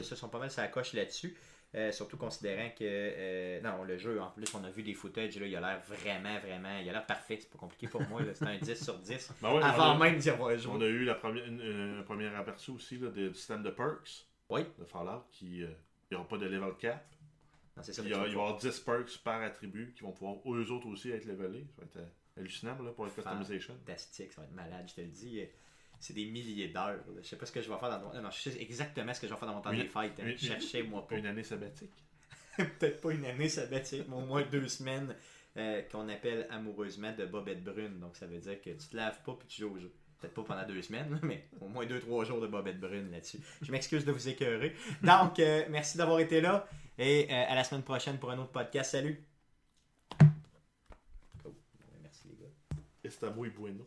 ils 0.00 0.16
sont 0.16 0.28
pas 0.28 0.38
mal 0.38 0.50
sur 0.50 0.62
la 0.62 0.68
coche 0.68 0.92
là-dessus. 0.94 1.36
Euh, 1.74 1.92
surtout 1.92 2.16
considérant 2.16 2.70
que. 2.70 2.76
euh, 2.82 3.60
non, 3.60 3.84
le 3.84 3.98
jeu, 3.98 4.18
en 4.20 4.30
plus, 4.30 4.46
on 4.54 4.64
a 4.64 4.70
vu 4.70 4.82
des 4.82 4.94
footages, 4.94 5.38
là, 5.38 5.46
il 5.46 5.54
a 5.54 5.60
l'air 5.60 5.80
vraiment, 5.86 6.38
vraiment. 6.40 6.78
Il 6.78 6.88
a 6.88 6.92
l'air 6.92 7.06
parfait. 7.06 7.38
C'est 7.40 7.50
pas 7.50 7.58
compliqué 7.58 7.86
pour 7.88 8.00
moi. 8.08 8.22
C'est 8.34 8.46
un 8.46 8.56
10 8.62 8.82
sur 8.82 8.98
10. 8.98 9.32
Ben 9.42 9.54
ouais, 9.54 9.62
avant 9.62 9.90
a, 9.92 9.98
même 9.98 10.16
d'y 10.18 10.30
avoir 10.30 10.56
joué. 10.56 10.72
on 10.74 10.80
a 10.80 10.86
eu 10.86 11.04
la 11.04 11.14
première, 11.14 11.44
une- 11.44 11.60
une- 11.60 11.98
un 11.98 12.02
premier 12.04 12.26
aperçu 12.28 12.70
aussi 12.70 12.96
là, 12.98 13.10
du 13.10 13.34
système 13.34 13.62
de 13.62 13.68
perks 13.70 14.26
Oui. 14.48 14.62
de 14.78 14.84
Fallout 14.86 15.24
qui. 15.30 15.62
euh, 15.62 15.68
aura 16.14 16.26
pas 16.26 16.38
de 16.38 16.46
level 16.46 16.72
cap. 16.78 17.06
Non, 17.76 17.82
c'est 17.82 17.92
ça. 17.92 18.00
Il 18.02 18.08
y, 18.08 18.14
a- 18.14 18.18
va 18.18 18.26
y 18.28 18.30
avoir 18.32 18.56
10 18.56 18.80
perks 18.80 19.18
par 19.22 19.42
attribut 19.42 19.92
qui 19.94 20.02
vont 20.04 20.12
pouvoir 20.12 20.36
eux 20.50 20.70
autres 20.70 20.86
aussi 20.86 21.10
être 21.10 21.26
levelés. 21.26 21.66
Ça 21.76 21.82
va 21.82 21.84
être 21.86 21.96
euh, 21.98 22.06
hallucinant 22.40 22.78
là, 22.82 22.92
pour 22.92 23.04
la 23.04 23.10
customization. 23.10 23.74
fantastique, 23.74 24.32
ça 24.32 24.40
va 24.40 24.46
être 24.46 24.54
malade, 24.54 24.86
je 24.88 24.94
te 24.94 25.00
le 25.02 25.08
dis. 25.08 25.42
C'est 26.00 26.12
des 26.14 26.26
milliers 26.26 26.68
d'heures. 26.68 27.00
Je 27.20 27.26
sais 27.26 27.36
pas 27.36 27.46
ce 27.46 27.52
que 27.52 27.60
je 27.60 27.68
vais 27.68 27.78
faire 27.78 27.90
dans 27.90 28.00
mon... 28.00 28.22
Non, 28.22 28.30
je 28.30 28.38
sais 28.50 28.60
exactement 28.60 29.12
ce 29.12 29.20
que 29.20 29.26
je 29.26 29.32
vais 29.32 29.38
faire 29.38 29.48
dans 29.48 29.54
mon 29.54 29.60
temps 29.60 29.72
Une- 29.72 29.82
des 29.82 29.88
fêtes. 29.88 30.20
hein. 30.20 30.32
Cherchez-moi 30.36 31.06
pas. 31.06 31.16
Une 31.16 31.26
année 31.26 31.42
sabbatique. 31.42 31.90
Peut-être 32.56 33.00
pas 33.00 33.12
une 33.12 33.24
année 33.24 33.48
sabbatique, 33.48 34.04
mais 34.08 34.16
au 34.16 34.20
moins 34.20 34.42
deux 34.42 34.68
semaines 34.68 35.14
euh, 35.56 35.82
qu'on 35.90 36.08
appelle 36.08 36.46
amoureusement 36.50 37.12
de 37.16 37.26
bobette 37.26 37.62
brune. 37.64 37.98
Donc 38.00 38.16
ça 38.16 38.26
veut 38.26 38.38
dire 38.38 38.60
que 38.60 38.70
tu 38.70 38.88
te 38.88 38.96
laves 38.96 39.20
pas 39.24 39.34
puis 39.34 39.48
tu 39.48 39.62
joues 39.62 39.74
au 39.74 39.78
jeu. 39.78 39.92
Peut-être 40.20 40.34
pas 40.34 40.42
pendant 40.42 40.66
deux 40.66 40.82
semaines, 40.82 41.18
mais 41.22 41.46
au 41.60 41.68
moins 41.68 41.86
deux, 41.86 42.00
trois 42.00 42.24
jours 42.24 42.40
de 42.40 42.46
bobette 42.48 42.80
brune 42.80 43.10
là-dessus. 43.12 43.38
Je 43.62 43.70
m'excuse 43.70 44.04
de 44.04 44.10
vous 44.12 44.28
écœurer. 44.28 44.74
Donc, 45.02 45.38
euh, 45.38 45.64
merci 45.70 45.96
d'avoir 45.98 46.18
été 46.20 46.40
là 46.40 46.68
et 46.98 47.26
euh, 47.30 47.44
à 47.48 47.54
la 47.54 47.62
semaine 47.64 47.82
prochaine 47.84 48.18
pour 48.18 48.30
un 48.32 48.38
autre 48.38 48.50
podcast. 48.50 48.90
Salut! 48.92 49.22
Cool. 51.42 51.52
Merci 52.02 52.28
les 52.28 52.36
gars. 52.36 52.52
Está 53.04 53.30
muy 53.30 53.50
bueno. 53.50 53.86